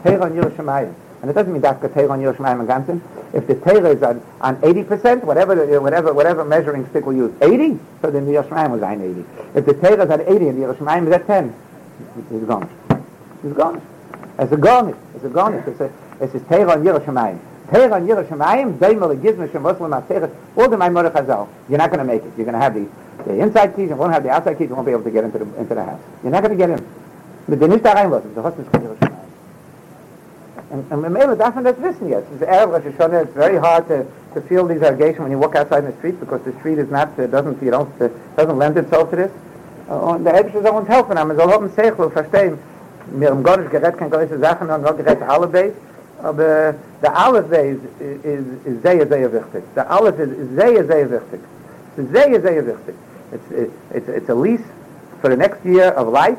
Teira 0.02 0.24
und 0.24 0.34
Yiras 0.34 0.54
Shamayim. 0.54 0.94
And 1.20 1.30
it 1.30 1.34
doesn't 1.34 1.52
mean 1.52 1.60
that's 1.60 1.82
the 1.82 1.90
Torah 1.90 2.12
on 2.12 2.20
Yiras 2.20 2.36
Shamayim 2.36 2.60
and 2.60 2.68
Gansin. 2.70 3.00
If 3.34 3.46
the 3.46 3.56
Torah 3.56 3.90
is 3.90 4.02
on, 4.02 4.22
on 4.40 4.56
80%, 4.56 5.22
whatever, 5.22 5.54
the, 5.54 5.76
uh, 5.76 5.80
whatever, 5.82 6.14
whatever 6.14 6.42
measuring 6.46 6.88
stick 6.88 7.04
we 7.04 7.16
use, 7.16 7.34
80, 7.42 7.78
so 8.00 8.10
then 8.10 8.24
the 8.24 8.32
Yiras 8.32 8.48
Shamayim 8.48 8.70
was 8.70 8.82
on 8.82 9.02
80. 9.02 9.24
If 9.54 9.66
the 9.66 9.74
Torah 9.74 10.04
is 10.04 10.10
at 10.10 10.20
80 10.22 10.48
and 10.48 10.62
the 10.62 10.66
Yiras 10.66 10.76
Shamayim 10.78 11.06
is 11.08 11.12
at 11.12 11.26
10, 11.26 11.54
he's 12.30 12.44
gone. 12.44 12.70
He's 13.42 13.52
gone. 13.52 13.82
It's 14.38 14.50
a 14.50 14.56
gone. 14.56 14.96
It's 15.14 15.24
a 15.24 15.28
gone. 15.28 15.54
It's 15.56 15.78
a, 15.78 15.92
it's 16.20 16.34
a 16.34 16.40
Torah 16.40 16.72
on 16.72 16.84
Yiras 16.84 17.04
Shamayim. 17.04 17.38
Torah 17.70 17.94
on 17.94 18.06
Yerushalayim, 18.06 18.78
Daimel, 18.78 19.14
Gizma, 19.20 19.50
Shem, 19.52 19.62
Muslim, 19.62 19.90
Torah, 20.06 20.30
all 20.56 20.68
the 20.68 20.76
Maimorah 20.76 21.12
Chazal. 21.12 21.48
You're 21.68 21.78
not 21.78 21.90
going 21.90 21.98
to 21.98 22.04
make 22.04 22.22
it. 22.22 22.32
You're 22.36 22.46
going 22.46 22.54
to 22.54 22.60
have 22.60 22.74
the, 22.74 22.88
the 23.24 23.40
inside 23.40 23.76
keys, 23.76 23.90
you 23.90 23.96
won't 23.96 24.12
have 24.12 24.22
the 24.22 24.30
outside 24.30 24.56
keys, 24.56 24.68
you 24.70 24.74
won't 24.74 24.86
be 24.86 24.92
able 24.92 25.04
to 25.04 25.10
get 25.10 25.24
into 25.24 25.38
the, 25.38 25.44
into 25.58 25.74
the 25.74 25.84
house. 25.84 26.00
You're 26.22 26.32
not 26.32 26.42
going 26.42 26.56
to 26.56 26.66
get 26.66 26.70
in. 26.70 26.86
But 27.48 27.60
the 27.60 27.66
Nishta 27.66 27.94
Reinlassen, 27.94 28.34
the 28.34 28.42
Hosnish 28.42 28.70
Yerushalayim. 28.70 29.18
And, 30.70 30.92
and 30.92 31.14
maybe 31.14 31.34
that's 31.34 31.54
when 31.54 31.64
that's 31.64 31.78
wissen 31.78 32.08
jetzt. 32.08 32.30
It's 32.32 32.42
Erev 32.42 32.72
Rosh 32.72 32.92
Hashanah, 32.92 33.24
it's 33.24 33.34
very 33.34 33.58
hard 33.58 33.88
to, 33.88 34.06
to 34.34 34.40
feel 34.42 34.66
these 34.66 34.82
allegations 34.82 35.20
when 35.20 35.30
you 35.30 35.38
walk 35.38 35.54
outside 35.54 35.84
in 35.84 35.90
the 35.90 35.96
street 35.96 36.20
because 36.20 36.42
the 36.42 36.52
street 36.60 36.78
is 36.78 36.90
not, 36.90 37.18
uh, 37.18 37.26
doesn't, 37.26 37.62
you 37.62 37.70
don't, 37.70 38.00
uh, 38.00 38.08
doesn't 38.36 38.58
lend 38.58 38.76
itself 38.76 39.10
to 39.10 39.16
this. 39.16 39.30
Uh, 39.88 39.94
und 39.94 40.24
der 40.24 40.34
Erev 40.34 40.52
soll 40.52 40.76
uns 40.76 40.88
helfen, 40.88 41.16
aber 41.16 41.34
soll 41.34 41.50
haben 41.50 41.70
Seichel, 41.74 42.10
verstehen. 42.10 42.58
Mir 43.10 43.32
um 43.32 43.42
Gott 43.42 43.70
gerät 43.70 43.96
kein 43.96 44.10
größere 44.10 44.38
Sachen, 44.38 44.68
und 44.68 44.84
Gott 44.84 44.98
gerät 44.98 45.22
alle 45.26 45.46
Beis, 45.46 45.72
aber 46.22 46.74
der 47.02 47.16
Beis 47.16 47.42
ist, 47.50 48.24
ist, 48.24 48.66
ist 48.66 48.82
sehr, 48.82 49.06
sehr 49.06 49.32
wichtig. 49.32 49.62
Der 49.76 49.90
Aleph 49.90 50.18
ist, 50.18 50.30
sehr, 50.56 50.84
sehr 50.84 51.10
wichtig. 51.10 51.40
Sehr, 51.96 52.40
sehr 52.40 52.66
wichtig. 52.66 52.94
It's, 53.32 53.70
it's, 53.94 54.08
it's 54.08 54.28
a 54.30 54.34
lease 54.34 54.62
for 55.20 55.30
the 55.30 55.36
next 55.36 55.64
year 55.64 55.92
of 55.96 56.12
life, 56.12 56.38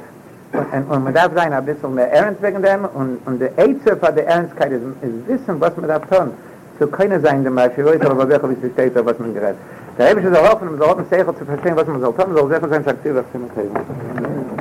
und, 0.52 0.90
und 0.90 1.04
man 1.04 1.14
darf 1.14 1.32
sein 1.36 1.54
ein 1.54 1.66
bisschen 1.66 1.94
mehr 1.94 2.12
ernst 2.12 2.42
wegen 2.42 2.62
dem 2.64 2.86
und, 2.86 3.20
und 3.26 3.40
der 3.40 3.52
Eizer 3.58 3.96
für 3.98 4.12
die 4.12 4.22
Ernstkeit 4.22 4.72
ist, 4.72 4.82
ist 5.02 5.28
wissen, 5.28 5.62
was 5.62 5.76
man 5.78 5.88
darf 5.88 6.02
tun. 6.08 6.32
So 6.80 6.88
keine 6.88 7.20
sein, 7.20 7.44
der 7.44 7.52
ich 7.54 7.86
weiß 7.86 8.02
aber, 8.02 8.28
wie 8.28 8.34
es 8.34 8.72
steht, 8.72 8.96
was 8.96 9.20
man 9.20 9.34
gerät. 9.34 9.56
Der 9.98 10.08
Eibisch 10.08 10.24
ist 10.24 10.36
auch 10.36 10.54
offen, 10.54 10.70
um 10.70 10.78
so 10.78 10.86
offen 10.86 11.06
Seichel 11.10 11.36
zu 11.36 11.46
verstehen, 11.46 11.76
was 11.76 11.86
man 11.86 12.02
soll 12.02 12.14
tun, 12.14 12.34
soll 12.34 12.50
sehr 12.50 12.62
sein, 12.62 12.84
sie, 13.04 13.16
was 13.16 13.26
sie 13.32 13.38
mit 13.38 14.59